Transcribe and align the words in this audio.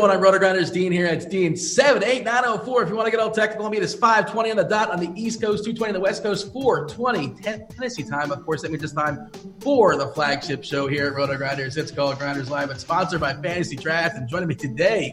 Is 0.00 0.06
going 0.06 0.16
on, 0.16 0.22
Rotogrinders? 0.22 0.72
Dean 0.72 0.92
here. 0.92 1.06
It's 1.06 1.26
Dean 1.26 1.54
78904. 1.54 2.82
If 2.82 2.88
you 2.88 2.96
want 2.96 3.06
to 3.06 3.10
get 3.10 3.20
all 3.20 3.30
technical, 3.30 3.70
it 3.70 3.82
is 3.82 3.94
520 3.94 4.50
on 4.50 4.56
the 4.56 4.64
dot 4.64 4.90
on 4.90 4.98
the 4.98 5.10
East 5.14 5.42
Coast, 5.42 5.64
220 5.64 5.90
on 5.90 5.94
the 5.94 6.00
West 6.00 6.22
Coast, 6.22 6.52
420 6.54 7.34
Tennessee 7.42 8.02
time. 8.02 8.32
Of 8.32 8.44
course, 8.46 8.62
that 8.62 8.70
means 8.70 8.82
it's 8.82 8.94
time 8.94 9.30
for 9.60 9.96
the 9.96 10.08
flagship 10.08 10.64
show 10.64 10.86
here 10.86 11.08
at 11.08 11.12
Rotogrinders. 11.12 11.76
It's 11.76 11.90
called 11.90 12.18
Grinders 12.18 12.48
Live. 12.48 12.70
It's 12.70 12.80
sponsored 12.80 13.20
by 13.20 13.34
Fantasy 13.34 13.76
Draft. 13.76 14.16
And 14.16 14.26
joining 14.26 14.48
me 14.48 14.54
today 14.54 15.12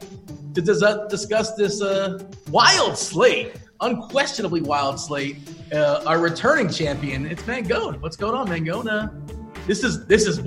to 0.53 0.61
dis- 0.61 0.81
uh, 0.81 1.05
discuss 1.07 1.55
this 1.55 1.81
uh, 1.81 2.23
wild 2.49 2.97
slate, 2.97 3.55
unquestionably 3.81 4.61
wild 4.61 4.99
slate, 4.99 5.37
uh, 5.73 6.03
our 6.05 6.19
returning 6.19 6.69
champion, 6.69 7.25
it's 7.25 7.43
Mangone. 7.43 7.99
What's 7.99 8.15
going 8.15 8.35
on, 8.35 8.47
Mangone? 8.47 9.11
This 9.65 9.83
is, 9.83 10.05
this 10.05 10.25
is, 10.25 10.37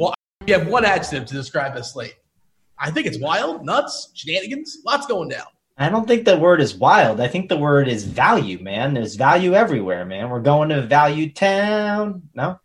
you 0.47 0.55
have 0.55 0.67
one 0.67 0.87
adjective 0.87 1.27
to 1.27 1.35
describe 1.35 1.75
this 1.75 1.93
slate. 1.93 2.15
I 2.81 2.91
think 2.91 3.07
it's 3.07 3.19
wild, 3.19 3.65
nuts, 3.65 4.11
shenanigans, 4.15 4.79
lots 4.87 5.07
going 5.07 5.29
down. 5.29 5.47
I 5.77 5.89
don't 5.89 6.07
think 6.07 6.25
the 6.25 6.39
word 6.39 6.61
is 6.61 6.75
wild. 6.75 7.21
I 7.21 7.29
think 7.29 7.49
the 7.49 7.57
word 7.57 7.89
is 7.89 8.05
value, 8.05 8.59
man. 8.59 8.95
There's 8.95 9.17
value 9.17 9.55
everywhere, 9.55 10.05
man. 10.05 10.29
We're 10.29 10.41
going 10.41 10.71
to 10.71 10.79
a 10.79 10.83
value 10.83 11.31
town. 11.31 12.23
No? 12.35 12.59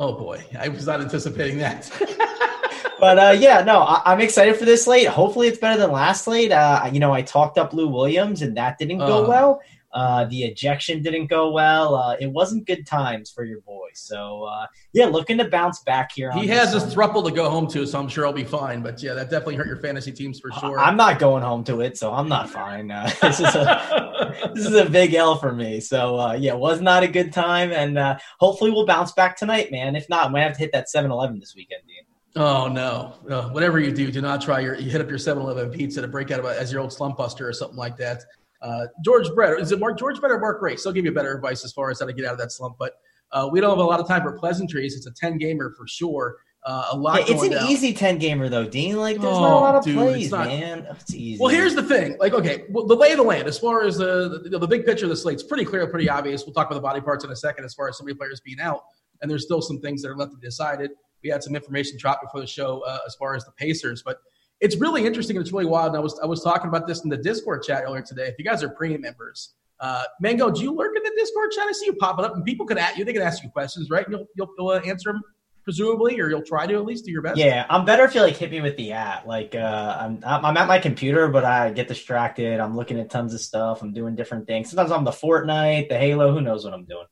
Oh 0.00 0.12
boy, 0.12 0.44
I 0.58 0.68
was 0.68 0.86
not 0.86 1.00
anticipating 1.00 1.58
that. 1.58 1.90
but 3.00 3.18
uh, 3.18 3.36
yeah, 3.38 3.62
no, 3.62 3.80
I- 3.80 4.12
am 4.12 4.20
excited 4.20 4.56
for 4.56 4.64
this 4.64 4.84
slate. 4.84 5.08
Hopefully, 5.08 5.48
it's 5.48 5.58
better 5.58 5.80
than 5.80 5.90
last 5.90 6.24
slate. 6.24 6.52
Uh, 6.52 6.88
you 6.92 7.00
know, 7.00 7.12
I 7.12 7.22
talked 7.22 7.58
up 7.58 7.72
Lou 7.72 7.88
Williams, 7.88 8.42
and 8.42 8.56
that 8.56 8.78
didn't 8.78 8.98
go 8.98 9.24
uh, 9.24 9.28
well. 9.28 9.60
Uh, 9.92 10.26
the 10.26 10.44
ejection 10.44 11.02
didn't 11.02 11.26
go 11.26 11.50
well. 11.50 11.94
Uh, 11.94 12.16
it 12.20 12.30
wasn't 12.30 12.66
good 12.66 12.86
times 12.86 13.30
for 13.30 13.44
your 13.44 13.60
boy. 13.62 13.88
So 13.94 14.44
uh, 14.44 14.66
yeah, 14.92 15.06
looking 15.06 15.38
to 15.38 15.48
bounce 15.48 15.80
back 15.82 16.12
here. 16.12 16.30
He 16.32 16.46
has 16.48 16.74
a 16.74 16.80
thruple 16.80 17.24
to 17.24 17.30
go 17.32 17.48
home 17.48 17.66
to, 17.68 17.86
so 17.86 17.98
I'm 17.98 18.08
sure 18.08 18.26
I'll 18.26 18.32
be 18.32 18.44
fine. 18.44 18.82
But 18.82 19.02
yeah, 19.02 19.14
that 19.14 19.30
definitely 19.30 19.56
hurt 19.56 19.66
your 19.66 19.78
fantasy 19.78 20.12
teams 20.12 20.40
for 20.40 20.52
sure. 20.52 20.78
I'm 20.78 20.96
not 20.96 21.18
going 21.18 21.42
home 21.42 21.64
to 21.64 21.80
it, 21.80 21.96
so 21.96 22.12
I'm 22.12 22.28
not 22.28 22.50
fine. 22.50 22.90
Uh, 22.90 23.10
this 23.22 23.40
is 23.40 23.54
a 23.54 24.50
this 24.54 24.66
is 24.66 24.74
a 24.74 24.88
big 24.88 25.14
L 25.14 25.36
for 25.36 25.52
me. 25.52 25.80
So 25.80 26.18
uh, 26.18 26.32
yeah, 26.34 26.54
was 26.54 26.80
not 26.80 27.02
a 27.02 27.08
good 27.08 27.32
time, 27.32 27.72
and 27.72 27.98
uh, 27.98 28.18
hopefully 28.38 28.70
we'll 28.70 28.86
bounce 28.86 29.12
back 29.12 29.36
tonight, 29.36 29.70
man. 29.70 29.96
If 29.96 30.08
not, 30.08 30.32
we 30.32 30.40
have 30.40 30.52
to 30.52 30.58
hit 30.58 30.72
that 30.72 30.86
7-Eleven 30.94 31.38
this 31.38 31.54
weekend, 31.56 31.82
Dean. 31.86 32.04
Oh 32.36 32.68
no! 32.68 33.14
Uh, 33.28 33.48
whatever 33.50 33.80
you 33.80 33.90
do, 33.90 34.10
do 34.10 34.20
not 34.20 34.40
try 34.40 34.60
your 34.60 34.74
you 34.76 34.90
hit 34.90 35.00
up 35.00 35.08
your 35.08 35.18
7-Eleven 35.18 35.70
pizza 35.70 36.02
to 36.02 36.08
break 36.08 36.30
out 36.30 36.40
of 36.40 36.44
a, 36.44 36.60
as 36.60 36.70
your 36.70 36.82
old 36.82 36.92
slump 36.92 37.16
buster 37.16 37.48
or 37.48 37.52
something 37.52 37.78
like 37.78 37.96
that. 37.96 38.22
Uh, 38.60 38.86
George 39.04 39.28
Brett, 39.34 39.58
is 39.60 39.72
it 39.72 39.78
Mark 39.78 39.98
George 39.98 40.20
Brett 40.20 40.32
or 40.32 40.40
Mark 40.40 40.60
Grace? 40.60 40.86
I'll 40.86 40.92
give 40.92 41.04
you 41.04 41.12
better 41.12 41.34
advice 41.34 41.64
as 41.64 41.72
far 41.72 41.90
as 41.90 42.00
how 42.00 42.06
to 42.06 42.12
get 42.12 42.24
out 42.24 42.32
of 42.32 42.38
that 42.38 42.52
slump. 42.52 42.76
But 42.78 42.94
uh, 43.32 43.48
we 43.50 43.60
don't 43.60 43.70
have 43.70 43.78
a 43.78 43.82
lot 43.82 44.00
of 44.00 44.08
time 44.08 44.22
for 44.22 44.32
pleasantries. 44.32 44.96
It's 44.96 45.06
a 45.06 45.12
10 45.12 45.38
gamer 45.38 45.74
for 45.76 45.86
sure. 45.86 46.36
Uh, 46.64 46.88
a 46.90 46.96
lot. 46.96 47.20
Yeah, 47.20 47.34
it's 47.34 47.42
an 47.44 47.52
down. 47.52 47.68
easy 47.68 47.94
10 47.94 48.18
gamer 48.18 48.48
though, 48.48 48.66
Dean. 48.66 48.96
Like 48.96 49.20
there's 49.20 49.36
oh, 49.36 49.40
not 49.40 49.52
a 49.52 49.60
lot 49.60 49.74
of 49.76 49.84
dude, 49.84 49.96
plays, 49.96 50.30
not, 50.30 50.48
man. 50.48 50.86
Oh, 50.90 50.96
it's 51.00 51.14
easy. 51.14 51.40
Well, 51.40 51.50
here's 51.50 51.74
the 51.74 51.84
thing. 51.84 52.16
Like, 52.18 52.34
okay, 52.34 52.64
well, 52.68 52.84
the 52.84 52.96
lay 52.96 53.12
of 53.12 53.18
the 53.18 53.22
land, 53.22 53.46
as 53.46 53.58
far 53.58 53.84
as 53.84 53.96
the, 53.96 54.40
the, 54.50 54.58
the 54.58 54.66
big 54.66 54.84
picture 54.84 55.06
of 55.06 55.10
the 55.10 55.16
slate's 55.16 55.42
pretty 55.42 55.64
clear, 55.64 55.86
pretty 55.86 56.10
obvious. 56.10 56.44
We'll 56.44 56.54
talk 56.54 56.66
about 56.66 56.74
the 56.74 56.82
body 56.82 57.00
parts 57.00 57.24
in 57.24 57.30
a 57.30 57.36
second 57.36 57.64
as 57.64 57.74
far 57.74 57.88
as 57.88 57.96
some 57.96 58.08
of 58.08 58.18
players 58.18 58.40
being 58.40 58.60
out. 58.60 58.82
And 59.22 59.30
there's 59.30 59.44
still 59.44 59.62
some 59.62 59.80
things 59.80 60.02
that 60.02 60.10
are 60.10 60.16
left 60.16 60.32
to 60.32 60.38
be 60.38 60.46
decided. 60.46 60.90
We 61.22 61.30
had 61.30 61.42
some 61.42 61.54
information 61.54 61.96
dropped 61.96 62.22
before 62.22 62.40
the 62.40 62.46
show 62.46 62.80
uh, 62.86 62.98
as 63.06 63.14
far 63.14 63.34
as 63.34 63.44
the 63.44 63.52
Pacers, 63.52 64.02
but 64.04 64.18
it's 64.60 64.76
really 64.76 65.06
interesting 65.06 65.36
and 65.36 65.44
it's 65.44 65.52
really 65.52 65.66
wild. 65.66 65.88
And 65.88 65.96
I 65.96 66.00
was 66.00 66.18
I 66.22 66.26
was 66.26 66.42
talking 66.42 66.68
about 66.68 66.86
this 66.86 67.04
in 67.04 67.10
the 67.10 67.16
Discord 67.16 67.62
chat 67.62 67.84
earlier 67.84 68.02
today. 68.02 68.26
If 68.26 68.36
you 68.38 68.44
guys 68.44 68.62
are 68.62 68.68
premium 68.68 69.02
members, 69.02 69.54
uh, 69.80 70.04
Mango, 70.20 70.50
do 70.50 70.62
you 70.62 70.74
lurk 70.74 70.96
in 70.96 71.02
the 71.02 71.12
Discord 71.16 71.50
chat? 71.52 71.66
I 71.68 71.72
see 71.72 71.86
you 71.86 71.94
popping 71.94 72.24
up, 72.24 72.34
and 72.34 72.44
people 72.44 72.66
can 72.66 72.78
ask 72.78 72.98
you. 72.98 73.04
They 73.04 73.12
can 73.12 73.22
ask 73.22 73.42
you 73.42 73.50
questions, 73.50 73.90
right? 73.90 74.06
You'll 74.08 74.26
you'll, 74.36 74.48
you'll 74.58 74.68
uh, 74.68 74.80
answer 74.80 75.12
them 75.12 75.22
presumably, 75.62 76.18
or 76.18 76.30
you'll 76.30 76.42
try 76.42 76.66
to 76.66 76.74
at 76.74 76.84
least 76.86 77.04
do 77.04 77.12
your 77.12 77.20
best. 77.20 77.36
Yeah, 77.36 77.66
I'm 77.68 77.84
better 77.84 78.02
if 78.04 78.14
you 78.14 78.22
like 78.22 78.36
hit 78.36 78.50
me 78.50 78.60
with 78.60 78.76
the 78.78 78.92
at. 78.92 79.28
Like 79.28 79.54
uh, 79.54 79.96
I'm 80.00 80.20
I'm 80.24 80.56
at 80.56 80.66
my 80.66 80.78
computer, 80.78 81.28
but 81.28 81.44
I 81.44 81.70
get 81.70 81.86
distracted. 81.86 82.58
I'm 82.58 82.74
looking 82.74 82.98
at 82.98 83.10
tons 83.10 83.34
of 83.34 83.40
stuff. 83.40 83.82
I'm 83.82 83.92
doing 83.92 84.16
different 84.16 84.46
things. 84.46 84.70
Sometimes 84.70 84.90
I'm 84.90 85.04
the 85.04 85.10
Fortnite, 85.10 85.88
the 85.88 85.98
Halo. 85.98 86.32
Who 86.32 86.40
knows 86.40 86.64
what 86.64 86.74
I'm 86.74 86.84
doing? 86.84 87.06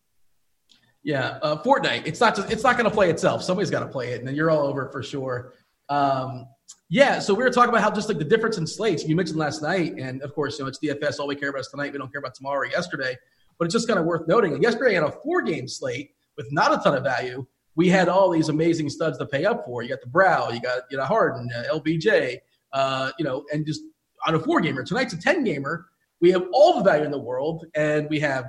Yeah, 1.03 1.39
uh, 1.43 1.63
Fortnite. 1.63 2.07
It's 2.07 2.19
not 2.19 2.35
just 2.35 2.51
it's 2.51 2.65
not 2.65 2.77
going 2.77 2.89
to 2.89 2.95
play 2.95 3.11
itself. 3.11 3.43
Somebody's 3.43 3.71
got 3.71 3.81
to 3.81 3.89
play 3.89 4.13
it, 4.13 4.19
and 4.19 4.27
then 4.27 4.35
you're 4.35 4.51
all 4.51 4.67
over 4.67 4.91
for 4.91 5.05
sure. 5.05 5.53
Um, 5.89 6.49
yeah, 6.89 7.19
so 7.19 7.35
we 7.35 7.43
were 7.43 7.51
talking 7.51 7.71
about 7.71 7.83
how 7.83 7.91
just 7.91 8.09
like 8.09 8.19
the 8.19 8.25
difference 8.25 8.59
in 8.59 8.67
slates. 8.67 9.05
You 9.05 9.17
mentioned 9.17 9.39
last 9.39 9.61
night, 9.61 9.95
and 9.99 10.23
of 10.23 10.35
course, 10.35 10.59
you 10.59 10.65
know, 10.65 10.69
it's 10.69 10.79
DFS. 10.79 11.19
All 11.19 11.27
we 11.27 11.35
care 11.35 11.49
about 11.49 11.61
is 11.61 11.69
tonight. 11.69 11.93
We 11.93 11.99
don't 11.99 12.13
care 12.13 12.21
about 12.21 12.35
tomorrow 12.35 12.61
or 12.61 12.67
yesterday. 12.67 13.17
But 13.59 13.65
it's 13.65 13.73
just 13.73 13.89
kind 13.89 13.99
of 13.99 14.07
worth 14.07 14.29
noting. 14.29 14.63
Yesterday, 14.63 14.95
had 14.95 15.03
a 15.03 15.11
four-game 15.11 15.67
slate 15.67 16.11
with 16.37 16.47
not 16.53 16.73
a 16.73 16.83
ton 16.83 16.95
of 16.95 17.03
value. 17.03 17.45
We 17.75 17.89
had 17.89 18.09
all 18.09 18.31
these 18.31 18.51
amazing 18.51 18.89
studs 18.91 19.19
to 19.19 19.27
pay 19.27 19.45
up 19.45 19.65
for. 19.65 19.83
You 19.83 19.89
got 19.89 20.01
the 20.01 20.09
Brow, 20.09 20.51
you 20.51 20.61
got 20.61 20.83
you 20.91 20.97
know 20.97 21.05
Harden, 21.05 21.49
uh, 21.57 21.75
LBJ, 21.75 22.39
uh, 22.73 23.11
you 23.19 23.25
know, 23.25 23.45
and 23.53 23.67
just 23.67 23.83
on 24.27 24.35
a 24.35 24.39
four-gamer. 24.39 24.85
Tonight's 24.85 25.13
a 25.13 25.21
ten-gamer. 25.21 25.87
We 26.21 26.31
have 26.31 26.47
all 26.53 26.79
the 26.79 26.85
value 26.85 27.05
in 27.05 27.11
the 27.11 27.19
world, 27.19 27.67
and 27.75 28.09
we 28.09 28.21
have 28.21 28.47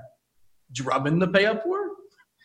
Drummond 0.73 1.21
to 1.21 1.27
pay 1.27 1.45
up 1.45 1.63
for, 1.63 1.89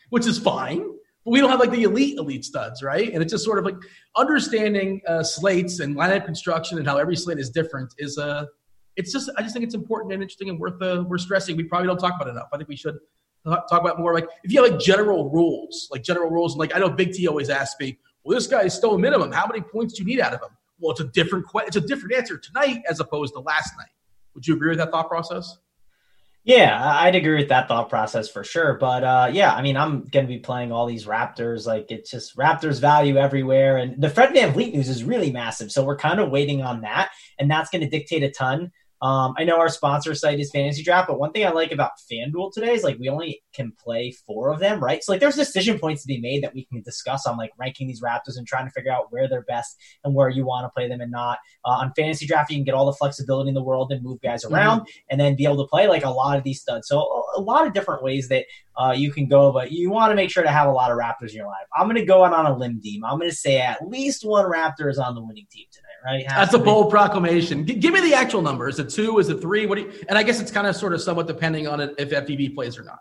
which 0.09 0.25
is 0.25 0.39
fine 0.39 0.85
but 1.25 1.31
we 1.31 1.39
don't 1.39 1.49
have 1.49 1.59
like 1.59 1.71
the 1.71 1.83
elite 1.83 2.17
elite 2.17 2.45
studs, 2.45 2.83
right? 2.83 3.13
And 3.13 3.21
it's 3.21 3.31
just 3.31 3.45
sort 3.45 3.59
of 3.59 3.65
like 3.65 3.75
understanding 4.15 5.01
uh, 5.07 5.23
slates 5.23 5.79
and 5.79 5.95
lineup 5.95 6.25
construction 6.25 6.77
and 6.77 6.87
how 6.87 6.97
every 6.97 7.15
slate 7.15 7.39
is 7.39 7.49
different 7.49 7.93
is 7.97 8.17
a. 8.17 8.25
Uh, 8.25 8.45
it's 8.95 9.11
just 9.11 9.29
I 9.37 9.41
just 9.41 9.53
think 9.53 9.65
it's 9.65 9.73
important 9.73 10.13
and 10.13 10.21
interesting 10.21 10.49
and 10.49 10.59
worth 10.59 10.79
uh, 10.81 11.03
we're 11.07 11.17
stressing. 11.17 11.57
We 11.57 11.63
probably 11.63 11.87
don't 11.87 11.97
talk 11.97 12.13
about 12.15 12.27
enough. 12.27 12.49
I 12.53 12.57
think 12.57 12.69
we 12.69 12.75
should 12.75 12.97
talk 13.43 13.65
about 13.71 13.99
more 13.99 14.13
like 14.13 14.27
if 14.43 14.51
you 14.51 14.61
have 14.61 14.71
like 14.71 14.79
general 14.79 15.29
rules, 15.31 15.89
like 15.91 16.03
general 16.03 16.29
rules. 16.29 16.55
Like 16.55 16.75
I 16.75 16.79
know 16.79 16.89
Big 16.89 17.13
T 17.13 17.27
always 17.27 17.49
asks 17.49 17.79
me, 17.79 17.97
"Well, 18.23 18.35
this 18.37 18.47
guy 18.47 18.61
is 18.61 18.73
still 18.73 18.93
a 18.93 18.99
minimum. 18.99 19.31
How 19.31 19.47
many 19.47 19.61
points 19.61 19.95
do 19.95 20.03
you 20.03 20.07
need 20.07 20.19
out 20.19 20.33
of 20.33 20.41
him?" 20.41 20.55
Well, 20.79 20.91
it's 20.91 21.01
a 21.01 21.05
different 21.05 21.47
que- 21.49 21.65
it's 21.65 21.75
a 21.75 21.81
different 21.81 22.13
answer 22.15 22.37
tonight 22.37 22.83
as 22.87 22.99
opposed 22.99 23.33
to 23.33 23.39
last 23.39 23.73
night. 23.77 23.89
Would 24.35 24.47
you 24.47 24.55
agree 24.55 24.69
with 24.69 24.77
that 24.79 24.91
thought 24.91 25.09
process? 25.09 25.57
Yeah, 26.45 26.77
I'd 26.99 27.15
agree 27.15 27.37
with 27.37 27.47
that 27.49 27.69
thought 27.69 27.89
process 27.89 28.29
for 28.29 28.43
sure. 28.43 28.73
But 28.73 29.03
uh, 29.03 29.29
yeah, 29.31 29.53
I 29.53 29.61
mean, 29.61 29.77
I'm 29.77 30.03
going 30.03 30.25
to 30.25 30.31
be 30.31 30.39
playing 30.39 30.73
all 30.73 30.85
these 30.85 31.05
Raptors. 31.05 31.65
Like, 31.65 31.89
it's 31.89 32.11
just 32.11 32.35
Raptors 32.35 32.81
value 32.81 33.15
everywhere. 33.15 33.77
And 33.77 34.01
the 34.01 34.09
Fred 34.09 34.33
Van 34.33 34.51
VanVleet 34.51 34.73
news 34.73 34.89
is 34.89 35.05
really 35.05 35.31
massive. 35.31 35.71
So 35.71 35.85
we're 35.85 35.97
kind 35.97 36.19
of 36.19 36.31
waiting 36.31 36.61
on 36.61 36.81
that. 36.81 37.11
And 37.39 37.49
that's 37.49 37.69
going 37.69 37.81
to 37.81 37.89
dictate 37.89 38.23
a 38.23 38.29
ton. 38.31 38.73
Um, 39.03 39.33
I 39.37 39.43
know 39.43 39.59
our 39.59 39.67
sponsor 39.67 40.15
site 40.15 40.39
is 40.39 40.49
Fantasy 40.49 40.81
Draft, 40.81 41.09
but 41.09 41.19
one 41.19 41.33
thing 41.33 41.45
I 41.45 41.49
like 41.49 41.73
about 41.73 41.91
FanDuel 42.09 42.53
today 42.53 42.73
is 42.73 42.85
like 42.85 42.97
we 42.99 43.09
only 43.09 43.43
can 43.53 43.73
play 43.73 44.15
four 44.25 44.49
of 44.49 44.61
them, 44.61 44.81
right? 44.81 45.03
So 45.03 45.11
like 45.11 45.19
there's 45.19 45.35
decision 45.35 45.77
points 45.77 46.03
to 46.03 46.07
be 46.07 46.21
made 46.21 46.41
that 46.41 46.53
we 46.53 46.63
can 46.63 46.81
discuss 46.83 47.27
on 47.27 47.35
like 47.35 47.51
ranking 47.59 47.87
these 47.87 48.01
Raptors 48.01 48.37
and 48.37 48.47
trying 48.47 48.65
to 48.65 48.71
figure 48.71 48.93
out 48.93 49.11
where 49.11 49.27
they're 49.27 49.41
best 49.41 49.75
and 50.05 50.15
where 50.15 50.29
you 50.29 50.45
want 50.45 50.63
to 50.63 50.69
play 50.69 50.87
them 50.87 51.01
and 51.01 51.11
not. 51.11 51.39
Uh, 51.65 51.71
on 51.71 51.91
Fantasy 51.97 52.25
Draft, 52.25 52.49
you 52.49 52.55
can 52.55 52.63
get 52.63 52.75
all 52.75 52.85
the 52.85 52.93
flexibility 52.93 53.49
in 53.49 53.55
the 53.55 53.61
world 53.61 53.91
and 53.91 54.01
move 54.01 54.21
guys 54.21 54.45
mm-hmm. 54.45 54.55
around 54.55 54.79
mm-hmm. 54.79 54.99
and 55.09 55.19
then 55.19 55.35
be 55.35 55.43
able 55.43 55.57
to 55.57 55.67
play 55.67 55.89
like 55.89 56.05
a 56.05 56.09
lot 56.09 56.37
of 56.37 56.45
these 56.45 56.61
studs. 56.61 56.87
So 56.87 57.25
a, 57.35 57.41
lot 57.41 57.67
of 57.67 57.73
different 57.73 58.03
ways 58.03 58.29
that 58.29 58.45
uh, 58.77 58.93
you 58.95 59.11
can 59.11 59.27
go, 59.27 59.51
but 59.51 59.73
you 59.73 59.89
want 59.89 60.11
to 60.11 60.15
make 60.15 60.31
sure 60.31 60.43
to 60.43 60.49
have 60.49 60.69
a 60.69 60.71
lot 60.71 60.91
of 60.91 60.97
Raptors 60.97 61.31
in 61.31 61.35
your 61.35 61.47
life. 61.47 61.67
I'm 61.75 61.87
going 61.87 61.97
to 61.97 62.05
go 62.05 62.23
out 62.23 62.31
on 62.31 62.45
a 62.45 62.57
limb, 62.57 62.79
team. 62.79 63.03
I'm 63.03 63.19
going 63.19 63.29
to 63.29 63.35
say 63.35 63.59
at 63.59 63.85
least 63.85 64.25
one 64.25 64.45
Raptor 64.45 64.89
is 64.89 64.97
on 64.97 65.13
the 65.13 65.21
winning 65.21 65.47
team 65.51 65.65
today 65.73 65.82
right? 66.05 66.25
That's 66.27 66.53
a 66.53 66.59
bold 66.59 66.89
proclamation. 66.89 67.65
G- 67.65 67.75
give 67.75 67.93
me 67.93 68.01
the 68.01 68.13
actual 68.13 68.41
number. 68.41 68.67
Is 68.67 68.79
it 68.79 68.89
two? 68.89 69.19
Is 69.19 69.29
it 69.29 69.41
three? 69.41 69.65
What 69.65 69.75
do 69.75 69.81
you, 69.81 69.93
and 70.07 70.17
I 70.17 70.23
guess 70.23 70.39
it's 70.39 70.51
kind 70.51 70.67
of 70.67 70.75
sort 70.75 70.93
of 70.93 71.01
somewhat 71.01 71.27
depending 71.27 71.67
on 71.67 71.79
it 71.79 71.95
if 71.97 72.09
FVB 72.09 72.55
plays 72.55 72.77
or 72.77 72.83
not. 72.83 72.99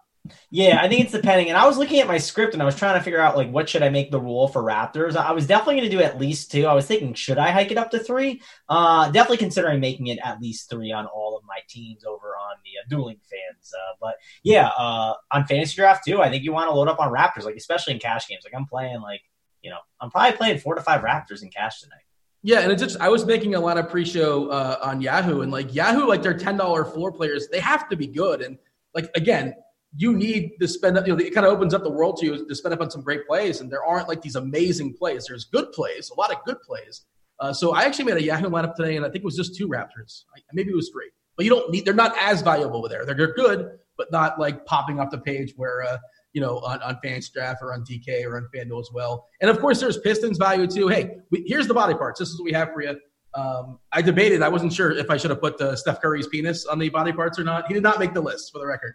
Yeah, 0.50 0.78
I 0.80 0.88
think 0.88 1.02
it's 1.02 1.12
depending. 1.12 1.48
And 1.48 1.58
I 1.58 1.66
was 1.66 1.76
looking 1.76 1.98
at 1.98 2.06
my 2.06 2.18
script 2.18 2.52
and 2.52 2.62
I 2.62 2.64
was 2.64 2.76
trying 2.76 2.96
to 2.96 3.02
figure 3.02 3.20
out 3.20 3.36
like 3.36 3.50
what 3.50 3.68
should 3.68 3.82
I 3.82 3.88
make 3.88 4.12
the 4.12 4.20
rule 4.20 4.46
for 4.46 4.62
Raptors. 4.62 5.16
I 5.16 5.32
was 5.32 5.48
definitely 5.48 5.76
going 5.76 5.90
to 5.90 5.96
do 5.96 6.02
at 6.02 6.20
least 6.20 6.52
two. 6.52 6.66
I 6.66 6.74
was 6.74 6.86
thinking 6.86 7.14
should 7.14 7.38
I 7.38 7.50
hike 7.50 7.72
it 7.72 7.78
up 7.78 7.90
to 7.90 7.98
three? 7.98 8.40
Uh, 8.68 9.10
definitely 9.10 9.38
considering 9.38 9.80
making 9.80 10.06
it 10.06 10.20
at 10.22 10.40
least 10.40 10.70
three 10.70 10.92
on 10.92 11.06
all 11.06 11.36
of 11.36 11.42
my 11.44 11.58
teams 11.68 12.04
over 12.04 12.36
on 12.36 12.56
the 12.64 12.70
uh, 12.78 12.88
dueling 12.88 13.18
fans. 13.18 13.72
Uh, 13.74 13.96
but 14.00 14.14
yeah, 14.44 14.68
uh, 14.78 15.14
on 15.32 15.44
fantasy 15.46 15.74
draft 15.74 16.04
too, 16.06 16.22
I 16.22 16.30
think 16.30 16.44
you 16.44 16.52
want 16.52 16.70
to 16.70 16.74
load 16.74 16.88
up 16.88 17.00
on 17.00 17.12
Raptors, 17.12 17.42
like 17.42 17.56
especially 17.56 17.94
in 17.94 17.98
cash 17.98 18.28
games. 18.28 18.42
Like 18.44 18.54
I'm 18.54 18.66
playing 18.66 19.00
like 19.00 19.22
you 19.60 19.70
know 19.70 19.78
I'm 20.00 20.10
probably 20.10 20.36
playing 20.36 20.58
four 20.58 20.76
to 20.76 20.82
five 20.82 21.02
Raptors 21.02 21.42
in 21.42 21.50
cash 21.50 21.80
tonight. 21.80 22.04
Yeah, 22.42 22.60
and 22.60 22.72
it's 22.72 22.82
just 22.82 23.00
I 23.00 23.08
was 23.08 23.24
making 23.24 23.54
a 23.54 23.60
lot 23.60 23.78
of 23.78 23.88
pre-show 23.88 24.48
uh, 24.48 24.78
on 24.82 25.00
Yahoo, 25.00 25.42
and 25.42 25.52
like 25.52 25.74
Yahoo, 25.74 26.06
like 26.06 26.22
their 26.22 26.36
ten 26.36 26.56
dollar 26.56 26.84
floor 26.84 27.12
players, 27.12 27.48
they 27.48 27.60
have 27.60 27.88
to 27.88 27.96
be 27.96 28.08
good. 28.08 28.42
And 28.42 28.58
like 28.94 29.10
again, 29.14 29.54
you 29.96 30.12
need 30.12 30.52
to 30.60 30.66
spend 30.66 30.98
up. 30.98 31.06
You 31.06 31.14
know, 31.14 31.24
it 31.24 31.32
kind 31.34 31.46
of 31.46 31.52
opens 31.52 31.72
up 31.72 31.84
the 31.84 31.90
world 31.90 32.16
to 32.18 32.26
you 32.26 32.48
to 32.48 32.54
spend 32.54 32.74
up 32.74 32.80
on 32.80 32.90
some 32.90 33.02
great 33.02 33.26
plays. 33.28 33.60
And 33.60 33.70
there 33.70 33.84
aren't 33.84 34.08
like 34.08 34.22
these 34.22 34.34
amazing 34.34 34.94
plays. 34.94 35.26
There's 35.28 35.44
good 35.44 35.70
plays, 35.72 36.10
a 36.10 36.18
lot 36.18 36.32
of 36.32 36.38
good 36.44 36.60
plays. 36.62 37.04
Uh, 37.38 37.52
so 37.52 37.74
I 37.74 37.82
actually 37.82 38.06
made 38.06 38.16
a 38.16 38.22
Yahoo 38.22 38.48
lineup 38.48 38.74
today, 38.74 38.96
and 38.96 39.04
I 39.04 39.08
think 39.08 39.22
it 39.22 39.24
was 39.24 39.36
just 39.36 39.56
two 39.56 39.68
Raptors. 39.68 40.24
Maybe 40.52 40.70
it 40.70 40.76
was 40.76 40.90
three, 40.90 41.10
but 41.36 41.44
you 41.44 41.50
don't 41.50 41.70
need. 41.70 41.84
They're 41.84 41.94
not 41.94 42.14
as 42.20 42.42
valuable 42.42 42.78
over 42.78 42.88
there. 42.88 43.04
They're 43.04 43.34
good, 43.34 43.78
but 43.96 44.10
not 44.10 44.40
like 44.40 44.64
popping 44.66 44.98
up 44.98 45.10
the 45.10 45.18
page 45.18 45.52
where 45.56 45.82
uh, 45.82 45.98
you 46.32 46.40
know, 46.40 46.58
on, 46.58 46.82
on 46.82 46.98
Fantasy 47.02 47.30
Draft 47.34 47.60
or 47.62 47.72
on 47.72 47.84
DK 47.84 48.24
or 48.24 48.36
on 48.36 48.48
FanDuel 48.54 48.80
as 48.80 48.90
well. 48.92 49.28
And 49.40 49.50
of 49.50 49.60
course, 49.60 49.80
there's 49.80 49.98
Pistons 49.98 50.38
value 50.38 50.66
too. 50.66 50.88
Hey, 50.88 51.18
we, 51.30 51.44
here's 51.46 51.66
the 51.66 51.74
body 51.74 51.94
parts. 51.94 52.18
This 52.18 52.30
is 52.30 52.38
what 52.38 52.44
we 52.44 52.52
have 52.52 52.72
for 52.72 52.82
you. 52.82 52.96
Um, 53.34 53.78
I 53.92 54.02
debated. 54.02 54.42
I 54.42 54.48
wasn't 54.48 54.72
sure 54.72 54.90
if 54.92 55.10
I 55.10 55.16
should 55.16 55.30
have 55.30 55.40
put 55.40 55.58
Steph 55.78 56.00
Curry's 56.02 56.26
penis 56.26 56.66
on 56.66 56.78
the 56.78 56.88
body 56.90 57.12
parts 57.12 57.38
or 57.38 57.44
not. 57.44 57.66
He 57.66 57.74
did 57.74 57.82
not 57.82 57.98
make 57.98 58.12
the 58.14 58.20
list, 58.20 58.52
for 58.52 58.58
the 58.58 58.66
record. 58.66 58.94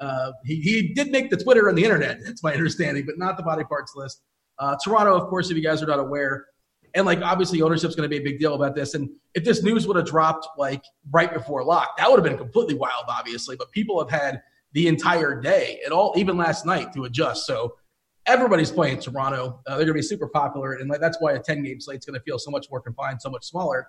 Uh, 0.00 0.32
he, 0.44 0.56
he 0.56 0.92
did 0.94 1.10
make 1.10 1.30
the 1.30 1.36
Twitter 1.36 1.68
and 1.68 1.76
the 1.78 1.84
internet. 1.84 2.18
That's 2.24 2.42
my 2.42 2.52
understanding, 2.52 3.06
but 3.06 3.18
not 3.18 3.36
the 3.36 3.42
body 3.42 3.64
parts 3.64 3.92
list. 3.94 4.22
Uh, 4.58 4.76
Toronto, 4.84 5.16
of 5.16 5.28
course, 5.28 5.50
if 5.50 5.56
you 5.56 5.62
guys 5.62 5.82
are 5.82 5.86
not 5.86 5.98
aware, 5.98 6.46
And 6.94 7.06
like 7.06 7.22
obviously 7.22 7.62
ownership's 7.62 7.94
going 7.94 8.08
to 8.08 8.08
be 8.08 8.18
a 8.18 8.24
big 8.24 8.38
deal 8.38 8.54
about 8.54 8.74
this. 8.74 8.94
And 8.94 9.08
if 9.34 9.44
this 9.44 9.62
news 9.62 9.86
would 9.86 9.96
have 9.96 10.06
dropped 10.06 10.46
like 10.58 10.84
right 11.10 11.32
before 11.32 11.64
lock, 11.64 11.96
that 11.96 12.10
would 12.10 12.18
have 12.18 12.24
been 12.24 12.38
completely 12.38 12.74
wild, 12.74 13.04
obviously. 13.08 13.56
But 13.56 13.70
people 13.72 13.98
have 13.98 14.10
had 14.10 14.42
the 14.72 14.88
entire 14.88 15.40
day 15.40 15.80
and 15.84 15.92
all 15.92 16.14
even 16.16 16.36
last 16.36 16.64
night 16.66 16.92
to 16.94 17.04
adjust. 17.04 17.46
So 17.46 17.76
everybody's 18.26 18.70
playing 18.70 19.00
Toronto. 19.00 19.60
Uh, 19.66 19.76
they're 19.76 19.84
going 19.84 19.88
to 19.88 19.94
be 19.94 20.02
super 20.02 20.28
popular, 20.28 20.74
and 20.74 20.90
that's 21.00 21.18
why 21.20 21.32
a 21.32 21.38
10 21.38 21.62
game 21.62 21.80
slate 21.80 21.98
is 21.98 22.04
going 22.04 22.18
to 22.18 22.24
feel 22.24 22.38
so 22.38 22.50
much 22.50 22.68
more 22.70 22.80
confined, 22.80 23.20
so 23.20 23.30
much 23.30 23.44
smaller. 23.44 23.88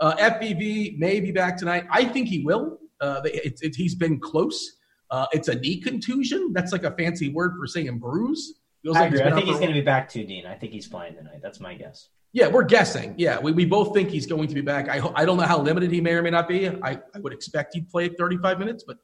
Uh, 0.00 0.16
FVV 0.16 0.98
may 0.98 1.20
be 1.20 1.30
back 1.30 1.56
tonight. 1.56 1.84
I 1.90 2.04
think 2.04 2.28
he 2.28 2.42
will. 2.42 2.78
Uh, 3.00 3.20
it, 3.24 3.58
it, 3.62 3.74
he's 3.74 3.94
been 3.94 4.18
close. 4.18 4.78
Uh, 5.10 5.26
it's 5.32 5.48
a 5.48 5.54
knee 5.54 5.80
contusion. 5.80 6.52
That's 6.52 6.72
like 6.72 6.84
a 6.84 6.90
fancy 6.92 7.28
word 7.28 7.54
for 7.58 7.66
saying 7.66 7.98
bruise. 7.98 8.54
Feels 8.82 8.96
I, 8.96 9.08
like 9.08 9.20
I 9.20 9.30
think 9.30 9.46
he's 9.46 9.58
going 9.58 9.68
to 9.68 9.74
be 9.74 9.82
back 9.82 10.08
too, 10.08 10.24
Dean. 10.24 10.46
I 10.46 10.54
think 10.54 10.72
he's 10.72 10.88
playing 10.88 11.14
tonight. 11.14 11.40
That's 11.42 11.60
my 11.60 11.74
guess. 11.74 12.08
Yeah, 12.32 12.48
we're 12.48 12.64
guessing. 12.64 13.14
Yeah, 13.18 13.38
we, 13.38 13.52
we 13.52 13.64
both 13.66 13.94
think 13.94 14.08
he's 14.08 14.26
going 14.26 14.48
to 14.48 14.54
be 14.54 14.62
back. 14.62 14.88
I, 14.88 15.06
I 15.14 15.24
don't 15.24 15.36
know 15.36 15.44
how 15.44 15.60
limited 15.60 15.92
he 15.92 16.00
may 16.00 16.12
or 16.12 16.22
may 16.22 16.30
not 16.30 16.48
be. 16.48 16.68
I, 16.68 16.98
I 17.14 17.18
would 17.20 17.32
expect 17.32 17.74
he'd 17.74 17.88
play 17.90 18.08
35 18.08 18.58
minutes, 18.58 18.84
but 18.84 18.96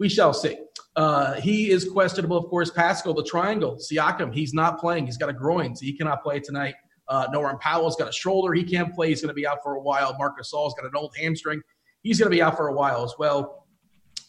we 0.00 0.08
shall 0.08 0.32
see. 0.32 0.56
Uh, 0.96 1.34
he 1.34 1.70
is 1.70 1.88
questionable, 1.88 2.36
of 2.36 2.46
course. 2.46 2.70
Pascal, 2.70 3.14
the 3.14 3.22
triangle, 3.22 3.76
Siakam, 3.76 4.34
he's 4.34 4.52
not 4.52 4.80
playing. 4.80 5.06
He's 5.06 5.18
got 5.18 5.28
a 5.28 5.32
groin, 5.32 5.76
so 5.76 5.84
he 5.84 5.96
cannot 5.96 6.22
play 6.24 6.40
tonight. 6.40 6.74
Uh, 7.06 7.28
Norman 7.32 7.58
Powell's 7.58 7.96
got 7.96 8.08
a 8.08 8.12
shoulder. 8.12 8.52
He 8.54 8.64
can't 8.64 8.92
play. 8.94 9.10
He's 9.10 9.20
going 9.20 9.28
to 9.28 9.34
be 9.34 9.46
out 9.46 9.58
for 9.62 9.74
a 9.74 9.80
while. 9.80 10.16
Marc 10.18 10.38
Gasol's 10.38 10.74
got 10.74 10.86
an 10.86 10.92
old 10.96 11.14
hamstring. 11.16 11.60
He's 12.02 12.18
going 12.18 12.30
to 12.30 12.34
be 12.34 12.42
out 12.42 12.56
for 12.56 12.68
a 12.68 12.72
while 12.72 13.04
as 13.04 13.14
well. 13.18 13.66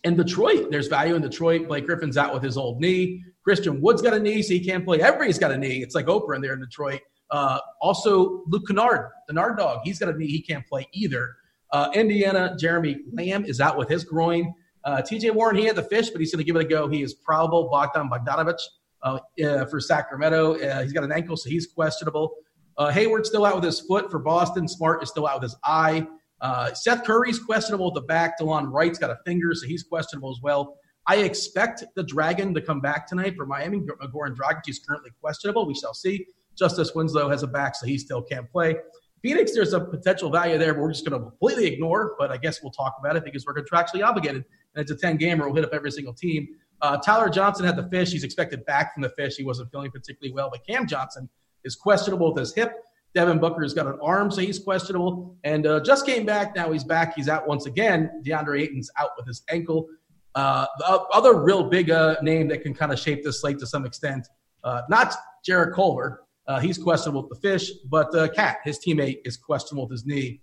In 0.03 0.15
Detroit, 0.15 0.71
there's 0.71 0.87
value 0.87 1.15
in 1.15 1.21
Detroit. 1.21 1.67
Blake 1.67 1.85
Griffin's 1.85 2.17
out 2.17 2.33
with 2.33 2.43
his 2.43 2.57
old 2.57 2.79
knee. 2.79 3.23
Christian 3.43 3.81
Wood's 3.81 4.01
got 4.01 4.13
a 4.13 4.19
knee, 4.19 4.41
so 4.41 4.53
he 4.53 4.59
can't 4.59 4.83
play. 4.83 4.99
Everybody's 4.99 5.39
got 5.39 5.51
a 5.51 5.57
knee. 5.57 5.81
It's 5.81 5.95
like 5.95 6.07
Oprah 6.07 6.35
in 6.35 6.41
there 6.41 6.53
in 6.53 6.59
Detroit. 6.59 7.01
Uh, 7.29 7.59
also, 7.79 8.43
Luke 8.47 8.67
Kennard, 8.67 9.09
the 9.27 9.33
Nard 9.33 9.57
dog, 9.57 9.81
he's 9.83 9.99
got 9.99 10.09
a 10.09 10.17
knee. 10.17 10.27
He 10.27 10.41
can't 10.41 10.67
play 10.67 10.87
either. 10.91 11.29
Uh, 11.71 11.89
Indiana, 11.93 12.55
Jeremy 12.59 12.97
Lamb 13.13 13.45
is 13.45 13.61
out 13.61 13.77
with 13.77 13.87
his 13.87 14.03
groin. 14.03 14.53
Uh, 14.83 15.01
TJ 15.01 15.33
Warren, 15.33 15.55
he 15.55 15.65
had 15.65 15.75
the 15.75 15.83
fish, 15.83 16.09
but 16.09 16.19
he's 16.19 16.31
going 16.33 16.43
to 16.43 16.45
give 16.45 16.55
it 16.55 16.65
a 16.65 16.67
go. 16.67 16.87
He 16.87 17.03
is 17.03 17.13
probable. 17.13 17.69
Bogdan 17.69 18.09
Bogdanovich 18.09 18.61
uh, 19.03 19.19
uh, 19.43 19.65
for 19.65 19.79
Sacramento. 19.79 20.59
Uh, 20.59 20.81
he's 20.81 20.93
got 20.93 21.03
an 21.03 21.11
ankle, 21.11 21.37
so 21.37 21.49
he's 21.49 21.67
questionable. 21.67 22.35
Uh, 22.77 22.89
Hayward's 22.89 23.29
still 23.29 23.45
out 23.45 23.55
with 23.55 23.63
his 23.63 23.79
foot 23.81 24.09
for 24.09 24.19
Boston. 24.19 24.67
Smart 24.67 25.03
is 25.03 25.09
still 25.09 25.27
out 25.27 25.41
with 25.41 25.51
his 25.51 25.57
eye. 25.63 26.07
Uh, 26.39 26.73
Seth 26.73 27.03
Curry's 27.03 27.37
questionable 27.37 27.89
at 27.89 27.93
the 27.93 28.01
back. 28.01 28.39
Delon 28.39 28.71
Wright's 28.71 28.97
got 28.97 29.11
a 29.11 29.17
finger, 29.25 29.53
so 29.53 29.67
he's 29.67 29.83
questionable 29.83 30.31
as 30.31 30.39
well. 30.41 30.77
I 31.07 31.17
expect 31.17 31.83
the 31.95 32.03
Dragon 32.03 32.53
to 32.53 32.61
come 32.61 32.79
back 32.79 33.07
tonight 33.07 33.35
for 33.35 33.45
Miami. 33.45 33.79
Goran 33.79 34.35
Dragic 34.35 34.67
is 34.67 34.79
currently 34.79 35.11
questionable. 35.19 35.67
We 35.67 35.75
shall 35.75 35.93
see. 35.93 36.25
Justice 36.57 36.93
Winslow 36.93 37.29
has 37.29 37.43
a 37.43 37.47
back, 37.47 37.75
so 37.75 37.85
he 37.85 37.97
still 37.97 38.21
can't 38.21 38.49
play. 38.51 38.75
Phoenix, 39.21 39.53
there's 39.53 39.73
a 39.73 39.79
potential 39.79 40.31
value 40.31 40.57
there, 40.57 40.73
but 40.73 40.81
we're 40.81 40.91
just 40.91 41.07
going 41.07 41.19
to 41.19 41.29
completely 41.29 41.67
ignore. 41.67 42.15
But 42.17 42.31
I 42.31 42.37
guess 42.37 42.61
we'll 42.63 42.71
talk 42.71 42.95
about 42.99 43.15
it 43.15 43.23
because 43.23 43.45
we're 43.45 43.53
contractually 43.53 44.05
obligated 44.05 44.45
and 44.75 44.81
it's 44.81 44.91
a 44.91 44.95
10 44.95 45.17
gamer. 45.17 45.45
We'll 45.45 45.55
hit 45.55 45.65
up 45.65 45.73
every 45.73 45.91
single 45.91 46.13
team. 46.13 46.47
Uh, 46.81 46.97
Tyler 46.97 47.29
Johnson 47.29 47.65
had 47.65 47.75
the 47.75 47.87
fish. 47.89 48.11
He's 48.11 48.23
expected 48.23 48.65
back 48.65 48.93
from 48.93 49.03
the 49.03 49.09
fish. 49.09 49.35
He 49.35 49.43
wasn't 49.43 49.71
feeling 49.71 49.91
particularly 49.91 50.33
well. 50.33 50.49
But 50.51 50.65
Cam 50.65 50.87
Johnson 50.87 51.29
is 51.63 51.75
questionable 51.75 52.33
with 52.33 52.39
his 52.39 52.53
hip. 52.53 52.73
Devin 53.13 53.39
Booker's 53.39 53.73
got 53.73 53.87
an 53.87 53.99
arm, 54.01 54.31
so 54.31 54.41
he's 54.41 54.57
questionable. 54.57 55.35
And 55.43 55.67
uh, 55.67 55.81
just 55.81 56.05
came 56.05 56.25
back. 56.25 56.55
Now 56.55 56.71
he's 56.71 56.83
back. 56.83 57.13
He's 57.15 57.27
out 57.27 57.47
once 57.47 57.65
again. 57.65 58.21
DeAndre 58.25 58.61
Ayton's 58.61 58.89
out 58.97 59.09
with 59.17 59.27
his 59.27 59.43
ankle. 59.49 59.87
Uh, 60.33 60.65
the 60.79 60.85
other 61.13 61.41
real 61.41 61.63
big 61.63 61.91
uh, 61.91 62.15
name 62.21 62.47
that 62.47 62.61
can 62.63 62.73
kind 62.73 62.91
of 62.91 62.99
shape 62.99 63.23
this 63.23 63.41
slate 63.41 63.59
to 63.59 63.67
some 63.67 63.85
extent, 63.85 64.27
uh, 64.63 64.81
not 64.89 65.13
Jarrett 65.43 65.75
Culver. 65.75 66.23
Uh, 66.47 66.59
he's 66.59 66.77
questionable 66.77 67.27
with 67.27 67.41
the 67.41 67.47
fish, 67.47 67.71
but 67.89 68.13
uh, 68.15 68.29
Cat, 68.29 68.57
his 68.63 68.79
teammate, 68.79 69.19
is 69.25 69.35
questionable 69.37 69.87
with 69.87 69.91
his 69.91 70.05
knee. 70.05 70.41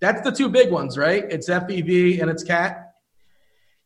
That's 0.00 0.22
the 0.22 0.30
two 0.30 0.48
big 0.48 0.70
ones, 0.70 0.96
right? 0.96 1.24
It's 1.30 1.48
FVV 1.48 2.22
and 2.22 2.30
it's 2.30 2.42
Cat. 2.42 2.87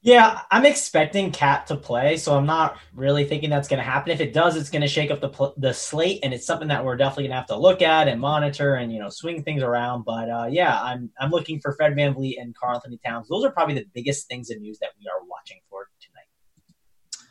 Yeah, 0.05 0.41
I'm 0.51 0.67
expecting 0.67 1.31
Cat 1.31 1.69
to 1.69 1.77
play, 1.77 2.17
so 2.17 2.37
I'm 2.37 2.45
not 2.45 2.77
really 2.93 3.25
thinking 3.25 3.51
that's 3.51 3.69
going 3.69 3.79
to 3.79 3.85
happen. 3.85 4.11
If 4.11 4.21
it 4.21 4.33
does, 4.33 4.57
it's 4.57 4.69
going 4.69 4.83
to 4.83 4.89
shake 4.89 5.13
up 5.13 5.21
the 5.21 5.29
pl- 5.29 5.55
the 5.57 5.73
slate, 5.73 6.19
and 6.25 6.35
it's 6.35 6.45
something 6.45 6.67
that 6.69 6.85
we're 6.85 6.97
definitely 6.97 7.25
going 7.25 7.31
to 7.31 7.37
have 7.37 7.47
to 7.47 7.57
look 7.57 7.83
at 7.83 8.09
and 8.09 8.21
monitor 8.21 8.75
and 8.75 8.93
you 8.93 8.99
know 8.99 9.09
swing 9.09 9.45
things 9.45 9.63
around. 9.63 10.05
But 10.05 10.29
uh, 10.29 10.49
yeah, 10.51 10.83
I'm 10.83 11.09
I'm 11.21 11.31
looking 11.31 11.61
for 11.61 11.73
Fred 11.75 11.95
VanVleet 11.95 12.35
and 12.41 12.53
Karl-Anthony 12.57 12.99
Towns. 13.07 13.29
Those 13.29 13.45
are 13.45 13.53
probably 13.53 13.77
the 13.77 13.87
biggest 13.95 14.27
things 14.27 14.51
in 14.51 14.61
news 14.61 14.81
that 14.81 14.91
we 14.99 15.07
are 15.07 15.25
watching 15.25 15.61
for 15.71 15.89
tonight. 16.01 17.29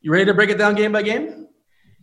You 0.00 0.10
ready 0.10 0.24
to 0.24 0.34
break 0.34 0.50
it 0.50 0.58
down 0.58 0.74
game 0.74 0.90
by 0.90 1.02
game? 1.02 1.47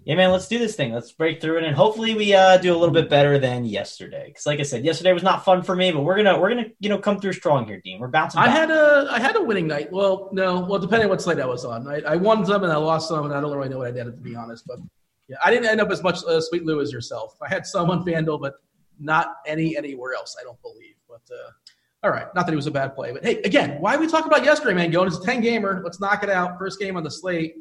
Yeah, 0.05 0.13
man, 0.13 0.31
let's 0.31 0.47
do 0.47 0.59
this 0.59 0.75
thing. 0.75 0.93
Let's 0.93 1.11
break 1.11 1.41
through 1.41 1.57
it, 1.57 1.63
and 1.63 1.75
hopefully 1.75 2.13
we 2.13 2.31
uh, 2.35 2.57
do 2.57 2.71
a 2.75 2.77
little 2.77 2.93
bit 2.93 3.09
better 3.09 3.39
than 3.39 3.65
yesterday. 3.65 4.25
Because, 4.27 4.45
like 4.45 4.59
I 4.59 4.63
said, 4.63 4.85
yesterday 4.85 5.11
was 5.13 5.23
not 5.23 5.43
fun 5.43 5.63
for 5.63 5.75
me, 5.75 5.91
but 5.91 6.01
we're 6.01 6.15
gonna 6.15 6.39
we're 6.39 6.49
gonna 6.49 6.67
you 6.79 6.89
know 6.89 6.99
come 6.99 7.19
through 7.19 7.33
strong 7.33 7.65
here, 7.65 7.81
Dean. 7.83 7.99
We're 7.99 8.09
bouncing. 8.09 8.39
Back. 8.39 8.49
I 8.49 8.51
had 8.51 8.69
a 8.69 9.07
I 9.09 9.19
had 9.19 9.35
a 9.35 9.41
winning 9.41 9.65
night. 9.65 9.91
Well, 9.91 10.29
no, 10.31 10.59
well 10.59 10.79
depending 10.79 11.05
on 11.05 11.09
what 11.09 11.23
slate 11.23 11.39
I 11.39 11.47
was 11.47 11.65
on. 11.65 11.87
I, 11.87 12.01
I 12.01 12.17
won 12.17 12.45
some 12.45 12.63
and 12.63 12.71
I 12.71 12.75
lost 12.75 13.09
some, 13.09 13.25
and 13.25 13.33
I 13.33 13.41
don't 13.41 13.51
really 13.51 13.67
know 13.67 13.79
what 13.79 13.87
I 13.87 13.91
did 13.91 14.03
to 14.03 14.11
be 14.11 14.35
honest. 14.35 14.67
But 14.67 14.77
yeah, 15.27 15.37
I 15.43 15.49
didn't 15.49 15.69
end 15.69 15.81
up 15.81 15.89
as 15.89 16.03
much 16.03 16.23
uh, 16.23 16.39
sweet 16.39 16.65
Lou 16.65 16.81
as 16.81 16.91
yourself. 16.91 17.35
I 17.41 17.49
had 17.49 17.65
some 17.65 17.89
on 17.89 18.05
FanDuel, 18.05 18.39
but 18.39 18.53
not 18.99 19.37
any 19.47 19.75
anywhere 19.75 20.13
else. 20.13 20.37
I 20.39 20.43
don't 20.43 20.61
believe. 20.61 20.97
But 21.09 21.21
uh, 21.33 21.49
all 22.03 22.11
right, 22.11 22.27
not 22.35 22.45
that 22.45 22.53
it 22.53 22.55
was 22.55 22.67
a 22.67 22.71
bad 22.71 22.93
play, 22.93 23.11
but 23.11 23.25
hey, 23.25 23.41
again, 23.41 23.81
why 23.81 23.97
we 23.97 24.05
talk 24.05 24.27
about 24.27 24.45
yesterday, 24.45 24.75
man? 24.75 24.91
Going 24.91 25.07
it's 25.07 25.17
a 25.17 25.23
ten 25.23 25.41
gamer. 25.41 25.81
Let's 25.83 25.99
knock 25.99 26.23
it 26.23 26.29
out. 26.29 26.59
First 26.59 26.79
game 26.79 26.95
on 26.95 27.03
the 27.03 27.09
slate. 27.09 27.55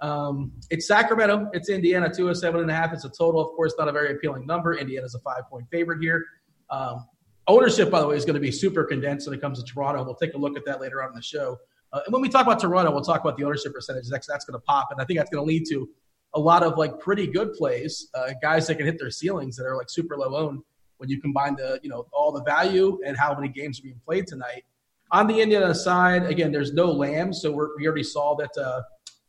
Um, 0.00 0.52
it's 0.70 0.86
Sacramento. 0.86 1.50
It's 1.52 1.68
Indiana, 1.68 2.06
207 2.06 2.60
and 2.60 2.70
a 2.70 2.74
half. 2.74 2.92
It's 2.92 3.04
a 3.04 3.08
total, 3.08 3.40
of 3.40 3.48
course, 3.56 3.74
not 3.78 3.88
a 3.88 3.92
very 3.92 4.12
appealing 4.12 4.46
number. 4.46 4.74
Indiana's 4.74 5.14
a 5.14 5.20
five 5.20 5.48
point 5.50 5.66
favorite 5.70 6.00
here. 6.00 6.24
Um, 6.70 7.06
ownership, 7.48 7.90
by 7.90 8.00
the 8.00 8.06
way, 8.06 8.16
is 8.16 8.24
going 8.24 8.34
to 8.34 8.40
be 8.40 8.52
super 8.52 8.84
condensed 8.84 9.26
when 9.26 9.36
it 9.36 9.40
comes 9.40 9.62
to 9.62 9.72
Toronto. 9.72 10.04
We'll 10.04 10.14
take 10.14 10.34
a 10.34 10.38
look 10.38 10.56
at 10.56 10.64
that 10.66 10.80
later 10.80 11.02
on 11.02 11.10
in 11.10 11.14
the 11.14 11.22
show. 11.22 11.58
Uh, 11.92 12.00
and 12.04 12.12
when 12.12 12.22
we 12.22 12.28
talk 12.28 12.46
about 12.46 12.60
Toronto, 12.60 12.92
we'll 12.92 13.02
talk 13.02 13.20
about 13.20 13.36
the 13.36 13.44
ownership 13.44 13.72
percentages. 13.72 14.10
That's, 14.10 14.26
that's 14.26 14.44
going 14.44 14.58
to 14.58 14.64
pop. 14.64 14.88
And 14.90 15.00
I 15.00 15.04
think 15.04 15.18
that's 15.18 15.30
going 15.30 15.44
to 15.44 15.48
lead 15.48 15.64
to 15.70 15.88
a 16.34 16.40
lot 16.40 16.62
of 16.62 16.76
like 16.76 16.98
pretty 17.00 17.26
good 17.26 17.54
plays, 17.54 18.10
uh, 18.14 18.30
guys 18.42 18.66
that 18.66 18.76
can 18.76 18.86
hit 18.86 18.98
their 18.98 19.10
ceilings 19.10 19.56
that 19.56 19.64
are 19.64 19.76
like 19.76 19.88
super 19.88 20.16
low 20.16 20.36
owned 20.36 20.60
when 20.98 21.08
you 21.08 21.20
combine 21.20 21.56
the, 21.56 21.80
you 21.82 21.88
know, 21.88 22.06
all 22.12 22.32
the 22.32 22.42
value 22.42 22.98
and 23.06 23.16
how 23.16 23.34
many 23.34 23.48
games 23.48 23.80
are 23.80 23.84
being 23.84 24.00
played 24.04 24.26
tonight. 24.26 24.64
On 25.10 25.26
the 25.26 25.40
Indiana 25.40 25.74
side, 25.74 26.24
again, 26.24 26.52
there's 26.52 26.74
no 26.74 26.92
Lamb. 26.92 27.32
So 27.32 27.50
we 27.78 27.86
already 27.86 28.02
saw 28.04 28.36
that. 28.36 28.50
Uh, 28.60 28.82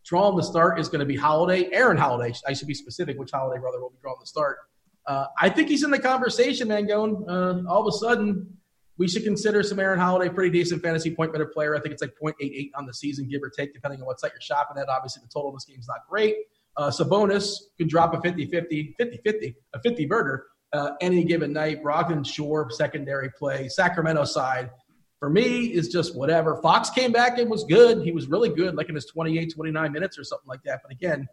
Drawing 0.09 0.35
the 0.35 0.41
start 0.41 0.79
is 0.79 0.89
going 0.89 1.01
to 1.01 1.05
be 1.05 1.15
Holiday, 1.15 1.69
Aaron 1.71 1.95
Holiday. 1.95 2.33
I 2.47 2.53
should 2.53 2.67
be 2.67 2.73
specific 2.73 3.19
which 3.19 3.29
Holiday 3.29 3.61
brother 3.61 3.79
will 3.79 3.91
be 3.91 3.99
drawing 4.01 4.17
the 4.19 4.25
start. 4.25 4.57
Uh, 5.05 5.27
I 5.39 5.49
think 5.49 5.69
he's 5.69 5.83
in 5.83 5.91
the 5.91 5.99
conversation, 5.99 6.69
man. 6.69 6.87
Going 6.87 7.23
uh, 7.29 7.61
all 7.69 7.87
of 7.87 7.93
a 7.93 7.95
sudden, 7.95 8.57
we 8.97 9.07
should 9.07 9.23
consider 9.23 9.61
some 9.61 9.79
Aaron 9.79 9.99
Holiday, 9.99 10.33
pretty 10.33 10.49
decent 10.49 10.81
fantasy 10.81 11.13
point 11.15 11.31
better 11.31 11.45
player. 11.45 11.75
I 11.75 11.79
think 11.79 11.93
it's 11.93 12.01
like 12.01 12.15
0.88 12.19 12.71
on 12.73 12.87
the 12.87 12.93
season, 12.95 13.27
give 13.29 13.43
or 13.43 13.51
take, 13.51 13.71
depending 13.71 14.01
on 14.01 14.07
what 14.07 14.19
site 14.19 14.31
you're 14.33 14.41
shopping 14.41 14.81
at. 14.81 14.89
Obviously, 14.89 15.21
the 15.23 15.29
total 15.31 15.49
of 15.49 15.55
this 15.57 15.65
game 15.65 15.79
is 15.79 15.87
not 15.87 15.99
great. 16.09 16.37
Uh, 16.75 16.89
Sabonis 16.89 17.53
can 17.77 17.87
drop 17.87 18.15
a 18.15 18.19
50 18.19 18.47
50, 18.47 18.95
50 18.97 19.19
50, 19.23 19.55
a 19.75 19.79
50 19.79 20.05
burger 20.07 20.47
uh, 20.73 20.91
any 21.01 21.23
given 21.23 21.53
night. 21.53 21.83
Brogdon, 21.83 22.25
Shore, 22.25 22.71
secondary 22.71 23.29
play. 23.37 23.69
Sacramento 23.69 24.23
side, 24.23 24.71
for 25.19 25.29
me 25.29 25.65
is 25.65 25.89
just 25.89 26.15
whatever. 26.15 26.61
Fox 26.61 26.89
came 26.89 27.11
back 27.11 27.37
and 27.37 27.49
was 27.49 27.65
good. 27.65 28.03
He 28.03 28.11
was 28.11 28.27
really 28.27 28.49
good, 28.49 28.75
like 28.75 28.89
in 28.89 28.95
his 28.95 29.05
28, 29.05 29.53
29 29.53 29.91
minutes 29.91 30.17
or 30.17 30.23
something 30.23 30.47
like 30.47 30.63
that. 30.63 30.79
But 30.81 30.93
again, 30.93 31.27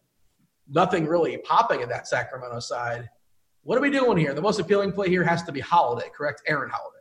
nothing 0.69 1.07
really 1.07 1.39
popping 1.39 1.81
in 1.81 1.89
that 1.89 2.09
Sacramento 2.09 2.59
side. 2.61 3.09
What 3.63 3.79
are 3.79 3.81
we 3.81 3.91
doing 3.91 4.19
here? 4.19 4.35
The 4.35 4.43
most 4.43 4.59
appealing 4.59 4.93
play 4.93 5.09
here 5.09 5.25
has 5.25 5.43
to 5.45 5.53
be 5.53 5.61
Holiday, 5.61 6.09
correct? 6.17 6.43
Aaron 6.47 6.71
Holiday. 6.71 6.97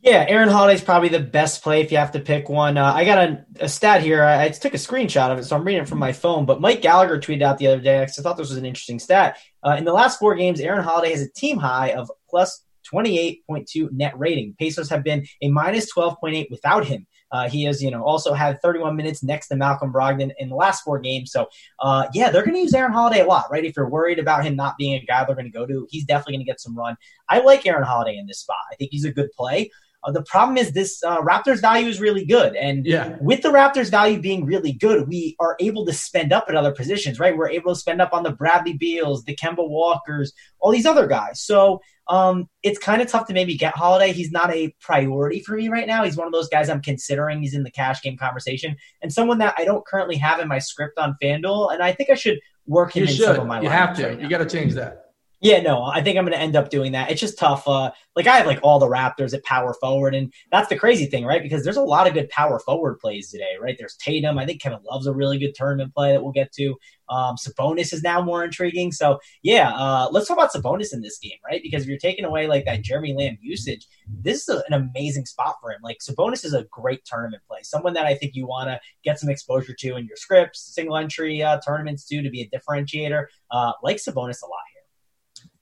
Yeah, 0.00 0.24
Aaron 0.28 0.48
Holiday's 0.48 0.82
probably 0.82 1.08
the 1.08 1.18
best 1.18 1.62
play 1.62 1.80
if 1.80 1.90
you 1.90 1.98
have 1.98 2.12
to 2.12 2.20
pick 2.20 2.48
one. 2.48 2.78
Uh, 2.78 2.92
I 2.92 3.04
got 3.04 3.18
a, 3.18 3.44
a 3.60 3.68
stat 3.68 4.00
here. 4.00 4.22
I, 4.22 4.44
I, 4.44 4.48
took 4.50 4.72
a 4.72 4.76
screenshot 4.76 5.32
of 5.32 5.38
it, 5.38 5.44
so 5.44 5.56
I'm 5.56 5.64
reading 5.64 5.82
it 5.82 5.88
from 5.88 5.98
my 5.98 6.12
phone. 6.12 6.46
But 6.46 6.60
Mike 6.60 6.82
Gallagher 6.82 7.18
tweeted 7.18 7.42
out 7.42 7.58
the 7.58 7.66
other 7.66 7.80
day. 7.80 8.00
I 8.00 8.06
thought 8.06 8.36
this 8.36 8.48
was 8.48 8.58
an 8.58 8.64
interesting 8.64 9.00
stat. 9.00 9.38
Uh, 9.60 9.74
in 9.76 9.84
the 9.84 9.92
last 9.92 10.20
four 10.20 10.36
games, 10.36 10.60
Aaron 10.60 10.84
Holiday 10.84 11.10
has 11.10 11.22
a 11.22 11.30
team 11.30 11.58
high 11.58 11.88
of 11.94 12.12
plus 12.30 12.64
28.2 12.92 13.92
net 13.92 14.18
rating. 14.18 14.54
Pacers 14.58 14.88
have 14.90 15.04
been 15.04 15.26
a 15.42 15.48
minus 15.48 15.92
12.8 15.92 16.50
without 16.50 16.86
him. 16.86 17.06
Uh, 17.30 17.48
he 17.48 17.64
has, 17.64 17.82
you 17.82 17.90
know, 17.90 18.02
also 18.02 18.32
had 18.32 18.60
31 18.62 18.96
minutes 18.96 19.22
next 19.22 19.48
to 19.48 19.56
Malcolm 19.56 19.92
Brogdon 19.92 20.30
in 20.38 20.48
the 20.48 20.54
last 20.54 20.82
four 20.82 20.98
games. 20.98 21.30
So, 21.30 21.46
uh, 21.80 22.06
yeah, 22.14 22.30
they're 22.30 22.44
going 22.44 22.54
to 22.54 22.60
use 22.60 22.74
Aaron 22.74 22.92
Holiday 22.92 23.20
a 23.20 23.26
lot, 23.26 23.46
right? 23.50 23.64
If 23.64 23.76
you're 23.76 23.88
worried 23.88 24.18
about 24.18 24.44
him 24.44 24.56
not 24.56 24.76
being 24.78 24.94
a 24.94 25.04
guy 25.04 25.24
they're 25.24 25.34
going 25.34 25.44
to 25.44 25.50
go 25.50 25.66
to, 25.66 25.86
he's 25.90 26.04
definitely 26.04 26.34
going 26.34 26.46
to 26.46 26.50
get 26.50 26.60
some 26.60 26.76
run. 26.76 26.96
I 27.28 27.40
like 27.40 27.66
Aaron 27.66 27.84
Holiday 27.84 28.16
in 28.16 28.26
this 28.26 28.40
spot. 28.40 28.56
I 28.72 28.76
think 28.76 28.90
he's 28.92 29.04
a 29.04 29.12
good 29.12 29.30
play. 29.32 29.70
Uh, 30.04 30.12
the 30.12 30.22
problem 30.22 30.56
is 30.56 30.72
this 30.72 31.02
uh, 31.02 31.20
Raptors 31.22 31.60
value 31.60 31.88
is 31.88 32.00
really 32.00 32.24
good. 32.24 32.54
And 32.54 32.86
yeah. 32.86 33.16
with 33.20 33.42
the 33.42 33.48
Raptors 33.48 33.90
value 33.90 34.20
being 34.20 34.44
really 34.44 34.72
good, 34.72 35.08
we 35.08 35.36
are 35.40 35.56
able 35.60 35.84
to 35.86 35.92
spend 35.92 36.32
up 36.32 36.46
at 36.48 36.54
other 36.54 36.72
positions, 36.72 37.18
right? 37.18 37.36
We're 37.36 37.50
able 37.50 37.74
to 37.74 37.80
spend 37.80 38.00
up 38.00 38.12
on 38.12 38.22
the 38.22 38.30
Bradley 38.30 38.74
Beals, 38.74 39.24
the 39.24 39.34
Kemba 39.34 39.68
Walkers, 39.68 40.32
all 40.60 40.70
these 40.70 40.86
other 40.86 41.06
guys. 41.06 41.40
So 41.40 41.80
um, 42.08 42.48
it's 42.62 42.78
kind 42.78 43.02
of 43.02 43.08
tough 43.08 43.26
to 43.26 43.34
maybe 43.34 43.56
get 43.56 43.76
Holiday. 43.76 44.12
He's 44.12 44.30
not 44.30 44.54
a 44.54 44.74
priority 44.80 45.40
for 45.40 45.56
me 45.56 45.68
right 45.68 45.86
now. 45.86 46.04
He's 46.04 46.16
one 46.16 46.26
of 46.26 46.32
those 46.32 46.48
guys 46.48 46.68
I'm 46.68 46.80
considering. 46.80 47.40
He's 47.40 47.54
in 47.54 47.64
the 47.64 47.70
cash 47.70 48.00
game 48.00 48.16
conversation 48.16 48.76
and 49.02 49.12
someone 49.12 49.38
that 49.38 49.54
I 49.58 49.64
don't 49.64 49.86
currently 49.86 50.16
have 50.16 50.40
in 50.40 50.48
my 50.48 50.58
script 50.58 50.98
on 50.98 51.16
FanDuel. 51.22 51.74
And 51.74 51.82
I 51.82 51.92
think 51.92 52.10
I 52.10 52.14
should 52.14 52.38
work 52.66 52.96
him 52.96 53.04
you 53.04 53.10
in 53.10 53.14
should. 53.16 53.26
some 53.26 53.40
of 53.40 53.46
my 53.46 53.60
You 53.60 53.68
have 53.68 53.96
to. 53.96 54.08
Right 54.08 54.20
you 54.20 54.28
got 54.28 54.38
to 54.38 54.46
change 54.46 54.74
that. 54.74 55.07
Yeah, 55.40 55.60
no, 55.60 55.84
I 55.84 56.02
think 56.02 56.18
I'm 56.18 56.24
going 56.24 56.36
to 56.36 56.42
end 56.42 56.56
up 56.56 56.68
doing 56.68 56.92
that. 56.92 57.12
It's 57.12 57.20
just 57.20 57.38
tough. 57.38 57.68
Uh, 57.68 57.92
like 58.16 58.26
I 58.26 58.38
have 58.38 58.46
like 58.46 58.58
all 58.64 58.80
the 58.80 58.88
Raptors 58.88 59.32
at 59.32 59.44
power 59.44 59.72
forward, 59.74 60.12
and 60.16 60.32
that's 60.50 60.68
the 60.68 60.76
crazy 60.76 61.06
thing, 61.06 61.24
right? 61.24 61.40
Because 61.40 61.62
there's 61.62 61.76
a 61.76 61.82
lot 61.82 62.08
of 62.08 62.14
good 62.14 62.28
power 62.30 62.58
forward 62.58 62.98
plays 62.98 63.30
today, 63.30 63.54
right? 63.60 63.76
There's 63.78 63.94
Tatum. 63.96 64.36
I 64.36 64.46
think 64.46 64.60
Kevin 64.60 64.80
Love's 64.90 65.06
a 65.06 65.14
really 65.14 65.38
good 65.38 65.54
tournament 65.54 65.94
play 65.94 66.10
that 66.10 66.22
we'll 66.22 66.32
get 66.32 66.50
to. 66.54 66.74
Um, 67.08 67.36
Sabonis 67.36 67.92
is 67.92 68.02
now 68.02 68.20
more 68.20 68.42
intriguing. 68.42 68.90
So 68.90 69.20
yeah, 69.42 69.72
uh, 69.74 70.08
let's 70.10 70.26
talk 70.26 70.36
about 70.36 70.52
Sabonis 70.52 70.92
in 70.92 71.00
this 71.00 71.18
game, 71.18 71.38
right? 71.44 71.62
Because 71.62 71.84
if 71.84 71.88
you're 71.88 71.98
taking 71.98 72.24
away 72.24 72.48
like 72.48 72.64
that 72.64 72.82
Jeremy 72.82 73.14
Lamb 73.14 73.38
usage, 73.40 73.86
this 74.08 74.42
is 74.42 74.48
a, 74.48 74.62
an 74.68 74.72
amazing 74.72 75.24
spot 75.24 75.54
for 75.60 75.70
him. 75.70 75.78
Like 75.82 75.98
Sabonis 76.02 76.44
is 76.44 76.52
a 76.52 76.64
great 76.64 77.04
tournament 77.04 77.44
play, 77.48 77.60
someone 77.62 77.94
that 77.94 78.06
I 78.06 78.14
think 78.14 78.34
you 78.34 78.46
want 78.46 78.68
to 78.68 78.80
get 79.04 79.20
some 79.20 79.30
exposure 79.30 79.74
to 79.78 79.96
in 79.96 80.06
your 80.06 80.16
scripts, 80.16 80.74
single 80.74 80.96
entry 80.96 81.42
uh, 81.42 81.60
tournaments 81.64 82.04
too, 82.04 82.22
to 82.22 82.30
be 82.30 82.42
a 82.42 82.50
differentiator. 82.50 83.26
Uh, 83.52 83.72
like 83.82 83.96
Sabonis 83.96 84.42
a 84.42 84.46
lot. 84.46 84.67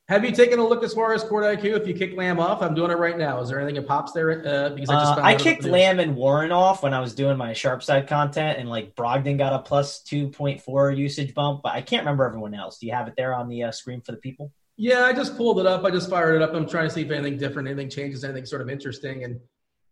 Have 0.09 0.25
you 0.25 0.31
taken 0.31 0.61
a 0.61 0.65
look 0.65 0.85
as 0.85 0.95
far 0.95 1.13
as 1.15 1.25
court 1.25 1.43
IQ? 1.43 1.81
If 1.81 1.89
you 1.89 1.93
kick 1.93 2.17
Lamb 2.17 2.39
off, 2.39 2.63
I'm 2.63 2.77
doing 2.77 2.93
it 2.93 2.99
right 2.99 3.19
now. 3.19 3.41
Is 3.41 3.49
there 3.49 3.59
anything 3.59 3.75
that 3.75 3.89
pops 3.89 4.13
there? 4.13 4.31
Uh, 4.31 4.69
because 4.69 4.89
I 4.89 5.01
just 5.01 5.19
uh, 5.19 5.23
I 5.23 5.35
kicked 5.35 5.65
Lamb 5.65 5.99
and 5.99 6.15
Warren 6.15 6.53
off 6.53 6.85
when 6.85 6.95
I 6.95 7.01
was 7.01 7.13
doing 7.13 7.37
my 7.37 7.53
sharp 7.53 7.83
side 7.83 8.07
content, 8.07 8.61
and 8.61 8.69
like 8.69 8.95
Brogdon 8.95 9.37
got 9.37 9.53
a 9.53 9.59
plus 9.59 10.01
two 10.03 10.29
point 10.29 10.63
four 10.63 10.93
usage 10.93 11.35
bump, 11.35 11.63
but 11.65 11.73
I 11.73 11.81
can't 11.81 12.03
remember 12.03 12.25
everyone 12.25 12.55
else. 12.55 12.79
Do 12.79 12.87
you 12.87 12.93
have 12.93 13.09
it 13.09 13.15
there 13.17 13.35
on 13.35 13.49
the 13.49 13.65
uh, 13.65 13.73
screen 13.73 14.01
for 14.01 14.13
the 14.13 14.19
people? 14.19 14.53
Yeah, 14.77 15.07
I 15.07 15.13
just 15.13 15.37
pulled 15.37 15.59
it 15.59 15.67
up. 15.67 15.85
I 15.85 15.91
just 15.91 16.09
fired 16.09 16.37
it 16.37 16.43
up. 16.43 16.55
I'm 16.55 16.69
trying 16.69 16.87
to 16.87 16.95
see 16.95 17.03
if 17.03 17.11
anything 17.11 17.37
different, 17.37 17.67
anything 17.67 17.91
changes, 17.91 18.23
anything 18.23 18.47
sort 18.47 18.63
of 18.63 18.71
interesting. 18.71 19.25
And 19.25 19.41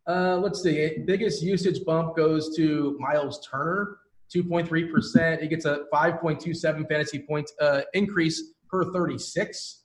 uh, 0.06 0.37
let's 0.37 0.62
see, 0.62 0.97
biggest 1.06 1.42
usage 1.42 1.85
bump 1.85 2.14
goes 2.14 2.54
to 2.56 2.97
Miles 3.00 3.44
Turner, 3.44 3.99
2.3 4.33 4.92
percent. 4.92 5.42
He 5.42 5.49
gets 5.49 5.64
a 5.64 5.87
5.27 5.92 6.88
fantasy 6.88 7.18
points 7.18 7.52
uh, 7.61 7.80
increase 7.94 8.52
per 8.68 8.92
36. 8.92 9.80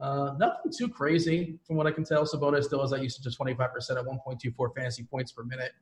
Uh, 0.00 0.32
nothing 0.38 0.72
too 0.76 0.88
crazy 0.88 1.58
from 1.66 1.76
what 1.76 1.86
I 1.86 1.90
can 1.90 2.04
tell. 2.04 2.24
Sabonis 2.24 2.64
still 2.64 2.80
has 2.80 2.90
that 2.90 3.02
usage 3.02 3.26
of 3.26 3.34
25% 3.34 3.58
at 3.58 4.04
1.24 4.04 4.74
fantasy 4.74 5.04
points 5.04 5.32
per 5.32 5.44
minute. 5.44 5.72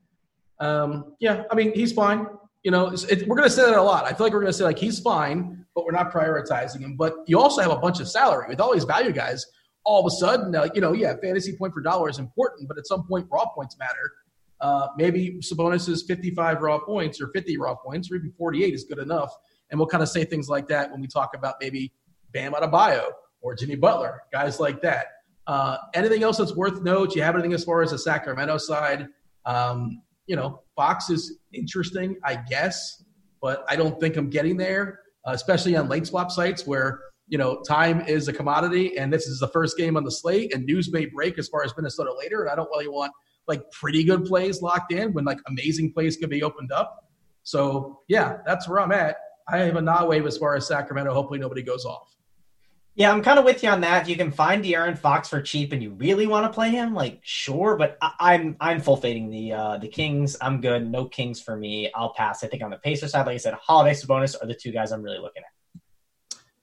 Um, 0.59 1.15
yeah, 1.19 1.43
I 1.49 1.55
mean, 1.55 1.73
he's 1.73 1.93
fine. 1.93 2.27
You 2.63 2.71
know, 2.71 2.87
it, 2.87 3.25
we're 3.27 3.37
going 3.37 3.47
to 3.47 3.53
say 3.55 3.63
that 3.63 3.77
a 3.77 3.81
lot. 3.81 4.03
I 4.03 4.09
feel 4.09 4.25
like 4.25 4.33
we're 4.33 4.41
going 4.41 4.51
to 4.51 4.57
say, 4.57 4.65
like, 4.65 4.77
he's 4.77 4.99
fine, 4.99 5.65
but 5.73 5.85
we're 5.85 5.93
not 5.93 6.11
prioritizing 6.11 6.81
him. 6.81 6.97
But 6.97 7.15
you 7.27 7.39
also 7.39 7.61
have 7.61 7.71
a 7.71 7.77
bunch 7.77 8.01
of 8.01 8.09
salary 8.09 8.47
with 8.49 8.59
all 8.59 8.73
these 8.73 8.83
value 8.83 9.13
guys. 9.13 9.45
All 9.85 10.05
of 10.05 10.11
a 10.11 10.15
sudden, 10.15 10.53
uh, 10.53 10.67
you 10.75 10.81
know, 10.81 10.91
yeah, 10.91 11.15
fantasy 11.21 11.55
point 11.55 11.73
per 11.73 11.79
dollar 11.79 12.09
is 12.09 12.19
important, 12.19 12.67
but 12.67 12.77
at 12.77 12.85
some 12.85 13.07
point, 13.07 13.25
raw 13.31 13.45
points 13.55 13.77
matter. 13.79 14.11
Uh, 14.59 14.87
maybe 14.97 15.39
Sabonis 15.39 15.87
is 15.87 16.03
55 16.03 16.61
raw 16.61 16.79
points 16.79 17.21
or 17.21 17.29
50 17.29 17.57
raw 17.57 17.75
points 17.75 18.11
or 18.11 18.15
even 18.15 18.33
48 18.37 18.73
is 18.73 18.83
good 18.83 18.99
enough. 18.99 19.33
And 19.71 19.79
we'll 19.79 19.87
kind 19.87 20.03
of 20.03 20.09
say 20.09 20.25
things 20.25 20.49
like 20.49 20.67
that 20.67 20.91
when 20.91 20.99
we 20.99 21.07
talk 21.07 21.31
about 21.33 21.55
maybe 21.61 21.93
Bam 22.33 22.51
Adebayo 22.51 23.11
or 23.41 23.55
Jimmy 23.55 23.75
Butler, 23.75 24.23
guys 24.31 24.59
like 24.59 24.81
that. 24.81 25.07
Uh, 25.47 25.77
anything 25.93 26.23
else 26.23 26.37
that's 26.37 26.55
worth 26.55 26.81
note? 26.81 27.15
You 27.15 27.23
have 27.23 27.35
anything 27.35 27.53
as 27.53 27.63
far 27.63 27.81
as 27.81 27.91
the 27.91 27.97
Sacramento 27.97 28.57
side? 28.57 29.07
Um, 29.45 30.01
you 30.27 30.35
know, 30.35 30.61
Fox 30.75 31.09
is 31.09 31.39
interesting, 31.53 32.17
I 32.23 32.35
guess, 32.35 33.03
but 33.41 33.65
I 33.67 33.75
don't 33.75 33.99
think 33.99 34.15
I'm 34.15 34.29
getting 34.29 34.57
there, 34.57 34.99
uh, 35.27 35.31
especially 35.31 35.75
on 35.75 35.89
late 35.89 36.05
swap 36.05 36.29
sites 36.31 36.67
where 36.67 36.99
you 37.27 37.37
know 37.37 37.61
time 37.67 38.01
is 38.01 38.27
a 38.27 38.33
commodity, 38.33 38.97
and 38.97 39.11
this 39.11 39.25
is 39.25 39.39
the 39.39 39.47
first 39.47 39.77
game 39.77 39.97
on 39.97 40.03
the 40.03 40.11
slate, 40.11 40.53
and 40.53 40.65
news 40.65 40.91
may 40.91 41.05
break 41.05 41.39
as 41.39 41.47
far 41.47 41.63
as 41.63 41.73
Minnesota 41.75 42.13
later, 42.15 42.41
and 42.41 42.49
I 42.51 42.55
don't 42.55 42.69
really 42.69 42.87
want 42.87 43.11
like 43.47 43.63
pretty 43.71 44.03
good 44.03 44.25
plays 44.25 44.61
locked 44.61 44.93
in 44.93 45.13
when 45.13 45.25
like 45.25 45.39
amazing 45.47 45.91
plays 45.93 46.15
could 46.15 46.29
be 46.29 46.43
opened 46.43 46.71
up. 46.71 47.09
So 47.41 48.01
yeah, 48.07 48.37
that's 48.45 48.69
where 48.69 48.79
I'm 48.79 48.91
at. 48.91 49.17
I 49.47 49.57
have 49.57 49.75
a 49.75 49.81
not 49.81 50.07
wave 50.07 50.27
as 50.27 50.37
far 50.37 50.55
as 50.55 50.67
Sacramento. 50.67 51.11
Hopefully 51.11 51.39
nobody 51.39 51.63
goes 51.63 51.85
off. 51.85 52.15
Yeah, 52.95 53.11
I'm 53.13 53.21
kind 53.21 53.39
of 53.39 53.45
with 53.45 53.63
you 53.63 53.69
on 53.69 53.81
that. 53.81 54.01
If 54.01 54.09
you 54.09 54.17
can 54.17 54.31
find 54.31 54.63
De'Aaron 54.63 54.97
Fox 54.97 55.29
for 55.29 55.41
cheap 55.41 55.71
and 55.71 55.81
you 55.81 55.91
really 55.91 56.27
want 56.27 56.45
to 56.45 56.53
play 56.53 56.69
him, 56.69 56.93
like 56.93 57.21
sure, 57.23 57.77
but 57.77 57.97
I, 58.01 58.33
am 58.33 58.41
I'm, 58.41 58.75
I'm 58.75 58.81
full 58.81 58.97
fading 58.97 59.29
the 59.29 59.53
uh, 59.53 59.77
the 59.77 59.87
Kings. 59.87 60.35
I'm 60.41 60.59
good. 60.59 60.89
No 60.89 61.05
Kings 61.05 61.41
for 61.41 61.55
me. 61.55 61.89
I'll 61.95 62.13
pass. 62.13 62.43
I 62.43 62.47
think 62.47 62.61
on 62.61 62.71
the 62.71 62.77
Pacers 62.77 63.11
side, 63.11 63.25
like 63.25 63.35
I 63.35 63.37
said, 63.37 63.53
Holiday 63.53 63.93
Sabonis 63.93 64.35
are 64.41 64.47
the 64.47 64.53
two 64.53 64.71
guys 64.71 64.91
I'm 64.91 65.01
really 65.01 65.19
looking 65.19 65.43
at. 65.43 65.81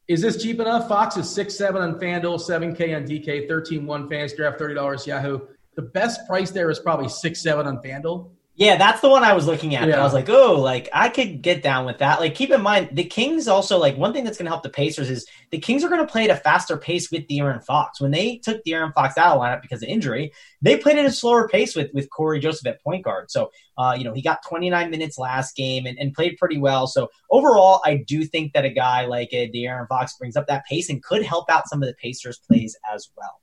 Is 0.08 0.20
this 0.20 0.40
cheap 0.40 0.60
enough? 0.60 0.88
Fox 0.88 1.16
is 1.16 1.28
six 1.28 1.56
seven 1.56 1.80
on 1.80 1.98
FanDuel, 1.98 2.40
seven 2.40 2.74
K 2.74 2.94
on 2.94 3.04
DK, 3.04 3.48
thirteen 3.48 3.86
one 3.86 4.08
fans 4.08 4.34
draft, 4.34 4.58
thirty 4.58 4.74
dollars 4.74 5.06
Yahoo. 5.06 5.40
The 5.74 5.82
best 5.82 6.26
price 6.26 6.50
there 6.50 6.70
is 6.70 6.78
probably 6.78 7.08
six 7.08 7.42
seven 7.42 7.66
on 7.66 7.78
FanDuel. 7.78 8.30
Yeah, 8.56 8.76
that's 8.76 9.02
the 9.02 9.10
one 9.10 9.22
I 9.22 9.34
was 9.34 9.46
looking 9.46 9.74
at. 9.74 9.86
Yeah. 9.86 10.00
I 10.00 10.02
was 10.02 10.14
like, 10.14 10.30
oh, 10.30 10.58
like 10.58 10.88
I 10.90 11.10
could 11.10 11.42
get 11.42 11.62
down 11.62 11.84
with 11.84 11.98
that. 11.98 12.20
Like, 12.20 12.34
keep 12.34 12.50
in 12.50 12.62
mind, 12.62 12.88
the 12.92 13.04
Kings 13.04 13.48
also 13.48 13.76
like 13.76 13.98
one 13.98 14.14
thing 14.14 14.24
that's 14.24 14.38
going 14.38 14.46
to 14.46 14.50
help 14.50 14.62
the 14.62 14.70
Pacers 14.70 15.10
is 15.10 15.26
the 15.50 15.58
Kings 15.58 15.84
are 15.84 15.90
going 15.90 16.00
to 16.00 16.10
play 16.10 16.24
at 16.24 16.30
a 16.30 16.40
faster 16.40 16.78
pace 16.78 17.10
with 17.10 17.28
De'Aaron 17.28 17.62
Fox. 17.62 18.00
When 18.00 18.12
they 18.12 18.38
took 18.38 18.64
De'Aaron 18.64 18.94
Fox 18.94 19.18
out 19.18 19.36
of 19.36 19.40
the 19.40 19.46
lineup 19.46 19.60
because 19.60 19.82
of 19.82 19.90
injury, 19.90 20.32
they 20.62 20.78
played 20.78 20.96
at 20.96 21.04
a 21.04 21.12
slower 21.12 21.48
pace 21.48 21.76
with 21.76 21.90
with 21.92 22.08
Cory 22.08 22.40
Joseph 22.40 22.66
at 22.66 22.82
point 22.82 23.04
guard. 23.04 23.30
So, 23.30 23.50
uh, 23.76 23.94
you 23.96 24.04
know, 24.04 24.14
he 24.14 24.22
got 24.22 24.38
29 24.48 24.90
minutes 24.90 25.18
last 25.18 25.54
game 25.54 25.84
and, 25.84 25.98
and 25.98 26.14
played 26.14 26.38
pretty 26.38 26.56
well. 26.56 26.86
So 26.86 27.10
overall, 27.30 27.82
I 27.84 28.04
do 28.06 28.24
think 28.24 28.54
that 28.54 28.64
a 28.64 28.70
guy 28.70 29.04
like 29.04 29.28
a 29.32 29.50
De'Aaron 29.50 29.86
Fox 29.86 30.16
brings 30.16 30.34
up 30.34 30.46
that 30.46 30.64
pace 30.64 30.88
and 30.88 31.02
could 31.02 31.22
help 31.22 31.50
out 31.50 31.68
some 31.68 31.82
of 31.82 31.88
the 31.88 31.94
Pacers 31.94 32.38
plays 32.38 32.74
as 32.90 33.10
well. 33.18 33.40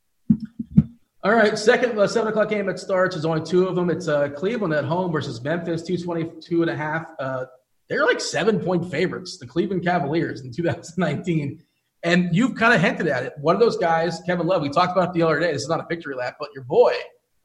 All 1.24 1.32
right, 1.32 1.58
second 1.58 1.98
uh, 1.98 2.06
seven 2.06 2.28
o'clock 2.28 2.50
game 2.50 2.66
that 2.66 2.78
starts. 2.78 3.14
There's 3.14 3.24
only 3.24 3.42
two 3.42 3.66
of 3.66 3.74
them. 3.74 3.88
It's 3.88 4.08
uh, 4.08 4.28
Cleveland 4.28 4.74
at 4.74 4.84
home 4.84 5.10
versus 5.10 5.42
Memphis, 5.42 5.80
222 5.80 6.60
and 6.60 6.70
a 6.70 6.76
half. 6.76 7.06
Uh, 7.18 7.46
they're 7.88 8.04
like 8.04 8.20
seven 8.20 8.60
point 8.60 8.90
favorites, 8.90 9.38
the 9.38 9.46
Cleveland 9.46 9.82
Cavaliers 9.84 10.42
in 10.42 10.52
2019. 10.52 11.62
And 12.02 12.28
you've 12.36 12.54
kind 12.56 12.74
of 12.74 12.82
hinted 12.82 13.06
at 13.06 13.22
it. 13.22 13.32
One 13.40 13.54
of 13.54 13.60
those 13.62 13.78
guys, 13.78 14.20
Kevin 14.26 14.46
Love, 14.46 14.60
we 14.60 14.68
talked 14.68 14.92
about 14.92 15.08
it 15.08 15.12
the 15.14 15.22
other 15.22 15.40
day. 15.40 15.50
This 15.50 15.62
is 15.62 15.68
not 15.70 15.80
a 15.80 15.86
victory 15.88 16.14
lap, 16.14 16.36
but 16.38 16.50
your 16.54 16.64
boy, 16.64 16.92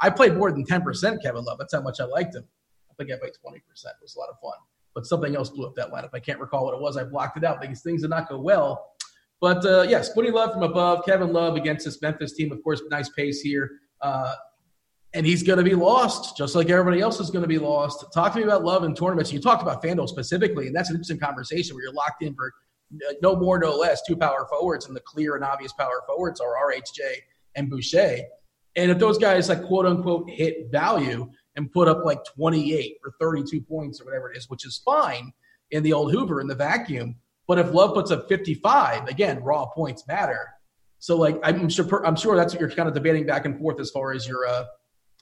I 0.02 0.10
played 0.10 0.36
more 0.36 0.52
than 0.52 0.65
10% 0.65 1.22
Kevin 1.24 1.46
Love. 1.46 1.58
That's 1.58 1.74
how 1.74 1.80
much 1.80 2.02
I 2.02 2.04
liked 2.04 2.36
him. 2.36 2.44
I 2.92 2.94
think 2.96 3.13
I 3.13 3.18
played 3.18 3.32
20%. 3.32 3.56
It 3.56 3.94
was 4.02 4.13
a 4.18 4.20
lot 4.20 4.28
of 4.28 4.38
fun. 4.42 4.60
But 4.94 5.06
something 5.06 5.38
else 5.38 5.52
blew 5.52 5.65
up 5.65 5.76
that 5.78 5.89
lineup. 5.89 6.10
I 6.13 6.20
can't 6.20 6.42
recall 6.42 6.65
what 6.65 6.74
it 6.74 6.82
was. 6.82 6.98
I 6.98 7.06
blocked 7.06 7.38
it 7.38 7.46
out 7.46 7.62
because 7.62 7.82
things 7.82 8.02
did 8.02 8.10
not 8.10 8.28
go 8.28 8.42
well 8.42 8.88
but 9.41 9.65
uh, 9.65 9.84
yeah, 9.84 9.99
Splitty 9.99 10.34
Love 10.34 10.54
from 10.54 10.63
above. 10.63 11.06
Kevin 11.06 11.32
Love 11.32 11.56
against 11.56 11.86
this 11.86 12.02
Memphis 12.02 12.34
team, 12.34 12.52
of 12.52 12.63
course, 12.63 12.82
nice 12.89 13.10
pace 13.10 13.41
here. 13.41 13.71
Uh, 14.02 14.34
and 15.13 15.25
he's 15.25 15.41
going 15.41 15.58
to 15.58 15.63
be 15.63 15.73
lost, 15.73 16.38
just 16.38 16.56
like 16.56 16.69
everybody 16.69 17.02
else 17.02 17.19
is 17.19 17.32
going 17.32 17.41
to 17.41 17.47
be 17.47 17.58
lost. 17.58 18.06
Talk 18.13 18.34
to 18.34 18.38
me 18.38 18.43
about 18.43 18.63
love 18.63 18.84
in 18.84 18.93
tournaments. 18.93 19.34
You 19.34 19.39
talked 19.39 19.63
about 19.63 19.82
FanDuel 19.82 20.08
specifically, 20.08 20.67
and 20.67 20.75
that's 20.75 20.89
an 20.89 20.95
interesting 20.95 21.19
conversation 21.19 21.75
where 21.75 21.84
you're 21.84 21.93
locked 21.93 22.21
in 22.21 22.36
for 22.36 22.54
no 23.21 23.36
more, 23.36 23.58
no 23.60 23.75
less, 23.75 24.02
two 24.08 24.15
power 24.15 24.47
forwards, 24.49 24.86
and 24.86 24.95
the 24.95 25.02
clear 25.02 25.36
and 25.36 25.43
obvious 25.43 25.73
power 25.73 26.04
forwards 26.08 26.39
are 26.39 26.56
RHJ 26.56 27.15
and 27.56 27.69
Boucher. 27.69 28.19
And 28.75 28.91
if 28.91 28.99
those 28.99 29.17
guys 29.17 29.49
like 29.49 29.63
quote 29.63 29.86
unquote 29.86 30.30
hit 30.30 30.71
value 30.71 31.30
and 31.56 31.71
put 31.71 31.88
up 31.88 32.06
like 32.06 32.23
28 32.36 32.97
or 33.04 33.13
32 33.19 33.62
points 33.62 33.99
or 33.99 34.06
whatever 34.06 34.32
it 34.32 34.38
is, 34.38 34.49
which 34.49 34.65
is 34.65 34.82
fine 34.86 35.32
in 35.71 35.84
the 35.84 35.93
old 35.93 36.12
Hoover 36.12 36.39
in 36.39 36.47
the 36.47 36.56
vacuum, 36.56 37.15
but 37.50 37.58
if 37.58 37.74
Love 37.74 37.96
puts 37.96 38.12
up 38.12 38.30
55, 38.30 39.08
again, 39.08 39.44
raw 39.44 39.66
points 39.66 40.08
matter. 40.08 40.48
So 41.00 41.18
like 41.18 41.40
I'm 41.42 41.68
sure 41.68 42.06
I'm 42.06 42.16
sure 42.16 42.36
that's 42.36 42.54
what 42.54 42.62
you're 42.62 42.70
kind 42.70 42.88
of 42.88 42.94
debating 42.94 43.26
back 43.26 43.46
and 43.46 43.58
forth 43.58 43.80
as 43.80 43.90
far 43.90 44.12
as 44.14 44.28
your 44.28 44.46
uh 44.48 44.66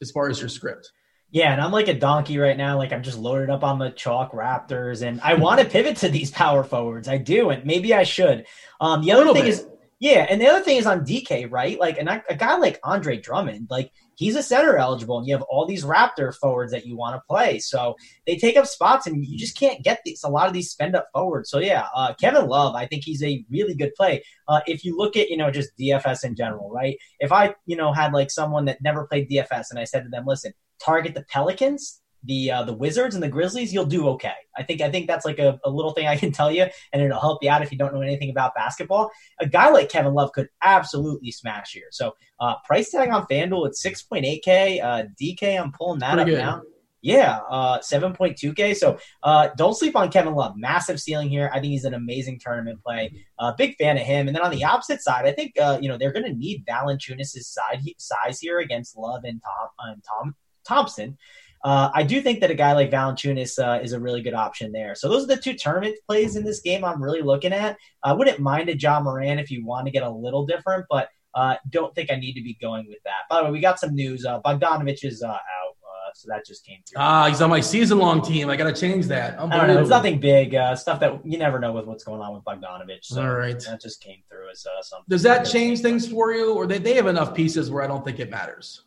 as 0.02 0.12
far 0.12 0.28
as 0.28 0.40
your 0.40 0.50
script. 0.50 0.92
Yeah, 1.32 1.54
and 1.54 1.62
I'm 1.62 1.72
like 1.72 1.88
a 1.88 1.94
donkey 1.94 2.38
right 2.38 2.58
now. 2.58 2.78
Like 2.78 2.92
I'm 2.92 3.02
just 3.02 3.18
loaded 3.18 3.50
up 3.50 3.64
on 3.64 3.80
the 3.80 3.92
chalk 3.92 4.34
Raptors, 4.34 5.04
and 5.04 5.22
I 5.22 5.36
want 5.36 5.62
to 5.62 5.66
pivot 5.66 5.96
to 5.98 6.10
these 6.10 6.30
power 6.32 6.66
forwards. 6.66 7.08
I 7.08 7.18
do, 7.18 7.50
and 7.50 7.66
maybe 7.66 7.94
I 7.94 8.04
should. 8.04 8.46
Um, 8.82 9.02
the 9.02 9.14
other 9.14 9.32
thing 9.32 9.44
bit. 9.44 9.48
is, 9.48 9.66
yeah, 10.00 10.26
and 10.30 10.42
the 10.42 10.48
other 10.48 10.64
thing 10.64 10.78
is 10.78 10.86
on 10.86 11.06
DK, 11.06 11.50
right? 11.50 11.80
Like, 11.80 11.98
and 11.98 12.10
a 12.10 12.36
guy 12.36 12.58
like 12.58 12.80
Andre 12.84 13.20
Drummond, 13.20 13.68
like 13.70 13.92
he's 14.18 14.36
a 14.36 14.44
center 14.44 14.78
eligible, 14.78 15.20
and 15.20 15.28
you 15.28 15.34
have 15.34 15.44
all 15.44 15.66
these 15.66 15.86
Raptor 15.86 16.36
forwards 16.36 16.72
that 16.72 16.86
you 16.86 16.98
want 16.98 17.16
to 17.16 17.22
play. 17.30 17.60
So 17.60 17.96
they 18.26 18.36
take 18.36 18.58
up 18.58 18.66
spots, 18.66 19.08
and 19.08 19.26
you 19.26 19.38
just 19.38 19.58
can't 19.58 19.84
get 19.84 20.02
these. 20.04 20.24
A 20.24 20.30
lot 20.30 20.48
of 20.48 20.54
these 20.54 20.72
spend 20.72 20.96
up 20.96 21.08
forwards. 21.14 21.50
So 21.50 21.60
yeah, 21.60 21.88
uh, 21.96 22.14
Kevin 22.20 22.48
Love, 22.48 22.76
I 22.76 22.86
think 22.86 23.04
he's 23.04 23.24
a 23.24 23.46
really 23.50 23.76
good 23.76 23.94
play. 23.96 24.24
Uh, 24.48 24.62
if 24.68 24.84
you 24.84 24.98
look 24.98 25.16
at 25.16 25.30
you 25.30 25.38
know 25.38 25.50
just 25.52 25.72
DFS 25.80 26.26
in 26.26 26.36
general, 26.36 26.70
right? 26.70 26.98
If 27.20 27.32
I 27.32 27.56
you 27.66 27.78
know 27.78 27.94
had 27.94 28.12
like 28.12 28.32
someone 28.32 28.66
that 28.66 28.82
never 28.82 29.08
played 29.08 29.30
DFS, 29.30 29.68
and 29.70 29.80
I 29.80 29.86
said 29.86 30.04
to 30.04 30.10
them, 30.10 30.26
listen, 30.28 30.52
target 30.84 31.14
the 31.14 31.26
Pelicans 31.30 32.02
the 32.28 32.52
uh, 32.52 32.64
the 32.64 32.74
Wizards 32.74 33.16
and 33.16 33.24
the 33.24 33.30
Grizzlies, 33.30 33.74
you'll 33.74 33.86
do 33.86 34.08
okay. 34.10 34.34
I 34.56 34.64
think 34.64 34.82
I 34.82 34.92
think 34.92 35.08
that's 35.08 35.26
like 35.26 35.40
a, 35.40 35.60
a, 35.64 35.70
little 35.70 35.92
thing 35.92 36.08
I 36.08 36.16
can 36.16 36.32
tell 36.32 36.52
you, 36.52 36.66
and 36.94 37.02
it'll 37.02 37.20
help 37.20 37.42
you 37.42 37.50
out 37.50 37.64
if 37.64 37.72
you 37.72 37.78
don't 37.78 37.94
know 37.94 38.02
anything 38.02 38.30
about 38.30 38.54
basketball. 38.54 39.10
A 39.40 39.48
guy 39.48 39.70
like 39.70 39.90
Kevin 39.90 40.14
Love 40.14 40.32
could 40.34 40.50
absolutely 40.62 41.32
smash 41.32 41.72
here. 41.74 41.88
So 41.92 42.16
uh, 42.40 42.56
price 42.66 42.92
tag 42.92 43.10
on 43.10 43.26
FanDuel 43.26 43.68
it's 43.68 43.82
six 43.82 44.04
point 44.04 44.26
eight 44.26 44.44
k. 44.44 44.80
Uh, 44.80 45.06
DK, 45.20 45.60
I'm 45.60 45.72
pulling 45.72 46.00
that 46.00 46.16
Pretty 46.16 46.36
up 46.36 46.38
good. 46.38 46.44
now. 46.44 46.62
Yeah, 47.02 47.40
uh, 47.50 47.80
7.2K. 47.80 48.76
So 48.76 48.98
uh, 49.22 49.50
don't 49.56 49.78
sleep 49.78 49.96
on 49.96 50.10
Kevin 50.12 50.34
Love. 50.34 50.58
Massive 50.58 51.00
ceiling 51.00 51.30
here. 51.30 51.50
I 51.54 51.60
think 51.60 51.72
he's 51.72 51.86
an 51.86 51.94
amazing 51.94 52.40
tournament 52.40 52.84
play. 52.84 53.24
Uh, 53.38 53.54
big 53.54 53.78
fan 53.78 53.98
of 53.98 54.04
him. 54.04 54.28
And 54.28 54.36
then 54.36 54.44
on 54.44 54.52
the 54.52 54.64
opposite 54.66 55.02
side, 55.02 55.26
I 55.26 55.32
think 55.32 55.54
uh, 55.60 55.78
you 55.80 55.88
know 55.88 55.98
they're 55.98 56.12
going 56.12 56.26
to 56.26 56.34
need 56.34 56.66
Valanciunas' 56.66 57.44
side 57.44 57.82
size 57.98 58.40
here 58.40 58.60
against 58.60 58.98
Love 58.98 59.24
and 59.24 59.42
Tom 59.42 59.70
and 59.88 60.04
Tom 60.04 60.36
Thompson. 60.68 61.18
Uh, 61.64 61.90
I 61.94 62.04
do 62.04 62.22
think 62.22 62.40
that 62.42 62.52
a 62.52 62.56
guy 62.56 62.74
like 62.74 62.92
Valanciunas 62.92 63.58
uh, 63.60 63.82
is 63.82 63.94
a 63.94 64.00
really 64.00 64.22
good 64.22 64.34
option 64.34 64.72
there. 64.72 64.96
So 64.96 65.10
those 65.10 65.24
are 65.24 65.28
the 65.28 65.38
two 65.38 65.54
tournament 65.54 65.96
plays 66.08 66.36
in 66.36 66.44
this 66.44 66.62
game 66.62 66.84
I'm 66.84 67.02
really 67.02 67.22
looking 67.22 67.54
at. 67.54 67.78
I 68.04 68.14
wouldn't 68.14 68.40
mind 68.40 68.70
a 68.70 68.78
Ja 68.78 69.00
Morant 69.00 69.40
if 69.40 69.52
you 69.52 69.66
want 69.66 69.86
to 69.88 69.92
get 69.92 70.04
a 70.04 70.10
little 70.10 70.46
different, 70.46 70.86
but 70.90 71.10
uh, 71.34 71.56
don't 71.70 71.94
think 71.94 72.12
I 72.12 72.16
need 72.16 72.34
to 72.34 72.42
be 72.42 72.58
going 72.62 72.88
with 72.88 73.00
that. 73.06 73.30
By 73.30 73.40
the 73.40 73.46
way, 73.46 73.52
we 73.52 73.60
got 73.60 73.80
some 73.80 73.94
news. 73.94 74.26
Uh, 74.26 74.42
Bogdanovich 74.42 75.04
is 75.04 75.22
uh, 75.22 75.28
out, 75.28 75.38
uh, 75.38 76.12
so 76.16 76.28
that 76.30 76.46
just 76.46 76.66
came 76.66 76.80
through. 76.88 77.00
Ah, 77.00 77.28
he's 77.28 77.42
on 77.42 77.50
my 77.50 77.60
season-long 77.60 78.24
team. 78.24 78.50
I 78.50 78.56
got 78.56 78.74
to 78.74 78.80
change 78.80 79.06
that. 79.08 79.40
I 79.40 79.58
don't 79.58 79.68
know. 79.68 79.80
It's 79.80 79.90
nothing 79.90 80.20
big. 80.20 80.56
Uh, 80.56 80.76
stuff 80.76 81.00
that 81.00 81.24
you 81.24 81.38
never 81.38 81.60
know 81.60 81.74
with 81.74 81.86
what's 81.86 82.04
going 82.04 82.22
on 82.22 82.34
with 82.34 82.44
Bogdanovich. 82.44 83.04
So 83.04 83.22
All 83.22 83.36
right. 83.36 83.60
that 83.68 83.82
just 83.82 84.02
came 84.02 84.24
through 84.30 84.50
as 84.50 84.66
uh, 84.66 84.82
something. 84.82 85.06
Does 85.10 85.22
that 85.24 85.44
change 85.44 85.82
things 85.82 86.08
for 86.08 86.34
you, 86.34 86.54
or 86.54 86.66
they, 86.66 86.80
they 86.80 86.96
have 86.96 87.08
enough 87.08 87.36
pieces 87.36 87.70
where 87.70 87.84
I 87.84 87.88
don't 87.88 88.04
think 88.04 88.20
it 88.20 88.32
matters? 88.32 88.84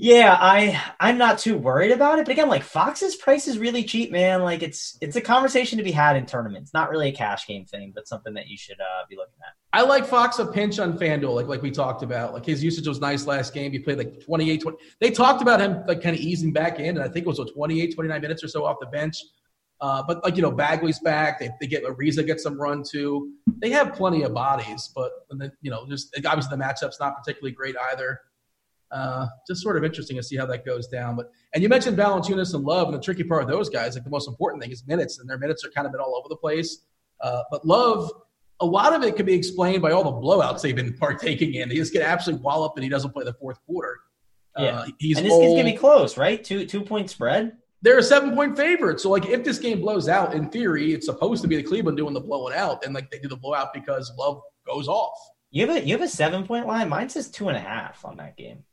Yeah, 0.00 0.38
I 0.40 0.80
I'm 1.00 1.18
not 1.18 1.40
too 1.40 1.56
worried 1.56 1.90
about 1.90 2.20
it. 2.20 2.24
But 2.24 2.30
again, 2.30 2.48
like 2.48 2.62
Fox's 2.62 3.16
price 3.16 3.48
is 3.48 3.58
really 3.58 3.82
cheap, 3.82 4.12
man. 4.12 4.42
Like 4.42 4.62
it's 4.62 4.96
it's 5.00 5.16
a 5.16 5.20
conversation 5.20 5.76
to 5.78 5.82
be 5.82 5.90
had 5.90 6.14
in 6.14 6.24
tournaments. 6.24 6.72
Not 6.72 6.88
really 6.88 7.08
a 7.08 7.12
cash 7.12 7.48
game 7.48 7.64
thing, 7.64 7.90
but 7.92 8.06
something 8.06 8.32
that 8.34 8.46
you 8.46 8.56
should 8.56 8.80
uh, 8.80 9.04
be 9.10 9.16
looking 9.16 9.34
at. 9.44 9.54
I 9.72 9.82
like 9.82 10.06
Fox 10.06 10.38
a 10.38 10.46
pinch 10.46 10.78
on 10.78 10.96
FanDuel, 10.96 11.34
like 11.34 11.48
like 11.48 11.62
we 11.62 11.72
talked 11.72 12.04
about. 12.04 12.32
Like 12.32 12.46
his 12.46 12.62
usage 12.62 12.86
was 12.86 13.00
nice 13.00 13.26
last 13.26 13.52
game. 13.52 13.72
He 13.72 13.80
played 13.80 13.98
like 13.98 14.24
28, 14.24 14.60
20. 14.60 14.78
They 15.00 15.10
talked 15.10 15.42
about 15.42 15.60
him 15.60 15.82
like 15.88 16.00
kind 16.00 16.14
of 16.14 16.22
easing 16.22 16.52
back 16.52 16.78
in, 16.78 16.96
and 16.96 17.02
I 17.02 17.08
think 17.08 17.26
it 17.26 17.28
was 17.28 17.40
what, 17.40 17.52
28, 17.52 17.92
29 17.92 18.20
minutes 18.20 18.44
or 18.44 18.48
so 18.48 18.64
off 18.66 18.76
the 18.80 18.86
bench. 18.86 19.16
Uh, 19.80 20.04
but 20.06 20.22
like 20.22 20.36
you 20.36 20.42
know, 20.42 20.52
Bagley's 20.52 21.00
back. 21.00 21.40
They, 21.40 21.50
they 21.60 21.66
get 21.66 21.82
Ariza 21.84 22.24
gets 22.24 22.44
some 22.44 22.60
run 22.60 22.84
too. 22.88 23.32
They 23.58 23.70
have 23.70 23.94
plenty 23.94 24.22
of 24.22 24.32
bodies, 24.32 24.92
but 24.94 25.10
then, 25.30 25.50
you 25.60 25.72
know, 25.72 25.86
just 25.88 26.16
obviously 26.24 26.56
the 26.56 26.62
matchup's 26.62 27.00
not 27.00 27.16
particularly 27.16 27.52
great 27.52 27.74
either. 27.92 28.20
Uh, 28.90 29.26
just 29.46 29.62
sort 29.62 29.76
of 29.76 29.84
interesting 29.84 30.16
to 30.16 30.22
see 30.22 30.36
how 30.36 30.46
that 30.46 30.64
goes 30.64 30.88
down. 30.88 31.14
But 31.16 31.30
and 31.54 31.62
you 31.62 31.68
mentioned 31.68 31.96
Valanciunas 31.96 32.54
and 32.54 32.64
Love, 32.64 32.88
and 32.88 32.96
the 32.96 33.00
tricky 33.00 33.24
part 33.24 33.42
of 33.42 33.48
those 33.48 33.68
guys, 33.68 33.94
like 33.94 34.04
the 34.04 34.10
most 34.10 34.28
important 34.28 34.62
thing 34.62 34.70
is 34.70 34.86
minutes, 34.86 35.18
and 35.18 35.28
their 35.28 35.38
minutes 35.38 35.64
are 35.64 35.70
kind 35.70 35.86
of 35.86 35.92
been 35.92 36.00
all 36.00 36.16
over 36.16 36.28
the 36.28 36.36
place. 36.36 36.84
Uh, 37.20 37.42
but 37.50 37.66
Love, 37.66 38.10
a 38.60 38.66
lot 38.66 38.92
of 38.94 39.02
it 39.02 39.16
can 39.16 39.26
be 39.26 39.34
explained 39.34 39.82
by 39.82 39.92
all 39.92 40.04
the 40.04 40.26
blowouts 40.26 40.62
they've 40.62 40.76
been 40.76 40.94
partaking 40.98 41.54
in. 41.54 41.68
They 41.68 41.74
just 41.74 41.92
get 41.92 42.02
absolutely 42.02 42.44
walloped, 42.44 42.76
and 42.76 42.84
he 42.84 42.90
doesn't 42.90 43.12
play 43.12 43.24
the 43.24 43.34
fourth 43.34 43.58
quarter. 43.66 43.98
Yeah, 44.56 44.64
uh, 44.64 44.86
he's 44.98 45.18
and 45.18 45.26
this 45.26 45.32
old. 45.32 45.42
game's 45.42 45.60
gonna 45.60 45.72
be 45.72 45.78
close, 45.78 46.16
right? 46.16 46.42
Two 46.42 46.66
two 46.66 46.82
point 46.82 47.10
spread. 47.10 47.56
They're 47.82 47.98
a 47.98 48.02
seven 48.02 48.34
point 48.34 48.56
favorite, 48.56 49.00
so 49.00 49.10
like 49.10 49.26
if 49.26 49.44
this 49.44 49.58
game 49.58 49.80
blows 49.80 50.08
out, 50.08 50.34
in 50.34 50.48
theory, 50.48 50.94
it's 50.94 51.06
supposed 51.06 51.42
to 51.42 51.48
be 51.48 51.56
the 51.56 51.62
Cleveland 51.62 51.96
doing 51.96 52.14
the 52.14 52.20
blowing 52.20 52.54
out, 52.56 52.84
and 52.84 52.94
like 52.94 53.10
they 53.10 53.18
do 53.18 53.28
the 53.28 53.36
blowout 53.36 53.72
because 53.72 54.10
Love 54.18 54.40
goes 54.66 54.88
off. 54.88 55.16
You 55.50 55.66
have 55.66 55.76
a 55.76 55.86
you 55.86 55.94
have 55.94 56.02
a 56.02 56.08
seven 56.08 56.46
point 56.46 56.66
line. 56.66 56.88
Mine 56.88 57.08
says 57.08 57.30
two 57.30 57.48
and 57.48 57.56
a 57.56 57.60
half 57.60 58.04
on 58.04 58.16
that 58.16 58.36
game. 58.36 58.64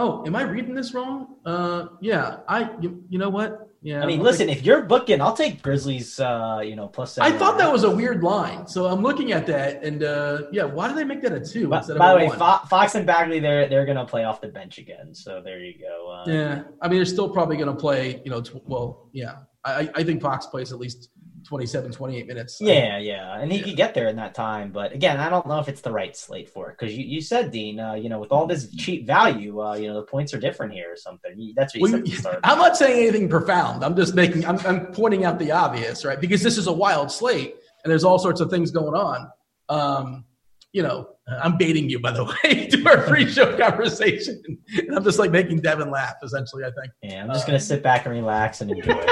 Oh, 0.00 0.24
am 0.26 0.34
I 0.34 0.42
reading 0.42 0.74
this 0.74 0.94
wrong? 0.94 1.36
Uh, 1.44 1.88
yeah, 2.00 2.38
I. 2.48 2.70
You, 2.80 3.04
you 3.10 3.18
know 3.18 3.28
what? 3.28 3.68
Yeah. 3.82 4.02
I 4.02 4.06
mean, 4.06 4.20
listen, 4.20 4.48
if 4.48 4.64
you're 4.64 4.82
booking, 4.82 5.20
I'll 5.20 5.36
take 5.36 5.60
Grizzlies. 5.60 6.18
Uh, 6.18 6.60
you 6.64 6.74
know, 6.74 6.88
plus. 6.88 7.18
I 7.18 7.30
thought 7.32 7.58
that 7.58 7.70
was 7.70 7.84
a 7.84 7.90
weird 7.90 8.22
line, 8.22 8.66
so 8.66 8.86
I'm 8.86 9.02
looking 9.02 9.32
at 9.32 9.46
that, 9.46 9.84
and 9.84 10.02
uh, 10.02 10.42
yeah, 10.52 10.64
why 10.64 10.88
did 10.88 10.96
they 10.96 11.04
make 11.04 11.20
that 11.20 11.32
a 11.32 11.40
two 11.40 11.68
by, 11.68 11.80
by 11.80 12.12
the 12.12 12.16
way? 12.16 12.28
Fo- 12.30 12.64
Fox 12.68 12.94
and 12.94 13.06
Bagley, 13.06 13.40
they're 13.40 13.68
they're 13.68 13.84
gonna 13.84 14.06
play 14.06 14.24
off 14.24 14.40
the 14.40 14.48
bench 14.48 14.78
again. 14.78 15.14
So 15.14 15.42
there 15.44 15.60
you 15.60 15.74
go. 15.78 16.10
Uh, 16.10 16.30
yeah, 16.30 16.62
I 16.80 16.88
mean, 16.88 16.96
they're 16.98 17.04
still 17.04 17.28
probably 17.28 17.58
gonna 17.58 17.74
play. 17.76 18.22
You 18.24 18.30
know, 18.30 18.40
tw- 18.40 18.66
well, 18.66 19.10
yeah, 19.12 19.36
I, 19.66 19.90
I 19.94 20.02
think 20.02 20.22
Fox 20.22 20.46
plays 20.46 20.72
at 20.72 20.78
least 20.78 21.10
27, 21.50 21.90
28 21.90 22.28
minutes. 22.28 22.58
Yeah, 22.60 22.96
yeah, 22.98 23.36
and 23.40 23.50
he 23.50 23.58
yeah. 23.58 23.64
could 23.64 23.76
get 23.76 23.92
there 23.92 24.06
in 24.06 24.14
that 24.16 24.36
time. 24.36 24.70
But 24.70 24.92
again, 24.92 25.18
I 25.18 25.28
don't 25.28 25.48
know 25.48 25.58
if 25.58 25.66
it's 25.66 25.80
the 25.80 25.90
right 25.90 26.16
slate 26.16 26.48
for 26.48 26.70
it 26.70 26.78
because 26.78 26.96
you, 26.96 27.04
you 27.04 27.20
said 27.20 27.50
Dean, 27.50 27.80
uh, 27.80 27.94
you 27.94 28.08
know, 28.08 28.20
with 28.20 28.30
all 28.30 28.46
this 28.46 28.70
cheap 28.76 29.04
value, 29.04 29.60
uh, 29.60 29.74
you 29.74 29.88
know, 29.88 29.94
the 29.94 30.06
points 30.06 30.32
are 30.32 30.38
different 30.38 30.72
here 30.72 30.92
or 30.92 30.96
something. 30.96 31.52
That's 31.56 31.74
what 31.76 32.06
you 32.06 32.18
well, 32.24 32.38
I'm 32.44 32.58
not 32.58 32.76
saying 32.76 33.02
anything 33.02 33.28
profound. 33.28 33.84
I'm 33.84 33.96
just 33.96 34.14
making, 34.14 34.46
I'm, 34.46 34.60
I'm 34.60 34.92
pointing 34.92 35.24
out 35.24 35.40
the 35.40 35.50
obvious, 35.50 36.04
right? 36.04 36.20
Because 36.20 36.40
this 36.40 36.56
is 36.56 36.68
a 36.68 36.72
wild 36.72 37.10
slate 37.10 37.56
and 37.82 37.90
there's 37.90 38.04
all 38.04 38.20
sorts 38.20 38.40
of 38.40 38.48
things 38.48 38.70
going 38.70 38.94
on. 38.94 39.28
Um, 39.68 40.24
you 40.72 40.84
know, 40.84 41.08
I'm 41.42 41.56
baiting 41.56 41.90
you, 41.90 41.98
by 41.98 42.12
the 42.12 42.24
way, 42.44 42.68
to 42.68 42.88
our 42.88 43.02
pre-show 43.08 43.56
conversation, 43.58 44.40
and 44.76 44.94
I'm 44.96 45.02
just 45.02 45.18
like 45.18 45.32
making 45.32 45.62
Devin 45.62 45.90
laugh. 45.90 46.14
Essentially, 46.22 46.62
I 46.62 46.70
think. 46.80 46.92
Yeah, 47.02 47.24
I'm 47.24 47.28
just 47.30 47.42
uh, 47.42 47.48
gonna 47.48 47.58
sit 47.58 47.82
back 47.82 48.06
and 48.06 48.14
relax 48.14 48.60
and 48.60 48.70
enjoy. 48.70 49.04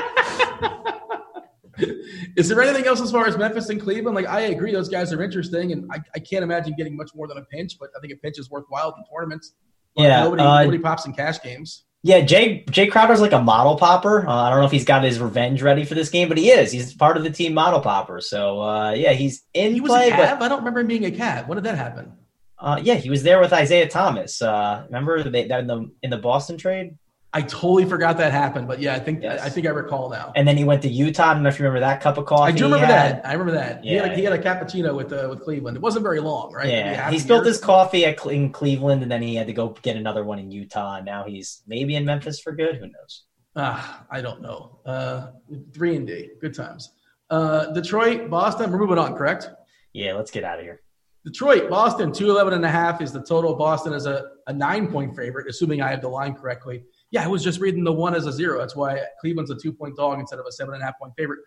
Is 2.37 2.49
there 2.49 2.61
anything 2.63 2.87
else 2.87 3.01
as 3.01 3.11
far 3.11 3.27
as 3.27 3.37
Memphis 3.37 3.69
and 3.69 3.81
Cleveland? 3.81 4.15
Like, 4.15 4.27
I 4.27 4.41
agree, 4.41 4.73
those 4.73 4.89
guys 4.89 5.13
are 5.13 5.23
interesting, 5.23 5.73
and 5.73 5.91
I, 5.93 5.99
I 6.15 6.19
can't 6.19 6.43
imagine 6.43 6.75
getting 6.77 6.97
much 6.97 7.11
more 7.15 7.29
than 7.29 7.39
a 7.39 7.45
pinch, 7.45 7.79
but 7.79 7.91
I 7.97 8.01
think 8.01 8.13
a 8.13 8.17
pinch 8.17 8.39
is 8.39 8.51
worthwhile 8.51 8.95
in 8.97 9.05
tournaments. 9.13 9.55
yeah, 9.97 10.25
nobody, 10.25 10.43
uh, 10.43 10.63
nobody 10.63 10.79
pops 10.79 11.07
in 11.07 11.13
cash 11.13 11.41
games. 11.43 11.85
Yeah, 12.03 12.21
Jae 12.21 12.65
Jae 12.67 12.91
Crowder's 12.91 13.21
like 13.21 13.33
a 13.33 13.43
model 13.43 13.77
popper. 13.77 14.27
Uh, 14.27 14.33
I 14.33 14.51
don't 14.51 14.61
know 14.61 14.67
if 14.67 14.71
he's 14.71 14.85
got 14.85 15.03
his 15.03 15.19
revenge 15.19 15.63
ready 15.63 15.85
for 15.85 15.95
this 15.95 16.11
game, 16.11 16.29
but 16.29 16.39
he 16.39 16.51
is. 16.51 16.71
He's 16.71 16.95
part 16.95 17.17
of 17.17 17.25
the 17.25 17.31
team 17.31 17.55
model 17.55 17.81
popper. 17.81 18.21
So 18.21 18.63
uh, 18.63 18.93
yeah, 18.93 19.15
he's 19.15 19.43
in 19.53 19.75
he 19.75 19.81
play. 19.81 20.07
Was 20.07 20.09
a 20.09 20.11
cab? 20.11 20.39
But, 20.39 20.45
I 20.45 20.49
don't 20.49 20.59
remember 20.59 20.81
him 20.81 20.87
being 20.87 21.07
a 21.07 21.11
cat. 21.11 21.49
When 21.49 21.57
did 21.57 21.65
that 21.65 21.77
happen? 21.77 22.13
Uh, 22.57 22.81
yeah, 22.83 22.95
he 22.95 23.11
was 23.11 23.25
there 23.25 23.41
with 23.41 23.53
Isaiah 23.53 23.89
Thomas. 23.89 24.41
Uh, 24.41 24.85
remember 24.87 25.29
they, 25.29 25.43
in 25.51 25.67
the 25.67 25.91
in 26.03 26.11
the 26.11 26.19
Boston 26.19 26.57
trade? 26.57 26.97
I 27.33 27.43
totally 27.43 27.85
forgot 27.85 28.17
that 28.19 28.33
happened, 28.33 28.67
but 28.67 28.81
yeah, 28.81 28.95
I 28.95 28.99
think 28.99 29.23
yes. 29.23 29.43
I 29.43 29.51
think 29.51 29.67
I 29.67 29.71
recall 29.71 30.09
now. 30.09 30.33
And 30.35 30.49
then 30.49 30.57
he 30.57 30.65
went 30.65 30.81
to 30.83 30.89
Utah. 30.89 31.31
I 31.31 31.35
don't 31.35 31.43
know 31.43 31.51
if 31.51 31.59
you 31.59 31.65
remember 31.67 31.81
that 31.81 32.01
cup 32.01 32.17
of 32.17 32.25
coffee. 32.25 32.53
I 32.53 32.57
do 32.57 32.65
remember 32.65 32.87
that. 32.87 33.27
I 33.27 33.33
remember 33.33 33.53
that. 33.53 33.85
Yeah. 33.85 33.91
He, 33.91 33.97
had 33.97 34.13
a, 34.13 34.17
he 34.17 34.25
had 34.25 34.33
a 34.33 34.39
cappuccino 34.39 34.97
with 34.97 35.13
uh, 35.13 35.27
with 35.29 35.43
Cleveland. 35.43 35.77
It 35.77 35.83
wasn't 35.83 36.05
very 36.05 36.21
long, 36.21 36.53
right? 36.55 36.69
Yeah, 36.69 37.11
he 37.11 37.19
spilled 37.19 37.45
his 37.45 37.61
coffee 37.61 38.07
at 38.07 38.25
in 38.27 38.51
Cleveland, 38.51 39.03
and 39.03 39.13
then 39.13 39.21
he 39.21 39.35
had 39.35 39.47
to 39.47 39.53
go 39.53 39.77
get 39.83 39.97
another 39.97 40.25
one 40.25 40.39
in 40.39 40.51
Utah. 40.51 40.97
And 40.97 41.05
now 41.05 41.25
he's 41.25 41.63
maybe 41.67 41.97
in 41.97 42.07
Memphis 42.07 42.41
for 42.41 42.53
good. 42.53 42.77
Who 42.77 42.87
knows? 42.87 43.25
Ah, 43.55 44.07
I 44.11 44.23
don't 44.23 44.41
know. 44.41 44.79
Uh, 44.87 45.33
three 45.75 45.97
and 45.97 46.07
D, 46.07 46.31
good 46.41 46.55
times. 46.55 46.93
Uh, 47.29 47.67
Detroit, 47.73 48.31
Boston. 48.31 48.73
We're 48.73 48.79
moving 48.79 48.99
on, 48.99 49.15
correct? 49.15 49.51
Yeah, 49.93 50.15
let's 50.15 50.31
get 50.31 50.45
out 50.45 50.61
of 50.61 50.65
here. 50.65 50.81
Detroit, 51.27 51.69
Boston, 51.69 52.11
211 52.11 52.55
and 52.55 52.65
a 52.65 52.71
half 52.71 53.03
is 53.03 53.13
the 53.13 53.23
total. 53.23 53.55
Boston 53.55 53.93
is 53.93 54.07
a, 54.07 54.31
a 54.47 54.53
nine 54.53 54.91
point 54.91 55.15
favorite, 55.15 55.47
assuming 55.47 55.83
I 55.83 55.91
have 55.91 56.01
the 56.01 56.09
line 56.09 56.35
correctly 56.35 56.85
yeah, 57.11 57.25
I 57.25 57.29
was 57.29 57.43
just 57.43 57.61
reading 57.61 57.85
the 57.85 57.93
one 57.93 58.15
as 58.15 58.27
a 58.27 58.33
zero. 58.33 58.59
That's 58.59 58.77
why 58.77 59.01
Cleveland's 59.21 59.51
a 59.51 59.57
two 59.57 59.73
point 59.73 59.97
dog 59.97 60.21
instead 60.21 60.39
of 60.39 60.47
a 60.47 60.53
seven 60.53 60.75
and 60.75 60.83
a 60.83 60.87
half 60.87 60.99
point 60.99 61.15
favorite. 61.17 61.41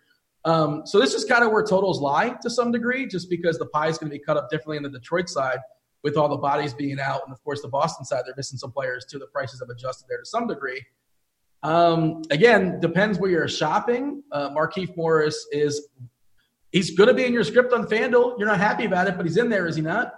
Um, 0.44 0.82
so 0.84 0.98
this 0.98 1.14
is 1.14 1.24
kind 1.24 1.44
of 1.44 1.52
where 1.52 1.62
totals 1.62 2.00
lie 2.00 2.34
to 2.42 2.50
some 2.50 2.72
degree, 2.72 3.06
just 3.06 3.30
because 3.30 3.58
the 3.58 3.66
pie 3.66 3.88
is 3.88 3.98
going 3.98 4.10
to 4.10 4.18
be 4.18 4.22
cut 4.22 4.36
up 4.36 4.50
differently 4.50 4.76
in 4.76 4.82
the 4.82 4.90
Detroit 4.90 5.28
side 5.28 5.58
with 6.02 6.16
all 6.16 6.28
the 6.28 6.36
bodies 6.36 6.74
being 6.74 6.98
out, 6.98 7.20
and 7.24 7.32
of 7.32 7.42
course 7.44 7.62
the 7.62 7.68
Boston 7.68 8.04
side 8.04 8.22
they're 8.26 8.34
missing 8.36 8.58
some 8.58 8.72
players 8.72 9.06
too. 9.08 9.18
The 9.18 9.28
prices 9.28 9.60
have 9.60 9.68
adjusted 9.68 10.06
there 10.08 10.18
to 10.18 10.26
some 10.26 10.48
degree. 10.48 10.84
Um, 11.62 12.22
again, 12.30 12.80
depends 12.80 13.20
where 13.20 13.30
you're 13.30 13.46
shopping. 13.46 14.24
Uh, 14.32 14.50
Markieff 14.50 14.96
Morris 14.96 15.46
is 15.52 15.88
he's 16.72 16.96
going 16.96 17.06
to 17.06 17.14
be 17.14 17.24
in 17.24 17.32
your 17.32 17.44
script 17.44 17.72
on 17.72 17.86
FanDuel. 17.86 18.36
You're 18.36 18.48
not 18.48 18.58
happy 18.58 18.84
about 18.84 19.06
it, 19.06 19.16
but 19.16 19.26
he's 19.26 19.36
in 19.36 19.48
there, 19.48 19.68
is 19.68 19.76
he 19.76 19.82
not? 19.82 20.12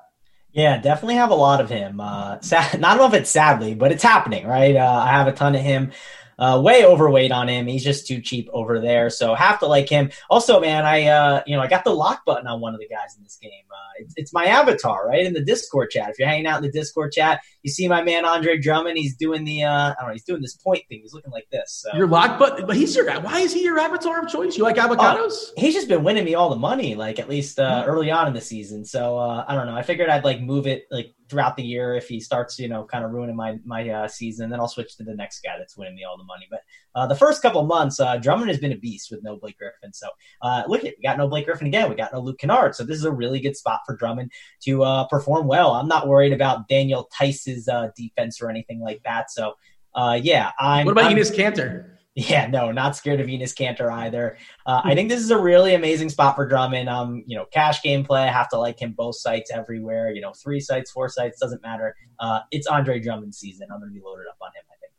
Yeah, 0.55 0.79
definitely 0.81 1.17
have 1.17 1.31
a 1.31 1.35
lot 1.35 1.61
of 1.61 1.69
him. 1.69 2.01
Uh, 2.01 2.41
sad, 2.41 2.81
not 2.81 2.97
know 2.97 3.07
if 3.07 3.15
it's 3.15 3.31
sadly, 3.31 3.75
but 3.75 3.91
it's 3.93 4.03
happening, 4.03 4.47
right? 4.47 4.77
Uh, 4.77 5.03
I 5.05 5.09
have 5.09 5.27
a 5.27 5.33
ton 5.33 5.55
of 5.55 5.61
him. 5.61 5.93
Uh, 6.39 6.61
way 6.63 6.85
overweight 6.85 7.33
on 7.33 7.49
him. 7.49 7.67
He's 7.67 7.85
just 7.85 8.07
too 8.07 8.21
cheap 8.21 8.49
over 8.53 8.81
there. 8.81 9.11
So 9.11 9.35
have 9.35 9.59
to 9.61 9.67
like 9.67 9.89
him. 9.89 10.11
Also, 10.31 10.61
man, 10.61 10.85
I 10.85 11.07
uh, 11.07 11.43
you 11.47 11.57
know 11.57 11.63
I 11.63 11.67
got 11.67 11.85
the 11.85 11.95
lock 11.95 12.25
button 12.25 12.47
on 12.47 12.61
one 12.61 12.75
of 12.75 12.81
the 12.81 12.89
guys 12.89 13.17
in 13.17 13.23
this 13.23 13.37
game. 13.37 13.65
Uh, 13.71 13.77
it's, 13.99 14.15
it's 14.17 14.33
my 14.33 14.47
avatar, 14.47 15.09
right 15.09 15.25
in 15.25 15.33
the 15.33 15.45
Discord 15.45 15.91
chat. 15.91 16.11
If 16.11 16.19
you're 16.19 16.29
hanging 16.29 16.47
out 16.47 16.57
in 16.59 16.63
the 16.63 16.73
Discord 16.73 17.13
chat, 17.13 17.41
you 17.63 17.71
see 17.71 17.89
my 17.89 18.03
man 18.03 18.25
Andre 18.25 18.59
Drummond. 18.59 18.99
He's 18.99 19.17
doing 19.17 19.45
the 19.45 19.65
uh, 19.65 19.93
I 19.93 19.95
don't 20.01 20.09
know. 20.09 20.13
He's 20.13 20.25
doing 20.25 20.43
this 20.43 20.57
point 20.57 20.83
thing. 20.89 21.01
He's 21.03 21.15
looking 21.15 21.33
like 21.33 21.49
this. 21.51 21.85
So. 21.85 21.97
Your 21.97 22.07
lock 22.07 22.39
button, 22.39 22.67
but 22.67 22.77
he's 22.77 22.95
your. 22.97 23.11
Why 23.21 23.41
is 23.41 23.53
he 23.53 23.63
your 23.63 23.79
avatar 23.79 24.23
of 24.23 24.29
choice? 24.29 24.57
You 24.57 24.65
like 24.65 24.77
avocados? 24.77 25.33
Oh, 25.33 25.53
he's 25.57 25.75
just 25.75 25.89
been 25.89 26.05
winning 26.05 26.25
me 26.25 26.35
all 26.35 26.51
the 26.51 26.57
money, 26.57 26.95
like 26.95 27.19
at 27.19 27.29
least 27.29 27.59
uh, 27.59 27.83
mm-hmm. 27.83 27.91
early 27.91 28.11
on 28.11 28.27
in 28.27 28.35
the 28.35 28.41
season. 28.41 28.85
So 28.85 29.19
uh, 29.19 29.45
I 29.47 29.55
don't 29.55 29.67
know. 29.67 29.77
I 29.77 29.83
figured 29.83 30.09
I'd 30.09 30.25
like 30.25 30.41
move 30.41 30.67
it 30.67 30.87
like 30.91 31.15
throughout 31.29 31.57
the 31.57 31.63
year 31.63 31.95
if 31.95 32.09
he 32.09 32.21
starts, 32.21 32.59
you 32.59 32.69
know, 32.69 32.85
kind 32.85 33.05
of 33.05 33.11
ruining 33.11 33.37
my 33.37 33.59
my 33.65 33.89
uh, 33.89 34.09
season. 34.09 34.51
Then 34.51 34.61
I'll 34.61 34.69
switch 34.69 34.97
to 34.97 35.05
the 35.05 35.15
next 35.15 35.43
guy 35.43 35.57
that's 35.59 35.77
winning 35.77 35.95
me 35.95 36.05
all 36.05 36.17
the 36.17 36.25
money. 36.25 36.47
But 36.51 36.61
uh, 36.95 37.07
the 37.07 37.15
first 37.15 37.43
couple 37.43 37.63
months, 37.65 38.01
uh, 38.01 38.17
Drummond 38.19 38.49
has 38.49 38.59
been 38.59 38.73
a 38.73 38.77
beast 38.77 39.11
with 39.11 39.23
no 39.23 39.37
Blake 39.37 39.59
Griffin. 39.59 39.93
So 39.93 40.09
uh, 40.43 40.65
look 40.69 40.85
at 40.85 40.95
we 40.99 41.03
got 41.03 41.19
no 41.19 41.29
Blake 41.29 41.47
Griffin 41.47 41.67
again. 41.67 41.89
We 41.89 41.97
got 41.97 42.13
no 42.13 42.21
Luke 42.21 42.39
Kennard. 42.39 42.75
So 42.75 42.85
this 42.85 42.97
is 42.97 43.05
a 43.05 43.13
really 43.13 43.41
good 43.41 43.57
spot 43.57 43.81
for 43.87 43.97
Drummond 43.97 44.31
to 44.63 44.83
uh, 44.83 45.07
perform 45.09 45.47
well. 45.47 45.73
I'm 45.73 45.89
not 45.89 46.09
worried 46.09 46.33
about 46.33 46.69
Daniel 46.69 47.09
Theis's 47.19 47.69
uh, 47.69 47.89
defense 47.97 48.41
or 48.41 48.51
anything 48.51 48.81
like 48.81 49.03
that. 49.05 49.31
So 49.31 49.55
yeah, 49.97 50.53
I'm. 50.59 50.87
What 50.87 50.93
about 50.93 51.05
I'm, 51.07 51.17
Enes 51.17 51.35
Kanter? 51.35 51.94
Yeah, 52.17 52.47
no, 52.47 52.71
not 52.71 52.95
scared 52.95 53.19
of 53.19 53.27
Venus 53.27 53.53
Kanter 53.53 53.91
either. 53.91 54.39
Uh, 54.67 54.81
I 54.85 54.95
think 54.95 55.09
this 55.09 55.21
is 55.21 55.33
a 55.33 55.39
really 55.39 55.75
amazing 55.75 56.11
spot 56.11 56.37
for 56.37 56.47
Drummond. 56.47 56.89
Um, 56.89 57.25
you 57.27 57.37
know, 57.37 57.45
cash 57.47 57.83
gameplay. 57.83 58.29
I 58.29 58.31
have 58.31 58.49
to 58.51 58.59
like 58.59 58.81
him 58.81 58.93
both 58.93 59.17
sites 59.17 59.51
everywhere. 59.53 60.13
You 60.13 60.21
know, 60.21 60.33
three 60.33 60.61
sites, 60.61 60.93
four 60.93 61.09
sites 61.09 61.41
doesn't 61.41 61.61
matter. 61.63 61.97
Uh, 62.21 62.41
it's 62.53 62.69
Andre 62.69 63.01
Drummond 63.01 63.35
season. 63.35 63.67
I'm 63.73 63.81
going 63.81 63.91
to 63.91 63.95
be 63.95 64.01
loaded 64.05 64.27
up 64.29 64.37
on 64.41 64.51
him. 64.51 64.63
I 64.71 64.77
think. 64.81 64.93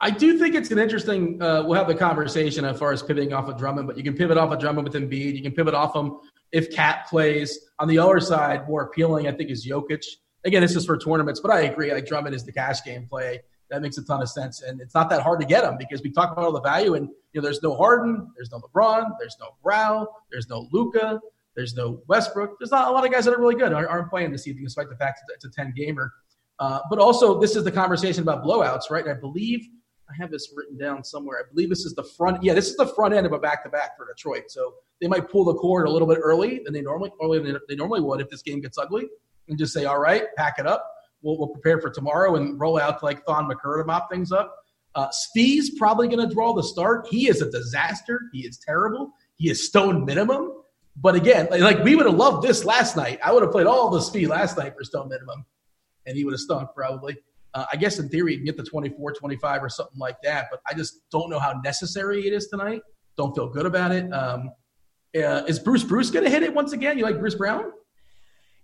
I 0.00 0.10
do 0.18 0.38
think 0.38 0.54
it's 0.54 0.70
an 0.70 0.78
interesting. 0.78 1.40
Uh, 1.40 1.62
we'll 1.64 1.78
have 1.78 1.88
the 1.88 1.94
conversation 1.94 2.66
as 2.66 2.78
far 2.78 2.92
as 2.92 3.02
pivoting 3.02 3.32
off 3.32 3.48
of 3.48 3.56
Drummond, 3.56 3.86
but 3.86 3.96
you 3.96 4.02
can 4.02 4.14
pivot 4.14 4.36
off 4.36 4.52
of 4.52 4.60
Drummond 4.60 4.86
with 4.86 4.94
Embiid. 4.94 5.36
You 5.36 5.42
can 5.42 5.52
pivot 5.52 5.72
off 5.72 5.96
him 5.96 6.18
if 6.52 6.70
Cat 6.70 7.06
plays. 7.08 7.58
On 7.78 7.88
the 7.88 7.98
other 7.98 8.20
side, 8.20 8.68
more 8.68 8.82
appealing, 8.82 9.26
I 9.26 9.32
think, 9.32 9.48
is 9.48 9.66
Jokic. 9.66 10.04
Again, 10.44 10.60
this 10.60 10.76
is 10.76 10.84
for 10.84 10.98
tournaments, 10.98 11.40
but 11.40 11.50
I 11.50 11.62
agree. 11.62 11.94
Like 11.94 12.04
Drummond 12.04 12.34
is 12.34 12.44
the 12.44 12.52
cash 12.52 12.84
game 12.84 13.06
play 13.08 13.40
that 13.70 13.82
makes 13.82 13.98
a 13.98 14.04
ton 14.04 14.22
of 14.22 14.28
sense. 14.28 14.62
And 14.62 14.80
it's 14.80 14.94
not 14.94 15.10
that 15.10 15.22
hard 15.22 15.40
to 15.40 15.46
get 15.46 15.64
him 15.64 15.76
because 15.78 16.02
we 16.02 16.10
talk 16.10 16.32
about 16.32 16.44
all 16.44 16.52
the 16.52 16.60
value 16.60 16.94
and 16.94 17.08
you 17.32 17.40
know 17.40 17.42
there's 17.42 17.62
no 17.62 17.76
Harden, 17.76 18.30
there's 18.36 18.50
no 18.50 18.60
LeBron, 18.60 19.10
there's 19.18 19.36
no 19.40 19.48
Brown, 19.62 20.06
there's 20.30 20.48
no 20.48 20.68
Luka, 20.72 21.20
there's 21.58 21.74
no 21.74 22.00
Westbrook. 22.06 22.56
There's 22.60 22.70
not 22.70 22.88
a 22.88 22.90
lot 22.92 23.04
of 23.04 23.12
guys 23.12 23.24
that 23.24 23.34
are 23.34 23.40
really 23.40 23.56
good 23.56 23.72
aren't 23.72 24.10
playing 24.10 24.30
this 24.30 24.46
evening, 24.46 24.64
despite 24.64 24.88
the 24.88 24.96
fact 24.96 25.20
that 25.26 25.34
it's 25.34 25.44
a 25.44 25.50
10 25.50 25.74
gamer. 25.76 26.12
Uh, 26.60 26.78
but 26.88 27.00
also, 27.00 27.40
this 27.40 27.56
is 27.56 27.64
the 27.64 27.72
conversation 27.72 28.22
about 28.22 28.44
blowouts, 28.44 28.90
right? 28.90 29.04
And 29.04 29.16
I 29.16 29.20
believe 29.20 29.66
I 30.08 30.14
have 30.20 30.30
this 30.30 30.52
written 30.54 30.78
down 30.78 31.02
somewhere. 31.02 31.38
I 31.38 31.52
believe 31.52 31.68
this 31.68 31.84
is 31.84 31.94
the 31.94 32.04
front. 32.04 32.42
Yeah, 32.44 32.54
this 32.54 32.68
is 32.68 32.76
the 32.76 32.86
front 32.86 33.12
end 33.12 33.26
of 33.26 33.32
a 33.32 33.38
back-to-back 33.40 33.96
for 33.96 34.06
Detroit. 34.06 34.44
So 34.48 34.74
they 35.00 35.08
might 35.08 35.28
pull 35.28 35.44
the 35.44 35.54
cord 35.54 35.88
a 35.88 35.90
little 35.90 36.06
bit 36.08 36.18
early 36.22 36.60
than 36.64 36.72
they 36.72 36.80
normally 36.80 37.10
earlier 37.22 37.42
than 37.42 37.58
they 37.68 37.74
normally 37.74 38.02
would 38.02 38.20
if 38.20 38.30
this 38.30 38.42
game 38.42 38.60
gets 38.60 38.78
ugly, 38.78 39.08
and 39.48 39.58
just 39.58 39.72
say, 39.72 39.84
"All 39.84 39.98
right, 39.98 40.26
pack 40.36 40.60
it 40.60 40.66
up. 40.66 40.88
We'll, 41.22 41.38
we'll 41.38 41.48
prepare 41.48 41.80
for 41.80 41.90
tomorrow 41.90 42.36
and 42.36 42.58
roll 42.60 42.78
out 42.78 43.00
to 43.00 43.04
like 43.04 43.24
Thon 43.26 43.48
Maker 43.48 43.78
to 43.78 43.84
mop 43.84 44.10
things 44.10 44.32
up." 44.32 44.54
Uh, 44.94 45.08
Svi's 45.08 45.70
probably 45.78 46.08
going 46.08 46.26
to 46.26 46.34
draw 46.34 46.52
the 46.54 46.62
start. 46.62 47.06
He 47.10 47.28
is 47.28 47.42
a 47.42 47.50
disaster. 47.50 48.22
He 48.32 48.40
is 48.40 48.58
terrible. 48.58 49.12
He 49.36 49.50
is 49.50 49.66
stone 49.66 50.04
minimum. 50.04 50.52
But 51.00 51.14
again, 51.14 51.46
like 51.50 51.84
we 51.84 51.94
would 51.94 52.06
have 52.06 52.16
loved 52.16 52.46
this 52.46 52.64
last 52.64 52.96
night. 52.96 53.20
I 53.22 53.32
would 53.32 53.42
have 53.42 53.52
played 53.52 53.66
all 53.66 53.90
the 53.90 54.00
speed 54.00 54.26
last 54.28 54.58
night 54.58 54.74
for 54.76 54.82
stone 54.82 55.08
minimum, 55.08 55.44
and 56.06 56.16
he 56.16 56.24
would 56.24 56.32
have 56.32 56.40
stunk 56.40 56.70
probably. 56.74 57.16
Uh, 57.54 57.66
I 57.72 57.76
guess 57.76 57.98
in 57.98 58.08
theory 58.08 58.32
you 58.32 58.38
can 58.38 58.46
get 58.46 58.56
the 58.56 58.64
24, 58.64 59.12
25 59.12 59.62
or 59.62 59.68
something 59.68 59.98
like 59.98 60.16
that, 60.22 60.48
but 60.50 60.60
I 60.68 60.74
just 60.74 61.08
don't 61.10 61.30
know 61.30 61.38
how 61.38 61.52
necessary 61.64 62.26
it 62.26 62.32
is 62.32 62.48
tonight. 62.48 62.82
Don't 63.16 63.34
feel 63.34 63.48
good 63.48 63.66
about 63.66 63.92
it. 63.92 64.12
Um, 64.12 64.50
uh, 65.16 65.42
is 65.46 65.58
Bruce 65.58 65.84
Bruce 65.84 66.10
going 66.10 66.24
to 66.24 66.30
hit 66.30 66.42
it 66.42 66.52
once 66.52 66.72
again? 66.72 66.98
You 66.98 67.04
like 67.04 67.18
Bruce 67.18 67.36
Brown? 67.36 67.70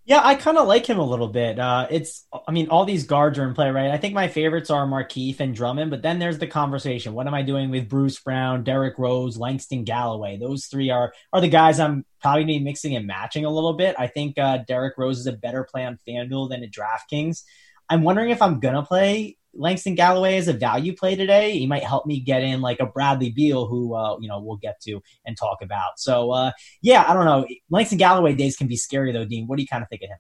Yeah, 0.06 0.20
I 0.22 0.34
kind 0.34 0.58
of 0.58 0.68
like 0.68 0.84
him 0.84 0.98
a 0.98 1.04
little 1.04 1.28
bit. 1.28 1.58
Uh, 1.58 1.86
it's, 1.90 2.26
I 2.46 2.52
mean, 2.52 2.68
all 2.68 2.84
these 2.84 3.06
guards 3.06 3.38
are 3.38 3.48
in 3.48 3.54
play, 3.54 3.70
right? 3.70 3.90
I 3.90 3.96
think 3.96 4.12
my 4.12 4.28
favorites 4.28 4.68
are 4.68 4.86
Markieff 4.86 5.40
and 5.40 5.54
Drummond, 5.54 5.90
but 5.90 6.02
then 6.02 6.18
there's 6.18 6.38
the 6.38 6.46
conversation. 6.46 7.14
What 7.14 7.26
am 7.26 7.32
I 7.32 7.40
doing 7.40 7.70
with 7.70 7.88
Bruce 7.88 8.20
Brown, 8.20 8.64
Derrick 8.64 8.98
Rose, 8.98 9.38
Langston 9.38 9.84
Galloway? 9.84 10.36
Those 10.36 10.66
three 10.66 10.90
are 10.90 11.14
are 11.32 11.40
the 11.40 11.48
guys 11.48 11.80
I'm 11.80 12.04
probably 12.20 12.44
be 12.44 12.58
mixing 12.58 12.94
and 12.94 13.06
matching 13.06 13.46
a 13.46 13.50
little 13.50 13.72
bit. 13.72 13.96
I 13.98 14.06
think 14.08 14.38
uh, 14.38 14.58
Derrick 14.68 14.98
Rose 14.98 15.20
is 15.20 15.26
a 15.26 15.32
better 15.32 15.64
play 15.64 15.86
on 15.86 15.98
FanDuel 16.06 16.50
than 16.50 16.62
at 16.62 16.70
DraftKings. 16.70 17.42
I'm 17.88 18.02
wondering 18.02 18.28
if 18.28 18.42
I'm 18.42 18.60
gonna 18.60 18.84
play 18.84 19.38
Langston 19.56 19.94
Galloway 19.94 20.36
as 20.36 20.48
a 20.48 20.52
value 20.52 20.94
play 20.94 21.16
today. 21.16 21.58
He 21.58 21.66
might 21.66 21.84
help 21.84 22.06
me 22.06 22.20
get 22.20 22.42
in 22.42 22.60
like 22.60 22.80
a 22.80 22.86
Bradley 22.86 23.30
Beal, 23.30 23.66
who 23.66 23.94
uh, 23.94 24.16
you 24.20 24.28
know 24.28 24.40
we'll 24.40 24.56
get 24.56 24.80
to 24.82 25.00
and 25.26 25.36
talk 25.36 25.58
about. 25.62 25.98
So 25.98 26.30
uh, 26.30 26.52
yeah, 26.82 27.04
I 27.06 27.14
don't 27.14 27.24
know. 27.24 27.46
Langston 27.70 27.98
Galloway 27.98 28.34
days 28.34 28.56
can 28.56 28.66
be 28.66 28.76
scary 28.76 29.12
though, 29.12 29.24
Dean. 29.24 29.46
What 29.46 29.56
do 29.56 29.62
you 29.62 29.68
kind 29.68 29.82
of 29.82 29.88
think 29.88 30.02
of 30.02 30.10
him? 30.10 30.18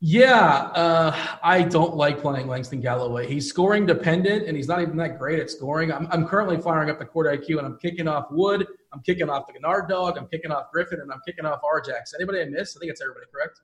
Yeah, 0.00 0.70
uh, 0.74 1.16
I 1.42 1.62
don't 1.62 1.96
like 1.96 2.20
playing 2.20 2.46
Langston 2.46 2.80
Galloway. 2.80 3.26
He's 3.26 3.48
scoring 3.48 3.84
dependent, 3.84 4.46
and 4.46 4.56
he's 4.56 4.68
not 4.68 4.80
even 4.80 4.96
that 4.98 5.18
great 5.18 5.40
at 5.40 5.50
scoring. 5.50 5.92
I'm, 5.92 6.06
I'm 6.12 6.24
currently 6.24 6.56
firing 6.60 6.88
up 6.88 7.00
the 7.00 7.04
court 7.04 7.26
IQ, 7.26 7.58
and 7.58 7.66
I'm 7.66 7.78
kicking 7.78 8.06
off 8.06 8.26
Wood. 8.30 8.64
I'm 8.92 9.00
kicking 9.02 9.28
off 9.28 9.48
the 9.48 9.54
Kennard 9.54 9.88
dog. 9.88 10.16
I'm 10.16 10.28
kicking 10.28 10.52
off 10.52 10.70
Griffin, 10.72 11.00
and 11.00 11.10
I'm 11.10 11.18
kicking 11.26 11.44
off 11.44 11.60
Arjax. 11.64 12.14
Anybody 12.14 12.42
I 12.42 12.44
missed? 12.44 12.76
I 12.76 12.78
think 12.78 12.92
it's 12.92 13.02
everybody, 13.02 13.26
correct? 13.34 13.60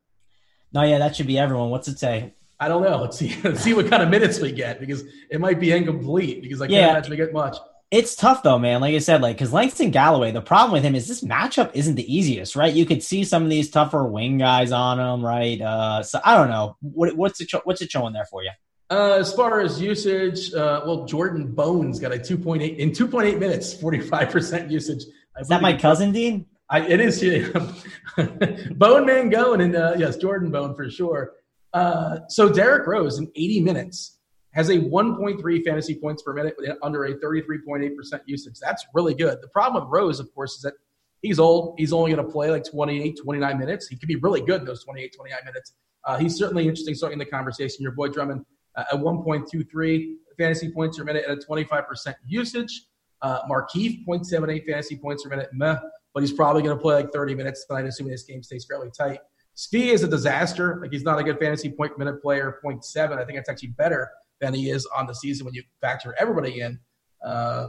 No, 0.73 0.83
yeah, 0.83 0.99
that 0.99 1.15
should 1.15 1.29
be 1.29 1.39
everyone. 1.39 1.71
What's 1.71 1.87
it 1.87 2.01
say? 2.01 2.35
I 2.61 2.69
don't 2.69 2.83
know. 2.83 3.01
Let's 3.01 3.19
see. 3.19 3.37
Let's 3.45 3.61
see 3.61 3.75
what 3.75 3.89
kind 3.89 4.03
of 4.03 4.09
minutes 4.09 4.41
we 4.41 4.53
get 4.53 4.81
because 4.81 5.05
it 5.31 5.41
might 5.41 5.61
be 5.61 5.73
incomplete 5.73 6.43
because 6.43 6.61
I 6.61 6.67
can't 6.67 6.75
yeah. 6.75 6.91
imagine 6.91 7.11
we 7.11 7.17
get 7.17 7.33
much. 7.33 7.57
It's 7.91 8.17
tough 8.17 8.43
though, 8.43 8.59
man. 8.59 8.81
Like 8.81 8.95
I 8.95 8.99
said, 8.99 9.23
like 9.23 9.37
because 9.37 9.53
Langston 9.53 9.91
Galloway, 9.91 10.33
the 10.33 10.41
problem 10.41 10.73
with 10.73 10.83
him 10.83 10.95
is 10.95 11.07
this 11.07 11.23
matchup 11.23 11.71
isn't 11.75 11.95
the 11.95 12.13
easiest, 12.17 12.57
right? 12.57 12.73
You 12.73 12.87
could 12.87 13.03
see 13.03 13.23
some 13.23 13.45
of 13.45 13.51
these 13.51 13.71
tougher 13.71 14.05
wing 14.05 14.39
guys 14.39 14.73
on 14.73 14.99
him, 14.99 15.25
right? 15.25 15.61
Uh, 15.61 16.03
so 16.03 16.21
I 16.25 16.37
don't 16.37 16.49
know 16.49 16.77
what, 16.81 17.17
what's 17.17 17.41
it 17.41 17.53
what's 17.65 17.83
it 17.83 17.91
showing 17.91 18.13
there 18.13 18.25
for 18.25 18.43
you. 18.43 18.51
Uh, 18.91 19.17
as 19.19 19.33
far 19.33 19.61
as 19.61 19.81
usage, 19.81 20.53
uh, 20.55 20.83
well, 20.85 21.05
Jordan 21.05 21.53
Bones 21.53 21.99
got 21.99 22.13
a 22.13 22.17
2.8 22.17 22.77
in 22.77 22.91
2.8 22.91 23.39
minutes, 23.39 23.75
45% 23.75 24.71
usage. 24.71 25.05
Is 25.39 25.49
that 25.49 25.63
my 25.63 25.77
cousin, 25.77 26.13
Dean? 26.13 26.47
I, 26.69 26.81
it 26.87 27.01
is. 27.01 27.23
Bone 28.73 29.07
Man 29.07 29.31
going, 29.31 29.61
and 29.61 29.77
uh, 29.77 29.95
yes, 29.97 30.17
Jordan 30.17 30.51
Bone 30.51 30.75
for 30.75 30.91
sure. 30.91 31.33
Uh, 31.75 32.21
so 32.29 32.49
Derrick 32.49 32.87
Rose 32.87 33.19
in 33.19 33.31
80 33.35 33.61
minutes 33.61 34.19
has 34.53 34.69
a 34.69 34.79
1.3 34.79 35.65
fantasy 35.65 35.97
points 35.97 36.23
per 36.23 36.33
minute 36.33 36.55
under 36.83 37.05
a 37.07 37.15
33.8% 37.15 38.21
usage. 38.27 38.55
That's 38.61 38.87
really 38.95 39.15
good. 39.15 39.43
The 39.43 39.49
problem 39.49 39.83
with 39.83 39.93
Rose, 39.93 40.21
of 40.21 40.33
course, 40.33 40.55
is 40.55 40.63
that 40.63 40.75
he's 41.23 41.41
old. 41.41 41.75
He's 41.77 41.93
only 41.93 42.13
going 42.15 42.25
to 42.25 42.33
play 42.33 42.51
like 42.51 42.65
28, 42.65 43.19
29 43.21 43.59
minutes. 43.59 43.89
He 43.89 43.97
could 43.97 44.09
be 44.09 44.17
really 44.17 44.41
good 44.41 44.65
those 44.65 44.85
28, 44.85 45.13
29 45.17 45.41
minutes. 45.45 45.73
Uh, 46.05 46.17
he's 46.19 46.37
certainly 46.37 46.69
interesting 46.69 46.95
starting 46.95 47.19
the 47.19 47.25
conversation. 47.27 47.83
Your 47.83 47.93
boy 47.93 48.09
Drummond 48.09 48.45
uh, 48.77 48.85
at 48.93 49.01
1.23 49.01 50.15
fantasy 50.39 50.71
points 50.71 50.99
per 50.99 51.05
minute 51.05 51.25
at 51.25 51.39
a 51.39 51.41
25% 51.41 52.15
usage. 52.27 52.87
Uh, 53.23 53.41
Markieff, 53.49 54.05
0.78 54.07 54.67
fantasy 54.67 54.97
points 54.97 55.25
per 55.25 55.31
minute, 55.31 55.49
meh, 55.53 55.77
but 56.13 56.23
he's 56.23 56.33
probably 56.33 56.63
going 56.63 56.77
to 56.77 56.81
play 56.81 56.95
like 56.95 57.11
30 57.11 57.35
minutes 57.35 57.67
tonight, 57.67 57.87
assuming 57.87 58.13
this 58.13 58.23
game 58.23 58.43
stays 58.43 58.67
fairly 58.67 58.91
tight. 58.97 59.19
Svi 59.57 59.93
is 59.93 60.03
a 60.03 60.09
disaster. 60.09 60.79
Like 60.81 60.93
he's 60.93 61.05
not 61.05 61.19
a 61.19 61.25
good 61.25 61.39
fantasy 61.39 61.71
point 61.71 61.99
minute 61.99 62.21
player. 62.21 62.59
0.7. 62.65 63.19
I 63.19 63.25
think 63.25 63.39
that's 63.39 63.49
actually 63.49 63.69
better 63.69 64.11
than 64.41 64.55
he 64.55 64.71
is 64.71 64.87
on 64.97 65.07
the 65.07 65.15
season 65.15 65.45
when 65.45 65.55
you 65.55 65.63
factor 65.81 66.15
everybody 66.19 66.61
in. 66.61 66.79
Uh, 67.25 67.69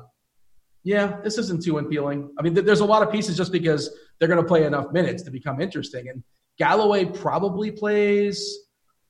yeah, 0.83 1.19
this 1.23 1.37
isn't 1.37 1.63
too 1.63 1.77
appealing. 1.77 2.29
I 2.37 2.43
mean, 2.43 2.53
th- 2.53 2.65
there's 2.65 2.81
a 2.81 2.85
lot 2.85 3.01
of 3.01 3.11
pieces 3.11 3.35
just 3.37 3.51
because 3.51 3.89
they're 4.19 4.27
going 4.27 4.41
to 4.41 4.47
play 4.47 4.65
enough 4.65 4.91
minutes 4.91 5.23
to 5.23 5.31
become 5.31 5.59
interesting. 5.59 6.09
And 6.09 6.23
Galloway 6.57 7.05
probably 7.05 7.71
plays 7.71 8.59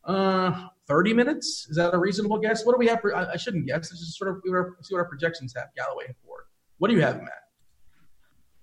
uh, 0.06 0.68
30 0.88 1.14
minutes. 1.14 1.68
Is 1.70 1.76
that 1.78 1.94
a 1.94 1.98
reasonable 1.98 2.40
guess? 2.40 2.66
What 2.66 2.74
do 2.74 2.80
we 2.80 2.88
have? 2.88 3.02
For, 3.02 3.16
I, 3.16 3.34
I 3.34 3.38
shouldn't 3.38 3.68
guess. 3.68 3.92
Let's 3.92 4.00
just 4.00 4.18
sort 4.18 4.32
of 4.32 4.42
see 4.46 4.94
what 4.94 5.00
our 5.00 5.10
projections 5.10 5.54
have 5.56 5.68
Galloway 5.76 6.14
for. 6.24 6.46
What 6.78 6.90
do 6.90 6.96
you 6.96 7.02
have, 7.02 7.18
Matt? 7.18 7.45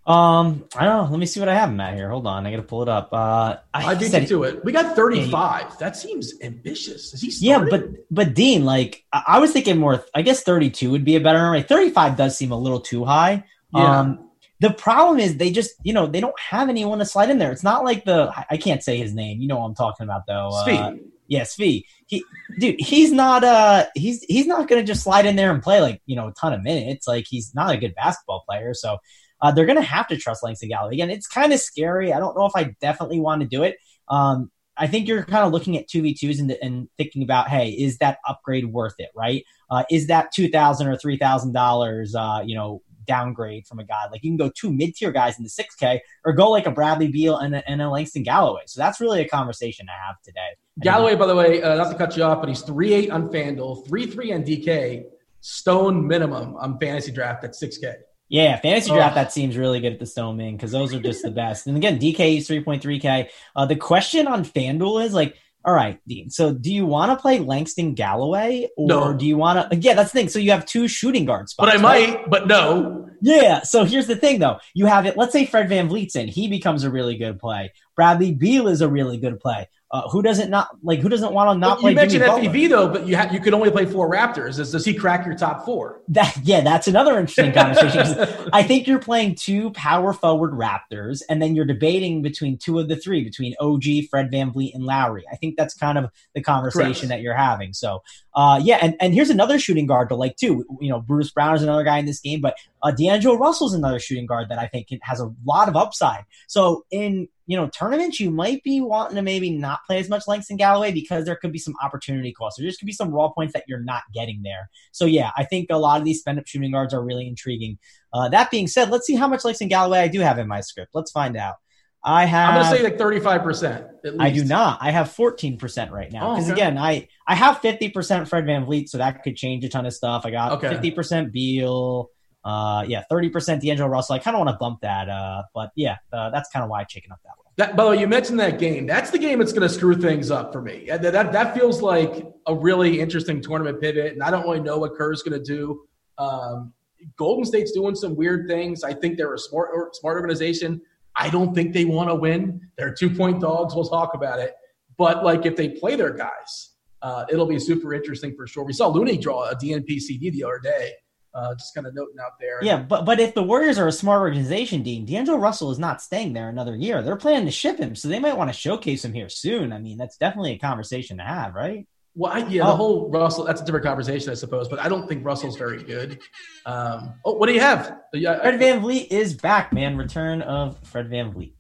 Um, 0.04 0.64
I 0.74 0.84
don't 0.84 1.04
know. 1.04 1.10
Let 1.10 1.20
me 1.20 1.26
see 1.26 1.38
what 1.38 1.48
I 1.48 1.54
have 1.54 1.68
him 1.68 1.80
at 1.80 1.94
here. 1.94 2.10
Hold 2.10 2.26
on, 2.26 2.44
I 2.44 2.50
got 2.50 2.56
to 2.56 2.62
pull 2.64 2.82
it 2.82 2.88
up. 2.88 3.10
Uh, 3.12 3.56
I, 3.72 3.86
I 3.86 3.94
beat 3.94 4.12
you 4.12 4.26
to 4.26 4.42
it. 4.44 4.64
We 4.64 4.72
got 4.72 4.96
thirty-five. 4.96 5.78
That 5.78 5.96
seems 5.96 6.34
ambitious. 6.42 7.14
Is 7.14 7.20
he? 7.20 7.30
Started? 7.30 7.70
Yeah, 7.70 7.70
but 7.70 7.88
but 8.10 8.34
Dean, 8.34 8.64
like 8.64 9.04
I 9.12 9.38
was 9.38 9.52
thinking 9.52 9.78
more. 9.78 10.04
I 10.12 10.22
guess 10.22 10.42
thirty-two 10.42 10.90
would 10.90 11.04
be 11.04 11.14
a 11.14 11.20
better 11.20 11.38
number. 11.38 11.62
Thirty-five 11.62 12.16
does 12.16 12.36
seem 12.36 12.50
a 12.50 12.58
little 12.58 12.80
too 12.80 13.04
high. 13.04 13.44
Yeah. 13.72 14.00
Um, 14.00 14.28
the 14.58 14.70
problem 14.70 15.20
is 15.20 15.36
they 15.36 15.52
just 15.52 15.74
you 15.84 15.92
know 15.92 16.06
they 16.06 16.20
don't 16.20 16.38
have 16.38 16.68
anyone 16.68 16.98
to 16.98 17.04
slide 17.04 17.30
in 17.30 17.38
there. 17.38 17.52
It's 17.52 17.62
not 17.62 17.84
like 17.84 18.04
the 18.04 18.32
I 18.50 18.56
can't 18.56 18.82
say 18.82 18.96
his 18.96 19.14
name. 19.14 19.40
You 19.40 19.46
know 19.46 19.58
what 19.58 19.66
I'm 19.66 19.74
talking 19.74 20.04
about 20.04 20.26
though. 20.26 20.50
Svi. 20.66 20.78
Uh, 20.78 20.96
yeah, 21.28 21.42
Svi. 21.42 21.84
He, 22.06 22.24
dude, 22.58 22.80
he's 22.80 23.10
not 23.10 23.42
uh 23.42 23.86
he's 23.94 24.22
he's 24.24 24.46
not 24.46 24.68
gonna 24.68 24.82
just 24.82 25.02
slide 25.02 25.26
in 25.26 25.36
there 25.36 25.52
and 25.52 25.62
play 25.62 25.80
like 25.80 26.02
you 26.06 26.16
know 26.16 26.28
a 26.28 26.32
ton 26.32 26.52
of 26.52 26.62
minutes. 26.62 27.08
Like 27.08 27.26
he's 27.28 27.54
not 27.54 27.72
a 27.74 27.76
good 27.76 27.94
basketball 27.94 28.44
player. 28.48 28.74
So 28.74 28.98
uh, 29.42 29.50
they're 29.50 29.66
going 29.66 29.76
to 29.76 29.82
have 29.82 30.06
to 30.08 30.16
trust 30.16 30.42
Langston 30.42 30.68
Galloway. 30.68 30.94
Again, 30.94 31.10
it's 31.10 31.26
kind 31.26 31.52
of 31.52 31.60
scary. 31.60 32.12
I 32.12 32.20
don't 32.20 32.36
know 32.36 32.46
if 32.46 32.52
I 32.54 32.74
definitely 32.80 33.20
want 33.20 33.42
to 33.42 33.48
do 33.48 33.64
it. 33.64 33.76
Um, 34.08 34.50
I 34.76 34.86
think 34.86 35.06
you're 35.06 35.24
kind 35.24 35.44
of 35.44 35.52
looking 35.52 35.76
at 35.76 35.88
2v2s 35.88 36.38
and, 36.38 36.50
and, 36.62 36.88
thinking 36.96 37.22
about, 37.22 37.48
hey, 37.48 37.70
is 37.70 37.98
that 37.98 38.18
upgrade 38.26 38.66
worth 38.66 38.94
it, 38.98 39.10
right? 39.14 39.44
Uh, 39.70 39.84
is 39.90 40.06
that 40.06 40.32
2,000 40.32 40.86
or 40.86 40.96
$3,000, 40.96 42.14
uh, 42.14 42.42
you 42.42 42.54
know, 42.54 42.80
downgrade 43.06 43.66
from 43.66 43.80
a 43.80 43.84
guy? 43.84 44.04
Like 44.10 44.22
you 44.24 44.30
can 44.30 44.38
go 44.38 44.50
two 44.56 44.72
mid 44.72 44.94
tier 44.94 45.12
guys 45.12 45.36
in 45.36 45.44
the 45.44 45.50
6K 45.50 46.00
or 46.24 46.32
go 46.32 46.48
like 46.48 46.66
a 46.66 46.70
Bradley 46.70 47.08
Beal 47.08 47.36
and 47.36 47.54
a, 47.54 47.68
and 47.68 47.82
a 47.82 47.90
Langston 47.90 48.22
Galloway. 48.22 48.62
So 48.66 48.80
that's 48.80 49.00
really 49.00 49.20
a 49.20 49.28
conversation 49.28 49.86
to 49.86 49.92
have 49.92 50.16
today. 50.22 50.56
Galloway, 50.80 51.16
by 51.16 51.26
the 51.26 51.36
way, 51.36 51.62
uh, 51.62 51.76
not 51.76 51.90
to 51.90 51.98
cut 51.98 52.16
you 52.16 52.22
off, 52.22 52.40
but 52.40 52.48
he's 52.48 52.62
3 52.62 52.94
8 52.94 53.10
on 53.10 53.28
FanDuel, 53.28 53.86
3 53.86 54.06
3 54.06 54.32
on 54.32 54.42
DK, 54.42 55.04
stone 55.40 56.06
minimum 56.06 56.56
on 56.56 56.78
fantasy 56.78 57.12
draft 57.12 57.44
at 57.44 57.52
6K. 57.52 57.94
Yeah, 58.32 58.58
fantasy 58.58 58.90
draft 58.90 59.14
that 59.16 59.30
seems 59.30 59.58
really 59.58 59.78
good 59.78 59.92
at 59.92 59.98
the 59.98 60.06
Stoneman 60.06 60.56
because 60.56 60.72
those 60.72 60.94
are 60.94 61.00
just 61.00 61.22
the 61.22 61.30
best. 61.30 61.66
And 61.66 61.76
again, 61.76 61.98
DK 61.98 62.38
is 62.38 62.48
3.3K. 62.48 63.28
Uh, 63.54 63.66
the 63.66 63.76
question 63.76 64.26
on 64.26 64.42
FanDuel 64.42 65.04
is 65.04 65.12
like, 65.12 65.36
all 65.66 65.74
right, 65.74 66.00
Dean. 66.08 66.30
So 66.30 66.54
do 66.54 66.72
you 66.72 66.86
want 66.86 67.12
to 67.12 67.20
play 67.20 67.40
Langston 67.40 67.92
Galloway 67.92 68.68
or 68.78 68.88
no. 68.88 69.12
do 69.12 69.26
you 69.26 69.36
want 69.36 69.70
to? 69.70 69.76
Yeah, 69.76 69.92
that's 69.92 70.12
the 70.12 70.18
thing. 70.18 70.28
So 70.30 70.38
you 70.38 70.50
have 70.50 70.64
two 70.64 70.88
shooting 70.88 71.26
guard 71.26 71.50
spots. 71.50 71.70
But 71.70 71.78
I 71.78 71.82
right? 71.82 72.08
might, 72.08 72.30
but 72.30 72.46
no. 72.46 73.10
Yeah. 73.20 73.62
So 73.64 73.84
here's 73.84 74.06
the 74.06 74.16
thing, 74.16 74.38
though. 74.38 74.60
You 74.72 74.86
have 74.86 75.04
it. 75.04 75.18
Let's 75.18 75.32
say 75.32 75.44
Fred 75.44 75.68
VanVleet's 75.68 76.16
in. 76.16 76.26
He 76.26 76.48
becomes 76.48 76.84
a 76.84 76.90
really 76.90 77.18
good 77.18 77.38
play. 77.38 77.74
Bradley 77.96 78.32
Beal 78.32 78.66
is 78.66 78.80
a 78.80 78.88
really 78.88 79.18
good 79.18 79.40
play. 79.40 79.68
Uh, 79.92 80.08
who 80.08 80.22
doesn't 80.22 80.48
not 80.48 80.68
like? 80.82 81.00
Who 81.00 81.10
doesn't 81.10 81.34
want 81.34 81.50
to 81.50 81.58
not 81.58 81.78
play? 81.78 81.90
You 81.90 81.96
mentioned 81.96 82.24
Jimmy 82.24 82.48
FVV 82.48 82.68
though, 82.70 82.88
but 82.88 83.06
you 83.06 83.14
ha- 83.14 83.28
you 83.30 83.40
could 83.40 83.52
only 83.52 83.70
play 83.70 83.84
four 83.84 84.10
Raptors. 84.10 84.56
Does, 84.56 84.72
does 84.72 84.86
he 84.86 84.94
crack 84.94 85.26
your 85.26 85.34
top 85.34 85.66
four? 85.66 86.00
That 86.08 86.34
yeah, 86.42 86.62
that's 86.62 86.88
another 86.88 87.18
interesting 87.18 87.52
conversation. 87.54 88.48
I 88.54 88.62
think 88.62 88.86
you're 88.86 88.98
playing 88.98 89.34
two 89.34 89.70
power 89.72 90.14
forward 90.14 90.52
Raptors, 90.52 91.20
and 91.28 91.42
then 91.42 91.54
you're 91.54 91.66
debating 91.66 92.22
between 92.22 92.56
two 92.56 92.78
of 92.78 92.88
the 92.88 92.96
three, 92.96 93.22
between 93.22 93.54
OG, 93.60 94.08
Fred 94.10 94.32
VanVleet, 94.32 94.74
and 94.74 94.84
Lowry. 94.84 95.24
I 95.30 95.36
think 95.36 95.58
that's 95.58 95.74
kind 95.74 95.98
of 95.98 96.10
the 96.34 96.42
conversation 96.42 96.92
Correct. 96.94 97.08
that 97.08 97.20
you're 97.20 97.36
having. 97.36 97.74
So 97.74 98.02
uh, 98.34 98.60
yeah, 98.62 98.78
and, 98.80 98.94
and 98.98 99.12
here's 99.12 99.28
another 99.28 99.58
shooting 99.58 99.86
guard 99.86 100.08
to 100.08 100.16
like 100.16 100.36
too. 100.36 100.64
You 100.80 100.88
know, 100.88 101.00
Bruce 101.00 101.30
Brown 101.30 101.54
is 101.54 101.62
another 101.62 101.84
guy 101.84 101.98
in 101.98 102.06
this 102.06 102.20
game, 102.20 102.40
but 102.40 102.56
Uh, 102.82 102.90
D'Angelo 102.90 103.36
Russell's 103.36 103.74
another 103.74 103.98
shooting 103.98 104.26
guard 104.26 104.48
that 104.48 104.58
I 104.58 104.66
think 104.66 104.88
has 105.02 105.20
a 105.20 105.30
lot 105.46 105.68
of 105.68 105.76
upside. 105.76 106.24
So 106.48 106.84
in 106.90 107.28
you 107.46 107.56
know 107.56 107.68
tournaments, 107.68 108.18
you 108.18 108.30
might 108.30 108.62
be 108.62 108.80
wanting 108.80 109.16
to 109.16 109.22
maybe 109.22 109.50
not 109.50 109.80
play 109.86 109.98
as 109.98 110.08
much 110.08 110.24
Langston 110.26 110.56
Galloway 110.56 110.92
because 110.92 111.24
there 111.24 111.36
could 111.36 111.52
be 111.52 111.58
some 111.58 111.74
opportunity 111.82 112.32
costs. 112.32 112.58
There 112.58 112.66
just 112.66 112.80
could 112.80 112.86
be 112.86 112.92
some 112.92 113.10
raw 113.10 113.28
points 113.28 113.52
that 113.52 113.64
you're 113.68 113.82
not 113.82 114.02
getting 114.14 114.42
there. 114.42 114.70
So 114.92 115.04
yeah, 115.04 115.30
I 115.36 115.44
think 115.44 115.68
a 115.70 115.78
lot 115.78 115.98
of 115.98 116.04
these 116.04 116.20
spend 116.20 116.38
up 116.38 116.46
shooting 116.46 116.72
guards 116.72 116.94
are 116.94 117.04
really 117.04 117.26
intriguing. 117.26 117.78
Uh, 118.12 118.28
that 118.30 118.50
being 118.50 118.66
said, 118.66 118.90
let's 118.90 119.06
see 119.06 119.16
how 119.16 119.28
much 119.28 119.44
Langston 119.44 119.68
Galloway 119.68 120.00
I 120.00 120.08
do 120.08 120.20
have 120.20 120.38
in 120.38 120.48
my 120.48 120.60
script. 120.60 120.90
Let's 120.94 121.10
find 121.10 121.36
out. 121.36 121.56
I 122.04 122.24
have. 122.24 122.48
I'm 122.48 122.54
going 122.62 122.72
to 122.72 122.78
say 122.78 122.82
like 122.82 122.98
35 122.98 123.42
percent. 123.42 123.86
I 124.18 124.30
do 124.30 124.44
not. 124.44 124.78
I 124.80 124.90
have 124.90 125.12
14 125.12 125.56
percent 125.58 125.92
right 125.92 126.10
now 126.10 126.34
because 126.34 126.48
oh, 126.48 126.52
okay. 126.52 126.62
again, 126.62 126.78
I 126.78 127.08
I 127.26 127.36
have 127.36 127.60
50 127.60 127.90
percent 127.90 128.28
Fred 128.28 128.44
VanVleet, 128.44 128.88
so 128.88 128.98
that 128.98 129.22
could 129.22 129.36
change 129.36 129.64
a 129.64 129.68
ton 129.68 129.86
of 129.86 129.92
stuff. 129.92 130.26
I 130.26 130.30
got 130.30 130.60
50 130.60 130.76
okay. 130.76 130.90
percent 130.90 131.32
Beal. 131.32 132.10
Uh, 132.44 132.84
yeah, 132.88 133.04
30 133.08 133.30
percent 133.30 133.62
D'Angelo 133.62 133.88
Russell. 133.88 134.16
I 134.16 134.18
kind 134.18 134.36
of 134.36 134.44
want 134.44 134.50
to 134.50 134.56
bump 134.58 134.80
that. 134.80 135.08
Uh, 135.08 135.44
but 135.54 135.70
yeah, 135.76 135.98
uh, 136.12 136.30
that's 136.30 136.50
kind 136.50 136.64
of 136.64 136.70
why 136.70 136.80
I 136.80 136.84
chicken 136.84 137.12
up 137.12 137.20
that 137.24 137.30
way. 137.38 137.42
That, 137.56 137.76
by 137.76 137.84
the 137.84 137.90
way, 137.90 138.00
you 138.00 138.08
mentioned 138.08 138.40
that 138.40 138.58
game. 138.58 138.86
That's 138.86 139.10
the 139.10 139.18
game 139.18 139.38
that's 139.38 139.52
going 139.52 139.68
to 139.68 139.72
screw 139.72 139.94
things 139.94 140.30
up 140.30 140.52
for 140.52 140.62
me. 140.62 140.86
That, 140.88 141.02
that, 141.02 141.32
that 141.32 141.54
feels 141.54 141.82
like 141.82 142.26
a 142.46 142.54
really 142.54 142.98
interesting 142.98 143.42
tournament 143.42 143.80
pivot, 143.80 144.14
and 144.14 144.22
I 144.22 144.30
don't 144.30 144.42
really 144.42 144.60
know 144.60 144.78
what 144.78 144.94
Kerr's 144.94 145.22
going 145.22 145.38
to 145.38 145.44
do. 145.44 145.82
Um, 146.16 146.72
Golden 147.16 147.44
State's 147.44 147.72
doing 147.72 147.94
some 147.94 148.16
weird 148.16 148.48
things. 148.48 148.84
I 148.84 148.94
think 148.94 149.18
they're 149.18 149.34
a 149.34 149.38
smart, 149.38 149.94
smart 149.96 150.16
organization. 150.16 150.80
I 151.14 151.28
don't 151.28 151.54
think 151.54 151.74
they 151.74 151.84
want 151.84 152.08
to 152.08 152.14
win. 152.14 152.60
They're 152.78 152.94
two 152.94 153.10
point 153.10 153.40
dogs. 153.40 153.74
We'll 153.74 153.84
talk 153.84 154.14
about 154.14 154.38
it. 154.38 154.54
But 154.96 155.24
like 155.24 155.44
if 155.46 155.56
they 155.56 155.68
play 155.68 155.96
their 155.96 156.12
guys, 156.12 156.70
uh, 157.02 157.24
it'll 157.28 157.46
be 157.46 157.58
super 157.58 157.92
interesting 157.92 158.34
for 158.34 158.46
sure. 158.46 158.64
We 158.64 158.72
saw 158.72 158.88
Looney 158.88 159.18
draw 159.18 159.50
a 159.50 159.56
DNP 159.56 160.00
CD 160.00 160.30
the 160.30 160.44
other 160.44 160.60
day. 160.62 160.92
Uh, 161.34 161.54
just 161.54 161.74
kind 161.74 161.86
of 161.86 161.94
noting 161.94 162.16
out 162.20 162.32
there. 162.38 162.62
Yeah, 162.62 162.82
but 162.82 163.06
but 163.06 163.18
if 163.18 163.32
the 163.34 163.42
Warriors 163.42 163.78
are 163.78 163.88
a 163.88 163.92
smart 163.92 164.20
organization, 164.20 164.82
Dean, 164.82 165.06
D'Angelo 165.06 165.38
Russell 165.38 165.70
is 165.70 165.78
not 165.78 166.02
staying 166.02 166.34
there 166.34 166.50
another 166.50 166.76
year. 166.76 167.00
They're 167.00 167.16
planning 167.16 167.46
to 167.46 167.50
ship 167.50 167.78
him, 167.78 167.96
so 167.96 168.08
they 168.08 168.18
might 168.18 168.36
want 168.36 168.50
to 168.50 168.54
showcase 168.54 169.02
him 169.02 169.14
here 169.14 169.30
soon. 169.30 169.72
I 169.72 169.78
mean, 169.78 169.96
that's 169.96 170.18
definitely 170.18 170.52
a 170.52 170.58
conversation 170.58 171.16
to 171.16 171.24
have, 171.24 171.54
right? 171.54 171.86
Well, 172.14 172.30
I, 172.30 172.38
yeah, 172.40 172.64
the 172.64 172.72
oh. 172.72 172.76
whole 172.76 173.10
Russell, 173.10 173.44
that's 173.44 173.62
a 173.62 173.64
different 173.64 173.86
conversation, 173.86 174.30
I 174.30 174.34
suppose, 174.34 174.68
but 174.68 174.78
I 174.78 174.90
don't 174.90 175.08
think 175.08 175.24
Russell's 175.24 175.56
very 175.56 175.82
good. 175.82 176.20
Um, 176.66 177.14
oh, 177.24 177.32
what 177.32 177.46
do 177.46 177.54
you 177.54 177.60
have? 177.60 177.96
Yeah, 178.12 178.38
Fred 178.38 178.60
VanVleet 178.60 179.06
is 179.10 179.32
back, 179.32 179.72
man. 179.72 179.96
Return 179.96 180.42
of 180.42 180.78
Fred 180.86 181.08
VanVleet. 181.08 181.54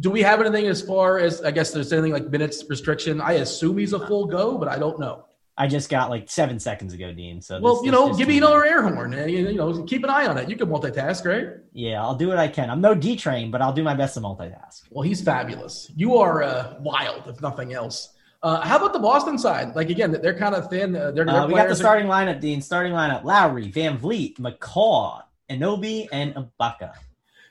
Do 0.00 0.10
we 0.10 0.22
have 0.22 0.40
anything 0.40 0.66
as 0.66 0.80
far 0.80 1.18
as, 1.18 1.42
I 1.42 1.50
guess 1.50 1.72
there's 1.72 1.92
anything 1.92 2.12
like 2.12 2.30
minutes 2.30 2.64
restriction? 2.70 3.20
I 3.20 3.32
assume 3.32 3.76
he's 3.76 3.92
a 3.92 4.06
full 4.06 4.24
go, 4.24 4.56
but 4.56 4.68
I 4.68 4.78
don't 4.78 4.98
know. 4.98 5.26
I 5.60 5.66
just 5.66 5.90
got 5.90 6.08
like 6.08 6.30
seven 6.30 6.60
seconds 6.60 6.94
ago, 6.94 7.12
Dean. 7.12 7.42
So 7.42 7.60
well, 7.60 7.74
this, 7.74 7.84
you 7.84 7.90
know, 7.90 8.14
give 8.14 8.28
me 8.28 8.38
another 8.38 8.64
air 8.64 8.80
horn. 8.80 9.12
You, 9.12 9.48
you 9.48 9.54
know, 9.54 9.82
keep 9.82 10.04
an 10.04 10.10
eye 10.10 10.26
on 10.26 10.38
it. 10.38 10.48
You 10.48 10.56
can 10.56 10.68
multitask, 10.68 11.26
right? 11.26 11.58
Yeah, 11.72 12.00
I'll 12.00 12.14
do 12.14 12.28
what 12.28 12.38
I 12.38 12.46
can. 12.46 12.70
I'm 12.70 12.80
no 12.80 12.94
D 12.94 13.16
train, 13.16 13.50
but 13.50 13.60
I'll 13.60 13.72
do 13.72 13.82
my 13.82 13.94
best 13.94 14.14
to 14.14 14.20
multitask. 14.20 14.82
Well, 14.90 15.02
he's 15.02 15.20
fabulous. 15.20 15.90
You 15.96 16.16
are 16.16 16.44
uh, 16.44 16.76
wild, 16.78 17.26
if 17.26 17.42
nothing 17.42 17.72
else. 17.72 18.14
Uh, 18.40 18.60
how 18.60 18.76
about 18.76 18.92
the 18.92 19.00
Boston 19.00 19.36
side? 19.36 19.74
Like 19.74 19.90
again, 19.90 20.12
they're 20.12 20.38
kind 20.38 20.54
of 20.54 20.70
thin. 20.70 20.94
Uh, 20.94 21.10
they're, 21.10 21.28
uh, 21.28 21.48
we 21.48 21.54
got 21.54 21.68
the 21.68 21.74
starting 21.74 22.08
are... 22.08 22.24
lineup, 22.24 22.40
Dean. 22.40 22.62
Starting 22.62 22.92
lineup: 22.92 23.24
Lowry, 23.24 23.68
VanVleet, 23.72 24.38
McCaw, 24.38 25.22
Anunoby, 25.50 26.06
and 26.12 26.36
Ibaka. 26.36 26.92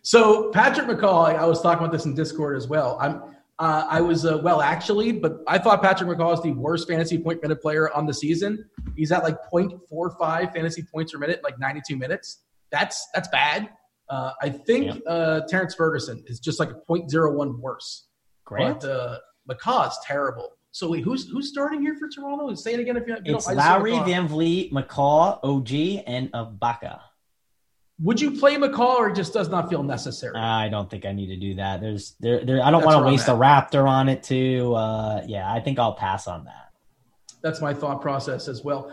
So 0.02 0.50
Patrick 0.52 0.88
McCaw, 0.88 1.38
I 1.38 1.46
was 1.46 1.62
talking 1.62 1.80
about 1.80 1.91
this 1.91 2.06
in 2.06 2.15
Discord 2.15 2.56
as 2.56 2.70
well. 2.70 2.98
I'm, 3.02 3.36
uh, 3.60 3.88
I 3.89 4.02
was 4.02 4.26
uh, 4.26 4.39
well 4.43 4.62
actually, 4.62 5.12
but 5.12 5.39
I 5.48 5.58
thought 5.58 5.82
Patrick 5.82 6.10
McCaw 6.10 6.34
is 6.34 6.41
the 6.41 6.52
worst 6.52 6.88
fantasy 6.88 7.17
point 7.17 7.41
minute 7.41 7.62
player 7.62 7.91
on 7.93 8.06
the 8.06 8.13
season. 8.13 8.70
He's 8.96 9.12
at 9.12 9.24
like 9.24 9.38
0.45 9.52 10.54
fantasy 10.54 10.84
points 10.84 11.12
per 11.12 11.20
minute, 11.20 11.41
like 11.43 11.60
92 11.60 11.96
minutes. 11.96 12.43
That's 12.72 13.08
that's 13.13 13.28
bad. 13.30 13.70
Uh, 14.10 14.32
I 14.41 14.50
think 14.50 15.02
yeah. 15.08 15.41
Terrence 15.50 15.76
Ferguson 15.76 16.24
is 16.28 16.39
just 16.39 16.60
like 16.60 16.70
a 16.70 16.82
0.01 16.89 17.60
worse. 17.60 18.08
Great. 18.46 18.80
But 18.80 19.22
McCaw 19.50 19.88
is 19.88 19.98
terrible. 20.04 20.52
So 20.72 20.91
wait, 20.91 21.04
who's 21.04 21.28
who's 21.30 21.50
starting 21.50 21.82
here 21.82 21.96
for 21.96 22.08
Toronto? 22.08 22.54
Say 22.54 22.76
it 22.76 22.80
again 22.80 22.98
if 22.98 23.08
you. 23.08 23.17
you 23.26 23.36
it's 23.36 23.48
Lowry, 23.48 23.93
VanVleet, 23.93 24.72
McCaw, 24.72 25.39
OG, 25.41 26.04
and 26.06 26.32
Ibaka. 26.34 27.00
Would 28.00 28.22
you 28.22 28.32
play 28.32 28.56
McCaw 28.58 28.96
or 28.96 29.10
it 29.10 29.16
just 29.16 29.34
does 29.34 29.50
not 29.50 29.70
feel 29.70 29.82
necessary? 29.82 30.36
I 30.36 30.70
don't 30.70 30.90
think 30.90 31.06
I 31.06 31.12
need 31.12 31.28
to 31.28 31.36
do 31.36 31.56
that. 31.56 31.82
There's 31.82 32.14
there, 32.20 32.46
there 32.46 32.64
I 32.64 32.70
don't 32.70 32.86
want 32.86 33.00
to 33.00 33.04
waste 33.04 33.28
a 33.28 33.32
Raptor 33.32 33.88
on 33.88 34.08
it 34.08 34.22
too. 34.22 34.76
Uh, 34.76 35.24
yeah, 35.26 35.52
I 35.52 35.60
think 35.60 35.80
I'll 35.80 35.96
pass 35.96 36.28
on 36.28 36.46
that 36.46 36.67
that's 37.48 37.62
my 37.62 37.74
thought 37.74 38.02
process 38.02 38.48
as 38.48 38.64
well. 38.64 38.92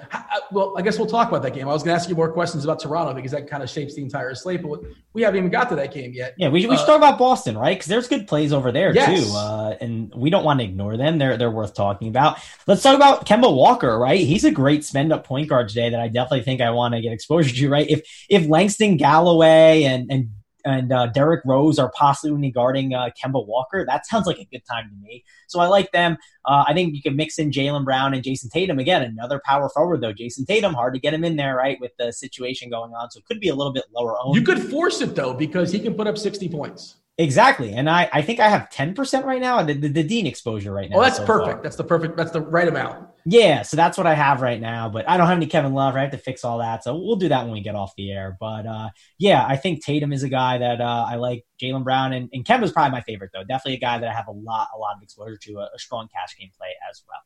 Well, 0.53 0.75
I 0.77 0.83
guess 0.83 0.99
we'll 0.99 1.09
talk 1.09 1.29
about 1.29 1.43
that 1.43 1.55
game. 1.55 1.69
I 1.69 1.73
was 1.73 1.83
going 1.83 1.95
to 1.95 2.01
ask 2.01 2.09
you 2.09 2.15
more 2.15 2.31
questions 2.31 2.65
about 2.65 2.81
Toronto 2.81 3.13
because 3.13 3.33
that 3.33 3.49
kind 3.49 3.63
of 3.63 3.69
shapes 3.69 3.95
the 3.95 4.03
entire 4.03 4.35
slate, 4.35 4.63
but 4.63 4.81
we 5.13 5.23
haven't 5.23 5.39
even 5.39 5.51
got 5.51 5.69
to 5.71 5.77
that 5.77 5.93
game 5.93 6.13
yet. 6.15 6.35
Yeah, 6.39 6.49
we, 6.49 6.67
we 6.67 6.75
uh, 6.75 6.79
should 6.79 6.87
talk 6.87 6.99
about 6.99 7.19
Boston, 7.19 7.59
right? 7.59 7.77
Because 7.77 7.89
there's 7.89 8.09
good 8.09 8.27
plays 8.29 8.53
over 8.53 8.71
there 8.71 8.95
yes. 8.95 9.27
too, 9.27 9.37
uh, 9.37 9.77
and 9.81 10.15
we 10.15 10.31
don't 10.31 10.45
want 10.45 10.61
to 10.61 10.65
ignore 10.65 10.97
them. 10.97 11.19
They're 11.19 11.37
they're 11.37 11.51
worth 11.51 11.75
talking 11.75 12.09
about. 12.09 12.39
Let's 12.67 12.83
talk 12.83 12.95
about 12.95 13.27
Kemba 13.27 13.55
Walker, 13.55 13.99
right? 13.99 14.21
He's 14.21 14.45
a 14.45 14.51
great 14.51 14.85
spend 14.85 15.13
up 15.13 15.27
point 15.27 15.49
guard 15.49 15.69
today 15.69 15.91
that 15.91 16.01
I 16.01 16.09
definitely 16.09 16.43
think 16.43 16.61
I 16.61 16.71
want 16.71 16.95
to 16.95 17.01
get 17.01 17.13
exposure 17.13 17.55
to, 17.55 17.69
right? 17.69 17.89
If 17.89 18.27
if 18.29 18.47
Langston 18.47 18.97
Galloway 18.97 19.85
and 19.85 20.11
and 20.11 20.31
and 20.65 20.93
uh, 20.93 21.07
Derrick 21.09 21.43
Rose 21.45 21.79
are 21.79 21.91
possibly 21.91 22.51
guarding 22.51 22.95
uh, 22.95 23.11
Kemba 23.23 23.47
Walker. 23.47 23.85
That 23.87 24.07
sounds 24.07 24.27
like 24.27 24.39
a 24.39 24.45
good 24.45 24.63
time 24.65 24.89
to 24.89 24.97
me. 24.97 25.25
So 25.49 25.61
I 25.61 25.67
like 25.67 25.93
them. 25.93 26.17
Uh, 26.45 26.65
I 26.67 26.75
think 26.75 26.95
you 26.95 27.03
can 27.03 27.17
mix 27.17 27.39
in 27.39 27.51
Jaylen 27.51 27.85
Brown 27.85 28.15
and 28.15 28.23
Jayson 28.23 28.51
Tatum 28.51 28.79
again. 28.79 29.03
Another 29.03 29.41
power 29.45 29.69
forward 29.69 30.01
though. 30.01 30.13
Jayson 30.13 30.47
Tatum 30.47 30.75
hard 30.75 30.95
to 30.95 31.01
get 31.01 31.15
him 31.15 31.25
in 31.25 31.37
there, 31.37 31.57
right, 31.57 31.79
with 31.81 31.93
the 31.99 32.13
situation 32.13 32.71
going 32.71 32.93
on. 32.93 33.11
So 33.11 33.19
it 33.19 33.25
could 33.27 33.41
be 33.41 33.49
a 33.49 33.55
little 33.55 33.73
bit 33.73 33.85
lower 33.95 34.17
owned. 34.23 34.37
You 34.37 34.43
could 34.43 34.61
force 34.61 35.01
it 35.01 35.15
though 35.15 35.35
because 35.35 35.73
he 35.73 35.79
can 35.79 35.95
put 35.95 36.07
up 36.07 36.19
sixty 36.19 36.49
points. 36.49 36.97
Exactly, 37.17 37.73
and 37.73 37.89
I, 37.89 38.11
I 38.13 38.23
think 38.23 38.41
I 38.41 38.49
have 38.49 38.71
ten 38.71 38.93
percent 38.93 39.25
right 39.25 39.41
now. 39.41 39.63
The, 39.63 39.75
the, 39.75 39.89
the, 39.89 40.03
Dean 40.03 40.27
exposure 40.27 40.73
right 40.73 40.91
now. 40.91 40.97
Oh, 40.97 41.03
that's 41.03 41.19
so 41.19 41.27
perfect. 41.27 41.53
Far. 41.53 41.63
That's 41.63 41.77
the 41.77 41.85
perfect. 41.85 42.17
That's 42.17 42.33
the 42.33 42.41
right 42.41 42.67
amount. 42.67 43.09
Yeah, 43.27 43.63
so 43.63 43.77
that's 43.77 43.97
what 43.97 44.07
I 44.07 44.15
have 44.15 44.43
right 44.43 44.61
now. 44.61 44.89
But 44.91 45.09
I 45.09 45.17
don't 45.17 45.27
have 45.27 45.37
any 45.37 45.47
Kevin 45.47 45.73
Love. 45.73 45.97
I 45.97 46.03
have 46.03 46.11
to 46.11 46.19
fix 46.19 46.45
all 46.45 46.59
that, 46.59 46.85
so 46.85 46.95
we'll 46.97 47.17
do 47.17 47.29
that 47.29 47.45
when 47.45 47.53
we 47.53 47.61
get 47.61 47.75
off 47.75 47.95
the 47.97 48.13
air. 48.13 48.37
But 48.39 48.67
uh, 48.67 48.91
yeah, 49.19 49.45
I 49.47 49.57
think 49.57 49.85
Tatum 49.85 50.13
is 50.13 50.23
a 50.23 50.29
guy 50.29 50.59
that 50.59 50.81
uh, 50.81 51.07
I 51.09 51.17
like. 51.17 51.45
Jaylen 51.63 51.85
Brown 51.85 52.13
and, 52.13 52.29
and 52.33 52.45
Kemba's 52.45 52.73
probably 52.73 52.91
my 52.91 53.01
favorite 53.01 53.31
though. 53.33 53.45
Definitely 53.45 53.75
a 53.75 53.81
guy 53.81 53.99
that 53.99 54.09
I 54.09 54.13
have 54.13 54.27
a 54.27 54.33
lot 54.33 54.69
a 54.75 54.79
lot 54.79 54.97
of 54.97 55.03
exposure 55.03 55.37
to, 55.37 55.59
a, 55.59 55.71
a 55.75 55.79
strong 55.79 56.09
cash 56.13 56.37
game 56.37 56.51
play 56.59 56.69
as 56.91 57.03
well. 57.09 57.21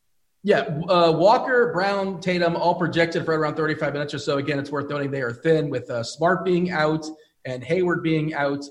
Yeah, 0.45 0.93
uh, 0.93 1.13
Walker, 1.13 1.73
Brown, 1.73 2.21
Tatum, 2.21 2.55
all 2.55 2.75
projected 2.75 3.25
for 3.25 3.37
around 3.37 3.57
35 3.57 3.93
minutes 3.95 4.15
or 4.15 4.19
so. 4.19 4.39
Again, 4.39 4.59
it's 4.59 4.71
worth 4.71 4.89
noting 4.89 5.11
they 5.11 5.23
are 5.23 5.33
thin 5.33 5.71
with 5.71 5.91
uh, 5.91 6.05
Smart 6.05 6.45
being 6.45 6.71
out 6.71 7.05
and 7.45 7.65
Hayward 7.65 8.03
being 8.03 8.35
out. 8.35 8.65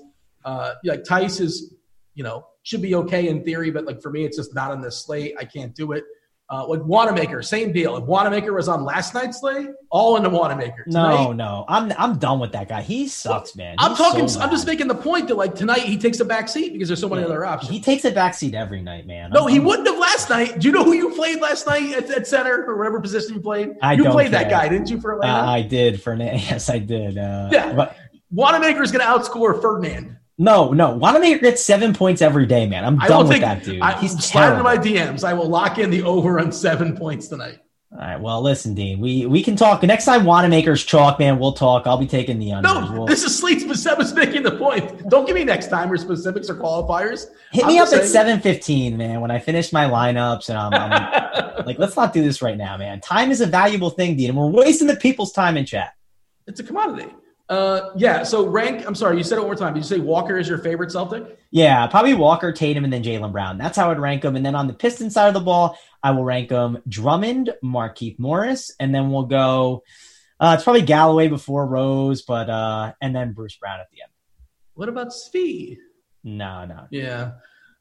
Uh, 0.44 0.74
like 0.84 1.04
Theis 1.04 1.40
is 1.40 1.74
you 2.18 2.24
know, 2.24 2.44
should 2.64 2.82
be 2.82 2.96
okay 2.96 3.28
in 3.28 3.44
theory, 3.44 3.70
but 3.70 3.84
like 3.84 4.02
for 4.02 4.10
me, 4.10 4.24
it's 4.24 4.36
just 4.36 4.52
not 4.52 4.72
on 4.72 4.80
the 4.80 4.90
slate. 4.90 5.36
I 5.38 5.44
can't 5.44 5.72
do 5.72 5.92
it. 5.92 6.02
Uh, 6.50 6.66
like 6.66 6.82
Wanamaker, 6.82 7.42
same 7.42 7.72
deal. 7.72 7.98
If 7.98 8.04
Wanamaker 8.04 8.54
was 8.54 8.68
on 8.68 8.82
last 8.82 9.12
night's 9.12 9.40
slate, 9.40 9.68
all 9.90 10.16
into 10.16 10.30
Wanamaker. 10.30 10.84
Tonight, 10.84 11.24
no, 11.24 11.32
no, 11.32 11.64
I'm 11.68 11.92
I'm 11.98 12.18
done 12.18 12.40
with 12.40 12.52
that 12.52 12.70
guy. 12.70 12.80
He 12.80 13.06
sucks, 13.06 13.54
man. 13.54 13.76
He's 13.78 13.86
I'm 13.86 13.94
talking. 13.94 14.26
So 14.28 14.40
I'm 14.40 14.48
just 14.48 14.66
making 14.66 14.88
the 14.88 14.94
point 14.94 15.28
that 15.28 15.34
like 15.34 15.54
tonight 15.54 15.80
he 15.80 15.98
takes 15.98 16.20
a 16.20 16.24
back 16.24 16.48
seat 16.48 16.72
because 16.72 16.88
there's 16.88 17.00
so 17.00 17.08
many 17.08 17.20
yeah, 17.20 17.28
other 17.28 17.44
options. 17.44 17.70
He 17.70 17.80
takes 17.80 18.06
a 18.06 18.10
back 18.10 18.32
seat 18.32 18.54
every 18.54 18.80
night, 18.80 19.06
man. 19.06 19.30
No, 19.30 19.44
I'm, 19.44 19.52
he 19.52 19.60
wouldn't 19.60 19.86
have 19.88 19.98
last 19.98 20.30
night. 20.30 20.58
Do 20.58 20.68
you 20.68 20.72
know 20.72 20.84
who 20.84 20.94
you 20.94 21.14
played 21.14 21.38
last 21.42 21.66
night 21.66 21.92
at, 21.92 22.10
at 22.10 22.26
center 22.26 22.64
or 22.66 22.78
whatever 22.78 22.98
position 22.98 23.34
you 23.34 23.40
played? 23.40 23.76
I 23.82 23.92
you 23.92 24.04
played 24.04 24.30
care. 24.30 24.44
that 24.44 24.50
guy, 24.50 24.68
didn't 24.68 24.88
you? 24.88 24.98
For 25.02 25.16
Atlanta, 25.16 25.46
uh, 25.46 25.52
I 25.52 25.60
did. 25.60 26.00
For 26.00 26.14
yes, 26.18 26.70
I 26.70 26.78
did. 26.78 27.18
Uh, 27.18 27.50
yeah, 27.52 27.74
but 27.74 27.94
Wanamaker 28.30 28.82
is 28.82 28.90
going 28.90 29.04
to 29.04 29.10
outscore 29.10 29.60
Fernando. 29.60 30.17
No, 30.38 30.72
no. 30.72 30.94
Wanamaker 30.96 31.40
gets 31.40 31.64
seven 31.64 31.92
points 31.92 32.22
every 32.22 32.46
day, 32.46 32.66
man. 32.66 32.84
I'm 32.84 32.96
done 32.98 33.26
with 33.26 33.40
that 33.40 33.64
dude. 33.64 33.80
I, 33.80 34.00
He's 34.00 34.12
slide 34.24 34.52
into 34.52 34.62
my 34.62 34.76
DMs. 34.76 35.24
I 35.24 35.34
will 35.34 35.48
lock 35.48 35.78
in 35.78 35.90
the 35.90 36.02
over 36.02 36.38
on 36.38 36.52
seven 36.52 36.96
points 36.96 37.26
tonight. 37.26 37.58
All 37.90 37.98
right. 37.98 38.20
Well, 38.20 38.42
listen, 38.42 38.74
Dean. 38.74 39.00
We 39.00 39.24
we 39.24 39.42
can 39.42 39.56
talk 39.56 39.82
next 39.82 40.04
time. 40.04 40.24
Wanamaker's 40.24 40.84
chalk, 40.84 41.18
man. 41.18 41.38
We'll 41.38 41.54
talk. 41.54 41.86
I'll 41.86 41.96
be 41.96 42.06
taking 42.06 42.38
the 42.38 42.52
under. 42.52 42.68
No, 42.68 42.92
we'll, 42.92 43.06
this 43.06 43.24
is 43.24 43.36
Sleet 43.36 43.62
specifics 43.62 44.12
making 44.12 44.42
the 44.42 44.56
point. 44.58 45.08
Don't 45.08 45.26
give 45.26 45.34
me 45.34 45.42
next 45.42 45.68
time 45.68 45.90
or 45.90 45.96
specifics 45.96 46.50
or 46.50 46.54
qualifiers. 46.54 47.28
Hit 47.50 47.64
I'm 47.64 47.68
me 47.68 47.78
up 47.78 47.88
saying. 47.88 48.02
at 48.02 48.08
seven 48.08 48.40
fifteen, 48.40 48.98
man. 48.98 49.22
When 49.22 49.30
I 49.30 49.38
finish 49.38 49.72
my 49.72 49.86
lineups, 49.86 50.50
and 50.50 50.58
I'm, 50.58 50.74
I'm 50.74 51.64
like, 51.66 51.78
let's 51.78 51.96
not 51.96 52.12
do 52.12 52.22
this 52.22 52.42
right 52.42 52.58
now, 52.58 52.76
man. 52.76 53.00
Time 53.00 53.30
is 53.30 53.40
a 53.40 53.46
valuable 53.46 53.90
thing, 53.90 54.16
Dean, 54.16 54.28
and 54.28 54.38
we're 54.38 54.48
wasting 54.48 54.86
the 54.86 54.96
people's 54.96 55.32
time 55.32 55.56
in 55.56 55.64
chat. 55.64 55.94
It's 56.46 56.60
a 56.60 56.64
commodity. 56.64 57.10
Uh, 57.48 57.90
yeah. 57.96 58.22
So 58.22 58.46
rank. 58.46 58.86
I'm 58.86 58.94
sorry. 58.94 59.16
You 59.16 59.24
said 59.24 59.38
it 59.38 59.40
one 59.40 59.48
more 59.48 59.56
time. 59.56 59.74
Did 59.74 59.80
you 59.80 59.88
say 59.88 59.98
Walker 59.98 60.36
is 60.36 60.48
your 60.48 60.58
favorite 60.58 60.92
Celtic? 60.92 61.38
Yeah, 61.50 61.86
probably 61.86 62.14
Walker, 62.14 62.52
Tatum, 62.52 62.84
and 62.84 62.92
then 62.92 63.02
Jaylen 63.02 63.32
Brown. 63.32 63.56
That's 63.56 63.76
how 63.76 63.90
I'd 63.90 63.98
rank 63.98 64.22
them. 64.22 64.36
And 64.36 64.44
then 64.44 64.54
on 64.54 64.66
the 64.66 64.74
Piston 64.74 65.10
side 65.10 65.28
of 65.28 65.34
the 65.34 65.40
ball, 65.40 65.78
I 66.02 66.10
will 66.10 66.24
rank 66.24 66.50
them 66.50 66.82
Drummond, 66.88 67.54
Markieff 67.64 68.18
Morris, 68.18 68.72
and 68.78 68.94
then 68.94 69.10
we'll 69.10 69.26
go. 69.26 69.82
Uh, 70.38 70.54
it's 70.54 70.64
probably 70.64 70.82
Galloway 70.82 71.28
before 71.28 71.66
Rose, 71.66 72.22
but 72.22 72.50
uh, 72.50 72.92
and 73.00 73.16
then 73.16 73.32
Bruce 73.32 73.56
Brown 73.56 73.80
at 73.80 73.90
the 73.90 74.02
end. 74.02 74.12
What 74.74 74.88
about 74.88 75.08
Svi? 75.08 75.78
No, 76.22 76.64
no. 76.66 76.86
Yeah. 76.90 77.32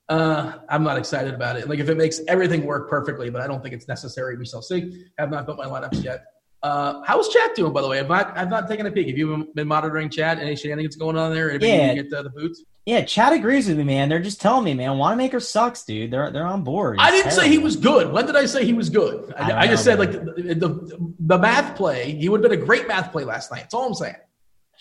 Uh, 0.10 0.54
I'm 0.70 0.84
not 0.84 0.98
excited 0.98 1.34
about 1.34 1.58
it. 1.58 1.68
Like 1.68 1.80
if 1.80 1.90
it 1.90 1.98
makes 1.98 2.22
everything 2.28 2.66
work 2.66 2.90
perfectly, 2.90 3.30
but 3.30 3.42
I 3.42 3.48
don't 3.48 3.62
think 3.62 3.74
it's 3.74 3.88
necessary. 3.88 4.38
We 4.38 4.46
shall 4.46 4.62
see. 4.62 5.06
Have 5.20 5.30
not 5.30 5.46
built 5.46 5.58
my 5.58 5.66
lineups 5.66 6.04
yet. 6.04 6.26
Uh, 6.64 7.02
how's 7.06 7.30
chat 7.30 7.54
doing, 7.56 7.72
by 7.72 7.82
the 7.82 7.88
way? 7.88 8.00
I've 8.00 8.10
not, 8.10 8.36
I've 8.38 8.50
not 8.50 8.68
taken 8.68 8.86
a 8.88 8.92
peek. 8.92 9.08
Have 9.08 9.18
you 9.18 9.48
been 9.54 9.68
monitoring 9.68 10.10
chat? 10.10 10.40
Any 10.40 10.56
shenanigans 10.56 10.96
going 10.96 11.16
on 11.18 11.34
there? 11.34 11.50
Anybody 11.52 11.72
Yeah. 11.72 11.94
get 11.94 12.12
uh, 12.14 12.24
the 12.24 12.30
boots? 12.32 12.64
Yeah, 12.86 13.02
Chad 13.02 13.34
agrees 13.34 13.68
with 13.68 13.78
me, 13.78 13.84
man. 13.84 14.08
They're 14.10 14.22
just 14.22 14.40
telling 14.42 14.64
me, 14.64 14.74
man. 14.74 14.98
Wanamaker 14.98 15.40
sucks, 15.42 15.84
dude. 15.84 16.10
They're 16.10 16.32
they're 16.32 16.48
on 16.48 16.64
board. 16.64 16.98
I 17.00 17.12
didn't 17.12 17.32
say 17.32 17.50
he 17.50 17.58
was 17.58 17.76
good. 17.76 18.12
When 18.14 18.26
did 18.26 18.38
I 18.38 18.46
say 18.46 18.64
he 18.66 18.72
was 18.74 18.90
good? 18.90 19.34
I, 19.38 19.52
I 19.52 19.60
I 19.62 19.68
just 19.68 19.86
know, 19.86 19.92
said 19.92 20.00
like 20.00 20.12
the, 20.14 20.56
the 20.56 21.14
the 21.20 21.38
math 21.38 21.76
play. 21.76 22.12
He 22.14 22.30
would 22.30 22.42
have 22.42 22.50
been 22.50 22.60
a 22.62 22.66
great 22.66 22.88
math 22.88 23.12
play 23.12 23.26
last 23.26 23.52
night. 23.52 23.62
That's 23.64 23.74
all 23.74 23.88
I'm 23.88 23.94
saying. 23.94 24.16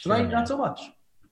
Tonight, 0.01 0.19
Sure, 0.23 0.29
not 0.29 0.47
so 0.47 0.57
much. 0.57 0.81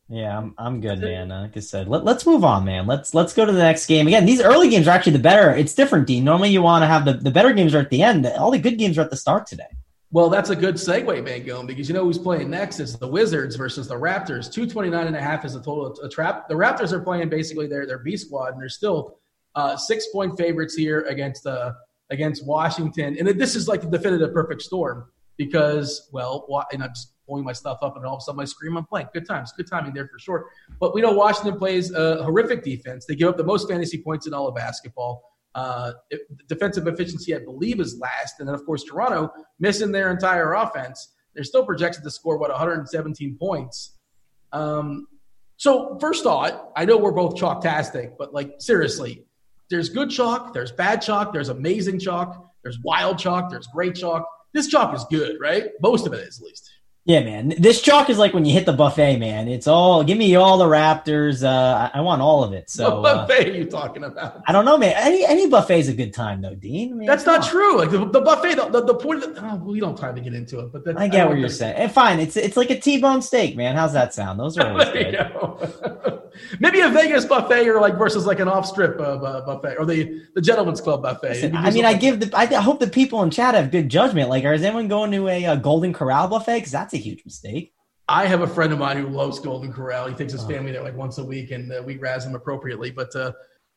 Yeah, 0.08 0.36
I'm 0.36 0.54
I'm 0.58 0.80
good, 0.80 1.00
man. 1.00 1.28
Like 1.28 1.56
I 1.56 1.60
said, 1.60 1.86
let, 1.88 2.04
let's 2.04 2.26
move 2.26 2.44
on, 2.44 2.64
man. 2.64 2.86
Let's 2.88 3.14
let's 3.14 3.32
go 3.34 3.46
to 3.46 3.52
the 3.52 3.58
next 3.58 3.86
game. 3.86 4.08
Again, 4.08 4.26
these 4.26 4.42
early 4.42 4.68
games 4.68 4.88
are 4.88 4.90
actually 4.90 5.12
the 5.12 5.20
better. 5.20 5.54
It's 5.54 5.74
different, 5.74 6.08
Dean. 6.08 6.24
Normally 6.24 6.50
you 6.50 6.60
want 6.60 6.82
to 6.82 6.86
have 6.88 7.04
the, 7.04 7.14
the 7.14 7.30
better 7.30 7.52
games 7.52 7.72
are 7.74 7.78
at 7.80 7.90
the 7.90 8.02
end. 8.02 8.26
All 8.26 8.50
the 8.50 8.58
good 8.58 8.78
games 8.78 8.98
are 8.98 9.02
at 9.02 9.10
the 9.10 9.16
start 9.16 9.46
today. 9.46 9.64
Well, 10.14 10.30
that's 10.30 10.50
a 10.50 10.54
good 10.54 10.76
segue, 10.76 11.06
Mangone, 11.06 11.66
because 11.66 11.88
you 11.88 11.94
know 11.94 12.04
who's 12.04 12.18
playing 12.18 12.48
next 12.48 12.78
is 12.78 12.96
the 12.96 13.08
Wizards 13.08 13.56
versus 13.56 13.88
the 13.88 13.96
Raptors. 13.96 14.48
229 14.48 15.08
and 15.08 15.16
a 15.16 15.20
half 15.20 15.44
is 15.44 15.54
the 15.54 15.58
total 15.60 15.92
a 16.04 16.08
trap. 16.08 16.48
The 16.48 16.54
Raptors 16.54 16.92
are 16.92 17.00
playing 17.00 17.30
basically 17.30 17.66
their, 17.66 17.84
their 17.84 17.98
B 17.98 18.16
squad, 18.16 18.52
and 18.52 18.62
they're 18.62 18.68
still 18.68 19.18
uh, 19.56 19.76
six 19.76 20.06
point 20.12 20.38
favorites 20.38 20.76
here 20.76 21.00
against 21.08 21.48
against 22.10 22.46
Washington. 22.46 23.16
And 23.18 23.26
this 23.26 23.56
is 23.56 23.66
like 23.66 23.80
the 23.80 23.88
definitive 23.88 24.32
perfect 24.32 24.62
storm 24.62 25.10
because, 25.36 26.08
well, 26.12 26.46
and 26.72 26.84
I'm 26.84 26.90
just 26.90 27.14
pulling 27.26 27.42
my 27.42 27.52
stuff 27.52 27.78
up, 27.82 27.96
and 27.96 28.06
all 28.06 28.14
of 28.14 28.18
a 28.18 28.20
sudden 28.20 28.36
my 28.36 28.44
screen 28.44 28.76
I'm 28.76 28.86
playing. 28.86 29.08
Good 29.12 29.26
times, 29.26 29.50
good 29.56 29.66
timing 29.66 29.94
there 29.94 30.06
for 30.06 30.20
sure. 30.20 30.46
But 30.78 30.94
we 30.94 31.00
know 31.00 31.10
Washington 31.10 31.58
plays 31.58 31.90
a 31.92 32.22
horrific 32.22 32.62
defense. 32.62 33.04
They 33.04 33.16
give 33.16 33.30
up 33.30 33.36
the 33.36 33.42
most 33.42 33.68
fantasy 33.68 34.00
points 34.00 34.28
in 34.28 34.32
all 34.32 34.46
of 34.46 34.54
basketball. 34.54 35.33
Uh, 35.54 35.92
defensive 36.48 36.86
efficiency, 36.86 37.34
I 37.34 37.38
believe, 37.38 37.80
is 37.80 37.98
last. 37.98 38.40
And 38.40 38.48
then, 38.48 38.54
of 38.54 38.66
course, 38.66 38.82
Toronto 38.84 39.30
missing 39.60 39.92
their 39.92 40.10
entire 40.10 40.54
offense. 40.54 41.14
They're 41.34 41.44
still 41.44 41.64
projected 41.64 42.02
to 42.02 42.10
score, 42.10 42.38
what, 42.38 42.50
117 42.50 43.36
points. 43.38 43.96
Um, 44.52 45.06
so, 45.56 45.96
first 46.00 46.24
thought, 46.24 46.72
I 46.76 46.84
know 46.84 46.96
we're 46.96 47.12
both 47.12 47.36
chalktastic, 47.36 48.16
but 48.18 48.34
like, 48.34 48.54
seriously, 48.58 49.24
there's 49.70 49.88
good 49.88 50.10
chalk, 50.10 50.52
there's 50.52 50.72
bad 50.72 51.00
chalk, 51.00 51.32
there's 51.32 51.48
amazing 51.48 51.98
chalk, 51.98 52.50
there's 52.62 52.78
wild 52.80 53.18
chalk, 53.18 53.50
there's 53.50 53.66
great 53.68 53.94
chalk. 53.94 54.26
This 54.52 54.68
chalk 54.68 54.94
is 54.94 55.04
good, 55.10 55.36
right? 55.40 55.70
Most 55.80 56.06
of 56.06 56.12
it 56.12 56.20
is, 56.20 56.40
at 56.40 56.46
least. 56.46 56.70
Yeah, 57.06 57.22
man. 57.22 57.52
This 57.58 57.82
chalk 57.82 58.08
is 58.08 58.16
like 58.16 58.32
when 58.32 58.46
you 58.46 58.54
hit 58.54 58.64
the 58.64 58.72
buffet, 58.72 59.18
man. 59.18 59.46
It's 59.46 59.66
all 59.66 60.02
give 60.02 60.16
me 60.16 60.36
all 60.36 60.56
the 60.56 60.64
Raptors. 60.64 61.44
Uh, 61.44 61.90
I, 61.94 61.98
I 61.98 62.00
want 62.00 62.22
all 62.22 62.42
of 62.42 62.54
it. 62.54 62.70
So 62.70 63.02
what 63.02 63.14
uh, 63.14 63.26
buffet 63.26 63.50
are 63.50 63.54
you 63.54 63.66
talking 63.66 64.04
about? 64.04 64.40
I 64.46 64.52
don't 64.52 64.64
know, 64.64 64.78
man. 64.78 64.94
Any 64.96 65.22
any 65.26 65.46
buffet 65.46 65.80
is 65.80 65.88
a 65.90 65.92
good 65.92 66.14
time, 66.14 66.40
though, 66.40 66.54
Dean. 66.54 66.92
I 66.92 66.94
mean, 66.94 67.06
That's 67.06 67.26
not 67.26 67.42
on. 67.42 67.48
true. 67.50 67.76
Like 67.76 67.90
the, 67.90 68.06
the 68.06 68.22
buffet, 68.22 68.54
the, 68.54 68.68
the, 68.70 68.84
the 68.86 68.94
point 68.94 69.22
of 69.22 69.34
the, 69.34 69.44
oh, 69.44 69.56
we 69.56 69.80
don't 69.80 69.90
have 69.90 70.00
time 70.00 70.14
to 70.14 70.22
get 70.22 70.32
into 70.32 70.60
it, 70.60 70.72
but 70.72 70.82
that's, 70.82 70.96
I 70.96 71.08
get 71.08 71.18
don't 71.24 71.28
what 71.32 71.38
you're 71.40 71.48
think- 71.50 71.58
saying. 71.58 71.76
And 71.76 71.92
fine, 71.92 72.20
it's 72.20 72.38
it's 72.38 72.56
like 72.56 72.70
a 72.70 72.80
T-bone 72.80 73.20
steak, 73.20 73.54
man. 73.54 73.76
How's 73.76 73.92
that 73.92 74.14
sound? 74.14 74.40
Those 74.40 74.56
are 74.56 74.66
always 74.70 74.88
good. 74.92 76.20
Maybe 76.58 76.80
a 76.80 76.88
Vegas 76.88 77.24
buffet 77.26 77.68
or 77.68 77.80
like 77.80 77.96
versus 77.96 78.24
like 78.26 78.40
an 78.40 78.48
off 78.48 78.66
strip 78.66 78.98
uh, 78.98 79.16
buffet 79.42 79.76
or 79.78 79.84
the 79.84 80.22
the 80.34 80.40
gentleman's 80.40 80.80
club 80.80 81.02
buffet. 81.02 81.28
Listen, 81.28 81.54
I 81.56 81.70
mean, 81.70 81.84
I 81.84 81.94
give 81.94 82.18
the. 82.20 82.30
I, 82.36 82.42
I 82.44 82.62
hope 82.62 82.80
the 82.80 82.88
people 82.88 83.22
in 83.22 83.30
chat 83.30 83.54
have 83.54 83.70
good 83.70 83.88
judgment. 83.90 84.30
Like, 84.30 84.42
is 84.44 84.62
anyone 84.62 84.88
going 84.88 85.12
to 85.12 85.28
a, 85.28 85.44
uh 85.46 85.56
Golden 85.56 85.92
Corral 85.92 86.28
buffet? 86.28 86.56
Because 86.56 86.72
that's 86.72 86.93
a 86.94 86.98
huge 86.98 87.24
mistake. 87.24 87.72
I 88.08 88.26
have 88.26 88.42
a 88.42 88.46
friend 88.46 88.72
of 88.72 88.78
mine 88.78 88.98
who 88.98 89.08
loves 89.08 89.38
Golden 89.38 89.72
Corral. 89.72 90.08
He 90.08 90.14
takes 90.14 90.32
his 90.32 90.44
Oh. 90.44 90.48
family 90.48 90.72
there 90.72 90.82
like 90.82 90.96
once 90.96 91.18
a 91.18 91.24
week, 91.24 91.50
and 91.52 91.72
uh, 91.72 91.82
we 91.84 91.96
razz 91.96 92.24
him 92.26 92.34
appropriately. 92.34 92.90
But 92.90 93.14
uh, 93.16 93.32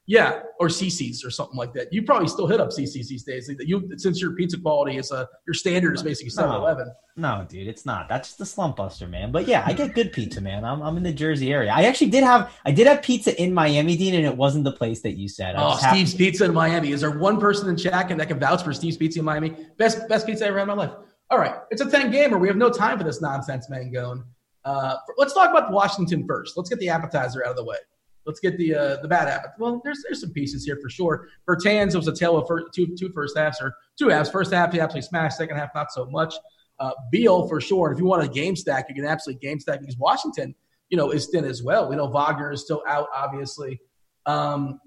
yeah, 0.05 0.41
or 0.59 0.67
CC's 0.67 1.23
or 1.25 1.29
something 1.29 1.57
like 1.57 1.73
that. 1.73 1.91
You 1.93 2.03
probably 2.03 2.27
still 2.29 2.47
hit 2.47 2.59
up 2.61 2.69
CC's 2.69 3.07
these 3.09 3.23
days. 3.23 3.49
You 3.59 3.89
since 3.97 4.21
your 4.21 4.31
pizza 4.35 4.57
quality 4.59 4.97
is 4.97 5.11
uh, 5.11 5.25
your 5.45 5.53
standard 5.53 5.95
is 5.95 6.03
basically 6.03 6.31
No. 6.41 6.49
7-Eleven. 6.49 6.91
No, 7.17 7.45
dude, 7.49 7.67
it's 7.67 7.85
not. 7.85 8.07
That's 8.07 8.29
just 8.29 8.41
a 8.41 8.45
slump 8.45 8.75
buster, 8.77 9.07
man. 9.07 9.31
But 9.31 9.47
yeah, 9.47 9.63
I 9.65 9.73
get 9.73 9.93
good 9.95 10.11
pizza, 10.13 10.39
man. 10.39 10.63
I'm, 10.63 10.81
I'm 10.81 10.95
in 10.97 11.03
the 11.03 11.11
Jersey 11.13 11.51
area. 11.51 11.71
I 11.71 11.83
actually 11.83 12.09
did 12.11 12.23
have 12.23 12.51
I 12.65 12.71
did 12.71 12.85
have 12.87 13.01
pizza 13.01 13.41
in 13.41 13.53
Miami, 13.53 13.95
Dean, 13.97 14.13
and 14.13 14.25
it 14.25 14.35
wasn't 14.37 14.65
the 14.65 14.71
place 14.73 15.01
that 15.01 15.17
you 15.17 15.27
said. 15.29 15.55
I 15.55 15.73
Oh, 15.73 15.77
Steve's 15.77 16.13
Pizza 16.13 16.45
in 16.45 16.53
Miami. 16.53 16.91
Is 16.91 17.01
there 17.01 17.17
one 17.17 17.39
person 17.39 17.69
in 17.69 17.75
chat 17.77 18.07
that 18.09 18.27
can 18.27 18.39
vouch 18.39 18.63
for 18.63 18.73
Steve's 18.73 18.97
Pizza 18.97 19.19
in 19.19 19.25
Miami? 19.25 19.55
Best 19.77 20.07
best 20.09 20.25
pizza 20.25 20.45
I 20.45 20.49
ever 20.49 20.59
had 20.59 20.69
in 20.69 20.75
my 20.77 20.83
life. 20.85 20.91
All 21.29 21.37
right, 21.37 21.55
it's 21.71 21.81
a 21.81 21.89
10 21.89 22.11
gamer. 22.11 22.37
We 22.37 22.47
have 22.47 22.55
no 22.55 22.69
time 22.69 22.97
for 22.97 23.03
this 23.03 23.21
nonsense, 23.21 23.69
Mangone. 23.69 24.23
Uh, 24.63 24.95
let's 25.17 25.33
talk 25.33 25.49
about 25.49 25.71
Washington 25.71 26.25
first. 26.25 26.55
Let's 26.55 26.69
get 26.69 26.79
the 26.79 26.89
appetizer 26.89 27.43
out 27.43 27.51
of 27.51 27.57
the 27.57 27.65
way. 27.65 27.77
Let's 28.25 28.39
get 28.39 28.57
the 28.57 28.75
uh, 28.75 29.01
the 29.01 29.07
bad 29.07 29.27
appetizer. 29.27 29.55
Well, 29.59 29.81
there's 29.83 30.03
there's 30.03 30.21
some 30.21 30.31
pieces 30.31 30.65
here 30.65 30.77
for 30.81 30.89
sure. 30.89 31.29
Bertans 31.47 31.95
was 31.95 32.07
a 32.07 32.15
tale 32.15 32.37
of 32.37 32.47
first, 32.47 32.73
two 32.73 32.95
two 32.97 33.09
first 33.13 33.37
halves 33.37 33.59
or 33.61 33.73
two 33.97 34.09
halves. 34.09 34.29
First 34.29 34.53
half 34.53 34.73
he 34.73 34.81
absolutely 34.81 35.07
smashed. 35.07 35.37
Second 35.37 35.55
half 35.55 35.69
not 35.73 35.91
so 35.91 36.05
much. 36.07 36.33
Uh, 36.79 36.91
Beal 37.11 37.47
for 37.47 37.61
sure. 37.61 37.87
And 37.87 37.95
if 37.95 38.01
you 38.01 38.05
want 38.05 38.23
a 38.23 38.27
game 38.27 38.55
stack, 38.55 38.87
you 38.89 38.95
can 38.95 39.05
absolutely 39.05 39.39
game 39.47 39.59
stack 39.59 39.79
because 39.79 39.97
Washington, 39.97 40.53
you 40.89 40.97
know, 40.97 41.11
is 41.11 41.27
thin 41.27 41.45
as 41.45 41.63
well. 41.63 41.89
We 41.89 41.95
know 41.95 42.07
Wagner 42.07 42.51
is 42.51 42.61
still 42.61 42.83
out, 42.87 43.07
obviously. 43.15 43.79
Um, 44.25 44.81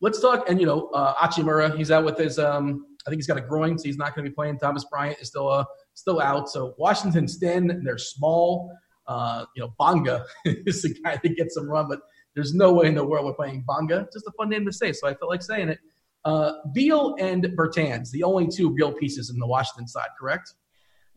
let's 0.00 0.20
talk. 0.20 0.48
And 0.48 0.58
you 0.58 0.66
know, 0.66 0.88
uh, 0.88 1.14
Hachimura, 1.14 1.76
he's 1.76 1.90
out 1.90 2.04
with 2.04 2.18
his. 2.18 2.38
Um, 2.38 2.86
I 3.06 3.10
think 3.10 3.18
he's 3.18 3.26
got 3.26 3.36
a 3.36 3.42
groin, 3.42 3.78
so 3.78 3.84
he's 3.84 3.98
not 3.98 4.14
going 4.14 4.24
to 4.24 4.30
be 4.30 4.34
playing. 4.34 4.58
Thomas 4.58 4.84
Bryant 4.84 5.18
is 5.20 5.28
still 5.28 5.48
uh, 5.48 5.64
still 5.96 6.20
out. 6.20 6.48
So 6.48 6.74
Washington's 6.78 7.38
thin. 7.38 7.82
They're 7.84 7.98
small. 7.98 8.70
Uh, 9.08 9.46
you 9.54 9.62
know, 9.62 9.72
Bonga 9.78 10.24
is 10.44 10.82
the 10.82 10.94
guy 11.02 11.18
that 11.22 11.36
gets 11.36 11.54
some 11.54 11.68
run, 11.68 11.88
but 11.88 12.00
there's 12.34 12.54
no 12.54 12.72
way 12.72 12.86
in 12.86 12.94
the 12.94 13.04
world 13.04 13.24
we're 13.24 13.34
playing 13.34 13.64
Bonga. 13.66 14.06
Just 14.12 14.26
a 14.26 14.32
fun 14.32 14.48
name 14.48 14.64
to 14.66 14.72
say, 14.72 14.92
so 14.92 15.08
I 15.08 15.14
felt 15.14 15.30
like 15.30 15.42
saying 15.42 15.70
it. 15.70 15.78
Uh, 16.24 16.52
Beal 16.74 17.14
and 17.20 17.44
Bertans, 17.56 18.10
the 18.10 18.24
only 18.24 18.48
two 18.48 18.72
real 18.74 18.92
pieces 18.92 19.30
in 19.30 19.38
the 19.38 19.46
Washington 19.46 19.86
side, 19.86 20.08
correct? 20.18 20.54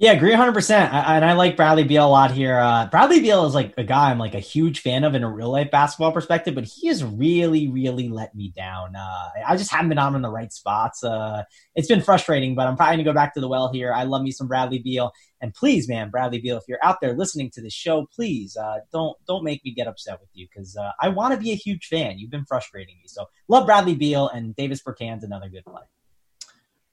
Yeah, 0.01 0.13
agree 0.13 0.31
100%. 0.31 0.93
I, 0.93 1.17
and 1.17 1.25
I 1.25 1.33
like 1.33 1.57
Bradley 1.57 1.83
Beal 1.83 2.07
a 2.07 2.07
lot 2.07 2.31
here. 2.31 2.57
Uh, 2.57 2.85
Bradley 2.85 3.19
Beal 3.19 3.45
is 3.45 3.53
like 3.53 3.73
a 3.77 3.83
guy 3.83 4.11
I'm 4.11 4.17
like 4.17 4.33
a 4.33 4.39
huge 4.39 4.79
fan 4.79 5.03
of 5.03 5.13
in 5.13 5.23
a 5.23 5.29
real 5.29 5.51
life 5.51 5.71
basketball 5.71 6.13
perspective, 6.13 6.55
but 6.55 6.63
he 6.63 6.87
has 6.87 7.03
really, 7.03 7.67
really 7.67 8.07
let 8.07 8.33
me 8.33 8.53
down. 8.55 8.95
Uh, 8.95 9.29
I 9.45 9.57
just 9.57 9.69
haven't 9.69 9.89
been 9.89 9.97
on 9.97 10.15
in 10.15 10.21
the 10.21 10.29
right 10.29 10.53
spots. 10.53 11.03
Uh, 11.03 11.43
it's 11.75 11.89
been 11.89 12.01
frustrating, 12.01 12.55
but 12.55 12.65
I'm 12.65 12.77
probably 12.77 12.95
going 12.95 13.05
to 13.05 13.11
go 13.11 13.13
back 13.13 13.33
to 13.33 13.41
the 13.41 13.49
well 13.49 13.73
here. 13.73 13.91
I 13.91 14.03
love 14.03 14.21
me 14.21 14.31
some 14.31 14.47
Bradley 14.47 14.79
Beal. 14.79 15.11
And 15.41 15.53
please, 15.53 15.89
man, 15.89 16.09
Bradley 16.09 16.39
Beal, 16.39 16.55
if 16.55 16.63
you're 16.69 16.79
out 16.81 17.01
there 17.01 17.17
listening 17.17 17.51
to 17.55 17.61
this 17.61 17.73
show, 17.73 18.07
please 18.15 18.55
uh, 18.55 18.77
don't 18.93 19.17
don't 19.27 19.43
make 19.43 19.65
me 19.65 19.73
get 19.73 19.87
upset 19.87 20.21
with 20.21 20.29
you 20.33 20.47
because 20.49 20.77
uh, 20.77 20.91
I 21.01 21.09
want 21.09 21.33
to 21.33 21.39
be 21.41 21.51
a 21.51 21.55
huge 21.55 21.87
fan. 21.87 22.19
You've 22.19 22.31
been 22.31 22.45
frustrating 22.45 22.95
me. 22.95 23.07
So 23.07 23.25
love 23.49 23.65
Bradley 23.65 23.95
Beal 23.95 24.29
and 24.29 24.55
Davis 24.55 24.81
Bertans, 24.81 25.23
another 25.23 25.49
good 25.49 25.65
play. 25.65 25.81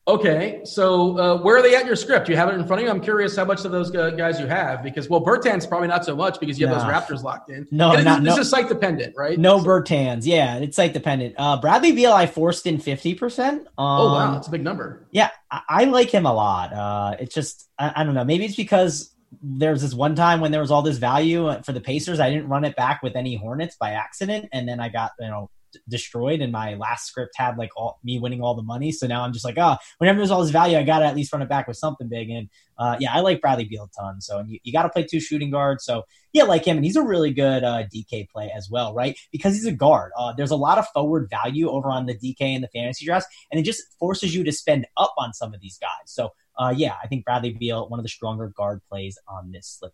Okay, 0.09 0.61
so 0.63 1.19
uh, 1.19 1.39
where 1.43 1.57
are 1.57 1.63
they 1.63 1.75
at 1.75 1.81
in 1.81 1.87
your 1.89 1.97
script? 1.97 2.29
You 2.29 2.37
have 2.37 2.49
it 2.49 2.55
in 2.55 2.65
front 2.65 2.81
of 2.81 2.87
you. 2.87 2.91
I'm 2.93 3.01
curious 3.01 3.35
how 3.35 3.45
much 3.45 3.65
of 3.65 3.73
those 3.73 3.91
guys 3.91 4.39
you 4.39 4.47
have 4.47 4.85
because 4.85 5.09
well, 5.09 5.21
Bertans 5.21 5.69
probably 5.69 5.89
not 5.89 6.05
so 6.05 6.15
much 6.15 6.39
because 6.39 6.61
you 6.61 6.69
have 6.69 6.79
those 6.79 6.87
Raptors 6.89 7.25
locked 7.25 7.51
in. 7.51 7.67
No, 7.73 7.91
And 7.93 8.05
not- 8.05 8.23
this 8.23 8.37
no. 8.37 8.41
is 8.43 8.49
site 8.49 8.69
dependent, 8.69 9.15
right? 9.17 9.37
No 9.37 9.59
Bertans. 9.59 10.25
Yeah, 10.25 10.59
it's 10.59 10.77
site 10.77 10.93
dependent. 10.93 11.35
Uh, 11.37 11.61
Bradley 11.61 11.91
Beal, 11.91 12.13
I 12.13 12.27
forced 12.27 12.67
in 12.67 12.79
50%. 12.79 13.41
Um, 13.49 13.67
Oh 13.79 14.13
wow, 14.13 14.35
that's 14.35 14.47
a 14.47 14.51
big 14.53 14.63
number. 14.63 15.09
Yeah, 15.11 15.31
I, 15.51 15.63
I 15.69 15.85
like 15.87 16.11
him 16.11 16.25
a 16.25 16.33
lot. 16.33 16.73
Uh, 16.73 17.17
it's 17.19 17.35
just, 17.35 17.69
I, 17.77 17.93
I 17.97 18.05
don't 18.05 18.15
know. 18.15 18.25
Maybe 18.25 18.45
it's 18.45 18.55
because 18.55 19.13
there's 19.43 19.83
this 19.83 19.93
one 19.93 20.15
time 20.15 20.41
when 20.41 20.53
there 20.53 20.61
was 20.61 20.71
all 20.71 20.83
this 20.83 20.99
value 20.99 21.51
for 21.65 21.73
the 21.73 21.81
Pacers. 21.81 22.21
I 22.21 22.31
didn't 22.31 22.49
run 22.49 22.65
it 22.65 22.77
back 22.77 23.03
with 23.03 23.17
any 23.17 23.35
Hornets 23.35 23.75
by 23.77 23.91
accident. 23.91 24.51
And 24.53 24.69
then 24.69 24.79
I 24.79 24.89
got, 24.89 25.11
you 25.19 25.27
know, 25.27 25.51
destroyed 25.89 26.41
and 26.41 26.53
my 26.53 26.75
last 26.75 27.07
script 27.07 27.35
had 27.37 27.59
like 27.59 27.71
all 27.77 27.99
me 28.03 28.19
winning 28.19 28.41
all 28.43 28.55
the 28.55 28.63
money. 28.63 28.93
So 28.93 29.07
now 29.07 29.23
i'm 29.23 29.33
just 29.33 29.45
like 29.45 29.59
oh 29.59 29.77
whenever 29.99 30.19
there's 30.19 30.31
all 30.31 30.43
this 30.43 30.51
value 30.51 30.79
i 30.79 30.83
gotta 30.83 31.05
at 31.05 31.15
least 31.15 31.33
run 31.33 31.43
it 31.43 31.49
back 31.49 31.69
with 31.69 31.77
something 31.77 32.09
big. 32.09 32.31
And 32.31 32.49
uh, 32.79 32.97
yeah 33.01 33.13
i 33.13 33.21
like 33.21 33.41
bradley 33.41 33.65
beal 33.65 33.85
a 33.85 34.01
ton. 34.01 34.21
So 34.21 34.39
and 34.39 34.51
you, 34.51 34.59
you 34.63 34.73
gotta 34.73 34.89
play 34.89 35.05
two 35.05 35.21
shooting 35.21 35.51
guards. 35.51 35.85
So 35.85 36.05
yeah 36.33 36.45
like 36.45 36.65
him 36.65 36.77
and 36.77 36.85
he's 36.85 36.97
a 36.97 37.03
really 37.03 37.33
good 37.33 37.65
uh, 37.65 37.85
dk 37.85 38.29
play 38.29 38.53
as 38.55 38.69
well 38.71 38.95
right? 38.95 39.19
Because 39.33 39.55
he's 39.55 39.67
a 39.67 39.73
guard. 39.73 40.13
Uh, 40.19 40.33
there's 40.33 40.51
a 40.51 40.57
lot 40.57 40.79
of 40.79 40.87
forward 40.89 41.29
value 41.31 41.69
over 41.69 41.91
on 41.91 42.07
the 42.07 42.15
dk 42.15 42.41
and 42.41 42.65
the 42.65 42.69
fantasy 42.69 43.05
drafts 43.05 43.29
and 43.51 43.61
it 43.61 43.65
just 43.65 43.83
forces 43.99 44.35
you 44.35 44.45
to 44.45 44.53
spend 44.53 44.87
up 44.97 45.15
on 45.19 45.33
some 45.33 45.55
of 45.55 45.61
these 45.61 45.79
guys. 45.79 46.07
So 46.07 46.33
uh, 46.59 46.73
yeah 46.75 46.95
i 47.03 47.07
think 47.07 47.23
bradley 47.25 47.53
beal 47.53 47.87
one 47.89 48.01
of 48.01 48.03
the 48.03 48.09
stronger 48.09 48.49
guard 48.57 48.81
plays 48.89 49.19
on 49.29 49.53
this 49.53 49.77
slip. 49.79 49.93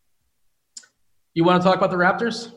You 1.35 1.45
want 1.45 1.63
to 1.63 1.67
talk 1.67 1.79
about 1.79 1.91
the 1.91 1.97
Raptors? 1.97 2.53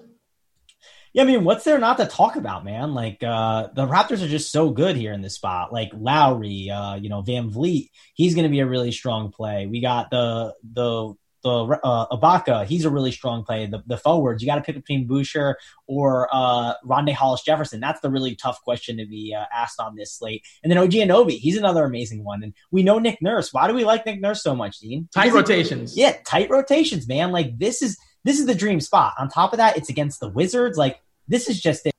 Yeah, 1.16 1.24
I 1.24 1.26
mean, 1.28 1.46
what's 1.46 1.64
there 1.64 1.80
not 1.80 1.96
to 2.00 2.08
talk 2.08 2.36
about, 2.36 2.66
man? 2.66 2.94
Like 2.94 3.24
uh 3.24 3.70
the 3.74 3.88
Raptors 3.88 4.22
are 4.22 4.28
just 4.28 4.52
so 4.52 4.70
good 4.70 4.98
here 4.98 5.14
in 5.14 5.22
this 5.22 5.36
spot. 5.36 5.72
Like 5.72 5.92
Lowry, 5.94 6.70
uh, 6.70 6.96
you 6.96 7.08
know, 7.08 7.24
VanVleet, 7.24 7.90
he's 8.14 8.36
going 8.36 8.44
to 8.44 8.50
be 8.50 8.60
a 8.60 8.66
really 8.66 8.92
strong 8.92 9.32
play. 9.32 9.66
We 9.66 9.80
got 9.80 10.10
the 10.10 10.54
the 10.74 11.14
the 11.42 11.80
uh, 11.84 12.08
Ibaka, 12.08 12.66
he's 12.66 12.84
a 12.84 12.90
really 12.90 13.12
strong 13.12 13.46
play. 13.46 13.66
The, 13.68 13.82
the 13.86 13.98
forwards, 13.98 14.42
you 14.42 14.48
got 14.48 14.56
to 14.56 14.62
pick 14.62 14.76
between 14.76 15.08
Boucher 15.08 15.58
or 15.88 16.28
uh, 16.34 16.74
Rondae 16.84 17.14
Hollis 17.14 17.44
Jefferson. 17.44 17.80
That's 17.80 18.02
the 18.02 18.10
really 18.10 18.36
tough 18.36 18.62
question 18.64 18.98
to 18.98 19.06
be 19.06 19.34
uh, 19.34 19.46
asked 19.56 19.80
on 19.80 19.96
this 19.96 20.12
slate. 20.12 20.44
And 20.64 20.72
then 20.72 20.80
OG 20.80 20.90
Anunoby, 20.90 21.38
he's 21.38 21.56
another 21.56 21.86
amazing 21.86 22.26
one. 22.26 22.44
And 22.44 22.54
we 22.72 22.82
know 22.82 22.98
Nick 22.98 23.22
Nurse. 23.22 23.54
Why 23.54 23.68
do 23.68 23.76
we 23.76 23.86
like 23.86 24.08
Nick 24.08 24.20
Nurse 24.20 24.42
so 24.44 24.56
much, 24.56 24.80
Dean? 24.80 25.08
Tight 25.14 25.32
rotations. 25.32 25.96
yeah, 25.96 26.18
tight 26.26 26.50
rotations, 26.50 27.08
man. 27.08 27.32
Like 27.32 27.58
this 27.60 27.82
is 27.84 27.96
this 28.26 28.40
is 28.40 28.48
the 28.48 28.56
dream 28.56 28.82
spot. 28.82 29.14
On 29.20 29.30
top 29.30 29.54
of 29.54 29.58
that, 29.58 29.78
it's 29.78 29.90
against 29.90 30.20
the 30.20 30.28
Wizards. 30.28 30.80
Like 30.80 31.00
this 31.28 31.50
is 31.50 31.62
just 31.62 31.86
it. 31.86 31.94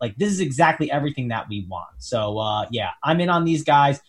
Like 0.00 0.16
this 0.16 0.32
is 0.32 0.40
exactly 0.40 0.90
everything 0.90 1.28
that 1.28 1.48
we 1.48 1.66
want. 1.70 1.90
So 1.98 2.38
uh, 2.38 2.66
yeah, 2.70 2.90
I'm 3.04 3.20
in 3.20 3.28
on 3.28 3.44
these 3.44 3.62
guys. 3.62 4.00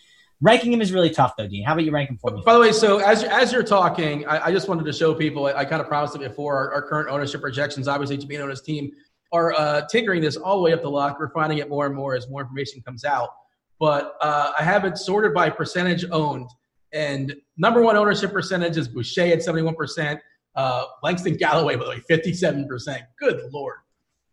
ranking 0.42 0.74
him 0.74 0.82
is 0.82 0.92
really 0.92 1.12
tough, 1.12 1.36
though, 1.38 1.48
Dean. 1.48 1.64
How 1.64 1.74
about 1.74 1.86
you 1.86 1.92
rank 1.92 2.10
him 2.10 2.18
for 2.18 2.32
me? 2.32 2.42
By 2.44 2.54
the 2.54 2.60
way, 2.60 2.72
so 2.72 2.98
as 2.98 3.24
as 3.24 3.52
you're 3.52 3.64
talking, 3.64 4.26
I, 4.26 4.48
I 4.48 4.52
just 4.52 4.68
wanted 4.68 4.86
to 4.86 4.94
show 4.94 5.14
people. 5.14 5.46
I, 5.46 5.54
I 5.54 5.66
kind 5.66 5.82
of 5.82 5.88
promised 5.88 6.16
it 6.16 6.22
before. 6.22 6.58
Our, 6.58 6.74
our, 6.74 6.82
current 6.82 7.10
ownership 7.10 7.42
projections, 7.42 7.88
obviously, 7.88 8.18
to 8.18 8.26
be 8.26 8.38
on 8.38 8.50
his 8.50 8.62
team, 8.62 8.92
are 9.32 9.54
uh, 9.54 9.88
tinkering 9.88 10.22
this 10.22 10.36
all 10.36 10.58
the 10.58 10.64
way 10.64 10.74
up 10.74 10.82
the 10.82 10.90
lock. 10.90 11.20
We're 11.20 11.32
finding 11.32 11.60
it 11.60 11.70
more 11.70 11.86
and 11.86 11.96
more 11.96 12.16
as 12.16 12.28
more 12.28 12.42
information 12.42 12.82
comes 12.82 13.06
out. 13.06 13.30
But 13.80 14.16
uh, 14.22 14.54
I 14.58 14.64
have 14.64 14.86
it 14.86 14.98
sorted 14.98 15.34
by 15.34 15.50
percentage 15.50 16.06
owned, 16.12 16.50
and 16.92 17.36
number 17.58 17.82
one 17.82 17.98
ownership 17.98 18.32
percentage 18.32 18.78
is 18.78 18.88
Boucher 18.88 19.34
at 19.34 19.44
seventy 19.44 19.64
one 19.64 19.76
percent. 19.76 20.20
Uh, 20.56 20.86
Langston 21.04 21.36
Galloway, 21.36 21.76
by 21.76 21.84
the 21.84 21.90
way, 21.92 22.00
fifty 22.08 22.34
seven 22.34 22.68
percent. 22.68 23.04
Good 23.20 23.42
lord. 23.52 23.78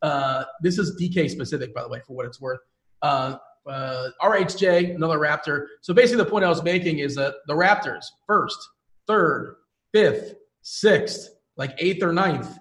Uh, 0.02 0.44
this 0.62 0.78
is 0.78 1.00
DK 1.00 1.30
specific, 1.30 1.74
by 1.74 1.82
the 1.82 1.88
way, 1.88 2.00
for 2.06 2.14
what 2.14 2.26
it's 2.26 2.40
worth. 2.40 2.60
Uh, 3.02 3.36
uh, 3.68 4.08
RHJ, 4.22 4.94
another 4.94 5.18
Raptor. 5.18 5.66
So 5.82 5.92
basically, 5.92 6.24
the 6.24 6.30
point 6.30 6.44
I 6.44 6.48
was 6.48 6.62
making 6.62 7.00
is 7.00 7.14
that 7.16 7.34
the 7.46 7.54
Raptors, 7.54 8.06
first, 8.26 8.58
third, 9.06 9.56
fifth, 9.92 10.34
sixth, 10.62 11.30
like 11.56 11.74
eighth 11.78 12.02
or 12.02 12.12
ninth, 12.12 12.58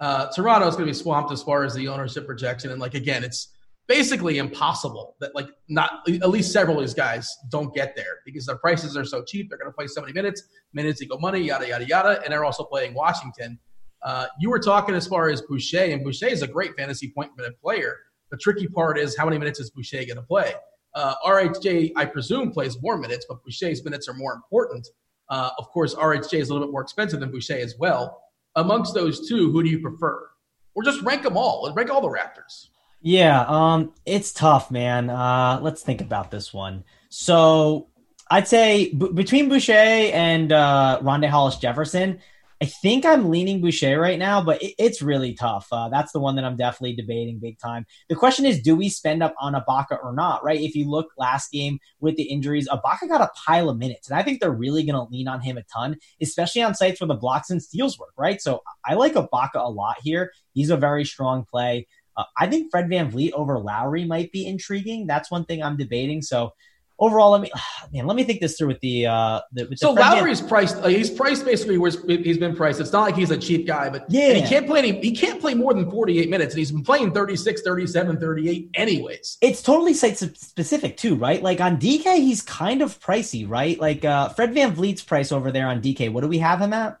uh, 0.00 0.26
Toronto 0.32 0.66
is 0.66 0.74
going 0.74 0.86
to 0.86 0.92
be 0.92 0.98
swamped 0.98 1.32
as 1.32 1.42
far 1.42 1.64
as 1.64 1.74
the 1.74 1.88
ownership 1.88 2.26
projection. 2.26 2.70
And 2.70 2.80
like 2.80 2.94
again, 2.94 3.24
it's 3.24 3.48
basically 3.88 4.38
impossible 4.38 5.16
that 5.20 5.34
like 5.34 5.48
not 5.68 6.00
at 6.08 6.28
least 6.28 6.52
several 6.52 6.78
of 6.78 6.82
these 6.82 6.94
guys 6.94 7.28
don't 7.50 7.74
get 7.74 7.94
there 7.94 8.20
because 8.24 8.46
their 8.46 8.56
prices 8.56 8.96
are 8.96 9.04
so 9.04 9.22
cheap. 9.22 9.48
They're 9.48 9.58
going 9.58 9.70
to 9.70 9.74
play 9.74 9.86
so 9.86 10.00
many 10.00 10.12
minutes, 10.12 10.42
minutes 10.72 11.02
equal 11.02 11.18
money, 11.18 11.40
yada 11.40 11.68
yada 11.68 11.86
yada, 11.86 12.20
and 12.22 12.32
they're 12.32 12.44
also 12.44 12.64
playing 12.64 12.94
Washington. 12.94 13.58
Uh, 14.04 14.26
you 14.40 14.50
were 14.50 14.58
talking 14.58 14.94
as 14.94 15.06
far 15.06 15.28
as 15.28 15.42
Boucher, 15.42 15.84
and 15.84 16.02
Boucher 16.04 16.26
is 16.26 16.42
a 16.42 16.46
great 16.46 16.76
fantasy 16.76 17.12
point 17.14 17.30
minute 17.36 17.60
player. 17.60 17.96
The 18.30 18.36
tricky 18.38 18.66
part 18.66 18.98
is 18.98 19.16
how 19.16 19.24
many 19.24 19.38
minutes 19.38 19.60
is 19.60 19.70
Boucher 19.70 19.98
going 20.04 20.16
to 20.16 20.22
play? 20.22 20.54
Uh, 20.94 21.14
RHJ, 21.24 21.92
I 21.96 22.04
presume, 22.04 22.50
plays 22.50 22.80
more 22.82 22.98
minutes, 22.98 23.26
but 23.28 23.42
Boucher's 23.44 23.84
minutes 23.84 24.08
are 24.08 24.14
more 24.14 24.34
important. 24.34 24.86
Uh, 25.28 25.50
of 25.58 25.68
course, 25.68 25.94
RHJ 25.94 26.40
is 26.40 26.50
a 26.50 26.52
little 26.52 26.68
bit 26.68 26.72
more 26.72 26.82
expensive 26.82 27.20
than 27.20 27.30
Boucher 27.30 27.56
as 27.56 27.76
well. 27.78 28.22
Amongst 28.56 28.92
those 28.94 29.28
two, 29.28 29.50
who 29.50 29.62
do 29.62 29.70
you 29.70 29.78
prefer? 29.80 30.28
Or 30.74 30.82
just 30.82 31.00
rank 31.02 31.22
them 31.22 31.36
all. 31.36 31.72
Rank 31.74 31.90
all 31.90 32.00
the 32.00 32.08
Raptors. 32.08 32.68
Yeah, 33.00 33.44
um, 33.48 33.92
it's 34.06 34.32
tough, 34.32 34.70
man. 34.70 35.10
Uh, 35.10 35.58
let's 35.62 35.82
think 35.82 36.00
about 36.00 36.30
this 36.30 36.52
one. 36.52 36.84
So 37.08 37.88
I'd 38.30 38.46
say 38.46 38.92
b- 38.92 39.10
between 39.12 39.48
Boucher 39.48 39.72
and 39.72 40.52
uh, 40.52 41.00
Rondae 41.02 41.28
Hollis 41.28 41.56
Jefferson, 41.56 42.20
I 42.62 42.66
think 42.66 43.04
I'm 43.04 43.28
leaning 43.28 43.60
Boucher 43.60 43.98
right 43.98 44.20
now, 44.20 44.40
but 44.40 44.62
it, 44.62 44.74
it's 44.78 45.02
really 45.02 45.34
tough. 45.34 45.66
Uh, 45.72 45.88
that's 45.88 46.12
the 46.12 46.20
one 46.20 46.36
that 46.36 46.44
I'm 46.44 46.54
definitely 46.56 46.94
debating 46.94 47.40
big 47.40 47.58
time. 47.58 47.84
The 48.08 48.14
question 48.14 48.46
is, 48.46 48.62
do 48.62 48.76
we 48.76 48.88
spend 48.88 49.20
up 49.20 49.34
on 49.40 49.54
Ibaka 49.54 49.98
or 50.00 50.12
not, 50.14 50.44
right? 50.44 50.60
If 50.60 50.76
you 50.76 50.88
look 50.88 51.08
last 51.18 51.50
game 51.50 51.80
with 51.98 52.14
the 52.14 52.22
injuries, 52.22 52.68
Ibaka 52.68 53.08
got 53.08 53.20
a 53.20 53.32
pile 53.44 53.68
of 53.68 53.78
minutes, 53.78 54.08
and 54.08 54.16
I 54.16 54.22
think 54.22 54.40
they're 54.40 54.52
really 54.52 54.84
going 54.84 54.94
to 54.94 55.12
lean 55.12 55.26
on 55.26 55.40
him 55.40 55.58
a 55.58 55.64
ton, 55.74 55.96
especially 56.20 56.62
on 56.62 56.76
sites 56.76 57.00
where 57.00 57.08
the 57.08 57.14
blocks 57.14 57.50
and 57.50 57.60
steals 57.60 57.98
work, 57.98 58.12
right? 58.16 58.40
So 58.40 58.62
I 58.84 58.94
like 58.94 59.14
Ibaka 59.14 59.56
a 59.56 59.68
lot 59.68 59.96
here. 60.00 60.30
He's 60.54 60.70
a 60.70 60.76
very 60.76 61.04
strong 61.04 61.44
play. 61.44 61.88
Uh, 62.16 62.24
I 62.38 62.46
think 62.46 62.70
Fred 62.70 62.86
VanVleet 62.86 63.32
over 63.32 63.58
Lowry 63.58 64.04
might 64.04 64.30
be 64.30 64.46
intriguing. 64.46 65.08
That's 65.08 65.32
one 65.32 65.46
thing 65.46 65.64
I'm 65.64 65.76
debating. 65.76 66.22
So 66.22 66.52
overall, 66.98 67.30
let 67.30 67.40
me 67.40 67.50
man, 67.92 68.06
let 68.06 68.16
me 68.16 68.24
think 68.24 68.40
this 68.40 68.56
through 68.56 68.68
with 68.68 68.80
the 68.80 69.06
uh 69.06 69.40
the, 69.52 69.66
with 69.66 69.78
so 69.78 69.92
Lowry's 69.92 70.40
priced. 70.40 70.76
Uh, 70.76 70.88
he's 70.88 71.10
priced 71.10 71.44
basically 71.44 71.78
where 71.78 71.90
he's 72.06 72.38
been 72.38 72.54
priced. 72.54 72.80
It's 72.80 72.92
not 72.92 73.02
like 73.02 73.16
he's 73.16 73.30
a 73.30 73.38
cheap 73.38 73.66
guy, 73.66 73.90
but 73.90 74.04
yeah, 74.08 74.32
he 74.32 74.42
can't 74.42 74.66
play 74.66 74.78
any. 74.80 75.00
He 75.00 75.12
can't 75.14 75.40
play 75.40 75.54
more 75.54 75.74
than 75.74 75.90
forty 75.90 76.18
eight 76.20 76.30
minutes, 76.30 76.54
and 76.54 76.58
he's 76.58 76.72
been 76.72 76.84
playing 76.84 77.12
36, 77.12 77.62
37, 77.62 78.18
38 78.18 78.70
anyways. 78.74 79.38
It's 79.40 79.62
totally 79.62 79.94
site 79.94 80.18
specific 80.18 80.96
too, 80.96 81.16
right? 81.16 81.42
Like 81.42 81.60
on 81.60 81.78
DK, 81.78 82.16
he's 82.16 82.42
kind 82.42 82.82
of 82.82 82.98
pricey, 83.00 83.48
right? 83.48 83.78
Like 83.78 84.04
uh 84.04 84.28
Fred 84.30 84.54
VanVleet's 84.54 85.02
price 85.02 85.32
over 85.32 85.52
there 85.52 85.66
on 85.66 85.82
DK. 85.82 86.12
What 86.12 86.22
do 86.22 86.28
we 86.28 86.38
have 86.38 86.60
him 86.60 86.72
at? 86.72 86.98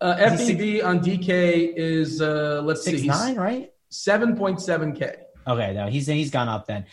Uh, 0.00 0.16
on 0.18 1.00
DK 1.00 1.74
is 1.76 2.20
uh 2.20 2.60
let's 2.64 2.82
six 2.82 3.00
see, 3.00 3.06
nine, 3.06 3.36
right? 3.36 3.72
Seven 3.88 4.36
point 4.36 4.60
seven 4.60 4.94
k. 4.94 5.14
Okay, 5.46 5.74
no, 5.74 5.86
he's 5.86 6.06
he's 6.06 6.30
gone 6.30 6.48
up 6.48 6.66
then. 6.66 6.86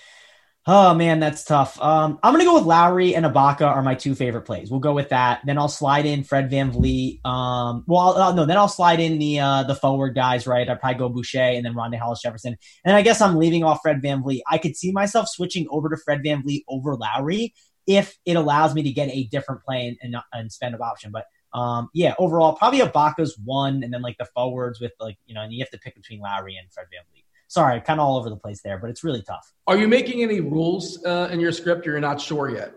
Oh 0.72 0.94
man, 0.94 1.20
that's 1.20 1.44
tough. 1.44 1.82
Um, 1.82 2.20
I'm 2.22 2.32
gonna 2.32 2.44
go 2.44 2.54
with 2.54 2.64
Lowry 2.64 3.16
and 3.16 3.26
Ibaka 3.26 3.64
are 3.64 3.82
my 3.82 3.96
two 3.96 4.14
favorite 4.14 4.44
plays. 4.44 4.70
We'll 4.70 4.80
go 4.80 4.94
with 4.94 5.10
that. 5.10 5.42
Then 5.44 5.58
I'll 5.58 5.68
slide 5.68 6.06
in 6.06 6.24
Fred 6.24 6.52
VanVleet. 6.52 7.26
Um, 7.26 7.84
well, 7.88 8.16
uh, 8.16 8.36
no, 8.36 8.46
then 8.46 8.56
I'll 8.56 8.68
slide 8.68 9.00
in 9.00 9.18
the 9.18 9.40
uh, 9.40 9.64
the 9.64 9.74
forward 9.74 10.14
guys. 10.14 10.46
Right, 10.46 10.70
I'd 10.70 10.80
probably 10.80 11.00
go 11.00 11.10
Boucher 11.10 11.40
and 11.40 11.66
then 11.66 11.74
Rondae 11.74 11.98
Hollis 11.98 12.22
Jefferson. 12.22 12.56
And 12.86 12.96
I 12.96 13.02
guess 13.02 13.20
I'm 13.20 13.38
leaving 13.38 13.64
off 13.64 13.80
Fred 13.82 14.00
Van 14.04 14.22
VanVleet. 14.22 14.42
I 14.48 14.60
could 14.60 14.76
see 14.76 14.92
myself 14.92 15.28
switching 15.28 15.66
over 15.72 15.90
to 15.90 15.98
Fred 15.98 16.22
Van 16.24 16.44
VanVleet 16.44 16.66
over 16.68 16.96
Lowry 16.96 17.56
if 17.88 18.20
it 18.24 18.36
allows 18.36 18.76
me 18.76 18.84
to 18.84 18.92
get 18.92 19.10
a 19.10 19.24
different 19.24 19.64
play 19.64 19.88
and, 19.88 19.98
and, 20.04 20.24
and 20.34 20.52
spend 20.52 20.76
an 20.76 20.82
option. 20.82 21.10
But 21.12 21.26
um, 21.52 21.90
yeah, 21.96 22.14
overall, 22.20 22.54
probably 22.54 22.82
Ibaka's 22.82 23.36
one, 23.44 23.82
and 23.82 23.92
then 23.92 24.04
like 24.04 24.20
the 24.20 24.28
forwards 24.36 24.80
with 24.80 24.92
like 25.00 25.18
you 25.26 25.34
know, 25.34 25.42
and 25.42 25.52
you 25.52 25.64
have 25.64 25.72
to 25.72 25.80
pick 25.80 25.96
between 25.96 26.20
Lowry 26.20 26.58
and 26.58 26.72
Fred 26.72 26.86
Van 26.92 27.02
VanVleet 27.02 27.19
sorry, 27.50 27.82
kind 27.82 28.00
of 28.00 28.06
all 28.08 28.18
over 28.18 28.30
the 28.30 28.38
place 28.38 28.62
there, 28.64 28.78
but 28.78 28.90
it's 28.90 29.04
really 29.04 29.22
tough. 29.22 29.52
Are 29.68 29.78
you 29.78 29.88
making 29.88 30.24
any 30.24 30.40
rules 30.40 31.04
uh, 31.04 31.28
in 31.32 31.42
your 31.42 31.52
script? 31.52 31.86
Or 31.86 31.92
you're 31.92 32.00
not 32.00 32.22
sure 32.22 32.50
yet. 32.50 32.74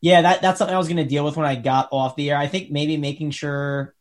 Yeah, 0.00 0.22
that, 0.22 0.40
that's 0.40 0.58
something 0.58 0.74
I 0.74 0.78
was 0.78 0.88
going 0.88 0.98
to 0.98 1.04
deal 1.04 1.24
with 1.24 1.36
when 1.36 1.46
I 1.46 1.56
got 1.56 1.88
off 1.92 2.16
the 2.16 2.30
air. 2.30 2.38
I 2.38 2.46
think 2.46 2.70
maybe 2.70 2.96
making 2.96 3.32
sure. 3.32 3.94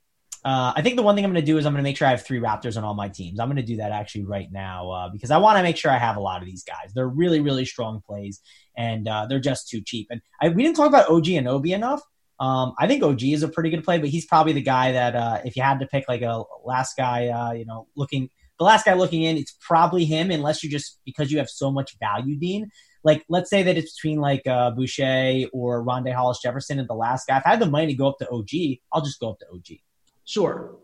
Uh, 0.43 0.73
I 0.75 0.83
think 0.83 0.95
the 0.95 1.01
one 1.01 1.15
thing 1.15 1.25
I'm 1.25 1.31
going 1.31 1.43
to 1.43 1.51
do 1.51 1.57
is 1.57 1.65
I'm 1.65 1.73
going 1.73 1.83
to 1.83 1.89
make 1.89 1.97
sure 1.97 2.07
I 2.07 2.11
have 2.11 2.23
three 2.23 2.39
Raptors 2.39 2.77
on 2.77 2.83
all 2.83 2.93
my 2.93 3.09
teams. 3.09 3.39
I'm 3.39 3.47
going 3.47 3.55
to 3.57 3.63
do 3.63 3.77
that 3.77 3.91
actually 3.91 4.25
right 4.25 4.47
now 4.51 4.91
uh, 4.91 5.09
because 5.09 5.31
I 5.31 5.37
want 5.37 5.57
to 5.57 5.63
make 5.63 5.75
sure 5.75 5.89
I 5.89 5.97
have 5.97 6.17
a 6.17 6.19
lot 6.19 6.41
of 6.43 6.45
these 6.45 6.63
guys. 6.63 6.93
They're 6.93 7.07
really, 7.07 7.39
really 7.39 7.65
strong 7.65 8.03
plays, 8.07 8.41
and 8.77 9.07
uh, 9.07 9.25
they're 9.27 9.39
just 9.39 9.67
too 9.67 9.81
cheap. 9.81 10.07
And 10.11 10.21
I, 10.39 10.49
we 10.49 10.61
didn't 10.61 10.75
talk 10.75 10.87
about 10.87 11.09
OG 11.09 11.25
Anunoby 11.25 11.71
enough. 11.71 12.01
Um, 12.39 12.73
I 12.77 12.85
think 12.85 13.01
OG 13.01 13.23
is 13.23 13.41
a 13.41 13.47
pretty 13.47 13.71
good 13.71 13.83
play, 13.83 13.97
but 13.97 14.09
he's 14.09 14.27
probably 14.27 14.53
the 14.53 14.61
guy 14.61 14.91
that 14.91 15.15
uh, 15.15 15.41
if 15.45 15.55
you 15.55 15.63
had 15.63 15.79
to 15.79 15.87
pick 15.87 16.05
like 16.07 16.21
a 16.21 16.43
last 16.63 16.95
guy, 16.95 17.29
uh, 17.29 17.53
you 17.53 17.65
know, 17.65 17.87
looking 17.95 18.29
the 18.57 18.65
last 18.65 18.85
guy 18.85 18.93
looking 18.93 19.23
in, 19.23 19.37
it's 19.37 19.55
probably 19.59 20.05
him, 20.05 20.31
unless 20.31 20.63
you 20.63 20.69
just 20.69 20.99
because 21.05 21.31
you 21.31 21.37
have 21.37 21.49
so 21.49 21.71
much 21.71 21.97
value, 21.99 22.37
Dean. 22.37 22.69
Like, 23.03 23.23
let's 23.29 23.49
say 23.49 23.61
that 23.63 23.77
it's 23.77 23.95
between 23.95 24.19
like 24.19 24.45
uh, 24.47 24.71
Boucher 24.71 25.45
or 25.53 25.85
Rondae 25.85 26.13
Hollis 26.13 26.39
Jefferson 26.41 26.79
and 26.79 26.89
the 26.89 26.95
last 26.95 27.27
guy. 27.27 27.37
If 27.37 27.43
I 27.45 27.51
had 27.51 27.59
the 27.59 27.69
money 27.69 27.87
to 27.87 27.93
go 27.93 28.07
up 28.07 28.17
to 28.19 28.29
OG, 28.29 28.79
I'll 28.91 29.01
just 29.01 29.19
go 29.19 29.31
up 29.31 29.39
to 29.39 29.45
OG. 29.53 29.77
Sure. 30.23 30.77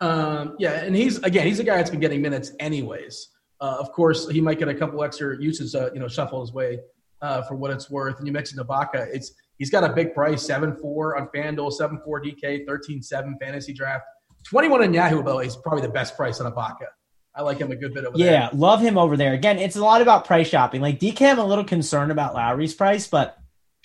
Um, 0.00 0.56
yeah, 0.58 0.82
and 0.82 0.96
he's 0.96 1.18
again, 1.18 1.46
he's 1.46 1.60
a 1.60 1.64
guy 1.64 1.76
that's 1.76 1.90
been 1.90 2.00
getting 2.00 2.22
minutes 2.22 2.52
anyways. 2.58 3.28
Uh, 3.60 3.76
of 3.78 3.92
course, 3.92 4.28
he 4.28 4.40
might 4.40 4.58
get 4.58 4.68
a 4.68 4.74
couple 4.74 5.04
extra 5.04 5.40
uses, 5.40 5.74
uh, 5.74 5.90
you 5.92 6.00
know, 6.00 6.08
shuffle 6.08 6.40
his 6.40 6.52
way 6.52 6.80
uh, 7.20 7.42
for 7.42 7.54
what 7.54 7.70
it's 7.70 7.90
worth. 7.90 8.18
And 8.18 8.26
you 8.26 8.32
mentioned 8.32 8.60
Ibaka. 8.60 9.08
It's 9.12 9.34
he's 9.58 9.70
got 9.70 9.84
a 9.84 9.92
big 9.92 10.14
price, 10.14 10.42
seven 10.42 10.74
four 10.76 11.18
on 11.18 11.28
FanDuel, 11.28 11.72
seven 11.72 12.00
four 12.04 12.22
DK, 12.22 12.66
13-7 12.66 13.34
fantasy 13.40 13.74
draft. 13.74 14.04
21 14.48 14.82
on 14.82 14.94
Yahoo, 14.94 15.22
by 15.22 15.30
the 15.30 15.36
way, 15.36 15.46
is 15.46 15.56
probably 15.56 15.82
the 15.82 15.92
best 15.92 16.16
price 16.16 16.40
on 16.40 16.50
Ibaka. 16.50 16.86
I 17.34 17.42
like 17.42 17.58
him 17.58 17.70
a 17.70 17.76
good 17.76 17.94
bit 17.94 18.04
over 18.04 18.18
yeah, 18.18 18.24
there. 18.24 18.34
Yeah, 18.34 18.50
love 18.52 18.80
him 18.80 18.98
over 18.98 19.16
there. 19.16 19.34
Again, 19.34 19.58
it's 19.58 19.76
a 19.76 19.82
lot 19.82 20.02
about 20.02 20.24
price 20.24 20.48
shopping. 20.48 20.80
Like 20.80 20.98
DK, 20.98 21.30
I'm 21.30 21.38
a 21.38 21.46
little 21.46 21.64
concerned 21.64 22.10
about 22.10 22.34
Lowry's 22.34 22.74
price, 22.74 23.06
but 23.06 23.36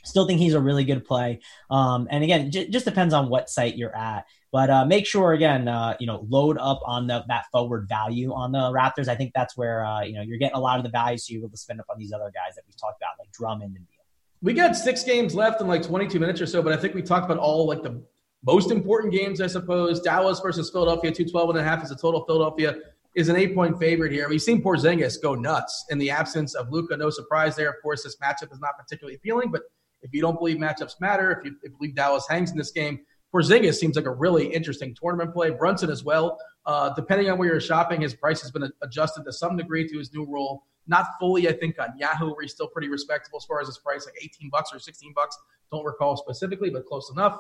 still 0.04 0.26
think 0.26 0.40
he's 0.40 0.54
a 0.54 0.60
really 0.60 0.84
good 0.84 1.06
play. 1.06 1.40
Um, 1.70 2.08
and 2.10 2.24
again, 2.24 2.52
j- 2.52 2.70
just 2.70 2.86
depends 2.86 3.14
on 3.14 3.30
what 3.30 3.50
site 3.50 3.78
you're 3.78 3.96
at. 3.96 4.26
But 4.52 4.70
uh, 4.70 4.86
make 4.86 5.06
sure 5.06 5.34
again, 5.34 5.68
uh, 5.68 5.98
you 6.00 6.08
know, 6.08 6.26
load 6.30 6.58
up 6.58 6.80
on 6.86 7.08
the, 7.08 7.26
that 7.28 7.46
forward 7.52 7.88
value 7.90 8.34
on 8.34 8.52
the 8.52 8.60
Raptors. 8.60 9.10
I 9.10 9.16
think 9.16 9.34
that's 9.36 9.58
where 9.58 9.86
uh, 9.86 10.02
you 10.04 10.14
know 10.14 10.22
you're 10.22 10.38
getting 10.38 10.56
a 10.56 10.62
lot 10.62 10.78
of 10.78 10.84
the 10.84 10.90
value, 10.90 11.18
so 11.18 11.34
you're 11.34 11.42
able 11.42 11.50
to 11.50 11.58
spend 11.58 11.82
up 11.82 11.88
on 11.90 11.98
these 12.00 12.14
other 12.14 12.32
guys 12.34 12.56
that 12.56 12.62
we've 12.66 12.80
talked 12.80 13.02
about, 13.02 13.20
like 13.20 13.32
Drummond 13.32 13.76
and 13.76 13.86
Beal. 13.86 13.98
We 14.42 14.54
got 14.54 14.76
six 14.76 15.04
games 15.04 15.36
left 15.36 15.60
in 15.60 15.68
like 15.68 15.84
22 15.84 16.20
minutes 16.20 16.40
or 16.40 16.46
so, 16.46 16.62
but 16.62 16.72
I 16.72 16.78
think 16.78 16.94
we 16.94 17.02
talked 17.02 17.26
about 17.26 17.38
all 17.38 17.68
like 17.68 17.84
the 17.84 18.02
most 18.46 18.72
important 18.72 19.12
games, 19.12 19.42
I 19.42 19.48
suppose. 19.48 20.00
Dallas 20.00 20.40
versus 20.40 20.70
Philadelphia, 20.70 21.12
212 21.12 21.50
and 21.50 21.60
a 21.60 21.64
half 21.64 21.84
is 21.84 21.92
a 21.92 21.96
total. 21.96 22.24
Philadelphia 22.26 22.76
is 23.16 23.30
an 23.30 23.36
eight 23.38 23.56
point 23.56 23.80
favorite 23.80 24.12
here. 24.12 24.28
We've 24.30 24.42
seen 24.42 24.62
Porzingis 24.62 25.22
go 25.22 25.36
nuts 25.36 25.86
in 25.90 25.98
the 25.98 26.10
absence 26.10 26.54
of 26.54 26.72
Luka. 26.72 26.98
No 26.98 27.10
surprise 27.10 27.56
there. 27.56 27.70
Of 27.70 27.76
course, 27.82 28.04
this 28.04 28.18
matchup 28.18 28.52
is 28.52 28.60
not 28.60 28.72
particularly 28.78 29.16
appealing, 29.16 29.52
but 29.52 29.62
if 30.02 30.14
you 30.14 30.22
don't 30.22 30.38
believe 30.38 30.58
matchups 30.58 31.00
matter, 31.00 31.32
if 31.32 31.46
you, 31.46 31.56
if 31.64 31.72
you 31.72 31.78
believe 31.78 31.96
Dallas 31.96 32.26
hangs 32.30 32.52
in 32.52 32.58
this 32.58 32.72
game, 32.72 33.00
Porzingis 33.34 33.76
seems 33.76 33.96
like 33.96 34.06
a 34.06 34.12
really 34.12 34.46
interesting 34.46 34.96
tournament 35.02 35.34
play. 35.34 35.50
Brunson 35.50 35.90
as 35.90 36.04
well. 36.04 36.38
Uh, 36.66 36.94
depending 36.96 37.30
on 37.30 37.38
where 37.38 37.50
you're 37.50 37.60
shopping, 37.60 38.02
his 38.02 38.14
price 38.14 38.42
has 38.42 38.52
been 38.52 38.70
adjusted 38.82 39.24
to 39.24 39.34
some 39.34 39.56
degree 39.56 39.88
to 39.88 39.98
his 39.98 40.14
new 40.14 40.26
role. 40.26 40.64
Not 40.88 41.06
fully, 41.20 41.48
I 41.50 41.54
think, 41.54 41.80
on 41.80 41.90
Yahoo, 41.98 42.28
where 42.28 42.42
he's 42.42 42.54
still 42.54 42.68
pretty 42.68 42.90
respectable 42.90 43.38
as 43.38 43.46
far 43.46 43.60
as 43.60 43.68
his 43.68 43.78
price, 43.80 44.06
like 44.06 44.16
18 44.22 44.50
bucks 44.52 44.72
or 44.74 44.80
16 44.80 45.14
bucks. 45.16 45.38
Don't 45.72 45.84
recall 45.84 46.16
specifically, 46.16 46.70
but 46.70 46.86
close 46.86 47.12
enough. 47.12 47.40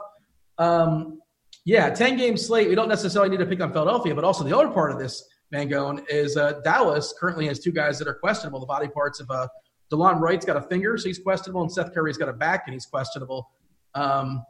Um, 0.57 1.21
yeah, 1.63 1.89
10 1.89 2.17
game 2.17 2.37
slate. 2.37 2.69
We 2.69 2.75
don't 2.75 2.89
necessarily 2.89 3.29
need 3.29 3.43
to 3.43 3.45
pick 3.45 3.61
on 3.61 3.71
Philadelphia, 3.71 4.15
but 4.15 4.23
also 4.23 4.43
the 4.43 4.55
other 4.55 4.69
part 4.69 4.91
of 4.91 4.99
this 4.99 5.23
Mangone 5.53 6.03
is 6.09 6.37
uh, 6.37 6.53
Dallas 6.63 7.13
currently 7.19 7.47
has 7.47 7.59
two 7.59 7.71
guys 7.71 7.99
that 7.99 8.07
are 8.07 8.13
questionable. 8.15 8.59
The 8.59 8.65
body 8.65 8.87
parts 8.87 9.19
of 9.19 9.29
uh, 9.29 9.47
Delon 9.91 10.19
Wright's 10.19 10.45
got 10.45 10.57
a 10.57 10.61
finger, 10.61 10.97
so 10.97 11.07
he's 11.07 11.19
questionable, 11.19 11.61
and 11.61 11.71
Seth 11.71 11.93
Curry's 11.93 12.17
got 12.17 12.29
a 12.29 12.33
back, 12.33 12.63
and 12.65 12.73
he's 12.73 12.85
questionable. 12.85 13.49
Um, 13.93 14.43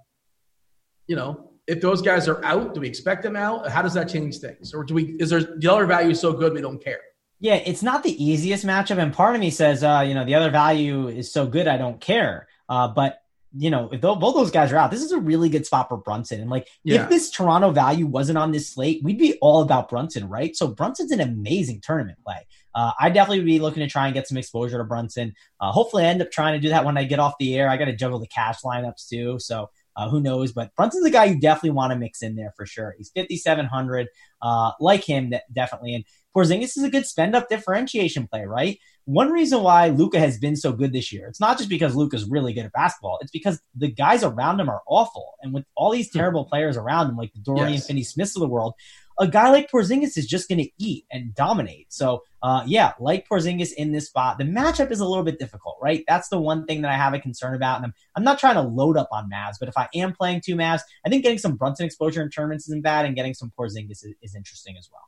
you 1.07 1.15
know, 1.15 1.51
if 1.67 1.81
those 1.81 2.01
guys 2.01 2.27
are 2.27 2.43
out, 2.43 2.73
do 2.73 2.81
we 2.81 2.87
expect 2.87 3.23
them 3.23 3.35
out? 3.35 3.69
How 3.69 3.81
does 3.81 3.93
that 3.93 4.09
change 4.09 4.37
things, 4.37 4.73
or 4.73 4.83
do 4.83 4.93
we? 4.93 5.15
Is 5.19 5.29
there 5.29 5.41
the 5.41 5.71
other 5.71 5.85
value 5.85 6.13
so 6.13 6.33
good 6.33 6.53
we 6.53 6.61
don't 6.61 6.83
care? 6.83 7.01
Yeah, 7.39 7.55
it's 7.55 7.83
not 7.83 8.03
the 8.03 8.23
easiest 8.23 8.65
matchup, 8.65 8.97
and 8.97 9.13
part 9.13 9.35
of 9.35 9.41
me 9.41 9.49
says, 9.49 9.83
uh, 9.83 10.03
you 10.07 10.13
know, 10.13 10.25
the 10.25 10.35
other 10.35 10.49
value 10.49 11.09
is 11.09 11.31
so 11.31 11.45
good 11.45 11.67
I 11.67 11.77
don't 11.77 11.99
care. 11.99 12.47
Uh, 12.69 12.87
but 12.87 13.19
you 13.57 13.69
know, 13.69 13.89
if 13.91 14.01
both 14.01 14.19
those 14.19 14.51
guys 14.51 14.71
are 14.73 14.77
out, 14.77 14.91
this 14.91 15.01
is 15.03 15.11
a 15.11 15.17
really 15.19 15.49
good 15.49 15.65
spot 15.65 15.87
for 15.87 15.97
Brunson. 15.97 16.41
And 16.41 16.49
like, 16.49 16.67
Yeah. 16.83 17.03
if 17.03 17.09
this 17.09 17.29
Toronto 17.29 17.71
value 17.71 18.05
wasn't 18.05 18.37
on 18.37 18.51
this 18.51 18.69
slate, 18.69 19.01
we'd 19.03 19.17
be 19.17 19.37
all 19.41 19.61
about 19.61 19.89
Brunson, 19.89 20.27
right? 20.27 20.55
So 20.55 20.67
Brunson's 20.67 21.11
an 21.11 21.21
amazing 21.21 21.81
tournament 21.81 22.17
play. 22.25 22.45
Uh, 22.73 22.91
I 22.99 23.09
definitely 23.09 23.39
would 23.39 23.45
be 23.45 23.59
looking 23.59 23.81
to 23.83 23.89
try 23.89 24.05
and 24.07 24.13
get 24.13 24.27
some 24.27 24.37
exposure 24.37 24.77
to 24.77 24.83
Brunson. 24.83 25.33
Uh, 25.61 25.71
hopefully, 25.71 26.03
I 26.03 26.07
end 26.07 26.21
up 26.21 26.31
trying 26.31 26.53
to 26.53 26.59
do 26.59 26.69
that 26.69 26.83
when 26.83 26.97
I 26.97 27.05
get 27.05 27.19
off 27.19 27.35
the 27.39 27.55
air. 27.55 27.69
I 27.69 27.77
got 27.77 27.85
to 27.85 27.95
juggle 27.95 28.19
the 28.19 28.27
cash 28.27 28.61
lineups 28.65 29.07
too, 29.07 29.39
so 29.39 29.69
uh, 29.95 30.09
who 30.09 30.19
knows? 30.19 30.51
But 30.51 30.75
Brunson's 30.75 31.05
a 31.05 31.09
guy 31.09 31.25
you 31.25 31.39
definitely 31.39 31.71
want 31.71 31.93
to 31.93 31.97
mix 31.97 32.21
in 32.21 32.35
there 32.35 32.53
for 32.57 32.65
sure. 32.65 32.93
He's 32.97 33.11
5,700. 33.15 34.07
Uh, 34.41 34.71
like 34.81 35.05
him, 35.05 35.33
definitely. 35.53 35.95
And 35.95 36.03
Porzingis 36.35 36.75
is 36.77 36.83
a 36.83 36.89
good 36.89 37.05
spend 37.05 37.33
up 37.33 37.47
differentiation 37.47 38.27
play, 38.27 38.45
right? 38.45 38.77
One 39.05 39.31
reason 39.31 39.61
why 39.61 39.89
Luka 39.89 40.19
has 40.19 40.39
been 40.39 40.55
so 40.55 40.71
good 40.71 40.91
this 40.91 41.13
year, 41.13 41.27
it's 41.27 41.39
not 41.39 41.57
just 41.57 41.69
because 41.69 41.95
Luka's 41.95 42.27
really 42.27 42.53
good 42.53 42.65
at 42.65 42.73
basketball. 42.73 43.19
It's 43.21 43.31
because 43.31 43.61
the 43.75 43.91
guys 43.91 44.23
around 44.23 44.59
him 44.59 44.67
are 44.67 44.81
awful. 44.87 45.35
And 45.41 45.53
with 45.53 45.63
all 45.75 45.91
these 45.91 46.11
terrible 46.11 46.45
players 46.45 46.75
around 46.75 47.09
him, 47.09 47.17
like 47.17 47.31
the 47.33 47.39
Dorian 47.39 47.73
Yes. 47.73 47.87
Finney 47.87 48.03
Smiths 48.03 48.35
of 48.35 48.41
the 48.41 48.47
world, 48.47 48.73
a 49.19 49.27
guy 49.27 49.49
like 49.51 49.71
Porzingis 49.71 50.17
is 50.17 50.25
just 50.25 50.49
going 50.49 50.59
to 50.59 50.69
eat 50.77 51.05
and 51.11 51.33
dominate. 51.35 51.93
So, 51.93 52.23
uh, 52.41 52.63
yeah, 52.65 52.93
like 52.99 53.27
Porzingis 53.29 53.71
in 53.73 53.91
this 53.91 54.07
spot, 54.07 54.37
the 54.37 54.43
matchup 54.43 54.91
is 54.91 54.99
a 54.99 55.05
little 55.05 55.23
bit 55.23 55.39
difficult, 55.39 55.77
right? 55.81 56.03
That's 56.07 56.27
the 56.29 56.39
one 56.39 56.65
thing 56.65 56.81
that 56.81 56.91
I 56.91 56.95
have 56.95 57.13
a 57.13 57.19
concern 57.19 57.55
about. 57.55 57.77
And 57.77 57.85
I'm, 57.85 57.93
I'm 58.15 58.23
not 58.23 58.39
trying 58.39 58.55
to 58.55 58.61
load 58.61 58.97
up 58.97 59.09
on 59.11 59.29
Mavs, 59.31 59.55
but 59.59 59.69
if 59.69 59.77
I 59.77 59.87
am 59.93 60.13
playing 60.13 60.41
two 60.43 60.55
Mavs, 60.55 60.81
I 61.05 61.09
think 61.09 61.23
getting 61.23 61.37
some 61.37 61.55
Brunson 61.55 61.85
exposure 61.85 62.21
in 62.21 62.29
tournaments 62.29 62.67
isn't 62.67 62.81
bad, 62.81 63.05
and 63.05 63.15
getting 63.15 63.33
some 63.33 63.53
Porzingis 63.57 64.03
is, 64.03 64.15
is 64.21 64.35
interesting 64.35 64.75
as 64.77 64.89
well. 64.91 65.03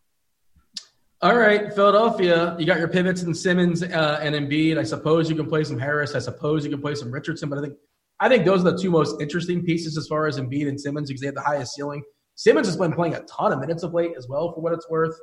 All 1.20 1.36
right, 1.36 1.74
Philadelphia, 1.74 2.56
you 2.60 2.68
got 2.68 2.78
your 2.78 2.88
pivots 2.88 3.24
and 3.24 3.36
Simmons 3.36 3.82
uh, 3.82 4.20
and 4.22 4.36
Embiid. 4.36 4.78
I 4.78 4.84
suppose 4.84 5.28
you 5.28 5.36
can 5.36 5.48
play 5.48 5.64
some 5.64 5.80
Harris. 5.80 6.14
I 6.14 6.20
suppose 6.20 6.64
you 6.64 6.70
can 6.70 6.80
play 6.80 6.94
some 6.94 7.10
Richardson. 7.10 7.50
But 7.50 7.58
I 7.58 7.62
think 7.64 7.74
I 8.20 8.30
think 8.30 8.46
those 8.46 8.62
are 8.64 8.72
the 8.72 8.78
two 8.78 8.92
most 8.92 9.20
interesting 9.20 9.64
pieces 9.64 9.98
as 9.98 10.06
far 10.06 10.28
as 10.28 10.40
Embiid 10.40 10.68
and 10.68 10.80
Simmons 10.80 11.08
because 11.10 11.22
they 11.22 11.26
have 11.26 11.34
the 11.34 11.42
highest 11.42 11.74
ceiling. 11.74 12.04
Simmons 12.36 12.68
has 12.68 12.78
been 12.78 12.94
playing 12.94 13.16
a 13.16 13.22
ton 13.22 13.52
of 13.52 13.60
minutes 13.60 13.82
of 13.82 13.96
late 13.96 14.12
as 14.16 14.28
well, 14.28 14.54
for 14.54 14.62
what 14.62 14.74
it's 14.74 14.88
worth. 14.92 15.16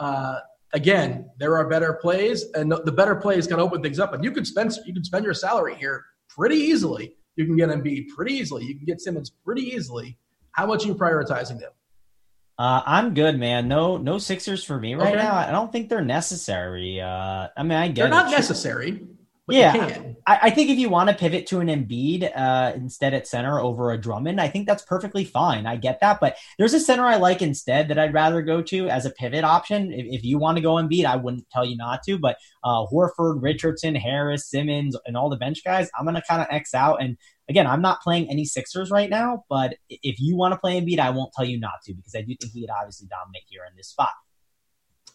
Uh, 0.00 0.40
again, 0.72 1.30
there 1.38 1.56
are 1.56 1.68
better 1.68 1.92
plays, 1.92 2.44
and 2.54 2.72
the 2.72 2.90
better 2.90 3.14
plays 3.14 3.46
can 3.46 3.60
open 3.60 3.80
things 3.82 4.00
up. 4.00 4.14
And 4.14 4.24
you 4.24 4.32
can 4.32 4.44
spend 4.44 4.72
you 4.84 4.92
can 4.92 5.04
spend 5.04 5.24
your 5.24 5.34
salary 5.34 5.76
here 5.76 6.04
pretty 6.28 6.56
easily. 6.56 7.14
You 7.36 7.46
can 7.46 7.54
get 7.54 7.68
Embiid 7.68 8.08
pretty 8.08 8.34
easily. 8.34 8.64
You 8.64 8.74
can 8.74 8.84
get 8.84 9.00
Simmons 9.00 9.30
pretty 9.44 9.62
easily. 9.62 10.18
How 10.50 10.66
much 10.66 10.84
are 10.84 10.88
you 10.88 10.96
prioritizing 10.96 11.60
them? 11.60 11.70
Uh, 12.58 12.82
I'm 12.86 13.12
good, 13.14 13.38
man. 13.38 13.68
No, 13.68 13.98
no 13.98 14.16
Sixers 14.18 14.64
for 14.64 14.78
me 14.80 14.94
right 14.94 15.08
Okay. 15.14 15.16
now. 15.22 15.34
I 15.34 15.50
don't 15.50 15.70
think 15.70 15.88
they're 15.90 16.00
necessary. 16.04 17.00
Uh, 17.00 17.48
I 17.56 17.62
mean, 17.62 17.72
I 17.72 17.88
get 17.88 18.02
They're 18.02 18.08
not 18.08 18.28
it. 18.32 18.36
necessary, 18.36 19.02
Yeah. 19.48 20.02
I, 20.26 20.38
I 20.44 20.50
think 20.50 20.70
if 20.70 20.78
you 20.78 20.88
want 20.88 21.10
to 21.10 21.14
pivot 21.14 21.46
to 21.48 21.60
an 21.60 21.68
Embiid 21.68 22.32
uh, 22.34 22.72
instead 22.74 23.12
at 23.12 23.26
center 23.26 23.60
over 23.60 23.92
a 23.92 23.98
Drummond, 23.98 24.40
I 24.40 24.48
think 24.48 24.66
that's 24.66 24.82
perfectly 24.82 25.24
fine. 25.24 25.66
I 25.66 25.76
get 25.76 26.00
that, 26.00 26.18
but 26.18 26.36
there's 26.58 26.72
a 26.72 26.80
center 26.80 27.04
I 27.04 27.16
like 27.16 27.42
instead 27.42 27.88
that 27.88 27.98
I'd 27.98 28.14
rather 28.14 28.40
go 28.40 28.62
to 28.62 28.88
as 28.88 29.04
a 29.04 29.10
pivot 29.10 29.44
option. 29.44 29.92
If, 29.92 30.06
if 30.20 30.24
you 30.24 30.38
want 30.38 30.56
to 30.56 30.62
go 30.62 30.76
Embiid, 30.76 31.04
I 31.04 31.16
wouldn't 31.16 31.48
tell 31.50 31.64
you 31.66 31.76
not 31.76 32.02
to, 32.04 32.18
but 32.18 32.38
uh, 32.64 32.86
Horford, 32.86 33.42
Richardson, 33.42 33.94
Harris, 33.94 34.48
Simmons, 34.48 34.96
and 35.04 35.14
all 35.16 35.28
the 35.28 35.36
bench 35.36 35.62
guys, 35.62 35.90
I'm 35.96 36.06
going 36.06 36.14
to 36.16 36.22
kind 36.22 36.40
of 36.40 36.48
X 36.50 36.72
out. 36.74 37.02
And 37.02 37.18
again, 37.48 37.66
I'm 37.66 37.82
not 37.82 38.02
playing 38.02 38.30
any 38.30 38.44
Sixers 38.44 38.90
right 38.90 39.10
now, 39.10 39.44
but 39.48 39.76
if 39.88 40.20
you 40.20 40.36
want 40.36 40.52
to 40.52 40.58
play 40.58 40.80
Embiid, 40.80 40.98
I 40.98 41.10
won't 41.10 41.32
tell 41.34 41.44
you 41.44 41.58
not 41.58 41.82
to 41.84 41.94
because 41.94 42.14
I 42.14 42.22
do 42.22 42.34
think 42.40 42.52
he 42.52 42.60
would 42.60 42.70
obviously 42.70 43.08
dominate 43.08 43.44
here 43.48 43.62
in 43.68 43.76
this 43.76 43.88
spot. 43.88 44.10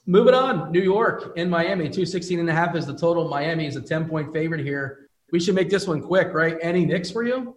Moving 0.06 0.34
on, 0.34 0.72
New 0.72 0.82
York 0.82 1.34
and 1.38 1.50
Miami, 1.50 1.84
216 1.84 2.40
and 2.40 2.50
a 2.50 2.54
half 2.54 2.76
is 2.76 2.88
the 2.88 2.98
total. 2.98 3.28
Miami 3.28 3.68
is 3.68 3.76
a 3.76 3.82
10 3.82 4.10
point 4.10 4.34
favorite 4.34 4.62
here. 4.62 5.10
We 5.32 5.40
should 5.40 5.56
make 5.56 5.70
this 5.70 5.88
one 5.88 6.02
quick, 6.02 6.34
right? 6.34 6.58
Any 6.62 6.86
Knicks 6.86 7.12
for 7.12 7.24
you? 7.24 7.56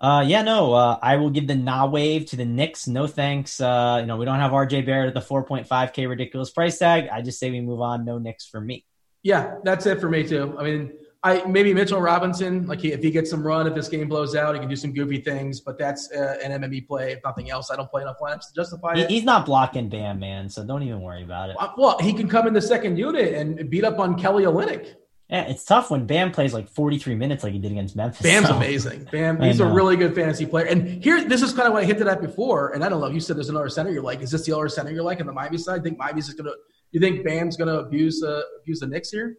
Uh, 0.00 0.24
yeah, 0.26 0.42
no, 0.42 0.74
uh, 0.74 0.98
I 1.02 1.16
will 1.16 1.30
give 1.30 1.48
the 1.48 1.56
nah 1.56 1.86
wave 1.86 2.26
to 2.26 2.36
the 2.36 2.44
Knicks. 2.44 2.86
No 2.86 3.06
thanks. 3.06 3.60
Uh, 3.60 3.98
you 4.00 4.06
know, 4.06 4.16
we 4.16 4.24
don't 4.24 4.38
have 4.38 4.52
RJ 4.52 4.86
Barrett 4.86 5.08
at 5.08 5.14
the 5.14 5.20
4.5K 5.20 6.08
ridiculous 6.08 6.50
price 6.50 6.78
tag. 6.78 7.08
I 7.10 7.22
just 7.22 7.40
say 7.40 7.50
we 7.50 7.60
move 7.60 7.80
on. 7.80 8.04
No 8.04 8.18
Knicks 8.18 8.46
for 8.46 8.60
me. 8.60 8.84
Yeah, 9.24 9.56
that's 9.64 9.86
it 9.86 10.00
for 10.00 10.08
me 10.08 10.22
too. 10.22 10.54
I 10.58 10.62
mean, 10.62 10.92
I 11.24 11.44
maybe 11.46 11.74
Mitchell 11.74 12.00
Robinson, 12.00 12.64
like 12.66 12.80
he, 12.80 12.92
if 12.92 13.02
he 13.02 13.10
gets 13.10 13.28
some 13.30 13.44
run, 13.44 13.66
if 13.66 13.74
this 13.74 13.88
game 13.88 14.06
blows 14.08 14.36
out, 14.36 14.54
he 14.54 14.60
can 14.60 14.68
do 14.68 14.76
some 14.76 14.92
goofy 14.92 15.20
things. 15.20 15.60
But 15.60 15.76
that's 15.76 16.08
uh, 16.12 16.36
an 16.44 16.60
MME 16.62 16.86
play. 16.86 17.12
If 17.12 17.20
nothing 17.24 17.50
else, 17.50 17.70
I 17.72 17.76
don't 17.76 17.90
play 17.90 18.02
enough 18.02 18.18
lineups 18.22 18.48
to 18.48 18.54
justify 18.54 18.94
He, 18.94 19.00
it. 19.02 19.10
he's 19.10 19.24
not 19.24 19.44
blocking 19.44 19.88
Bam, 19.88 20.20
man, 20.20 20.48
so 20.48 20.64
don't 20.64 20.82
even 20.84 21.00
worry 21.00 21.24
about 21.24 21.50
it. 21.50 21.56
Uh, 21.58 21.70
Well, 21.76 21.98
he 21.98 22.12
can 22.12 22.28
come 22.28 22.46
in 22.46 22.52
the 22.54 22.62
second 22.62 22.98
unit 22.98 23.34
and 23.34 23.68
beat 23.68 23.82
up 23.84 23.98
on 23.98 24.16
Kelly 24.16 24.44
Olynyk. 24.44 24.94
Yeah, 25.28 25.42
it's 25.42 25.64
tough 25.64 25.90
when 25.90 26.06
Bam 26.06 26.30
plays 26.30 26.54
like 26.54 26.68
43 26.70 27.14
minutes 27.16 27.42
like 27.44 27.52
he 27.52 27.58
did 27.58 27.72
against 27.72 27.96
Memphis. 27.96 28.22
Bam's 28.22 28.46
so- 28.48 28.56
amazing. 28.56 29.08
Bam, 29.10 29.42
he's 29.42 29.58
a 29.60 29.66
really 29.66 29.96
good 29.96 30.14
fantasy 30.14 30.46
player. 30.46 30.66
And 30.66 31.02
here, 31.04 31.22
this 31.28 31.42
is 31.42 31.52
kind 31.52 31.66
of 31.66 31.74
what 31.74 31.82
I 31.82 31.86
hinted 31.86 32.06
at 32.06 32.22
before. 32.22 32.70
And 32.74 32.84
I 32.84 32.88
don't 32.88 33.00
know. 33.00 33.08
You 33.08 33.18
said 33.20 33.36
there's 33.36 33.50
another 33.50 33.68
center 33.68 33.90
you're 33.90 34.02
like. 34.02 34.22
Is 34.22 34.30
this 34.30 34.46
the 34.46 34.56
other 34.56 34.68
center 34.68 34.90
you're 34.92 35.02
like 35.02 35.20
on 35.20 35.26
the 35.26 35.32
Miami 35.32 35.58
side? 35.58 35.80
I 35.80 35.82
think 35.82 35.98
Miami's 35.98 36.26
just 36.26 36.38
gonna. 36.38 36.52
You 36.92 37.00
think 37.00 37.24
Bam's 37.26 37.56
gonna 37.58 37.74
abuse 37.80 38.22
uh, 38.22 38.40
abuse 38.62 38.80
the 38.80 38.86
Knicks 38.86 39.10
here? 39.10 39.36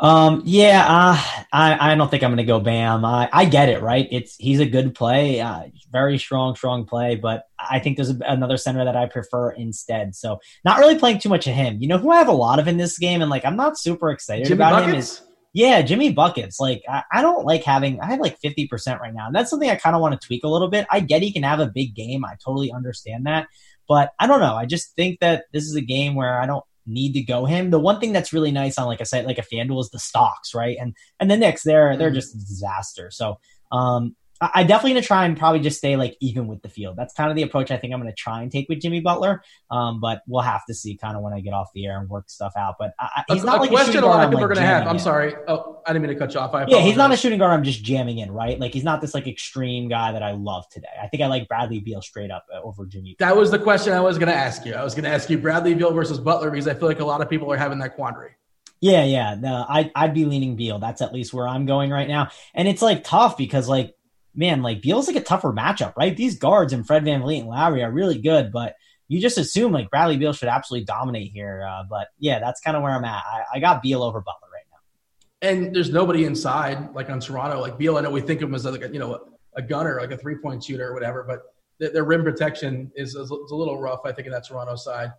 Um, 0.00 0.42
yeah, 0.46 0.86
uh, 0.88 1.42
I, 1.52 1.92
I 1.92 1.94
don't 1.94 2.10
think 2.10 2.22
I'm 2.22 2.30
going 2.30 2.38
to 2.38 2.44
go 2.44 2.58
Bam. 2.58 3.04
I, 3.04 3.28
I 3.30 3.44
get 3.44 3.68
it, 3.68 3.82
right? 3.82 4.08
It's 4.10 4.34
he's 4.36 4.58
a 4.58 4.64
good 4.64 4.94
play, 4.94 5.40
uh, 5.40 5.64
very 5.92 6.16
strong, 6.16 6.56
strong 6.56 6.86
play, 6.86 7.16
but 7.16 7.44
I 7.58 7.80
think 7.80 7.96
there's 7.96 8.08
a, 8.08 8.16
another 8.26 8.56
center 8.56 8.82
that 8.86 8.96
I 8.96 9.06
prefer 9.06 9.50
instead. 9.50 10.14
So 10.14 10.40
not 10.64 10.78
really 10.78 10.98
playing 10.98 11.18
too 11.18 11.28
much 11.28 11.46
of 11.46 11.54
him. 11.54 11.82
You 11.82 11.88
know 11.88 11.98
who 11.98 12.10
I 12.10 12.16
have 12.16 12.28
a 12.28 12.32
lot 12.32 12.58
of 12.58 12.66
in 12.66 12.78
this 12.78 12.98
game, 12.98 13.20
and 13.20 13.30
like 13.30 13.44
I'm 13.44 13.56
not 13.56 13.78
super 13.78 14.10
excited 14.10 14.46
Jimmy 14.46 14.56
about 14.56 14.88
him 14.88 14.94
is 14.94 15.20
yeah, 15.52 15.82
Jimmy 15.82 16.12
buckets. 16.12 16.58
Like 16.58 16.82
I, 16.88 17.02
I 17.12 17.20
don't 17.20 17.44
like 17.44 17.62
having 17.64 18.00
I 18.00 18.06
have 18.06 18.20
like 18.20 18.38
50 18.38 18.68
percent 18.68 19.02
right 19.02 19.12
now, 19.12 19.26
and 19.26 19.34
that's 19.34 19.50
something 19.50 19.68
I 19.68 19.76
kind 19.76 19.94
of 19.94 20.00
want 20.00 20.18
to 20.18 20.26
tweak 20.26 20.44
a 20.44 20.48
little 20.48 20.68
bit. 20.68 20.86
I 20.90 21.00
get 21.00 21.20
he 21.20 21.30
can 21.30 21.42
have 21.42 21.60
a 21.60 21.66
big 21.66 21.94
game. 21.94 22.24
I 22.24 22.36
totally 22.42 22.72
understand 22.72 23.26
that, 23.26 23.48
but 23.86 24.12
I 24.18 24.26
don't 24.26 24.40
know. 24.40 24.54
I 24.54 24.64
just 24.64 24.94
think 24.96 25.20
that 25.20 25.44
this 25.52 25.64
is 25.64 25.74
a 25.74 25.82
game 25.82 26.14
where 26.14 26.40
I 26.40 26.46
don't 26.46 26.64
need 26.86 27.12
to 27.12 27.22
go 27.22 27.44
him. 27.44 27.70
The 27.70 27.78
one 27.78 28.00
thing 28.00 28.12
that's 28.12 28.32
really 28.32 28.50
nice 28.50 28.78
on 28.78 28.86
like 28.86 29.00
a 29.00 29.04
site 29.06 29.26
like 29.26 29.38
a 29.38 29.42
FanDuel 29.42 29.80
is 29.80 29.90
the 29.90 29.98
stocks, 29.98 30.54
right? 30.54 30.76
And 30.80 30.94
and 31.18 31.30
the 31.30 31.36
Knicks, 31.36 31.62
they're 31.62 31.96
they're 31.96 32.10
Mhm. 32.10 32.14
just 32.14 32.34
a 32.34 32.38
disaster. 32.38 33.10
So 33.10 33.38
um 33.72 34.16
I, 34.40 34.64
definitely 34.64 34.92
gonna 34.92 35.02
try 35.02 35.26
and 35.26 35.36
probably 35.36 35.60
just 35.60 35.78
stay 35.78 35.96
like 35.96 36.16
even 36.20 36.46
with 36.46 36.62
the 36.62 36.68
field. 36.68 36.96
That's 36.96 37.12
kind 37.12 37.30
of 37.30 37.36
the 37.36 37.42
approach 37.42 37.70
I 37.70 37.76
think 37.76 37.92
I'm 37.92 38.00
gonna 38.00 38.14
try 38.14 38.42
and 38.42 38.50
take 38.50 38.68
with 38.68 38.80
Jimmy 38.80 39.00
Butler. 39.00 39.42
Um, 39.70 40.00
but 40.00 40.22
we'll 40.26 40.42
have 40.42 40.64
to 40.66 40.74
see 40.74 40.96
kind 40.96 41.16
of 41.16 41.22
when 41.22 41.32
I 41.32 41.40
get 41.40 41.52
off 41.52 41.68
the 41.74 41.86
air 41.86 42.00
and 42.00 42.08
work 42.08 42.30
stuff 42.30 42.52
out. 42.56 42.76
But 42.78 42.94
I, 42.98 43.24
he's 43.28 43.42
a, 43.42 43.46
not 43.46 43.58
a 43.58 43.60
like 43.60 43.70
a 43.70 43.74
question 43.74 43.92
shooting 43.92 44.08
a 44.08 44.10
lot 44.10 44.20
of 44.20 44.24
I'm, 44.24 44.30
people 44.30 44.42
like, 44.42 44.50
are 44.50 44.54
gonna 44.54 44.66
have. 44.66 44.86
I'm 44.86 44.96
in. 44.96 45.00
sorry. 45.00 45.34
Oh, 45.46 45.82
I 45.86 45.92
didn't 45.92 46.06
mean 46.06 46.14
to 46.14 46.18
cut 46.18 46.32
you 46.32 46.40
off. 46.40 46.54
I 46.54 46.64
Yeah, 46.66 46.80
he's 46.80 46.96
not 46.96 47.12
a 47.12 47.16
shooting 47.16 47.38
guard 47.38 47.52
I'm 47.52 47.64
just 47.64 47.82
jamming 47.82 48.18
in, 48.18 48.30
right? 48.30 48.58
Like 48.58 48.72
he's 48.72 48.84
not 48.84 49.00
this 49.00 49.14
like 49.14 49.26
extreme 49.26 49.88
guy 49.88 50.12
that 50.12 50.22
I 50.22 50.32
love 50.32 50.68
today. 50.70 50.88
I 51.00 51.08
think 51.08 51.22
I 51.22 51.26
like 51.26 51.48
Bradley 51.48 51.80
Beal 51.80 52.00
straight 52.00 52.30
up 52.30 52.46
uh, 52.54 52.60
over 52.62 52.86
Jimmy. 52.86 53.16
That 53.18 53.36
was 53.36 53.50
the 53.50 53.58
question 53.58 53.92
I 53.92 54.00
was 54.00 54.18
going 54.18 54.28
to 54.28 54.34
ask 54.34 54.64
you. 54.64 54.74
I 54.74 54.84
was 54.84 54.94
going 54.94 55.04
to 55.04 55.10
ask 55.10 55.28
you 55.28 55.38
Bradley 55.38 55.74
Beal 55.74 55.92
versus 55.92 56.18
Butler 56.18 56.50
because 56.50 56.68
I 56.68 56.74
feel 56.74 56.88
like 56.88 57.00
a 57.00 57.04
lot 57.04 57.20
of 57.20 57.28
people 57.28 57.52
are 57.52 57.56
having 57.56 57.78
that 57.80 57.96
quandary. 57.96 58.32
Yeah, 58.80 59.04
yeah. 59.04 59.34
No, 59.34 59.66
I 59.68 59.90
I'd 59.94 60.14
be 60.14 60.24
leaning 60.24 60.56
Beal. 60.56 60.78
That's 60.78 61.02
at 61.02 61.12
least 61.12 61.34
where 61.34 61.46
I'm 61.46 61.66
going 61.66 61.90
right 61.90 62.08
now. 62.08 62.30
And 62.54 62.66
it's 62.66 62.80
like 62.80 63.04
tough 63.04 63.36
because 63.36 63.68
like 63.68 63.94
man, 64.34 64.62
like 64.62 64.82
Beal's 64.82 65.06
like 65.06 65.16
a 65.16 65.22
tougher 65.22 65.52
matchup, 65.52 65.94
right? 65.96 66.16
These 66.16 66.38
guards 66.38 66.72
and 66.72 66.86
Fred 66.86 67.04
VanVleet 67.04 67.40
and 67.40 67.48
Lowry 67.48 67.82
are 67.82 67.90
really 67.90 68.18
good, 68.18 68.52
but 68.52 68.74
you 69.08 69.20
just 69.20 69.38
assume 69.38 69.72
like 69.72 69.90
Bradley 69.90 70.16
Beal 70.16 70.32
should 70.32 70.48
absolutely 70.48 70.84
dominate 70.84 71.32
here. 71.32 71.66
Uh, 71.68 71.82
but 71.88 72.08
yeah, 72.18 72.38
that's 72.38 72.60
kind 72.60 72.76
of 72.76 72.82
where 72.82 72.92
I'm 72.92 73.04
at. 73.04 73.22
I, 73.24 73.42
I 73.54 73.60
got 73.60 73.82
Beal 73.82 74.02
over 74.02 74.20
Butler 74.20 74.48
right 74.52 74.64
now. 74.70 75.48
And 75.48 75.74
there's 75.74 75.90
nobody 75.90 76.24
inside, 76.24 76.94
like 76.94 77.10
on 77.10 77.18
Toronto, 77.18 77.60
like 77.60 77.76
Beal. 77.76 77.98
I 77.98 78.02
know 78.02 78.10
we 78.10 78.20
think 78.20 78.40
of 78.40 78.48
him 78.48 78.54
as 78.54 78.64
like 78.64 78.82
you 78.92 79.00
know 79.00 79.26
a 79.56 79.62
gunner, 79.62 79.98
like 80.00 80.12
a 80.12 80.16
three 80.16 80.36
point 80.36 80.62
shooter 80.62 80.88
or 80.88 80.94
whatever, 80.94 81.24
but 81.26 81.42
their, 81.80 81.90
their 81.90 82.04
rim 82.04 82.22
protection 82.22 82.92
is, 82.94 83.16
is 83.16 83.30
a 83.30 83.34
little 83.34 83.80
rough. 83.80 84.00
I 84.04 84.12
think 84.12 84.26
in 84.26 84.32
that 84.32 84.46
Toronto 84.46 84.76
side. 84.76 85.10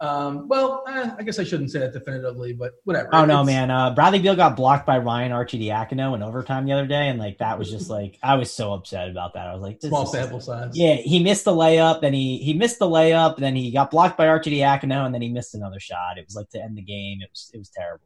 Um, 0.00 0.46
well, 0.46 0.84
eh, 0.88 1.10
I 1.18 1.22
guess 1.24 1.40
I 1.40 1.44
shouldn't 1.44 1.72
say 1.72 1.80
that 1.80 1.92
definitively, 1.92 2.52
but 2.52 2.74
whatever. 2.84 3.08
Oh 3.12 3.24
no, 3.24 3.42
It's- 3.42 3.46
man. 3.46 3.70
Uh, 3.70 3.94
Bradley 3.94 4.20
Beal 4.20 4.36
got 4.36 4.54
blocked 4.54 4.86
by 4.86 4.98
Ryan 4.98 5.32
Archidiacono 5.32 6.14
in 6.14 6.22
overtime 6.22 6.66
the 6.66 6.72
other 6.72 6.86
day, 6.86 7.08
and 7.08 7.18
like 7.18 7.38
that 7.38 7.58
was 7.58 7.68
just 7.68 7.90
like 7.90 8.16
I 8.22 8.36
was 8.36 8.52
so 8.52 8.72
upset 8.72 9.10
about 9.10 9.34
that. 9.34 9.48
I 9.48 9.54
was 9.54 9.62
like, 9.62 9.80
this 9.80 9.88
Small 9.88 10.06
sample 10.06 10.40
size. 10.40 10.70
Yeah, 10.74 10.94
he 10.94 11.22
missed 11.22 11.44
the 11.44 11.52
layup, 11.52 12.00
then 12.00 12.14
he 12.14 12.38
he 12.38 12.54
missed 12.54 12.78
the 12.78 12.86
layup, 12.86 13.38
then 13.38 13.56
he 13.56 13.72
got 13.72 13.90
blocked 13.90 14.16
by 14.16 14.26
Archidiacono, 14.26 15.04
and 15.04 15.12
then 15.12 15.20
he 15.22 15.30
missed 15.30 15.54
another 15.56 15.80
shot. 15.80 16.16
It 16.16 16.24
was 16.26 16.36
like 16.36 16.48
to 16.50 16.62
end 16.62 16.76
the 16.76 16.82
game. 16.82 17.18
It 17.20 17.30
was 17.32 17.50
it 17.52 17.58
was 17.58 17.70
terrible. 17.70 18.04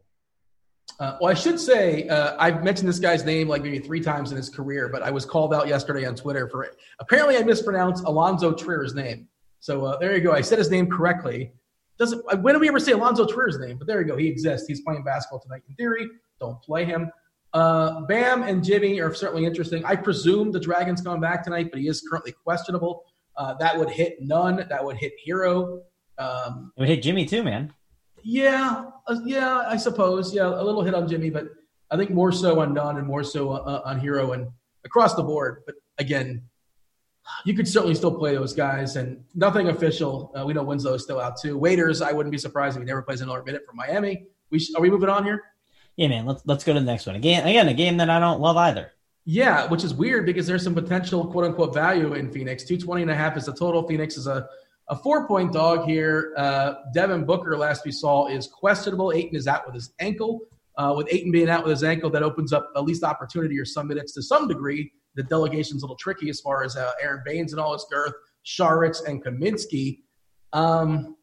Uh, 0.98 1.18
well, 1.20 1.30
I 1.30 1.34
should 1.34 1.58
say 1.60 2.08
uh, 2.08 2.36
I've 2.38 2.64
mentioned 2.64 2.88
this 2.88 2.98
guy's 3.00 3.24
name 3.24 3.48
like 3.48 3.62
maybe 3.62 3.78
three 3.80 4.00
times 4.00 4.30
in 4.30 4.36
his 4.36 4.48
career, 4.48 4.88
but 4.88 5.02
I 5.02 5.10
was 5.10 5.26
called 5.26 5.52
out 5.52 5.66
yesterday 5.68 6.06
on 6.06 6.14
Twitter 6.14 6.48
for 6.48 6.64
it. 6.64 6.76
Apparently, 7.00 7.36
I 7.36 7.42
mispronounced 7.42 8.04
Alonzo 8.04 8.52
Trier's 8.52 8.94
name. 8.94 9.28
So 9.60 9.84
uh, 9.84 9.98
there 9.98 10.14
you 10.16 10.22
go. 10.22 10.32
I 10.32 10.40
said 10.40 10.58
his 10.58 10.70
name 10.70 10.88
correctly. 10.88 11.52
Doesn't 11.98 12.22
uh, 12.30 12.36
when 12.38 12.54
do 12.54 12.60
we 12.60 12.68
ever 12.68 12.80
say 12.80 12.92
Alonzo 12.92 13.26
Trier's 13.26 13.58
name? 13.58 13.78
But 13.78 13.86
there 13.86 14.00
you 14.00 14.06
go. 14.06 14.16
He 14.16 14.28
exists. 14.28 14.66
He's 14.68 14.80
playing 14.82 15.04
basketball 15.04 15.40
tonight. 15.40 15.62
In 15.68 15.74
theory, 15.76 16.08
don't 16.40 16.60
play 16.62 16.84
him. 16.84 17.10
Uh, 17.52 18.00
Bam 18.06 18.42
and 18.44 18.64
Jimmy 18.64 19.00
are 19.00 19.12
certainly 19.14 19.44
interesting. 19.44 19.84
I 19.84 19.94
presume 19.96 20.52
the 20.52 20.60
Dragons 20.60 21.02
coming 21.02 21.20
back 21.20 21.44
tonight, 21.44 21.68
but 21.70 21.80
he 21.80 21.88
is 21.88 22.00
currently 22.08 22.32
questionable. 22.32 23.04
Uh, 23.36 23.54
that 23.54 23.78
would 23.78 23.90
hit 23.90 24.16
Nunn. 24.20 24.64
That 24.68 24.84
would 24.84 24.96
hit 24.96 25.12
Herro. 25.26 25.80
Um, 26.18 26.72
It 26.76 26.80
would 26.80 26.88
hit 26.88 27.02
Jimmy 27.02 27.26
too, 27.26 27.42
man. 27.42 27.72
yeah, 28.22 28.86
uh, 29.06 29.16
yeah, 29.24 29.64
I 29.66 29.76
suppose. 29.76 30.34
Yeah, 30.34 30.48
a 30.48 30.62
little 30.62 30.82
hit 30.82 30.94
on 30.94 31.06
Jimmy, 31.08 31.30
but 31.30 31.44
I 31.90 31.96
think 31.96 32.10
more 32.10 32.32
so 32.32 32.60
on 32.60 32.72
Nunn 32.74 32.96
and 32.98 33.06
more 33.06 33.22
so 33.24 33.50
uh, 33.50 33.82
on 33.84 34.00
Herro. 34.00 34.32
And 34.34 34.48
across 34.84 35.14
the 35.14 35.22
board. 35.22 35.62
But 35.66 35.74
again, 35.98 36.42
you 37.44 37.54
could 37.54 37.68
certainly 37.68 37.94
still 37.94 38.14
play 38.14 38.34
those 38.34 38.52
guys, 38.52 38.96
and 38.96 39.22
nothing 39.34 39.68
official. 39.68 40.32
Uh, 40.34 40.44
we 40.44 40.52
know 40.52 40.62
Winslow 40.62 40.94
is 40.94 41.02
still 41.02 41.20
out 41.20 41.36
too. 41.40 41.56
Waiters, 41.58 42.02
I 42.02 42.12
wouldn't 42.12 42.32
be 42.32 42.38
surprised 42.38 42.76
if 42.76 42.82
he 42.82 42.86
never 42.86 43.02
plays 43.02 43.20
another 43.20 43.42
minute 43.42 43.62
for 43.66 43.72
Miami. 43.74 44.26
We 44.50 44.58
sh- 44.58 44.72
are 44.76 44.82
we 44.82 44.90
moving 44.90 45.08
on 45.08 45.24
here? 45.24 45.42
Yeah, 45.96 46.08
man. 46.08 46.26
Let's 46.26 46.42
let's 46.46 46.64
go 46.64 46.72
to 46.72 46.80
the 46.80 46.86
next 46.86 47.06
one 47.06 47.16
again. 47.16 47.46
Again, 47.46 47.68
a 47.68 47.74
game 47.74 47.96
that 47.98 48.10
I 48.10 48.18
don't 48.18 48.40
love 48.40 48.56
either. 48.56 48.92
Yeah, 49.24 49.66
which 49.66 49.84
is 49.84 49.94
weird 49.94 50.26
because 50.26 50.46
there's 50.46 50.64
some 50.64 50.74
potential 50.74 51.26
quote 51.26 51.44
unquote 51.44 51.74
value 51.74 52.14
in 52.14 52.30
Phoenix. 52.30 52.64
220 52.64 53.02
and 53.02 53.10
a 53.10 53.14
half 53.14 53.36
is 53.36 53.46
the 53.46 53.52
total. 53.52 53.86
Phoenix 53.86 54.16
is 54.16 54.26
a, 54.26 54.48
a 54.88 54.96
four 54.96 55.28
point 55.28 55.52
dog 55.52 55.84
here. 55.84 56.34
Uh, 56.36 56.74
Devin 56.92 57.24
Booker, 57.24 57.56
last 57.56 57.84
we 57.84 57.92
saw, 57.92 58.26
is 58.28 58.48
questionable. 58.48 59.12
Ayton 59.12 59.36
is 59.36 59.46
out 59.46 59.64
with 59.66 59.74
his 59.74 59.92
ankle. 60.00 60.40
Uh, 60.76 60.94
with 60.96 61.06
Ayton 61.10 61.30
being 61.30 61.50
out 61.50 61.62
with 61.62 61.70
his 61.70 61.84
ankle, 61.84 62.08
that 62.10 62.22
opens 62.22 62.52
up 62.52 62.70
at 62.74 62.82
least 62.82 63.04
opportunity 63.04 63.58
or 63.60 63.64
some 63.64 63.86
minutes 63.86 64.12
to 64.14 64.22
some 64.22 64.48
degree. 64.48 64.90
The 65.14 65.22
delegation's 65.24 65.82
a 65.82 65.86
little 65.86 65.96
tricky 65.96 66.30
as 66.30 66.40
far 66.40 66.64
as 66.64 66.76
uh, 66.76 66.92
Aron 67.02 67.22
Baynes 67.24 67.52
and 67.52 67.60
all 67.60 67.72
his 67.72 67.86
girth, 67.90 68.14
Saric 68.46 69.06
and 69.06 69.22
Kaminsky. 69.24 70.00
Um, 70.52 71.16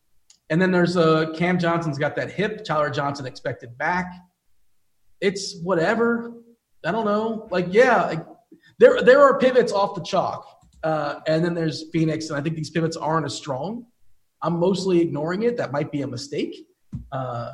and 0.49 0.61
then 0.61 0.71
there's 0.71 0.97
uh, 0.97 1.31
Cam 1.35 1.59
Johnson's 1.59 1.97
got 1.97 2.15
that 2.15 2.31
hip. 2.31 2.63
Tyler 2.63 2.89
Johnson 2.89 3.25
expected 3.25 3.77
back. 3.77 4.11
It's 5.21 5.59
whatever. 5.61 6.33
I 6.85 6.91
don't 6.91 7.05
know. 7.05 7.47
Like, 7.51 7.67
yeah, 7.69 8.05
like, 8.05 8.25
there 8.79 9.01
there 9.01 9.21
are 9.21 9.37
pivots 9.37 9.71
off 9.71 9.93
the 9.95 10.01
chalk, 10.01 10.47
uh, 10.83 11.19
and 11.27 11.43
then 11.43 11.53
there's 11.53 11.89
Phoenix, 11.91 12.29
and 12.29 12.39
I 12.39 12.41
think 12.41 12.55
these 12.55 12.69
pivots 12.69 12.95
aren't 12.95 13.25
as 13.25 13.35
strong. 13.35 13.85
I'm 14.41 14.57
mostly 14.59 15.01
ignoring 15.01 15.43
it. 15.43 15.57
That 15.57 15.71
might 15.71 15.91
be 15.91 16.01
a 16.01 16.07
mistake. 16.07 16.67
Uh, 17.11 17.51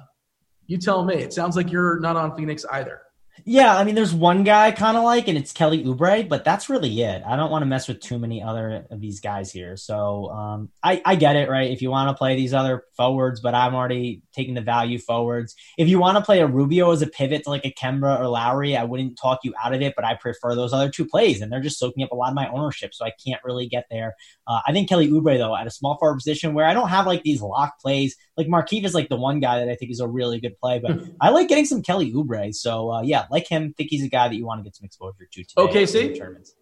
you 0.67 0.77
tell 0.77 1.03
me. 1.03 1.15
It 1.15 1.33
sounds 1.33 1.55
like 1.55 1.71
you're 1.71 1.99
not 1.99 2.15
on 2.15 2.35
Phoenix 2.37 2.63
either. 2.71 3.01
Yeah, 3.43 3.75
I 3.75 3.83
mean, 3.83 3.95
there's 3.95 4.13
one 4.13 4.43
guy 4.43 4.71
kind 4.71 4.95
of 4.95 5.03
like, 5.03 5.27
and 5.27 5.37
it's 5.37 5.51
Kelly 5.51 5.83
Oubre, 5.83 6.27
but 6.27 6.45
that's 6.45 6.69
really 6.69 7.01
it. 7.01 7.21
I 7.27 7.35
don't 7.35 7.51
want 7.51 7.63
to 7.63 7.65
mess 7.65 7.87
with 7.87 7.99
too 7.99 8.17
many 8.17 8.41
other 8.41 8.85
of 8.89 9.01
these 9.01 9.19
guys 9.19 9.51
here. 9.51 9.75
So 9.75 10.29
um, 10.29 10.69
I, 10.81 11.01
I 11.05 11.15
get 11.15 11.35
it, 11.35 11.49
right? 11.49 11.69
If 11.69 11.81
you 11.81 11.91
want 11.91 12.09
to 12.09 12.17
play 12.17 12.35
these 12.35 12.53
other 12.53 12.83
forwards, 12.95 13.41
but 13.41 13.53
I'm 13.53 13.75
already 13.75 14.21
taking 14.33 14.53
the 14.53 14.61
value 14.61 14.99
forwards. 14.99 15.53
If 15.77 15.89
you 15.89 15.99
want 15.99 16.17
to 16.17 16.23
play 16.23 16.39
a 16.39 16.47
Rubio 16.47 16.91
as 16.91 17.01
a 17.01 17.07
pivot 17.07 17.43
to 17.43 17.49
like 17.49 17.65
a 17.65 17.73
Kemba 17.73 18.19
or 18.19 18.27
Lowry, 18.27 18.77
I 18.77 18.85
wouldn't 18.85 19.17
talk 19.17 19.39
you 19.43 19.53
out 19.61 19.73
of 19.73 19.81
it, 19.81 19.93
but 19.95 20.05
I 20.05 20.15
prefer 20.15 20.55
those 20.55 20.71
other 20.71 20.89
two 20.89 21.05
plays, 21.05 21.41
and 21.41 21.51
they're 21.51 21.59
just 21.59 21.77
soaking 21.77 22.03
up 22.03 22.11
a 22.11 22.15
lot 22.15 22.29
of 22.29 22.35
my 22.35 22.47
ownership, 22.49 22.93
so 22.93 23.05
I 23.05 23.11
can't 23.25 23.43
really 23.43 23.67
get 23.67 23.85
there. 23.91 24.15
Uh, 24.47 24.61
I 24.65 24.71
think 24.71 24.87
Kelly 24.87 25.09
Oubre, 25.09 25.37
though, 25.37 25.55
at 25.55 25.67
a 25.67 25.71
small 25.71 25.97
forward 25.97 26.17
position 26.17 26.53
where 26.53 26.65
I 26.65 26.73
don't 26.73 26.89
have 26.89 27.05
like 27.05 27.23
these 27.23 27.41
lock 27.41 27.79
plays, 27.79 28.15
like 28.37 28.47
Markieff 28.47 28.85
is 28.85 28.93
like 28.93 29.09
the 29.09 29.17
one 29.17 29.39
guy 29.39 29.59
that 29.59 29.69
I 29.69 29.75
think 29.75 29.91
is 29.91 29.99
a 29.99 30.07
really 30.07 30.39
good 30.39 30.57
play, 30.57 30.79
but 30.79 30.99
I 31.21 31.29
like 31.29 31.47
getting 31.47 31.65
some 31.65 31.81
Kelly 31.81 32.13
Oubre. 32.13 32.53
So 32.53 32.91
uh, 32.91 33.01
yeah, 33.01 33.24
like 33.31 33.47
him. 33.47 33.73
Think 33.73 33.89
he's 33.89 34.03
a 34.03 34.09
guy 34.09 34.27
that 34.27 34.35
you 34.35 34.45
want 34.45 34.59
to 34.59 34.63
get 34.63 34.75
some 34.75 34.85
exposure 34.85 35.27
to 35.31 35.43
today. 35.43 35.61
OKC 35.61 36.17
tournaments. 36.17 36.55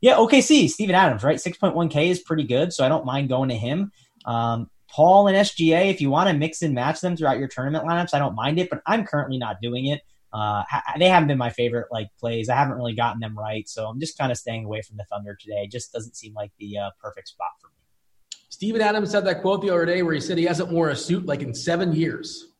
Yeah, 0.00 0.14
OKC. 0.14 0.68
Steven 0.68 0.94
Adams, 0.94 1.22
right? 1.22 1.40
Six 1.40 1.56
point 1.58 1.74
one 1.74 1.88
K 1.88 2.10
is 2.10 2.20
pretty 2.20 2.44
good, 2.44 2.72
so 2.72 2.84
I 2.84 2.88
don't 2.88 3.06
mind 3.06 3.28
going 3.28 3.48
to 3.50 3.56
him. 3.56 3.92
Um, 4.24 4.68
Paul 4.88 5.28
and 5.28 5.36
SGA, 5.36 5.90
if 5.90 6.00
you 6.00 6.10
want 6.10 6.28
to 6.28 6.34
mix 6.34 6.60
and 6.62 6.74
match 6.74 7.00
them 7.00 7.16
throughout 7.16 7.38
your 7.38 7.48
tournament 7.48 7.86
lineups, 7.86 8.12
I 8.12 8.18
don't 8.18 8.34
mind 8.34 8.58
it, 8.58 8.68
but 8.68 8.82
I'm 8.86 9.04
currently 9.04 9.38
not 9.38 9.56
doing 9.62 9.86
it. 9.86 10.02
Uh, 10.32 10.62
they 10.98 11.08
haven't 11.08 11.28
been 11.28 11.38
my 11.38 11.50
favorite 11.50 11.88
like 11.90 12.08
plays. 12.18 12.48
I 12.48 12.56
haven't 12.56 12.76
really 12.76 12.94
gotten 12.94 13.20
them 13.20 13.38
right, 13.38 13.68
so 13.68 13.86
I'm 13.86 14.00
just 14.00 14.18
kind 14.18 14.32
of 14.32 14.38
staying 14.38 14.64
away 14.64 14.82
from 14.82 14.96
the 14.96 15.04
Thunder 15.04 15.36
today. 15.38 15.62
It 15.64 15.70
just 15.70 15.92
doesn't 15.92 16.16
seem 16.16 16.34
like 16.34 16.52
the 16.58 16.78
uh, 16.78 16.90
perfect 17.00 17.28
spot 17.28 17.48
for 17.60 17.68
me. 17.68 17.74
Steven 18.48 18.80
Adams 18.80 19.10
said 19.10 19.24
that 19.26 19.40
quote 19.40 19.62
the 19.62 19.70
other 19.70 19.86
day 19.86 20.02
where 20.02 20.14
he 20.14 20.20
said 20.20 20.38
he 20.38 20.44
hasn't 20.44 20.70
worn 20.70 20.92
a 20.92 20.96
suit 20.96 21.26
like 21.26 21.42
in 21.42 21.54
seven 21.54 21.92
years. 21.92 22.51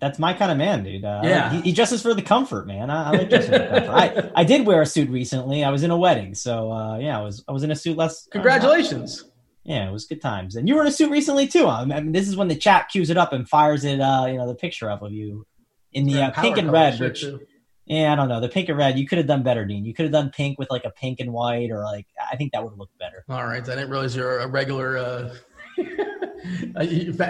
That's 0.00 0.18
my 0.18 0.32
kind 0.34 0.50
of 0.50 0.58
man, 0.58 0.82
dude. 0.84 1.04
Uh, 1.04 1.20
Yeah. 1.24 1.50
he, 1.52 1.60
he 1.62 1.72
dresses 1.72 2.02
for 2.02 2.12
the 2.14 2.22
comfort, 2.22 2.66
man. 2.66 2.90
I, 2.90 3.08
I 3.08 3.10
like 3.12 3.28
dressing 3.30 3.52
for 3.52 3.58
the 3.58 3.68
comfort. 3.86 4.32
I, 4.36 4.40
I 4.40 4.44
did 4.44 4.66
wear 4.66 4.82
a 4.82 4.86
suit 4.86 5.08
recently. 5.10 5.62
I 5.64 5.70
was 5.70 5.82
in 5.82 5.90
a 5.90 5.96
wedding, 5.96 6.34
so 6.34 6.72
uh, 6.72 6.98
yeah, 6.98 7.18
I 7.18 7.22
was 7.22 7.44
I 7.48 7.52
was 7.52 7.62
in 7.62 7.70
a 7.70 7.76
suit 7.76 7.96
less. 7.96 8.26
Congratulations. 8.32 9.24
yeah, 9.64 9.88
it 9.88 9.92
was 9.92 10.04
good 10.06 10.20
times. 10.20 10.56
And 10.56 10.68
you 10.68 10.74
were 10.74 10.80
in 10.82 10.86
a 10.88 10.92
suit 10.92 11.10
recently 11.10 11.46
too. 11.46 11.66
I 11.66 11.84
mean, 11.84 12.12
this 12.12 12.28
is 12.28 12.36
when 12.36 12.48
the 12.48 12.56
chat 12.56 12.88
cues 12.90 13.10
it 13.10 13.16
up 13.16 13.32
and 13.32 13.48
fires 13.48 13.84
it. 13.84 14.00
Uh, 14.00 14.26
you 14.28 14.38
know, 14.38 14.46
the 14.46 14.54
picture 14.54 14.90
up 14.90 15.02
of 15.02 15.12
you 15.12 15.46
in 15.92 16.04
the 16.04 16.20
uh, 16.22 16.30
pink 16.30 16.56
and 16.58 16.70
red, 16.72 16.98
which 17.00 17.20
too. 17.22 17.40
yeah, 17.86 18.12
I 18.12 18.16
don't 18.16 18.28
know. 18.28 18.40
The 18.40 18.48
pink 18.48 18.68
and 18.68 18.76
red, 18.78 18.98
you 18.98 19.06
could 19.06 19.18
have 19.18 19.26
done 19.26 19.42
better, 19.44 19.64
Dean. 19.64 19.84
You 19.84 19.94
could 19.94 20.04
have 20.04 20.12
done 20.12 20.30
pink 20.30 20.58
with 20.58 20.70
like 20.70 20.84
a 20.84 20.90
pink 20.90 21.20
and 21.20 21.32
white, 21.32 21.70
or 21.70 21.82
like 21.84 22.06
I 22.30 22.36
think 22.36 22.52
that 22.52 22.62
would 22.62 22.70
have 22.70 22.78
looked 22.78 22.98
better. 22.98 23.24
All 23.28 23.44
right, 23.46 23.62
I 23.62 23.74
didn't 23.74 23.90
realize 23.90 24.14
you're 24.16 24.40
a 24.40 24.46
regular. 24.48 24.98
Uh, 24.98 25.34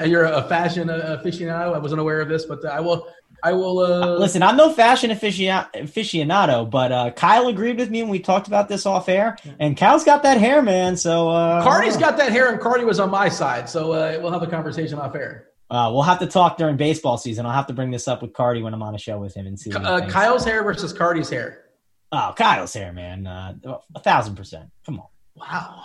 you're 0.07 0.25
a 0.25 0.43
fashion 0.49 0.91
uh, 0.91 1.21
aficionado. 1.23 1.75
I 1.75 1.79
wasn't 1.79 2.01
aware 2.01 2.21
of 2.21 2.29
this, 2.29 2.45
but 2.45 2.64
I 2.64 2.81
will. 2.81 3.07
I 3.43 3.53
will. 3.53 3.79
Uh, 3.81 4.17
Listen, 4.19 4.43
I'm 4.43 4.57
no 4.57 4.73
fashion 4.73 5.11
aficionado, 5.11 6.69
but 6.71 6.91
uh, 6.91 7.11
Kyle 7.11 7.49
agreed 7.49 7.77
with 7.79 7.91
me 7.91 8.03
when 8.03 8.11
we 8.11 8.19
talked 8.19 8.47
about 8.49 8.69
this 8.69 8.87
off 8.87 9.09
air, 9.09 9.37
and 9.61 9.77
Kyle's 9.77 10.05
got 10.05 10.23
that 10.23 10.39
hair, 10.39 10.62
man. 10.62 10.97
So 10.97 11.29
uh, 11.29 11.62
Cardi's 11.62 11.97
got 11.97 12.17
that 12.17 12.33
hair, 12.33 12.51
and 12.51 12.61
Cardi 12.61 12.85
was 12.85 12.99
on 12.99 13.11
my 13.11 13.29
side, 13.29 13.69
so 13.69 13.93
uh, 13.93 14.19
we'll 14.23 14.33
have 14.33 14.43
a 14.43 14.47
conversation 14.47 14.99
off 14.99 15.14
air. 15.14 15.49
Uh, 15.69 15.91
we'll 15.93 16.03
have 16.03 16.21
to 16.21 16.27
talk 16.27 16.57
during 16.57 16.77
baseball 16.77 17.19
season. 17.19 17.45
I'll 17.45 17.53
have 17.53 17.67
to 17.67 17.73
bring 17.75 17.91
this 17.91 18.09
up 18.09 18.23
with 18.23 18.33
Cardi 18.33 18.62
when 18.62 18.73
I'm 18.73 18.83
on 18.83 18.95
a 18.95 18.99
show 18.99 19.19
with 19.19 19.35
him 19.35 19.47
and 19.47 19.59
see. 19.59 19.73
Uh. 19.73 20.09
Kyle's 20.09 20.45
hair 20.45 20.62
versus 20.64 20.93
Cardi's 20.93 21.29
hair. 21.29 21.64
oh, 22.12 22.33
Kyle's 22.37 22.73
hair, 22.73 22.93
man, 22.93 23.27
uh, 23.27 23.55
a 23.95 24.01
thousand 24.01 24.37
percent. 24.37 24.71
Come 24.87 25.01
on. 25.01 25.07
Wow. 25.37 25.85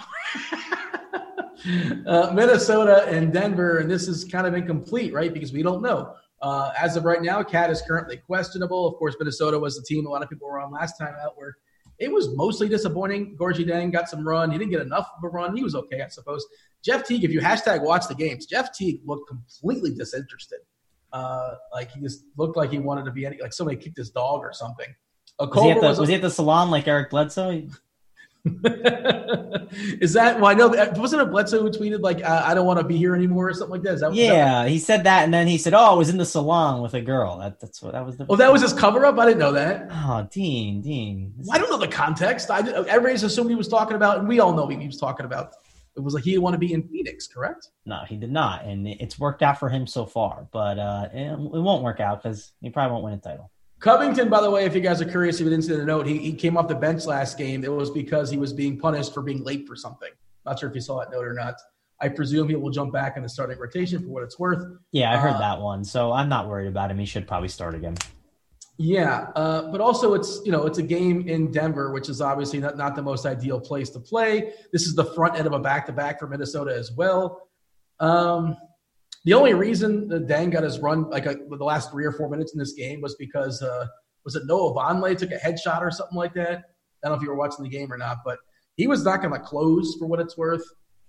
uh, 2.07 2.32
Minnesota 2.34 3.05
and 3.07 3.32
Denver, 3.32 3.80
and 3.80 3.89
this 3.89 4.07
is 4.07 4.26
kind 4.26 4.47
of 4.47 4.53
incomplete, 4.53 5.14
right? 5.14 5.34
Because 5.34 5.53
we 5.53 5.64
don't 5.64 5.82
know. 5.82 6.16
Uh, 6.41 6.72
as 6.80 6.95
of 6.95 7.05
right 7.05 7.22
now, 7.22 7.43
Cat 7.43 7.70
is 7.70 7.82
currently 7.84 8.18
questionable. 8.18 8.88
Of 8.88 8.95
course, 8.95 9.16
Minnesota 9.20 9.59
was 9.59 9.76
the 9.76 9.84
team 9.84 10.05
a 10.05 10.09
lot 10.09 10.24
of 10.24 10.30
people 10.30 10.47
were 10.47 10.59
on 10.59 10.72
last 10.72 10.97
time 10.97 11.14
out 11.24 11.38
where 11.38 11.57
it 11.99 12.12
was 12.12 12.36
mostly 12.36 12.68
disappointing. 12.68 13.38
Gorgui 13.38 13.66
Dieng 13.66 13.91
got 13.91 14.09
some 14.09 14.28
run. 14.28 14.51
He 14.51 14.57
didn't 14.57 14.72
get 14.72 14.82
enough 14.82 15.07
of 15.16 15.24
a 15.24 15.28
run. 15.28 15.55
He 15.55 15.64
was 15.64 15.76
okay, 15.76 16.01
I 16.01 16.07
suppose. 16.07 16.45
Jeff 16.84 17.05
Teague, 17.05 17.24
if 17.24 17.32
you 17.32 17.41
hashtag 17.41 17.84
watch 17.84 18.07
the 18.07 18.16
games, 18.16 18.47
Jeff 18.47 18.74
Teague 18.74 19.01
looked 19.05 19.30
completely 19.30 19.93
disinterested. 19.93 20.59
Uh, 21.14 21.55
like 21.72 21.91
he 21.91 22.01
just 22.01 22.24
looked 22.38 22.57
like 22.57 22.72
he 22.72 22.80
wanted 22.80 23.05
to 23.05 23.12
be 23.12 23.26
any, 23.26 23.39
like 23.39 23.53
somebody 23.53 23.78
kicked 23.78 23.97
his 23.97 24.09
dog 24.09 24.39
or 24.41 24.51
something. 24.51 24.88
A 25.39 25.45
Was 25.45 25.64
he, 25.64 25.74
the, 25.74 25.80
was 25.80 25.99
was 25.99 26.09
he 26.09 26.16
at 26.16 26.22
the 26.22 26.30
salon 26.30 26.72
like 26.72 26.88
Eric 26.88 27.12
Bledsoe? 27.12 27.68
is 30.01 30.13
that 30.13 30.37
well? 30.39 30.47
I 30.47 30.53
know 30.53 30.69
wasn't 30.97 31.21
it 31.21 31.31
Bledsoe 31.31 31.61
who 31.61 31.69
tweeted 31.69 32.01
like 32.01 32.23
uh, 32.23 32.43
I 32.45 32.53
don't 32.53 32.65
want 32.65 32.79
to 32.79 32.85
be 32.85 32.97
here 32.97 33.15
anymore 33.15 33.49
or 33.49 33.53
something 33.53 33.71
like 33.71 33.83
that. 33.83 33.93
Is 33.95 34.01
that 34.01 34.11
is 34.11 34.17
that- 34.17 34.23
Yeah, 34.23 34.65
he 34.67 34.79
said 34.79 35.03
that, 35.03 35.23
and 35.23 35.33
then 35.33 35.47
he 35.47 35.57
said, 35.57 35.73
"Oh, 35.73 35.91
I 35.91 35.93
was 35.93 36.09
in 36.09 36.17
the 36.17 36.25
salon 36.25 36.81
with 36.81 36.93
a 36.93 37.01
girl." 37.01 37.37
That, 37.39 37.59
that's 37.59 37.81
what 37.81 37.93
that 37.93 38.05
was. 38.05 38.17
The 38.17 38.25
oh, 38.29 38.35
that 38.35 38.51
was 38.51 38.61
his 38.61 38.73
cover 38.73 39.05
up. 39.05 39.17
I 39.19 39.25
didn't 39.25 39.39
know 39.39 39.51
that. 39.53 39.87
Oh, 39.91 40.27
Dean, 40.31 40.81
Dean. 40.81 41.33
I 41.51 41.57
don't 41.57 41.69
know 41.69 41.77
the 41.77 41.87
context. 41.87 42.49
I 42.49 42.59
everybody's 42.87 43.23
assumed 43.23 43.49
he 43.49 43.55
was 43.55 43.67
talking 43.67 43.95
about, 43.95 44.19
and 44.19 44.27
we 44.27 44.39
all 44.39 44.53
know 44.53 44.67
he 44.67 44.85
was 44.87 44.97
talking 44.97 45.25
about. 45.25 45.53
It 45.95 45.99
was 45.99 46.13
like 46.13 46.23
he 46.23 46.31
didn't 46.31 46.43
want 46.43 46.53
to 46.53 46.57
be 46.57 46.71
in 46.73 46.83
Phoenix, 46.87 47.27
correct? 47.27 47.67
No, 47.85 47.99
he 48.07 48.15
did 48.15 48.31
not, 48.31 48.63
and 48.63 48.87
it's 48.87 49.19
worked 49.19 49.43
out 49.43 49.59
for 49.59 49.67
him 49.67 49.85
so 49.85 50.05
far. 50.05 50.47
But 50.51 50.79
uh, 50.79 51.09
it, 51.13 51.31
it 51.31 51.37
won't 51.37 51.83
work 51.83 51.99
out 51.99 52.23
because 52.23 52.53
he 52.61 52.69
probably 52.69 52.93
won't 52.93 53.03
win 53.03 53.13
a 53.13 53.17
title. 53.17 53.51
Covington, 53.82 54.29
by 54.29 54.41
the 54.41 54.49
way, 54.49 54.65
if 54.65 54.75
you 54.75 54.79
guys 54.82 55.01
are 55.01 55.05
curious, 55.05 55.38
if 55.38 55.45
you 55.45 55.49
didn't 55.49 55.65
see 55.65 55.75
the 55.75 55.84
note, 55.84 56.05
he, 56.05 56.19
he 56.19 56.34
came 56.34 56.55
off 56.55 56.67
the 56.67 56.75
bench 56.75 57.05
last 57.05 57.36
game. 57.36 57.63
It 57.63 57.71
was 57.71 57.89
because 57.89 58.29
he 58.29 58.38
was 58.38 58.53
being 58.53 58.77
punished 58.77 59.11
for 59.11 59.23
being 59.23 59.43
late 59.43 59.67
for 59.67 59.75
something. 59.75 60.11
Not 60.45 60.59
sure 60.59 60.69
if 60.69 60.75
you 60.75 60.82
saw 60.82 60.99
that 60.99 61.11
note 61.11 61.25
or 61.25 61.34
not. 61.34 61.55
I 61.99 62.09
presume 62.09 62.47
he 62.47 62.55
will 62.55 62.69
jump 62.69 62.93
back 62.93 63.17
in 63.17 63.23
the 63.23 63.29
starting 63.29 63.57
rotation 63.57 64.03
for 64.03 64.09
what 64.09 64.23
it's 64.23 64.38
worth. 64.38 64.63
Yeah, 64.91 65.11
I 65.11 65.17
heard 65.17 65.34
Uh, 65.34 65.39
that 65.39 65.59
one, 65.61 65.84
so 65.84 66.11
I'm 66.11 66.29
not 66.29 66.47
worried 66.47 66.67
about 66.67 66.91
him. 66.91 66.99
He 66.99 67.05
should 67.05 67.27
probably 67.27 67.47
start 67.49 67.73
again. 67.73 67.95
Yeah, 68.77 69.27
uh, 69.36 69.71
but 69.71 69.82
also 69.82 70.13
it's 70.15 70.41
you 70.43 70.51
know 70.51 70.65
it's 70.65 70.79
a 70.79 70.84
game 70.84 71.27
in 71.27 71.51
Denver, 71.51 71.91
which 71.91 72.09
is 72.09 72.21
obviously 72.21 72.59
not, 72.59 72.77
not 72.77 72.95
the 72.95 73.03
most 73.03 73.27
ideal 73.27 73.59
place 73.59 73.89
to 73.91 73.99
play. 73.99 74.53
This 74.71 74.84
is 74.88 74.95
the 74.95 75.05
front 75.05 75.38
end 75.38 75.45
of 75.45 75.53
a 75.53 75.59
back 75.59 75.86
to 75.88 75.91
back 75.91 76.19
for 76.19 76.27
Minnesota 76.27 76.75
as 76.75 76.91
well. 76.91 77.47
Um, 77.99 78.57
the 79.24 79.34
only 79.34 79.53
reason 79.53 80.07
that 80.07 80.28
Dan 80.28 80.49
got 80.49 80.63
his 80.63 80.80
run 80.80 81.09
like 81.09 81.26
a, 81.26 81.36
the 81.49 81.63
last 81.63 81.91
three 81.91 82.05
or 82.05 82.11
four 82.11 82.30
minutes 82.30 82.53
in 82.53 82.59
this 82.59 82.74
game 82.74 83.01
was 83.01 83.15
because 83.15 83.61
uh, 83.61 83.86
was 84.26 84.36
it 84.36 84.43
Noah 84.45 84.74
Vonleh 84.74 85.17
took 85.17 85.32
a 85.32 85.38
headshot 85.38 85.82
or 85.82 85.91
something 85.91 86.17
like 86.17 86.34
that. 86.34 86.63
I 87.03 87.07
don't 87.07 87.11
know 87.11 87.15
if 87.15 87.22
you 87.22 87.30
were 87.30 87.36
watching 87.36 87.63
the 87.63 87.69
game 87.69 87.91
or 87.91 87.97
not, 87.97 88.17
but 88.26 88.39
he 88.76 88.88
was 88.88 89.03
not 89.03 89.22
going 89.22 89.34
to 89.34 89.39
close 89.39 89.95
for 89.99 90.07
what 90.07 90.19
it's 90.19 90.38
worth. 90.38 90.63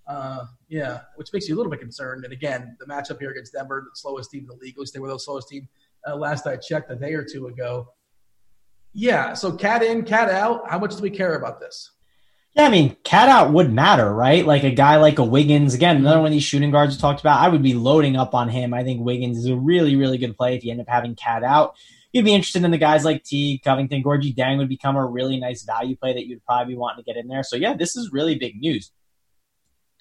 Uh, 0.06 0.44
yeah, 0.68 1.00
which 1.16 1.32
makes 1.32 1.48
you 1.48 1.54
a 1.54 1.56
little 1.56 1.70
bit 1.70 1.80
concerned. 1.80 2.24
And 2.24 2.32
again, 2.32 2.76
the 2.80 2.86
matchup 2.86 3.20
here 3.20 3.30
against 3.30 3.52
Denver, 3.52 3.82
the 3.84 3.90
slowest 3.94 4.30
team 4.30 4.42
in 4.42 4.48
the 4.48 4.54
league, 4.54 4.74
at 4.74 4.80
least 4.80 4.94
they 4.94 5.00
were 5.00 5.08
the 5.08 5.18
slowest 5.18 5.48
team 5.48 5.68
uh, 6.06 6.16
last 6.16 6.46
I 6.46 6.56
checked 6.56 6.90
a 6.90 6.96
day 6.96 7.14
or 7.14 7.24
two 7.24 7.46
ago. 7.46 7.88
Yeah, 8.92 9.32
so 9.34 9.52
cat 9.52 9.82
in, 9.82 10.04
cat 10.04 10.28
out. 10.28 10.68
How 10.68 10.78
much 10.78 10.96
do 10.96 11.02
we 11.02 11.10
care 11.10 11.36
about 11.36 11.60
this? 11.60 11.92
Yeah, 12.54 12.64
I 12.66 12.68
mean, 12.68 12.96
cat 13.02 13.30
out 13.30 13.52
would 13.52 13.72
matter, 13.72 14.12
right? 14.12 14.44
Like 14.44 14.62
a 14.62 14.70
guy 14.70 14.98
like 14.98 15.18
a 15.18 15.24
Wiggins, 15.24 15.72
again, 15.72 15.96
another 15.96 16.18
one 16.18 16.26
of 16.26 16.32
these 16.32 16.44
shooting 16.44 16.70
guards 16.70 16.94
we 16.94 17.00
talked 17.00 17.20
about. 17.20 17.40
I 17.40 17.48
would 17.48 17.62
be 17.62 17.72
loading 17.72 18.16
up 18.16 18.34
on 18.34 18.50
him. 18.50 18.74
I 18.74 18.84
think 18.84 19.02
Wiggins 19.02 19.38
is 19.38 19.46
a 19.46 19.56
really, 19.56 19.96
really 19.96 20.18
good 20.18 20.36
play 20.36 20.54
if 20.54 20.62
you 20.62 20.70
end 20.70 20.80
up 20.80 20.88
having 20.88 21.14
cat 21.14 21.44
out. 21.44 21.74
You'd 22.12 22.26
be 22.26 22.34
interested 22.34 22.62
in 22.62 22.70
the 22.70 22.76
guys 22.76 23.06
like 23.06 23.24
T, 23.24 23.58
Covington, 23.64 24.02
Gorgui 24.02 24.34
Dieng 24.34 24.58
would 24.58 24.68
become 24.68 24.96
a 24.96 25.06
really 25.06 25.40
nice 25.40 25.62
value 25.62 25.96
play 25.96 26.12
that 26.12 26.26
you'd 26.26 26.44
probably 26.44 26.74
be 26.74 26.78
wanting 26.78 27.02
to 27.02 27.10
get 27.10 27.18
in 27.18 27.26
there. 27.26 27.42
So 27.42 27.56
yeah, 27.56 27.72
this 27.74 27.96
is 27.96 28.10
really 28.12 28.34
big 28.34 28.60
news. 28.60 28.92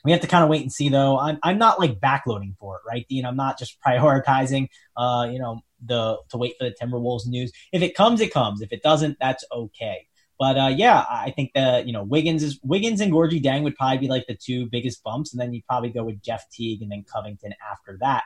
We 0.04 0.12
have 0.12 0.20
to 0.22 0.28
kind 0.28 0.44
of 0.44 0.50
wait 0.50 0.62
and 0.62 0.74
see 0.74 0.90
though. 0.90 1.18
I'm 1.20 1.40
I'm 1.44 1.58
not 1.58 1.80
like 1.80 2.02
backloading 2.02 2.58
for 2.58 2.78
it, 2.78 2.82
right, 2.86 3.06
Dean? 3.08 3.26
I'm 3.26 3.38
not 3.38 3.58
just 3.60 3.78
prioritizing 3.88 4.68
uh, 4.98 5.30
you 5.32 5.40
know, 5.40 5.62
the 5.86 6.18
to 6.32 6.38
wait 6.38 6.56
for 6.60 6.66
the 6.66 6.76
Timberwolves 6.82 7.28
news. 7.28 7.54
If 7.72 7.82
it 7.82 7.96
comes, 7.96 8.20
it 8.20 8.34
comes. 8.34 8.62
If 8.62 8.74
it 8.74 8.84
doesn't, 8.84 9.18
that's 9.22 9.46
okay. 9.54 10.08
But 10.42 10.58
uh, 10.58 10.74
yeah, 10.76 11.06
I 11.08 11.30
think 11.30 11.52
that 11.54 11.86
you 11.86 11.94
know 11.94 12.02
Wiggins 12.02 12.42
is 12.42 12.60
Wiggins 12.64 13.00
and 13.00 13.14
Gorgui 13.14 13.40
Dieng 13.40 13.62
would 13.62 13.76
probably 13.76 14.00
be 14.00 14.08
like 14.08 14.26
the 14.26 14.34
two 14.34 14.66
biggest 14.66 15.04
bumps, 15.04 15.32
and 15.32 15.40
then 15.40 15.54
you'd 15.54 15.68
probably 15.68 15.92
go 15.92 16.04
with 16.04 16.20
Jeff 16.24 16.50
Teague 16.50 16.82
and 16.82 16.92
then 16.92 17.06
Covington 17.14 17.54
after 17.72 18.00
that, 18.02 18.24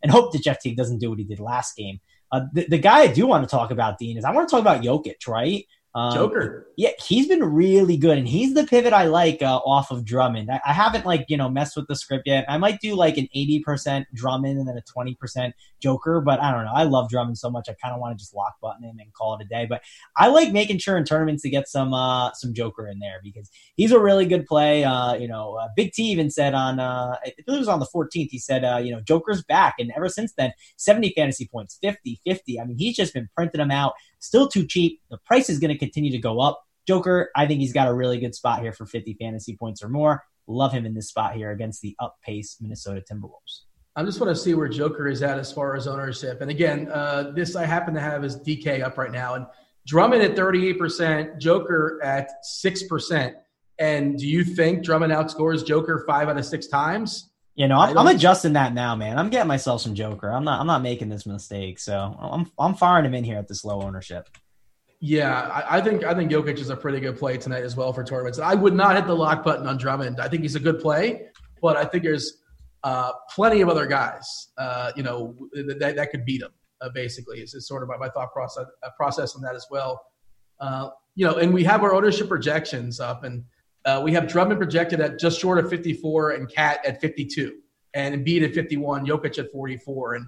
and 0.00 0.12
hope 0.12 0.30
that 0.32 0.42
Jeff 0.42 0.60
Teague 0.60 0.76
doesn't 0.76 0.98
do 0.98 1.10
what 1.10 1.18
he 1.18 1.24
did 1.24 1.40
last 1.40 1.76
game. 1.76 1.98
Uh, 2.30 2.42
the, 2.52 2.68
the 2.68 2.78
guy 2.78 3.00
I 3.00 3.06
do 3.08 3.26
want 3.26 3.42
to 3.42 3.50
talk 3.50 3.72
about, 3.72 3.98
Dean, 3.98 4.16
is 4.16 4.24
I 4.24 4.30
want 4.30 4.48
to 4.48 4.52
talk 4.52 4.60
about 4.60 4.84
Jokic, 4.84 5.26
right? 5.26 5.66
Um, 5.96 6.12
Joker. 6.12 6.66
Yeah, 6.76 6.90
he's 6.98 7.26
been 7.26 7.42
really 7.42 7.96
good, 7.96 8.18
and 8.18 8.28
he's 8.28 8.52
the 8.52 8.66
pivot 8.66 8.92
I 8.92 9.06
like 9.06 9.40
uh, 9.40 9.56
off 9.64 9.90
of 9.90 10.04
Drummond. 10.04 10.50
I, 10.50 10.60
I, 10.66 10.74
haven't 10.74 11.06
like 11.06 11.24
you 11.28 11.38
know 11.38 11.48
messed 11.48 11.74
with 11.74 11.88
the 11.88 11.96
script 11.96 12.24
yet. 12.26 12.44
I 12.50 12.58
might 12.58 12.82
do 12.82 12.94
like 12.94 13.16
an 13.16 13.28
eighty 13.34 13.60
percent 13.60 14.06
Drummond 14.12 14.58
and 14.58 14.68
then 14.68 14.76
a 14.76 14.82
twenty 14.82 15.14
percent 15.14 15.54
Joker, 15.80 16.20
but 16.20 16.38
I 16.38 16.52
don't 16.52 16.66
know. 16.66 16.72
I 16.74 16.82
love 16.82 17.08
Drummond 17.08 17.38
so 17.38 17.48
much, 17.48 17.70
I 17.70 17.74
kind 17.82 17.94
of 17.94 18.00
want 18.00 18.12
to 18.12 18.22
just 18.22 18.34
lock 18.34 18.56
button 18.60 18.84
him 18.84 18.96
and 18.98 19.10
call 19.14 19.36
it 19.36 19.44
a 19.46 19.48
day. 19.48 19.64
But 19.66 19.80
I 20.18 20.26
like 20.26 20.52
making 20.52 20.80
sure 20.80 20.98
in 20.98 21.04
tournaments 21.04 21.42
to 21.44 21.48
get 21.48 21.66
some 21.66 21.94
uh, 21.94 22.30
some 22.34 22.52
Joker 22.52 22.86
in 22.88 22.98
there 22.98 23.20
because 23.24 23.48
he's 23.76 23.92
a 23.92 23.98
really 23.98 24.26
good 24.26 24.44
play. 24.44 24.84
Uh, 24.84 25.14
you 25.14 25.28
know, 25.28 25.54
uh, 25.54 25.68
Big 25.76 25.92
T 25.92 26.02
even 26.02 26.28
said 26.28 26.52
on 26.52 26.78
uh, 26.78 27.16
I 27.24 27.32
believe 27.46 27.56
it 27.56 27.60
was 27.60 27.68
on 27.68 27.80
the 27.80 27.86
fourteenth. 27.86 28.30
He 28.30 28.38
said, 28.38 28.64
uh, 28.66 28.76
you 28.76 28.92
know, 28.92 29.00
Joker's 29.00 29.42
back, 29.44 29.76
and 29.78 29.90
ever 29.96 30.10
since 30.10 30.34
then, 30.36 30.52
seventy 30.76 31.14
fantasy 31.16 31.48
points, 31.50 31.78
50, 31.80 32.20
50. 32.26 32.60
I 32.60 32.64
mean, 32.64 32.76
he's 32.76 32.96
just 32.96 33.14
been 33.14 33.30
printing 33.34 33.60
them 33.60 33.70
out. 33.70 33.94
Still 34.18 34.48
too 34.48 34.66
cheap. 34.66 35.00
The 35.10 35.18
price 35.18 35.48
is 35.50 35.58
going 35.58 35.72
to 35.72 35.78
continue 35.78 36.10
to 36.12 36.18
go 36.18 36.40
up. 36.40 36.62
Joker, 36.86 37.30
I 37.34 37.46
think 37.46 37.60
he's 37.60 37.72
got 37.72 37.88
a 37.88 37.94
really 37.94 38.18
good 38.18 38.34
spot 38.34 38.60
here 38.60 38.72
for 38.72 38.86
50 38.86 39.14
fantasy 39.14 39.56
points 39.56 39.82
or 39.82 39.88
more. 39.88 40.22
Love 40.46 40.72
him 40.72 40.86
in 40.86 40.94
this 40.94 41.08
spot 41.08 41.34
here 41.34 41.50
against 41.50 41.82
the 41.82 41.96
up 41.98 42.16
pace 42.24 42.56
Minnesota 42.60 43.02
Timberwolves. 43.10 43.62
I 43.96 44.04
just 44.04 44.20
want 44.20 44.34
to 44.34 44.40
see 44.40 44.54
where 44.54 44.68
Joker 44.68 45.08
is 45.08 45.22
at 45.22 45.38
as 45.38 45.50
far 45.50 45.74
as 45.74 45.86
ownership. 45.86 46.42
And 46.42 46.50
again, 46.50 46.88
uh, 46.92 47.32
this 47.34 47.56
I 47.56 47.64
happen 47.64 47.94
to 47.94 48.00
have 48.00 48.24
is 48.24 48.36
DK 48.36 48.82
up 48.82 48.98
right 48.98 49.10
now. 49.10 49.34
And 49.34 49.46
Drummond 49.86 50.22
at 50.22 50.36
38%, 50.36 51.38
Joker 51.38 51.98
at 52.02 52.28
6%. 52.62 53.34
And 53.78 54.18
do 54.18 54.26
you 54.26 54.44
think 54.44 54.84
Drummond 54.84 55.12
outscores 55.12 55.66
Joker 55.66 56.04
five 56.06 56.28
out 56.28 56.36
of 56.36 56.44
six 56.44 56.66
times? 56.66 57.30
You 57.56 57.68
know, 57.68 57.78
I'm, 57.78 57.96
I'm, 57.96 58.06
adjusting 58.06 58.52
that 58.52 58.74
now, 58.74 58.94
man. 58.94 59.18
I'm 59.18 59.30
getting 59.30 59.48
myself 59.48 59.80
some 59.80 59.94
Joker. 59.94 60.30
I'm 60.30 60.44
not. 60.44 60.60
I'm 60.60 60.66
not 60.66 60.82
making 60.82 61.08
this 61.08 61.24
mistake. 61.24 61.78
So 61.78 62.14
I'm. 62.20 62.50
I'm 62.58 62.74
firing 62.74 63.06
him 63.06 63.14
in 63.14 63.24
here 63.24 63.38
at 63.38 63.48
this 63.48 63.64
low 63.64 63.80
ownership. 63.80 64.28
Yeah, 65.00 65.40
I, 65.40 65.78
I, 65.78 65.80
think. 65.80 66.04
I 66.04 66.14
think 66.14 66.30
Jokic 66.30 66.58
is 66.58 66.68
a 66.68 66.76
pretty 66.76 67.00
good 67.00 67.18
play 67.18 67.38
tonight 67.38 67.64
as 67.64 67.74
well 67.74 67.94
for 67.94 68.04
tournaments. 68.04 68.38
I 68.38 68.54
would 68.54 68.74
not 68.74 68.94
hit 68.94 69.06
the 69.06 69.16
lock 69.16 69.42
button 69.42 69.66
on 69.66 69.78
Drummond. 69.78 70.20
I 70.20 70.28
think 70.28 70.42
he's 70.42 70.54
a 70.54 70.60
good 70.60 70.80
play, 70.80 71.28
but 71.62 71.78
I 71.78 71.86
think 71.86 72.04
there's 72.04 72.42
uh, 72.84 73.12
plenty 73.34 73.62
of 73.62 73.70
other 73.70 73.86
guys. 73.86 74.48
Uh, 74.58 74.92
you 74.94 75.02
know, 75.02 75.34
that, 75.54 75.94
that 75.96 76.10
could 76.10 76.26
beat 76.26 76.42
him. 76.42 76.50
Uh, 76.82 76.90
basically, 76.90 77.40
is, 77.40 77.54
is 77.54 77.66
sort 77.66 77.82
of 77.82 77.88
my, 77.88 77.96
my 77.96 78.10
thought 78.10 78.34
process 78.34 78.66
uh, 78.82 78.90
process 78.98 79.34
on 79.34 79.40
that 79.40 79.54
as 79.54 79.66
well. 79.70 79.98
Uh, 80.60 80.90
you 81.14 81.26
know, 81.26 81.36
and 81.36 81.54
we 81.54 81.64
have 81.64 81.82
our 81.82 81.94
ownership 81.94 82.28
projections 82.28 83.00
up, 83.00 83.24
and 83.24 83.44
uh, 83.86 84.00
we 84.02 84.12
have 84.12 84.26
Drummond 84.26 84.58
projected 84.58 85.00
at 85.00 85.18
just 85.18 85.40
short 85.40 85.58
of 85.58 85.70
54 85.70 86.32
and 86.32 86.52
Cat 86.52 86.84
at 86.84 87.00
52 87.00 87.56
and 87.94 88.14
Embiid 88.14 88.44
at 88.44 88.52
51, 88.52 89.06
Jokic 89.06 89.38
at 89.38 89.50
44. 89.52 90.14
And, 90.14 90.26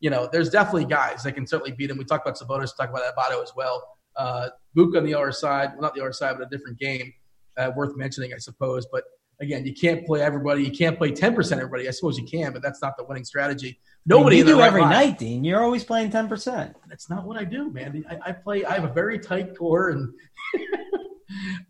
you 0.00 0.10
know, 0.10 0.28
there's 0.30 0.50
definitely 0.50 0.86
guys 0.86 1.22
that 1.22 1.32
can 1.32 1.46
certainly 1.46 1.70
beat 1.70 1.88
him. 1.88 1.98
We 1.98 2.04
talked 2.04 2.26
about 2.26 2.36
Sabonis, 2.36 2.76
talk 2.76 2.90
about 2.90 3.02
Adebayo 3.02 3.42
as 3.42 3.52
well. 3.56 3.96
Uh, 4.16 4.48
Book 4.74 4.96
on 4.96 5.04
the 5.04 5.14
other 5.14 5.30
side, 5.30 5.70
well, 5.72 5.82
not 5.82 5.94
the 5.94 6.00
other 6.00 6.12
side, 6.12 6.36
but 6.36 6.46
a 6.46 6.50
different 6.50 6.78
game, 6.78 7.12
uh, 7.56 7.70
worth 7.76 7.96
mentioning, 7.96 8.34
I 8.34 8.38
suppose. 8.38 8.86
But 8.90 9.04
again, 9.40 9.64
you 9.64 9.72
can't 9.72 10.04
play 10.04 10.20
everybody. 10.20 10.64
You 10.64 10.72
can't 10.72 10.98
play 10.98 11.12
10% 11.12 11.52
everybody. 11.52 11.86
I 11.86 11.92
suppose 11.92 12.18
you 12.18 12.26
can, 12.26 12.52
but 12.52 12.60
that's 12.60 12.82
not 12.82 12.96
the 12.96 13.04
winning 13.04 13.24
strategy. 13.24 13.78
Nobody 14.04 14.38
you 14.38 14.44
do 14.44 14.60
every 14.60 14.80
line. 14.80 14.90
night, 14.90 15.18
Dean. 15.18 15.44
You're 15.44 15.62
always 15.62 15.84
playing 15.84 16.10
10%. 16.10 16.74
That's 16.88 17.08
not 17.08 17.24
what 17.24 17.38
I 17.38 17.44
do, 17.44 17.70
man. 17.70 18.04
I, 18.10 18.30
I 18.30 18.32
play, 18.32 18.64
I 18.64 18.74
have 18.74 18.84
a 18.84 18.92
very 18.92 19.18
tight 19.18 19.56
core 19.56 19.90
and 19.90 20.12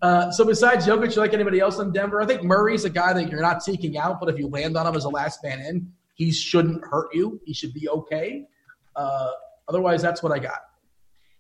Uh, 0.03 0.31
so 0.31 0.45
besides 0.45 0.87
Jokic, 0.87 1.15
you 1.15 1.23
like 1.23 1.35
anybody 1.35 1.61
else 1.61 1.79
in 1.79 1.93
Denver? 1.93 2.21
I 2.21 2.27
think 2.27 2.43
Murray's 2.43 2.85
a 2.85 2.91
guy 2.91 3.13
that 3.13 3.31
you're 3.31 3.41
not 3.41 3.63
seeking 3.63 3.97
out, 3.97 4.21
but 4.21 4.29
if 4.29 4.39
you 4.39 4.49
land 4.49 4.77
on 4.77 4.87
him 4.87 4.95
as 4.95 5.05
a 5.05 5.09
last 5.09 5.43
man 5.43 5.61
in, 5.61 5.93
he 6.15 6.33
shouldn't 6.33 6.85
hurt 6.85 7.15
you. 7.15 7.41
He 7.45 7.55
should 7.55 7.73
be 7.73 7.89
okay. 7.89 8.47
Uh, 8.95 9.31
otherwise, 9.69 10.03
that's 10.03 10.23
what 10.23 10.33
I 10.33 10.39
got. 10.39 10.61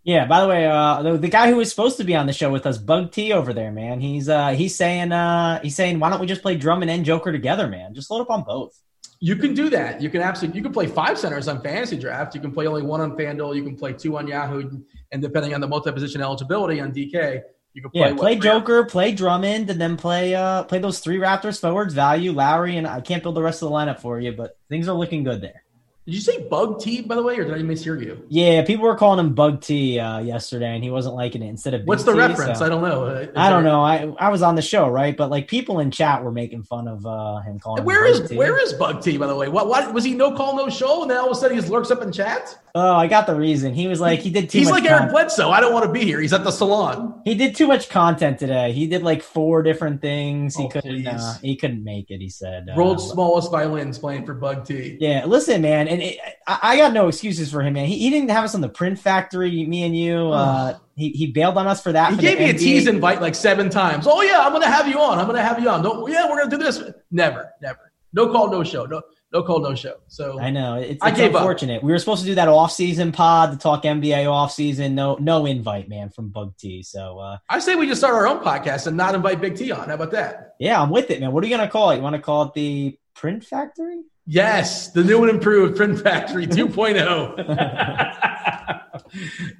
Yeah. 0.04 0.26
By 0.26 0.40
the 0.40 0.48
way, 0.48 0.66
uh, 0.66 1.02
the, 1.02 1.18
the, 1.18 1.28
guy 1.28 1.50
who 1.50 1.56
was 1.56 1.68
supposed 1.68 1.96
to 1.96 2.04
be 2.04 2.14
on 2.14 2.26
the 2.26 2.32
show 2.32 2.50
with 2.50 2.64
us, 2.64 2.78
Bug 2.78 3.10
T, 3.10 3.32
over 3.32 3.52
there, 3.52 3.72
man. 3.72 4.00
He's 4.00 4.28
uh, 4.28 4.50
he's 4.50 4.76
saying 4.76 5.10
uh, 5.10 5.60
he's 5.62 5.74
saying, 5.74 5.98
why 5.98 6.10
don't 6.10 6.20
we 6.20 6.26
just 6.26 6.42
play 6.42 6.56
Drummond 6.56 6.90
and 6.90 7.04
Joker 7.04 7.32
together, 7.32 7.66
man? 7.66 7.92
Just 7.92 8.10
load 8.10 8.20
up 8.20 8.30
on 8.30 8.44
both. 8.44 8.80
You 9.18 9.34
can 9.34 9.54
do 9.54 9.70
that. 9.70 10.00
You 10.00 10.10
can 10.10 10.20
absolutely. 10.20 10.58
You 10.58 10.62
can 10.62 10.72
play 10.72 10.86
five 10.86 11.18
centers 11.18 11.48
on 11.48 11.62
fantasy 11.62 11.96
draft. 11.96 12.34
You 12.34 12.40
can 12.40 12.52
play 12.52 12.66
only 12.66 12.82
one 12.82 13.00
on 13.00 13.16
FanDuel. 13.16 13.56
You 13.56 13.64
can 13.64 13.74
play 13.74 13.94
two 13.94 14.16
on 14.18 14.28
Yahoo, 14.28 14.82
and 15.10 15.22
depending 15.22 15.54
on 15.54 15.60
the 15.60 15.66
multi-position 15.66 16.20
eligibility 16.20 16.80
on 16.80 16.92
DK, 16.92 17.42
you 17.76 17.82
can 17.82 17.90
play 17.90 18.00
yeah, 18.00 18.14
play 18.14 18.36
Joker, 18.36 18.84
play 18.86 19.12
Drummond, 19.12 19.68
and 19.68 19.78
then 19.78 19.98
play 19.98 20.34
uh 20.34 20.62
play 20.62 20.78
those 20.78 20.98
three 20.98 21.18
Raptors 21.18 21.60
forwards, 21.60 21.92
value 21.92 22.32
Lowry, 22.32 22.78
and 22.78 22.86
I 22.86 23.02
can't 23.02 23.22
build 23.22 23.34
the 23.34 23.42
rest 23.42 23.62
of 23.62 23.68
the 23.68 23.74
lineup 23.74 24.00
for 24.00 24.18
you, 24.18 24.32
but 24.32 24.58
things 24.70 24.88
are 24.88 24.96
looking 24.96 25.24
good 25.24 25.42
there. 25.42 25.62
Did 26.06 26.14
you 26.14 26.20
say 26.20 26.46
Bug 26.48 26.78
T 26.78 27.02
by 27.02 27.16
the 27.16 27.22
way, 27.22 27.36
or 27.36 27.42
did 27.42 27.54
I 27.54 27.58
mishear 27.58 28.00
you? 28.00 28.24
Yeah, 28.28 28.64
people 28.64 28.84
were 28.84 28.94
calling 28.94 29.18
him 29.18 29.34
Bug 29.34 29.60
T 29.60 29.98
uh, 29.98 30.20
yesterday, 30.20 30.72
and 30.72 30.84
he 30.84 30.88
wasn't 30.88 31.16
liking 31.16 31.42
it. 31.42 31.48
Instead 31.48 31.74
of 31.74 31.80
Big 31.80 31.88
what's 31.88 32.04
the 32.04 32.12
T, 32.12 32.18
reference? 32.18 32.60
So. 32.60 32.64
I 32.64 32.68
don't 32.68 32.82
know. 32.82 33.06
Is 33.06 33.30
I 33.34 33.50
don't 33.50 33.64
there... 33.64 33.72
know. 33.72 33.82
I 33.82 34.14
I 34.20 34.28
was 34.28 34.40
on 34.40 34.54
the 34.54 34.62
show, 34.62 34.88
right? 34.88 35.16
But 35.16 35.30
like 35.30 35.48
people 35.48 35.80
in 35.80 35.90
chat 35.90 36.22
were 36.22 36.30
making 36.30 36.62
fun 36.62 36.86
of 36.86 37.04
uh, 37.04 37.40
him 37.40 37.58
calling. 37.58 37.82
Where 37.82 38.04
is 38.06 38.32
where 38.32 38.56
is 38.56 38.72
Bug 38.74 39.02
T 39.02 39.16
by 39.16 39.26
the 39.26 39.34
way? 39.34 39.48
What 39.48 39.66
what 39.66 39.92
was 39.92 40.04
he 40.04 40.14
no 40.14 40.30
call 40.30 40.54
no 40.54 40.70
show, 40.70 41.02
and 41.02 41.10
then 41.10 41.18
all 41.18 41.26
of 41.26 41.32
a 41.32 41.34
sudden 41.34 41.56
he 41.56 41.60
just 41.60 41.72
lurks 41.72 41.90
up 41.90 42.00
in 42.02 42.12
chat? 42.12 42.56
Oh, 42.76 42.94
I 42.94 43.08
got 43.08 43.26
the 43.26 43.34
reason. 43.34 43.74
He 43.74 43.88
was 43.88 44.00
like 44.00 44.20
he 44.20 44.30
did 44.30 44.48
too. 44.48 44.58
He's 44.58 44.70
like 44.70 44.84
Aaron 44.84 45.08
Bledsoe. 45.08 45.50
I 45.50 45.58
don't 45.58 45.72
want 45.72 45.86
to 45.86 45.92
be 45.92 46.04
here. 46.04 46.20
He's 46.20 46.32
at 46.32 46.44
the 46.44 46.52
salon. 46.52 47.20
He 47.24 47.34
did 47.34 47.56
too 47.56 47.66
much 47.66 47.88
content 47.88 48.38
today. 48.38 48.70
He 48.70 48.86
did 48.86 49.02
like 49.02 49.22
four 49.22 49.62
different 49.64 50.02
things. 50.02 50.54
He 50.54 50.64
oh, 50.64 50.68
couldn't. 50.68 51.04
Uh, 51.04 51.34
he 51.42 51.56
couldn't 51.56 51.82
make 51.82 52.12
it. 52.12 52.20
He 52.20 52.28
said. 52.28 52.68
World's 52.76 53.10
uh, 53.10 53.14
smallest 53.14 53.50
violins 53.50 53.98
playing 53.98 54.24
for 54.24 54.34
Bug 54.34 54.64
T. 54.64 54.98
Yeah, 55.00 55.24
listen, 55.24 55.62
man, 55.62 55.88
and 55.96 56.02
it, 56.02 56.18
I, 56.46 56.58
I, 56.62 56.76
got 56.76 56.92
no 56.92 57.08
excuses 57.08 57.50
for 57.50 57.62
him, 57.62 57.72
man. 57.72 57.86
He, 57.86 57.98
he 57.98 58.10
didn't 58.10 58.28
have 58.30 58.44
us 58.44 58.54
on 58.54 58.60
the 58.60 58.68
print 58.68 58.98
factory, 58.98 59.64
me 59.64 59.82
and 59.84 59.96
you. 59.96 60.28
Uh, 60.28 60.78
he, 60.94 61.10
he 61.10 61.26
bailed 61.28 61.56
on 61.56 61.66
us 61.66 61.82
for 61.82 61.92
that. 61.92 62.10
He 62.10 62.16
for 62.16 62.22
gave 62.22 62.38
me 62.38 62.46
NBA. 62.46 62.54
a 62.54 62.58
tease 62.58 62.86
invite 62.86 63.22
like 63.22 63.34
seven 63.34 63.70
times. 63.70 64.06
Oh 64.06 64.20
yeah, 64.22 64.40
I'm 64.40 64.52
gonna 64.52 64.70
have 64.70 64.88
you 64.88 65.00
on. 65.00 65.18
I'm 65.18 65.26
gonna 65.26 65.42
have 65.42 65.58
you 65.58 65.70
on. 65.70 65.82
Don't, 65.82 66.10
yeah, 66.10 66.28
we're 66.28 66.38
gonna 66.38 66.50
do 66.50 66.58
this. 66.58 66.82
Never, 67.10 67.50
never. 67.62 67.92
No 68.12 68.30
call, 68.30 68.50
no 68.50 68.62
show. 68.62 68.84
No, 68.84 69.02
no 69.32 69.42
call, 69.42 69.60
no 69.60 69.74
show. 69.74 69.96
So 70.08 70.38
I 70.38 70.50
know 70.50 70.76
it's, 70.76 70.92
it's 70.92 71.02
I 71.02 71.10
gave 71.10 71.34
unfortunate. 71.34 71.78
Up. 71.78 71.82
We 71.82 71.92
were 71.92 71.98
supposed 71.98 72.22
to 72.22 72.26
do 72.26 72.34
that 72.34 72.48
off 72.48 72.72
season 72.72 73.12
pod 73.12 73.52
to 73.52 73.58
talk 73.58 73.84
NBA 73.84 74.30
off 74.30 74.52
season. 74.52 74.94
No, 74.94 75.16
no 75.16 75.46
invite, 75.46 75.88
man, 75.88 76.10
from 76.10 76.28
Bug 76.28 76.54
T. 76.58 76.82
So 76.82 77.18
uh, 77.18 77.38
I 77.48 77.58
say 77.58 77.74
we 77.74 77.86
just 77.86 78.00
start 78.00 78.14
our 78.14 78.26
own 78.26 78.42
podcast 78.42 78.86
and 78.86 78.96
not 78.96 79.14
invite 79.14 79.40
Big 79.40 79.56
T 79.56 79.72
on. 79.72 79.88
How 79.88 79.94
about 79.94 80.10
that? 80.12 80.56
Yeah, 80.60 80.80
I'm 80.80 80.90
with 80.90 81.10
it, 81.10 81.20
man. 81.20 81.32
What 81.32 81.42
are 81.42 81.46
you 81.46 81.56
gonna 81.56 81.70
call 81.70 81.90
it? 81.90 81.96
You 81.96 82.02
want 82.02 82.16
to 82.16 82.22
call 82.22 82.42
it 82.42 82.54
the 82.54 82.98
Print 83.14 83.44
Factory? 83.44 84.02
Yes, 84.26 84.90
the 84.90 85.04
new 85.04 85.22
and 85.22 85.30
improved 85.30 85.76
Print 85.76 86.00
Factory 86.00 86.46
2.0. 86.48 87.34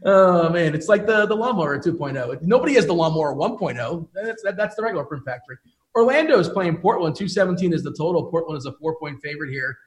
oh 0.05 0.49
man, 0.51 0.75
it's 0.75 0.89
like 0.89 1.07
the 1.07 1.25
the 1.27 1.37
lawnmower 1.37 1.79
2.0. 1.79 2.43
Nobody 2.43 2.75
has 2.75 2.85
the 2.87 2.93
lawnmower 2.93 3.35
1.0. 3.35 4.09
That's 4.13 4.43
that, 4.43 4.57
that's 4.57 4.75
the 4.75 4.83
regular 4.83 5.05
Print 5.05 5.25
Factory. 5.25 5.57
Orlando 5.95 6.39
is 6.39 6.49
playing 6.49 6.79
Portland. 6.79 7.15
217 7.15 7.73
is 7.73 7.83
the 7.85 7.93
total. 7.93 8.27
Portland 8.27 8.59
is 8.59 8.67
a 8.67 8.73
four 8.73 8.99
point 8.99 9.21
favorite 9.23 9.51
here. 9.51 9.79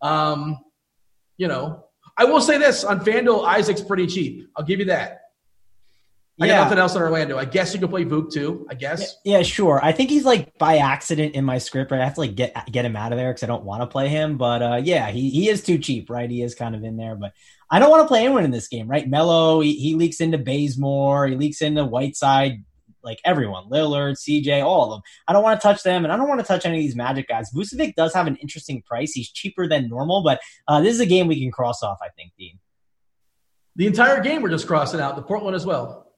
Um, 0.00 0.58
you 1.36 1.46
know, 1.46 1.84
I 2.16 2.24
will 2.24 2.40
say 2.40 2.56
this 2.58 2.84
on 2.84 3.00
FanDuel, 3.00 3.44
Isaac's 3.44 3.82
pretty 3.82 4.06
cheap. 4.06 4.48
I'll 4.56 4.64
give 4.64 4.78
you 4.78 4.86
that. 4.86 5.21
I 6.40 6.46
yeah. 6.46 6.56
got 6.56 6.64
nothing 6.64 6.78
else 6.78 6.94
in 6.94 7.02
Orlando. 7.02 7.38
I 7.38 7.44
guess 7.44 7.74
you 7.74 7.80
can 7.80 7.88
play 7.88 8.04
Vuk 8.04 8.32
too. 8.32 8.66
I 8.70 8.74
guess. 8.74 9.16
Yeah, 9.24 9.42
sure. 9.42 9.80
I 9.82 9.92
think 9.92 10.08
he's 10.08 10.24
like 10.24 10.56
by 10.58 10.78
accident 10.78 11.34
in 11.34 11.44
my 11.44 11.58
script. 11.58 11.90
Right, 11.90 12.00
I 12.00 12.04
have 12.04 12.14
to 12.14 12.20
like 12.20 12.34
get 12.34 12.54
get 12.72 12.86
him 12.86 12.96
out 12.96 13.12
of 13.12 13.18
there 13.18 13.30
because 13.30 13.42
I 13.42 13.46
don't 13.46 13.64
want 13.64 13.82
to 13.82 13.86
play 13.86 14.08
him. 14.08 14.38
But 14.38 14.62
uh, 14.62 14.80
yeah, 14.82 15.10
he 15.10 15.28
he 15.28 15.48
is 15.50 15.62
too 15.62 15.78
cheap. 15.78 16.08
Right, 16.08 16.30
he 16.30 16.42
is 16.42 16.54
kind 16.54 16.74
of 16.74 16.84
in 16.84 16.96
there. 16.96 17.16
But 17.16 17.32
I 17.70 17.78
don't 17.78 17.90
want 17.90 18.02
to 18.02 18.08
play 18.08 18.24
anyone 18.24 18.44
in 18.44 18.50
this 18.50 18.68
game. 18.68 18.88
Right, 18.88 19.06
Melo 19.06 19.60
he, 19.60 19.74
he 19.74 19.94
leaks 19.94 20.20
into 20.20 20.38
Bazemore. 20.38 21.26
He 21.26 21.36
leaks 21.36 21.60
into 21.60 21.84
Whiteside 21.84 22.64
like 23.04 23.20
everyone, 23.24 23.68
Lillard, 23.68 24.16
CJ, 24.16 24.64
all 24.64 24.84
of 24.84 24.90
them. 24.90 25.02
I 25.26 25.32
don't 25.32 25.42
want 25.42 25.60
to 25.60 25.66
touch 25.66 25.82
them, 25.82 26.04
and 26.04 26.12
I 26.12 26.16
don't 26.16 26.28
want 26.28 26.40
to 26.40 26.46
touch 26.46 26.64
any 26.64 26.78
of 26.78 26.82
these 26.82 26.96
Magic 26.96 27.28
guys. 27.28 27.50
Vucevic 27.52 27.94
does 27.94 28.14
have 28.14 28.26
an 28.26 28.36
interesting 28.36 28.82
price. 28.82 29.12
He's 29.12 29.30
cheaper 29.30 29.68
than 29.68 29.88
normal, 29.88 30.22
but 30.22 30.40
uh, 30.68 30.80
this 30.80 30.94
is 30.94 31.00
a 31.00 31.06
game 31.06 31.26
we 31.26 31.40
can 31.40 31.50
cross 31.50 31.82
off. 31.82 31.98
I 32.02 32.08
think, 32.16 32.32
Dean. 32.38 32.58
The 33.76 33.86
entire 33.86 34.22
game 34.22 34.42
we're 34.42 34.50
just 34.50 34.66
crossing 34.66 35.00
out. 35.00 35.16
The 35.16 35.22
Portland 35.22 35.56
as 35.56 35.66
well. 35.66 36.11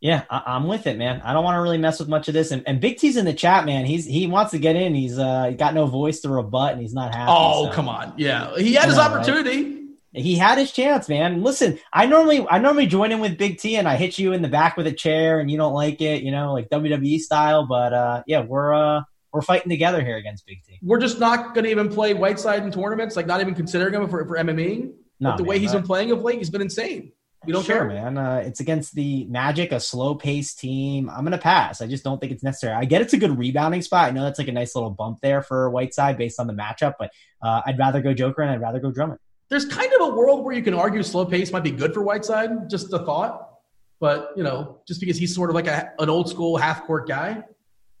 Yeah, 0.00 0.24
I- 0.28 0.56
am 0.56 0.68
with 0.68 0.86
it, 0.86 0.98
man. 0.98 1.22
I 1.24 1.32
don't 1.32 1.42
want 1.42 1.56
to 1.56 1.62
really 1.62 1.78
mess 1.78 1.98
with 1.98 2.08
much 2.08 2.28
of 2.28 2.34
this. 2.34 2.50
And, 2.50 2.62
and 2.66 2.80
Big 2.80 2.98
T's 2.98 3.16
in 3.16 3.24
the 3.24 3.32
chat, 3.32 3.64
man. 3.64 3.86
He's 3.86 4.04
he 4.04 4.26
wants 4.26 4.50
to 4.50 4.58
get 4.58 4.76
in. 4.76 4.94
He's 4.94 5.18
uh 5.18 5.52
got 5.56 5.74
no 5.74 5.86
voice 5.86 6.20
to 6.20 6.28
rebut, 6.28 6.72
and 6.72 6.80
he's 6.82 6.94
not 6.94 7.14
happy. 7.14 7.32
Oh, 7.34 7.66
so. 7.66 7.72
come 7.72 7.88
on. 7.88 8.14
Yeah, 8.16 8.56
he 8.56 8.74
had 8.74 8.88
his 8.88 8.98
opportunity. 8.98 9.64
Right? 9.64 9.76
he 10.16 10.36
had 10.36 10.58
his 10.58 10.72
chance, 10.72 11.08
man. 11.08 11.42
Listen, 11.42 11.78
I 11.92 12.06
normally 12.06 12.46
I 12.48 12.58
normally 12.58 12.86
join 12.86 13.12
in 13.12 13.20
with 13.20 13.36
Big 13.36 13.58
T 13.58 13.76
and 13.76 13.86
I 13.86 13.96
hit 13.96 14.18
you 14.18 14.32
in 14.32 14.42
the 14.42 14.48
back 14.48 14.76
with 14.76 14.86
a 14.86 14.92
chair 14.92 15.40
and 15.40 15.50
you 15.50 15.58
don't 15.58 15.74
like 15.74 16.00
it, 16.00 16.22
you 16.22 16.30
know, 16.30 16.52
like 16.52 16.70
WWE 16.70 17.18
style. 17.18 17.66
But 17.66 17.92
uh, 17.92 18.22
yeah, 18.26 18.40
we're 18.40 18.72
uh, 18.72 19.02
we're 19.32 19.42
fighting 19.42 19.68
together 19.68 20.02
here 20.02 20.16
against 20.16 20.46
Big 20.46 20.64
T. 20.64 20.78
We're 20.82 21.00
just 21.00 21.20
not 21.20 21.54
going 21.54 21.64
to 21.64 21.70
even 21.70 21.90
play 21.90 22.14
Whiteside 22.14 22.62
in 22.62 22.70
tournaments, 22.70 23.16
like 23.16 23.26
not 23.26 23.40
even 23.40 23.54
considering 23.54 23.94
him 23.94 24.08
for 24.08 24.26
for 24.26 24.36
MME. 24.36 24.92
No, 25.20 25.36
the 25.36 25.42
man, 25.42 25.46
way 25.46 25.58
he's 25.58 25.72
been 25.72 25.82
playing 25.82 26.10
of 26.10 26.22
late, 26.22 26.38
he's 26.38 26.50
been 26.50 26.62
insane. 26.62 27.12
We 27.46 27.52
don't 27.52 27.64
sure, 27.64 27.76
care, 27.76 27.88
man. 27.88 28.18
Uh, 28.18 28.42
it's 28.44 28.60
against 28.60 28.94
the 28.94 29.24
Magic, 29.26 29.72
a 29.72 29.80
slow-paced 29.80 30.58
team. 30.58 31.08
I'm 31.08 31.24
gonna 31.24 31.38
pass. 31.38 31.80
I 31.80 31.86
just 31.86 32.04
don't 32.04 32.20
think 32.20 32.32
it's 32.32 32.42
necessary. 32.42 32.74
I 32.74 32.84
get 32.84 33.00
it's 33.02 33.12
a 33.12 33.18
good 33.18 33.38
rebounding 33.38 33.82
spot. 33.82 34.08
I 34.08 34.10
know 34.10 34.24
that's 34.24 34.38
like 34.38 34.48
a 34.48 34.52
nice 34.52 34.74
little 34.74 34.90
bump 34.90 35.20
there 35.22 35.42
for 35.42 35.70
Whiteside 35.70 36.18
based 36.18 36.40
on 36.40 36.46
the 36.46 36.52
matchup, 36.52 36.94
but 36.98 37.10
uh, 37.42 37.62
I'd 37.64 37.78
rather 37.78 38.02
go 38.02 38.12
Joker 38.12 38.42
and 38.42 38.50
I'd 38.50 38.60
rather 38.60 38.80
go 38.80 38.90
Drummond. 38.90 39.20
There's 39.48 39.64
kind 39.64 39.92
of 39.92 40.08
a 40.08 40.16
world 40.16 40.44
where 40.44 40.54
you 40.54 40.62
can 40.62 40.74
argue 40.74 41.02
slow 41.02 41.24
pace 41.24 41.52
might 41.52 41.62
be 41.62 41.70
good 41.70 41.94
for 41.94 42.02
Whiteside. 42.02 42.68
Just 42.68 42.92
a 42.92 42.98
thought, 42.98 43.48
but 44.00 44.32
you 44.36 44.42
know, 44.42 44.80
just 44.88 45.00
because 45.00 45.16
he's 45.16 45.34
sort 45.34 45.50
of 45.50 45.54
like 45.54 45.68
a, 45.68 45.92
an 46.00 46.10
old 46.10 46.28
school 46.28 46.56
half 46.56 46.84
court 46.84 47.06
guy, 47.06 47.44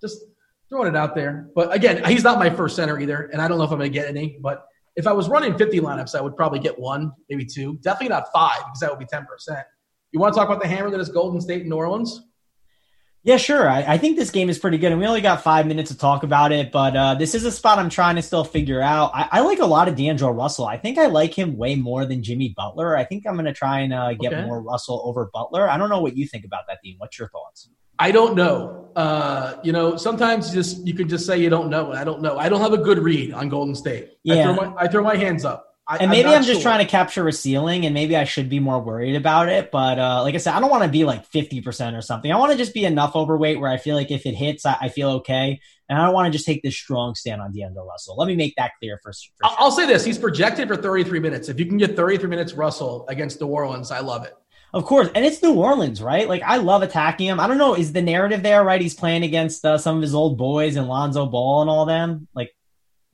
just 0.00 0.24
throwing 0.68 0.88
it 0.88 0.96
out 0.96 1.14
there. 1.14 1.48
But 1.54 1.72
again, 1.72 2.04
he's 2.04 2.24
not 2.24 2.38
my 2.38 2.50
first 2.50 2.74
center 2.74 2.98
either, 2.98 3.30
and 3.32 3.40
I 3.40 3.48
don't 3.48 3.58
know 3.58 3.64
if 3.64 3.70
I'm 3.70 3.78
going 3.78 3.92
to 3.92 3.94
get 3.96 4.08
any. 4.08 4.38
But 4.40 4.66
if 4.96 5.06
I 5.06 5.12
was 5.12 5.28
running 5.28 5.56
50 5.56 5.80
lineups, 5.80 6.14
I 6.14 6.20
would 6.20 6.36
probably 6.36 6.58
get 6.58 6.78
one, 6.78 7.12
maybe 7.28 7.44
two. 7.44 7.78
Definitely 7.82 8.08
not 8.08 8.32
five 8.32 8.58
because 8.58 8.80
that 8.80 8.90
would 8.90 8.98
be 8.98 9.04
10%. 9.06 9.26
You 10.12 10.20
want 10.20 10.34
to 10.34 10.40
talk 10.40 10.48
about 10.48 10.62
the 10.62 10.68
hammer 10.68 10.90
that 10.90 11.00
is 11.00 11.10
Golden 11.10 11.40
State 11.40 11.60
and 11.60 11.70
New 11.70 11.76
Orleans? 11.76 12.22
Yeah, 13.22 13.36
sure. 13.38 13.68
I, 13.68 13.82
I, 13.82 13.98
think 13.98 14.16
this 14.16 14.30
game 14.30 14.48
is 14.48 14.56
pretty 14.56 14.78
good, 14.78 14.92
and 14.92 15.00
we 15.00 15.06
only 15.06 15.20
got 15.20 15.42
five 15.42 15.66
minutes 15.66 15.90
to 15.90 15.98
talk 15.98 16.22
about 16.22 16.52
it. 16.52 16.70
But 16.70 16.96
uh, 16.96 17.14
this 17.16 17.34
is 17.34 17.44
a 17.44 17.50
spot 17.50 17.80
I'm 17.80 17.90
trying 17.90 18.14
to 18.14 18.22
still 18.22 18.44
figure 18.44 18.80
out. 18.80 19.10
I, 19.12 19.28
I, 19.32 19.40
like 19.40 19.58
a 19.58 19.66
lot 19.66 19.88
of 19.88 19.96
D'Angelo 19.96 20.30
Russell. 20.30 20.64
I 20.64 20.76
think 20.76 20.96
I 20.96 21.06
like 21.06 21.34
him 21.34 21.56
way 21.56 21.74
more 21.74 22.06
than 22.06 22.22
Jimmy 22.22 22.54
Butler. 22.56 22.96
I 22.96 23.02
think 23.02 23.26
I'm 23.26 23.34
going 23.34 23.46
to 23.46 23.52
try 23.52 23.80
and 23.80 23.92
uh, 23.92 24.14
get 24.14 24.32
okay. 24.32 24.44
more 24.44 24.62
Russell 24.62 25.02
over 25.04 25.28
Butler. 25.34 25.68
I 25.68 25.76
don't 25.76 25.88
know 25.88 26.00
what 26.00 26.16
you 26.16 26.28
think 26.28 26.44
about 26.44 26.68
that, 26.68 26.78
Dean. 26.84 26.94
What's 26.98 27.18
your 27.18 27.28
thoughts? 27.28 27.68
I 27.98 28.10
don't 28.10 28.34
know. 28.34 28.90
Uh, 28.96 29.60
you 29.62 29.72
know, 29.72 29.96
sometimes 29.96 30.48
you 30.48 30.54
just 30.54 30.86
you 30.86 30.94
can 30.94 31.08
just 31.08 31.26
say 31.26 31.38
you 31.38 31.50
don't 31.50 31.68
know. 31.68 31.92
I 31.92 32.04
don't 32.04 32.22
know. 32.22 32.38
I 32.38 32.48
don't 32.48 32.60
have 32.60 32.72
a 32.72 32.78
good 32.78 32.98
read 32.98 33.34
on 33.34 33.48
Golden 33.48 33.74
State. 33.74 34.12
Yeah. 34.22 34.34
I 34.34 34.42
throw 34.42 34.54
my, 34.54 34.82
I 34.82 34.88
throw 34.88 35.02
my 35.02 35.16
hands 35.16 35.44
up. 35.44 35.66
I, 35.88 35.98
and 35.98 36.10
maybe 36.10 36.28
I'm, 36.28 36.36
I'm 36.36 36.42
just 36.42 36.62
sure. 36.62 36.70
trying 36.70 36.84
to 36.84 36.90
capture 36.90 37.28
a 37.28 37.32
ceiling, 37.32 37.86
and 37.86 37.94
maybe 37.94 38.16
I 38.16 38.24
should 38.24 38.48
be 38.48 38.58
more 38.58 38.80
worried 38.80 39.14
about 39.14 39.48
it. 39.48 39.70
But 39.70 40.00
uh, 40.00 40.22
like 40.22 40.34
I 40.34 40.38
said, 40.38 40.54
I 40.54 40.60
don't 40.60 40.70
want 40.70 40.82
to 40.82 40.88
be 40.88 41.04
like 41.04 41.30
50% 41.30 41.96
or 41.96 42.02
something. 42.02 42.32
I 42.32 42.38
want 42.38 42.50
to 42.52 42.58
just 42.58 42.74
be 42.74 42.84
enough 42.84 43.14
overweight 43.14 43.60
where 43.60 43.70
I 43.70 43.76
feel 43.76 43.94
like 43.94 44.10
if 44.10 44.26
it 44.26 44.34
hits, 44.34 44.66
I, 44.66 44.76
I 44.80 44.88
feel 44.88 45.10
okay. 45.10 45.60
And 45.88 45.96
I 45.96 46.04
don't 46.04 46.14
want 46.14 46.26
to 46.26 46.36
just 46.36 46.44
take 46.44 46.62
this 46.64 46.74
strong 46.74 47.14
stand 47.14 47.40
on 47.40 47.52
D'Angelo 47.52 47.86
Russell. 47.86 48.16
Let 48.16 48.26
me 48.26 48.34
make 48.34 48.54
that 48.56 48.72
clear 48.80 48.98
for, 49.00 49.12
for 49.12 49.18
sure. 49.48 49.56
I'll 49.58 49.70
say 49.70 49.86
this: 49.86 50.04
he's 50.04 50.18
projected 50.18 50.66
for 50.66 50.76
33 50.76 51.20
minutes. 51.20 51.48
If 51.48 51.60
you 51.60 51.66
can 51.66 51.76
get 51.76 51.94
33 51.94 52.28
minutes 52.28 52.54
Russell 52.54 53.06
against 53.08 53.40
New 53.40 53.46
Orleans, 53.46 53.92
I 53.92 54.00
love 54.00 54.24
it. 54.24 54.34
Of 54.76 54.84
course, 54.84 55.08
and 55.14 55.24
it's 55.24 55.42
New 55.42 55.54
Orleans, 55.54 56.02
right? 56.02 56.28
Like 56.28 56.42
I 56.42 56.58
love 56.58 56.82
attacking 56.82 57.28
him. 57.28 57.40
I 57.40 57.46
don't 57.46 57.56
know, 57.56 57.74
is 57.74 57.94
the 57.94 58.02
narrative 58.02 58.42
there 58.42 58.62
right? 58.62 58.78
He's 58.78 58.92
playing 58.92 59.22
against 59.22 59.64
uh, 59.64 59.78
some 59.78 59.96
of 59.96 60.02
his 60.02 60.14
old 60.14 60.36
boys 60.36 60.76
and 60.76 60.86
Lonzo 60.86 61.24
Ball 61.24 61.62
and 61.62 61.70
all 61.70 61.86
them. 61.86 62.28
Like 62.34 62.54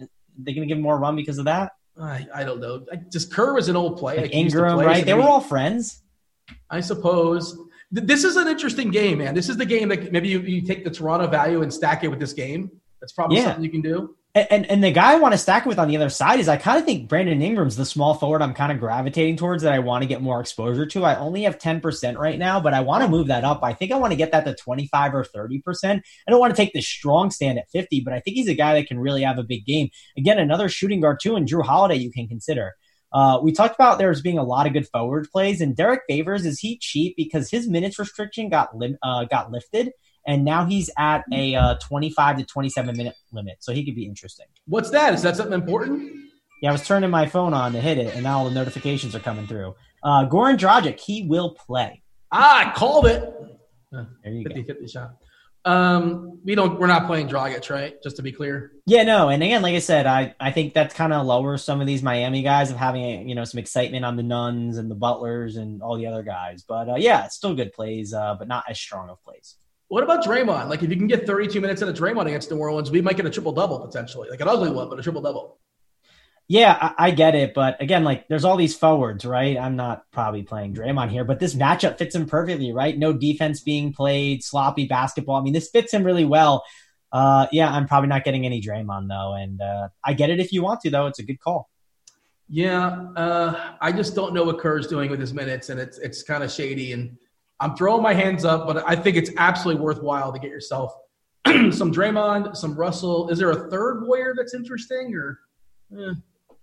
they're 0.00 0.54
gonna 0.56 0.66
give 0.66 0.78
him 0.78 0.82
more 0.82 0.98
run 0.98 1.14
because 1.14 1.38
of 1.38 1.44
that. 1.44 1.70
I, 1.96 2.26
I 2.34 2.42
don't 2.42 2.58
know. 2.58 2.84
I, 2.90 2.96
just 2.96 3.32
Kerr 3.32 3.54
was 3.54 3.68
an 3.68 3.76
old 3.76 3.96
player. 3.96 4.22
Like 4.22 4.34
Ingram, 4.34 4.74
play, 4.74 4.86
right? 4.86 5.06
They 5.06 5.14
were 5.14 5.22
all 5.22 5.40
friends. 5.40 6.02
I 6.68 6.80
suppose. 6.80 7.56
This 7.92 8.24
is 8.24 8.34
an 8.34 8.48
interesting 8.48 8.90
game, 8.90 9.18
man. 9.18 9.32
This 9.32 9.48
is 9.48 9.56
the 9.56 9.66
game 9.66 9.88
that 9.90 10.10
maybe 10.10 10.28
you, 10.28 10.40
you 10.40 10.62
take 10.62 10.82
the 10.82 10.90
Toronto 10.90 11.28
value 11.28 11.62
and 11.62 11.72
stack 11.72 12.02
it 12.02 12.08
with 12.08 12.18
this 12.18 12.32
game. 12.32 12.72
That's 13.00 13.12
probably 13.12 13.36
yeah. 13.36 13.44
something 13.44 13.62
you 13.62 13.70
can 13.70 13.82
do. 13.82 14.16
And, 14.34 14.64
and, 14.70 14.82
the 14.82 14.90
guy 14.90 15.12
I 15.12 15.16
want 15.16 15.32
to 15.32 15.38
stack 15.38 15.66
it 15.66 15.68
with 15.68 15.78
on 15.78 15.88
the 15.88 15.96
other 15.98 16.08
side 16.08 16.40
is 16.40 16.48
I 16.48 16.56
kind 16.56 16.78
of 16.78 16.86
think 16.86 17.06
Brandon 17.06 17.42
Ingram's 17.42 17.76
the 17.76 17.84
small 17.84 18.14
forward 18.14 18.40
I'm 18.40 18.54
kind 18.54 18.72
of 18.72 18.80
gravitating 18.80 19.36
towards 19.36 19.62
that 19.62 19.74
I 19.74 19.80
want 19.80 20.02
to 20.02 20.08
get 20.08 20.22
more 20.22 20.40
exposure 20.40 20.86
to. 20.86 21.04
I 21.04 21.16
only 21.16 21.42
have 21.42 21.58
10% 21.58 22.16
right 22.16 22.38
now, 22.38 22.58
but 22.58 22.72
I 22.72 22.80
want 22.80 23.02
to 23.04 23.10
move 23.10 23.26
that 23.26 23.44
up. 23.44 23.60
I 23.62 23.74
think 23.74 23.92
I 23.92 23.98
want 23.98 24.12
to 24.12 24.16
get 24.16 24.32
that 24.32 24.46
to 24.46 24.54
25 24.54 25.14
or 25.14 25.24
30%. 25.24 26.00
I 26.00 26.30
don't 26.30 26.40
want 26.40 26.50
to 26.50 26.56
take 26.56 26.72
the 26.72 26.80
strong 26.80 27.30
stand 27.30 27.58
at 27.58 27.70
50, 27.70 28.00
but 28.00 28.14
I 28.14 28.20
think 28.20 28.36
he's 28.36 28.48
a 28.48 28.54
guy 28.54 28.72
that 28.72 28.86
can 28.86 28.98
really 28.98 29.22
have 29.22 29.36
a 29.36 29.42
big 29.42 29.66
game. 29.66 29.90
Again, 30.16 30.38
another 30.38 30.70
shooting 30.70 31.02
guard 31.02 31.18
too, 31.20 31.36
and 31.36 31.46
Jrue 31.46 31.66
Holiday 31.66 31.96
you 31.96 32.10
can 32.10 32.26
consider. 32.26 32.74
Uh, 33.12 33.38
we 33.42 33.52
talked 33.52 33.74
about 33.74 33.98
there's 33.98 34.22
being 34.22 34.38
a 34.38 34.42
lot 34.42 34.66
of 34.66 34.72
good 34.72 34.88
forward 34.88 35.28
plays, 35.30 35.60
and 35.60 35.76
Derrick 35.76 36.00
Favors 36.08 36.46
is 36.46 36.58
he 36.58 36.78
cheap 36.78 37.14
because 37.16 37.50
his 37.50 37.68
minutes 37.68 37.98
restriction 37.98 38.48
got 38.48 38.70
uh, 39.02 39.24
got 39.26 39.50
lifted, 39.50 39.92
and 40.26 40.44
now 40.44 40.64
he's 40.64 40.90
at 40.98 41.24
a 41.32 41.54
uh, 41.54 41.74
25 41.76 42.38
to 42.38 42.44
27 42.44 42.96
minute 42.96 43.16
limit, 43.32 43.56
so 43.60 43.72
he 43.72 43.84
could 43.84 43.94
be 43.94 44.06
interesting. 44.06 44.46
What's 44.66 44.90
that? 44.90 45.14
Is 45.14 45.22
that 45.22 45.36
something 45.36 45.54
important? 45.54 46.12
Yeah, 46.62 46.70
I 46.70 46.72
was 46.72 46.86
turning 46.86 47.10
my 47.10 47.26
phone 47.26 47.54
on 47.54 47.72
to 47.72 47.80
hit 47.80 47.98
it, 47.98 48.14
and 48.14 48.22
now 48.22 48.38
all 48.38 48.44
the 48.44 48.54
notifications 48.54 49.14
are 49.14 49.20
coming 49.20 49.46
through. 49.46 49.74
Uh, 50.02 50.28
Goran 50.28 50.56
Dragic, 50.56 51.00
he 51.00 51.24
will 51.24 51.54
play. 51.54 52.02
Ah, 52.30 52.70
I 52.70 52.74
called 52.74 53.06
it. 53.06 53.32
There 53.90 54.32
you 54.32 54.42
50, 54.44 54.62
go. 54.62 54.74
50 54.74 54.88
shot. 54.88 55.16
Um, 55.64 56.40
we 56.44 56.54
don't. 56.54 56.78
We're 56.78 56.88
not 56.88 57.06
playing 57.06 57.28
Dragic, 57.28 57.70
right? 57.70 57.94
Just 58.02 58.16
to 58.16 58.22
be 58.22 58.32
clear. 58.32 58.72
Yeah, 58.86 59.04
no. 59.04 59.28
And 59.28 59.42
again, 59.42 59.62
like 59.62 59.74
I 59.74 59.78
said, 59.78 60.06
I 60.06 60.34
I 60.40 60.50
think 60.50 60.74
that's 60.74 60.92
kind 60.92 61.12
of 61.12 61.24
lowers 61.24 61.62
some 61.62 61.80
of 61.80 61.86
these 61.86 62.02
Miami 62.02 62.42
guys 62.42 62.70
of 62.70 62.76
having 62.76 63.28
you 63.28 63.34
know 63.36 63.44
some 63.44 63.58
excitement 63.58 64.04
on 64.04 64.16
the 64.16 64.24
Nunns 64.24 64.76
and 64.76 64.90
the 64.90 64.96
Butlers 64.96 65.56
and 65.56 65.80
all 65.80 65.96
the 65.96 66.06
other 66.06 66.24
guys. 66.24 66.64
But 66.66 66.88
uh, 66.88 66.96
yeah, 66.96 67.26
it's 67.26 67.36
still 67.36 67.54
good 67.54 67.72
plays, 67.72 68.12
uh, 68.12 68.34
but 68.36 68.48
not 68.48 68.64
as 68.68 68.80
strong 68.80 69.08
of 69.08 69.22
plays. 69.22 69.56
What 69.92 70.02
about 70.02 70.24
Draymond? 70.24 70.70
Like, 70.70 70.82
if 70.82 70.88
you 70.88 70.96
can 70.96 71.06
get 71.06 71.26
32 71.26 71.60
minutes 71.60 71.82
in 71.82 71.88
a 71.90 71.92
Draymond 71.92 72.26
against 72.26 72.50
New 72.50 72.56
Orleans, 72.56 72.90
we 72.90 73.02
might 73.02 73.18
get 73.18 73.26
a 73.26 73.30
triple 73.30 73.52
double 73.52 73.78
potentially, 73.78 74.30
like 74.30 74.40
an 74.40 74.48
ugly 74.48 74.70
one, 74.70 74.88
but 74.88 74.98
a 74.98 75.02
triple 75.02 75.20
double. 75.20 75.58
Yeah, 76.48 76.78
I, 76.80 77.08
I, 77.08 77.10
get 77.10 77.34
it, 77.34 77.52
but 77.52 77.78
again, 77.78 78.02
like 78.02 78.26
there's 78.26 78.46
all 78.46 78.56
these 78.56 78.74
forwards, 78.74 79.26
right? 79.26 79.58
I'm 79.58 79.76
not 79.76 80.10
probably 80.10 80.44
playing 80.44 80.74
Draymond 80.74 81.10
here, 81.10 81.24
but 81.24 81.40
this 81.40 81.54
matchup 81.54 81.98
fits 81.98 82.14
him 82.14 82.24
perfectly, 82.24 82.72
right? 82.72 82.96
No 82.96 83.12
defense 83.12 83.60
being 83.60 83.92
played, 83.92 84.42
sloppy 84.42 84.86
basketball. 84.86 85.36
I 85.36 85.42
mean, 85.42 85.52
this 85.52 85.68
fits 85.68 85.92
him 85.92 86.04
really 86.04 86.24
well. 86.24 86.64
Uh, 87.12 87.48
yeah, 87.52 87.70
I'm 87.70 87.86
probably 87.86 88.08
not 88.08 88.24
getting 88.24 88.46
any 88.46 88.62
Draymond 88.62 89.10
though, 89.10 89.34
and 89.34 89.60
uh, 89.60 89.88
I 90.02 90.14
get 90.14 90.30
it 90.30 90.40
if 90.40 90.54
you 90.54 90.62
want 90.62 90.80
to 90.80 90.90
though. 90.90 91.06
It's 91.06 91.18
a 91.18 91.22
good 91.22 91.38
call. 91.38 91.68
Yeah, 92.48 93.08
uh, 93.14 93.74
I 93.78 93.92
just 93.92 94.14
don't 94.14 94.32
know 94.32 94.44
what 94.44 94.58
Kerr's 94.58 94.86
doing 94.86 95.10
with 95.10 95.20
his 95.20 95.34
minutes, 95.34 95.68
and 95.68 95.78
it's 95.78 95.98
it's 95.98 96.22
kind 96.22 96.42
of 96.42 96.50
shady. 96.50 96.94
And 96.94 97.18
I'm 97.62 97.76
throwing 97.76 98.02
my 98.02 98.12
hands 98.12 98.44
up, 98.44 98.66
but 98.66 98.82
I 98.86 98.96
think 98.96 99.16
it's 99.16 99.30
absolutely 99.36 99.82
worthwhile 99.82 100.32
to 100.32 100.38
get 100.38 100.50
yourself 100.50 100.94
some 101.46 101.92
Draymond, 101.92 102.56
some 102.56 102.74
Russell. 102.74 103.28
Is 103.28 103.38
there 103.38 103.50
a 103.50 103.70
third 103.70 104.04
Warrior 104.04 104.34
that's 104.36 104.52
interesting, 104.52 105.14
or? 105.14 105.38
Eh. 105.96 106.14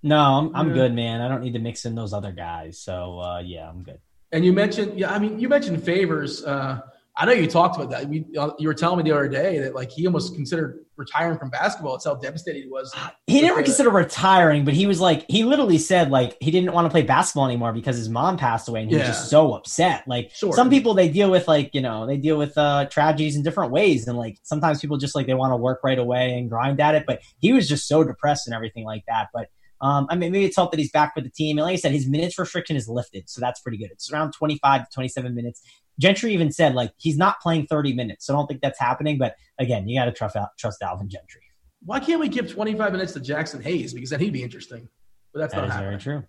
No, 0.03 0.19
I'm, 0.19 0.55
I'm 0.55 0.67
yeah. 0.69 0.73
good, 0.73 0.93
man. 0.93 1.21
I 1.21 1.27
don't 1.27 1.41
need 1.41 1.53
to 1.53 1.59
mix 1.59 1.85
in 1.85 1.95
those 1.95 2.13
other 2.13 2.31
guys. 2.31 2.79
So 2.79 3.19
uh, 3.19 3.39
yeah, 3.39 3.69
I'm 3.69 3.83
good. 3.83 3.99
And 4.31 4.45
you 4.45 4.53
mentioned, 4.53 4.99
yeah, 4.99 5.11
I 5.11 5.19
mean, 5.19 5.39
you 5.39 5.49
mentioned 5.49 5.83
favors. 5.83 6.43
Uh, 6.43 6.81
I 7.19 7.25
know 7.25 7.33
you 7.33 7.47
talked 7.47 7.75
about 7.75 7.89
that. 7.89 8.11
You, 8.11 8.25
uh, 8.39 8.51
you 8.57 8.69
were 8.69 8.73
telling 8.73 8.97
me 8.97 9.03
the 9.03 9.13
other 9.13 9.27
day 9.27 9.59
that 9.59 9.75
like 9.75 9.91
he 9.91 10.07
almost 10.07 10.35
considered 10.35 10.85
retiring 10.95 11.37
from 11.37 11.49
basketball. 11.49 11.95
It's 11.95 12.05
how 12.05 12.15
devastated 12.15 12.63
he 12.63 12.69
was. 12.69 12.95
He 13.27 13.41
never 13.41 13.61
considered 13.61 13.91
retiring, 13.91 14.63
but 14.63 14.73
he 14.73 14.85
was 14.85 15.01
like, 15.01 15.25
he 15.27 15.43
literally 15.43 15.79
said 15.79 16.11
like 16.11 16.37
he 16.39 16.49
didn't 16.49 16.71
want 16.71 16.85
to 16.85 16.89
play 16.89 17.01
basketball 17.01 17.45
anymore 17.45 17.73
because 17.73 17.97
his 17.97 18.07
mom 18.07 18.37
passed 18.37 18.69
away, 18.69 18.83
and 18.83 18.89
he 18.89 18.95
yeah. 18.95 19.09
was 19.09 19.17
just 19.17 19.29
so 19.29 19.53
upset. 19.53 20.07
Like 20.07 20.31
sure. 20.33 20.53
some 20.53 20.69
people, 20.69 20.93
they 20.93 21.09
deal 21.09 21.29
with 21.29 21.45
like 21.45 21.71
you 21.73 21.81
know 21.81 22.07
they 22.07 22.15
deal 22.15 22.37
with 22.37 22.57
uh, 22.57 22.85
tragedies 22.85 23.35
in 23.35 23.43
different 23.43 23.73
ways, 23.73 24.07
and 24.07 24.17
like 24.17 24.37
sometimes 24.43 24.79
people 24.79 24.95
just 24.95 25.13
like 25.13 25.27
they 25.27 25.33
want 25.33 25.51
to 25.51 25.57
work 25.57 25.81
right 25.83 25.99
away 25.99 26.37
and 26.37 26.49
grind 26.49 26.79
at 26.79 26.95
it. 26.95 27.03
But 27.05 27.19
he 27.39 27.51
was 27.51 27.67
just 27.67 27.85
so 27.85 28.05
depressed 28.05 28.47
and 28.47 28.55
everything 28.55 28.85
like 28.85 29.03
that. 29.09 29.27
But 29.33 29.49
um, 29.81 30.07
I 30.09 30.15
mean, 30.15 30.31
maybe 30.31 30.45
it's 30.45 30.55
helped 30.55 30.71
that 30.71 30.79
he's 30.79 30.91
back 30.91 31.13
for 31.13 31.21
the 31.21 31.29
team. 31.29 31.57
And 31.57 31.65
like 31.65 31.73
I 31.73 31.77
said, 31.77 31.91
his 31.91 32.07
minutes 32.07 32.37
restriction 32.37 32.75
is 32.75 32.87
lifted, 32.87 33.29
so 33.29 33.41
that's 33.41 33.61
pretty 33.61 33.77
good. 33.77 33.91
It's 33.91 34.11
around 34.11 34.33
25 34.33 34.81
to 34.81 34.87
27 34.93 35.35
minutes. 35.35 35.61
Gentry 35.99 36.33
even 36.33 36.51
said 36.51 36.73
like 36.73 36.91
he's 36.97 37.17
not 37.17 37.39
playing 37.41 37.67
30 37.67 37.93
minutes, 37.93 38.25
so 38.25 38.33
I 38.33 38.37
don't 38.37 38.47
think 38.47 38.61
that's 38.61 38.79
happening. 38.79 39.17
But 39.17 39.35
again, 39.59 39.87
you 39.87 39.99
got 39.99 40.05
to 40.05 40.11
trust 40.11 40.37
trust 40.57 40.81
Alvin 40.81 41.09
Gentry. 41.09 41.41
Why 41.85 41.99
can't 41.99 42.19
we 42.19 42.27
give 42.27 42.51
25 42.51 42.91
minutes 42.91 43.13
to 43.13 43.19
Jaxson 43.19 43.61
Hayes? 43.63 43.93
Because 43.93 44.09
then 44.09 44.19
he'd 44.19 44.33
be 44.33 44.43
interesting. 44.43 44.89
But 45.33 45.41
that's 45.41 45.53
that 45.53 45.61
not 45.61 45.69
happening. 45.69 45.89
very 45.89 46.01
true. 46.01 46.23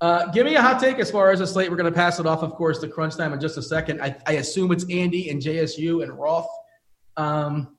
Uh, 0.00 0.26
give 0.32 0.46
me 0.46 0.54
a 0.54 0.62
hot 0.62 0.80
take 0.80 0.98
as 0.98 1.10
far 1.10 1.30
as 1.30 1.40
the 1.40 1.46
slate. 1.46 1.70
We're 1.70 1.76
going 1.76 1.92
to 1.92 1.96
pass 1.96 2.18
it 2.18 2.26
off, 2.26 2.42
of 2.42 2.52
course, 2.54 2.78
to 2.78 2.88
crunch 2.88 3.16
time 3.16 3.32
in 3.32 3.40
just 3.40 3.58
a 3.58 3.62
second. 3.62 4.00
I, 4.00 4.16
I 4.26 4.34
assume 4.34 4.72
it's 4.72 4.84
Andy 4.90 5.28
and 5.30 5.42
JSU 5.42 6.02
and 6.02 6.12
Roth. 6.18 6.48
Um, 7.16 7.76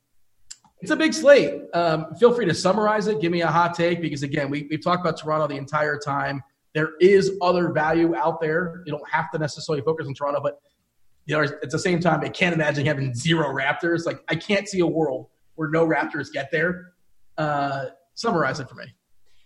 it's 0.81 0.91
a 0.91 0.95
big 0.95 1.13
slate. 1.13 1.63
Um, 1.73 2.13
feel 2.15 2.33
free 2.33 2.45
to 2.45 2.53
summarize 2.53 3.07
it. 3.07 3.21
Give 3.21 3.31
me 3.31 3.41
a 3.41 3.47
hot 3.47 3.73
take 3.73 4.01
because, 4.01 4.21
again, 4.21 4.49
we, 4.49 4.67
we've 4.69 4.83
talked 4.83 5.01
about 5.01 5.17
Toronto 5.17 5.47
the 5.47 5.55
entire 5.55 5.97
time. 5.97 6.43
There 6.73 6.91
is 6.99 7.37
other 7.41 7.71
value 7.71 8.15
out 8.15 8.39
there. 8.39 8.83
You 8.85 8.91
don't 8.91 9.09
have 9.09 9.31
to 9.31 9.39
necessarily 9.39 9.81
focus 9.83 10.07
on 10.07 10.13
Toronto, 10.13 10.41
but 10.41 10.59
you 11.25 11.37
know, 11.37 11.43
at 11.43 11.69
the 11.69 11.79
same 11.79 11.99
time, 11.99 12.21
I 12.21 12.29
can't 12.29 12.53
imagine 12.53 12.85
having 12.85 13.13
zero 13.13 13.47
Raptors. 13.47 14.05
Like, 14.05 14.23
I 14.27 14.35
can't 14.35 14.67
see 14.67 14.79
a 14.79 14.87
world 14.87 15.27
where 15.55 15.69
no 15.69 15.85
Raptors 15.85 16.31
get 16.31 16.51
there. 16.51 16.93
Uh, 17.37 17.85
summarize 18.15 18.59
it 18.59 18.69
for 18.69 18.75
me. 18.75 18.85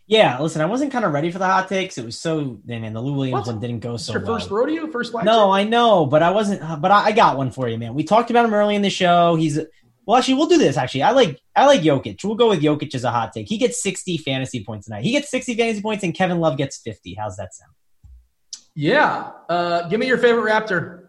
Yeah, 0.08 0.40
listen, 0.40 0.62
I 0.62 0.66
wasn't 0.66 0.92
kind 0.92 1.04
of 1.04 1.14
ready 1.14 1.32
for 1.32 1.40
the 1.40 1.48
hot 1.48 1.68
takes. 1.68 1.98
It 1.98 2.06
was 2.06 2.20
so, 2.20 2.60
man, 2.66 2.94
the 2.94 3.02
Lou 3.02 3.14
Williams 3.14 3.48
one 3.48 3.60
didn't 3.60 3.80
go 3.80 3.98
so 3.98 4.14
your 4.14 4.22
well. 4.22 4.38
first 4.38 4.52
rodeo, 4.52 4.88
first 4.92 5.12
flag. 5.12 5.26
No, 5.26 5.52
I 5.52 5.64
know, 5.64 6.06
but 6.06 6.22
I 6.22 6.30
wasn't. 6.30 6.62
But 6.80 6.92
I, 6.92 7.06
I, 7.06 7.12
got 7.12 7.38
one 7.38 7.50
for 7.50 7.68
you, 7.68 7.80
man. 7.80 7.96
We 7.96 8.04
talked 8.04 8.30
about 8.30 8.46
him 8.46 8.54
early 8.54 8.76
in 8.76 8.84
the 8.84 8.92
show. 8.92 9.36
He's 9.36 9.60
well, 10.06 10.18
actually, 10.18 10.36
we'll 10.36 10.46
do 10.46 10.60
this. 10.60 10.78
Actually, 10.78 11.04
I 11.04 11.12
like 11.12 11.42
I 11.56 11.66
like 11.66 11.82
Jokic. 11.82 12.24
We'll 12.24 12.36
go 12.36 12.50
with 12.50 12.62
Jokic 12.62 12.94
as 12.94 13.04
a 13.04 13.10
hot 13.10 13.34
take. 13.34 13.50
He 13.50 13.58
gets 13.58 13.82
60 13.82 14.18
fantasy 14.20 14.64
points 14.64 14.86
tonight. 14.86 15.04
He 15.04 15.12
gets 15.12 15.32
60 15.32 15.56
fantasy 15.56 15.82
points, 15.82 16.04
and 16.04 16.14
Kevin 16.14 16.40
Love 16.40 16.58
gets 16.58 16.78
50. 16.78 17.16
How's 17.16 17.38
that 17.38 17.56
sound? 17.56 17.72
Yeah. 18.76 19.32
Uh, 19.50 19.88
give 19.88 20.00
me 20.00 20.06
your 20.06 20.20
favorite 20.20 20.52
Raptor. 20.52 21.05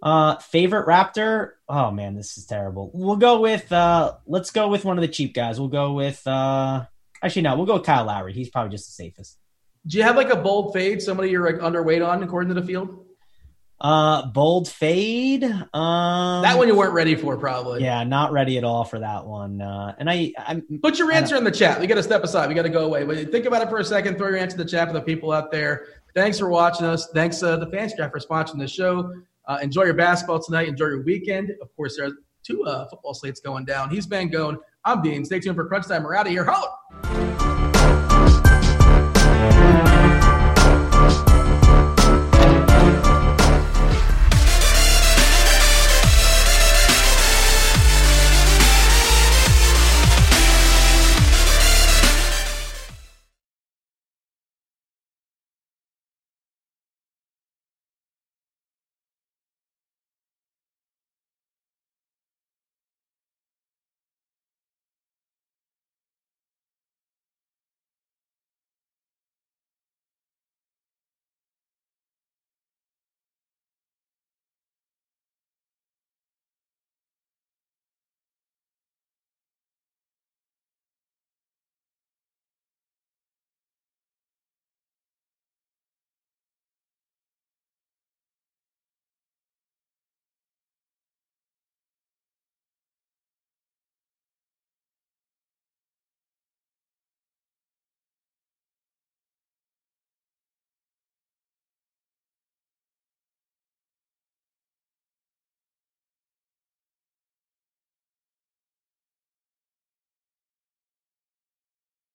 Uh, 0.00 0.36
favorite 0.36 0.86
Raptor? 0.86 1.52
Oh 1.68 1.90
man, 1.90 2.14
this 2.14 2.38
is 2.38 2.46
terrible. 2.46 2.90
We'll 2.94 3.16
go 3.16 3.40
with 3.40 3.70
uh, 3.72 4.14
let's 4.26 4.50
go 4.50 4.68
with 4.68 4.84
one 4.84 4.98
of 4.98 5.02
the 5.02 5.08
cheap 5.08 5.34
guys. 5.34 5.58
We'll 5.58 5.68
go 5.68 5.92
with 5.92 6.24
uh, 6.26 6.84
actually 7.22 7.42
no, 7.42 7.56
we'll 7.56 7.66
go 7.66 7.74
with 7.74 7.84
Kyle 7.84 8.04
Lowry. 8.04 8.32
He's 8.32 8.48
probably 8.48 8.70
just 8.70 8.86
the 8.86 8.92
safest. 8.92 9.36
Do 9.86 9.98
you 9.98 10.04
have 10.04 10.16
like 10.16 10.30
a 10.30 10.36
bold 10.36 10.72
fade? 10.72 11.02
Somebody 11.02 11.30
you're 11.30 11.44
like 11.44 11.60
underweight 11.60 12.06
on 12.06 12.22
according 12.22 12.54
to 12.54 12.60
the 12.60 12.66
field? 12.66 13.06
Uh, 13.80 14.26
bold 14.26 14.68
fade. 14.68 15.44
Um, 15.44 16.42
that 16.42 16.58
one 16.58 16.66
you 16.66 16.74
weren't 16.74 16.94
ready 16.94 17.14
for, 17.14 17.36
probably. 17.36 17.82
Yeah, 17.84 18.02
not 18.02 18.32
ready 18.32 18.58
at 18.58 18.64
all 18.64 18.84
for 18.84 18.98
that 18.98 19.24
one. 19.24 19.60
Uh, 19.60 19.94
and 19.98 20.10
I, 20.10 20.32
I'm 20.36 20.62
put 20.82 20.98
your 20.98 21.12
answer 21.12 21.36
in 21.36 21.44
the 21.44 21.50
chat. 21.52 21.80
We 21.80 21.86
got 21.86 21.94
to 21.94 22.02
step 22.02 22.24
aside. 22.24 22.48
We 22.48 22.54
got 22.54 22.62
to 22.62 22.70
go 22.70 22.86
away. 22.86 23.04
But 23.04 23.30
think 23.30 23.46
about 23.46 23.62
it 23.62 23.68
for 23.68 23.78
a 23.78 23.84
second. 23.84 24.18
Throw 24.18 24.28
your 24.28 24.38
answer 24.38 24.56
in 24.56 24.64
the 24.64 24.70
chat 24.70 24.88
for 24.88 24.94
the 24.94 25.00
people 25.00 25.30
out 25.30 25.52
there. 25.52 25.86
Thanks 26.12 26.40
for 26.40 26.48
watching 26.48 26.86
us. 26.86 27.08
Thanks 27.14 27.40
uh, 27.42 27.56
the 27.56 27.68
Fanstraft 27.68 28.10
for 28.10 28.18
sponsoring 28.18 28.58
the 28.58 28.66
show. 28.66 29.12
Uh, 29.48 29.58
enjoy 29.62 29.84
your 29.84 29.94
basketball 29.94 30.40
tonight. 30.42 30.68
Enjoy 30.68 30.86
your 30.86 31.02
weekend. 31.02 31.52
Of 31.62 31.74
course, 31.74 31.96
there 31.96 32.06
are 32.08 32.12
two 32.42 32.64
uh, 32.64 32.86
football 32.88 33.14
slates 33.14 33.40
going 33.40 33.64
down. 33.64 33.88
He's 33.88 34.04
Van 34.04 34.28
Gone. 34.28 34.58
I'm 34.84 35.02
Dean. 35.02 35.24
Stay 35.24 35.40
tuned 35.40 35.56
for 35.56 35.66
Crunch 35.66 35.88
Time. 35.88 36.02
We're 36.02 36.14
out 36.14 36.26
of 36.26 36.32
here. 36.32 36.44
Ho! 36.48 37.37